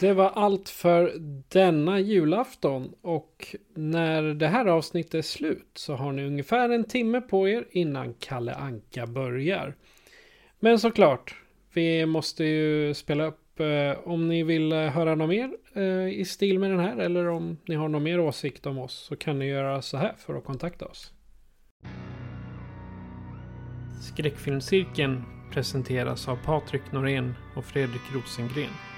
Det 0.00 0.12
var 0.12 0.30
allt 0.30 0.68
för 0.68 1.12
denna 1.48 2.00
julafton 2.00 2.94
och 3.02 3.56
när 3.74 4.22
det 4.22 4.46
här 4.46 4.66
avsnittet 4.66 5.14
är 5.14 5.22
slut 5.22 5.70
så 5.74 5.94
har 5.94 6.12
ni 6.12 6.26
ungefär 6.26 6.70
en 6.70 6.84
timme 6.84 7.20
på 7.20 7.48
er 7.48 7.66
innan 7.70 8.14
Kalle 8.14 8.54
Anka 8.54 9.06
börjar. 9.06 9.74
Men 10.60 10.78
såklart, 10.78 11.34
vi 11.72 12.06
måste 12.06 12.44
ju 12.44 12.94
spela 12.94 13.24
upp 13.24 13.60
eh, 13.60 14.08
om 14.08 14.28
ni 14.28 14.42
vill 14.42 14.72
eh, 14.72 14.78
höra 14.78 15.14
något 15.14 15.28
mer 15.28 15.50
eh, 15.74 16.08
i 16.08 16.24
stil 16.24 16.58
med 16.58 16.70
den 16.70 16.80
här 16.80 16.96
eller 16.96 17.28
om 17.28 17.58
ni 17.68 17.74
har 17.74 17.88
någon 17.88 18.02
mer 18.02 18.20
åsikt 18.20 18.66
om 18.66 18.78
oss 18.78 18.94
så 18.94 19.16
kan 19.16 19.38
ni 19.38 19.46
göra 19.46 19.82
så 19.82 19.96
här 19.96 20.14
för 20.18 20.34
att 20.34 20.44
kontakta 20.44 20.86
oss. 20.86 21.12
Skräckfilmscirkeln 24.02 25.22
presenteras 25.52 26.28
av 26.28 26.36
Patrik 26.44 26.92
Norén 26.92 27.34
och 27.56 27.64
Fredrik 27.64 28.02
Rosengren. 28.14 28.97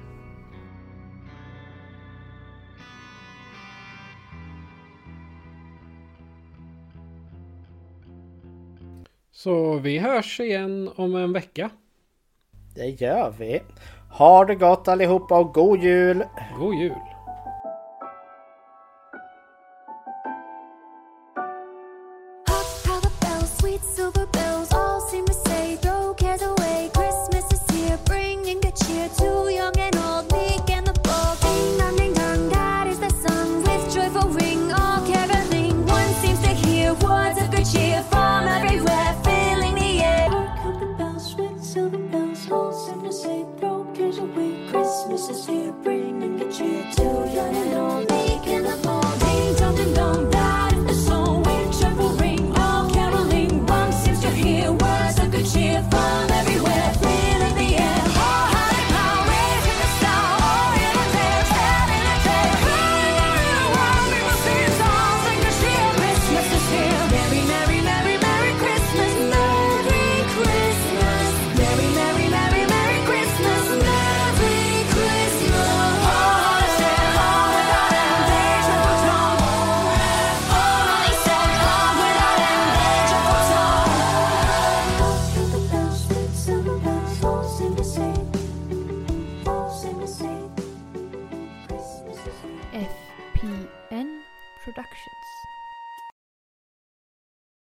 Så 9.43 9.73
vi 9.73 9.97
hörs 9.97 10.39
igen 10.39 10.89
om 10.95 11.15
en 11.15 11.33
vecka. 11.33 11.69
Det 12.75 13.01
gör 13.01 13.33
vi. 13.39 13.61
Ha 14.09 14.45
det 14.45 14.55
gott 14.55 14.87
allihopa 14.87 15.39
och 15.39 15.53
god 15.53 15.83
jul! 15.83 16.23
God 16.59 16.75
jul! 16.75 17.10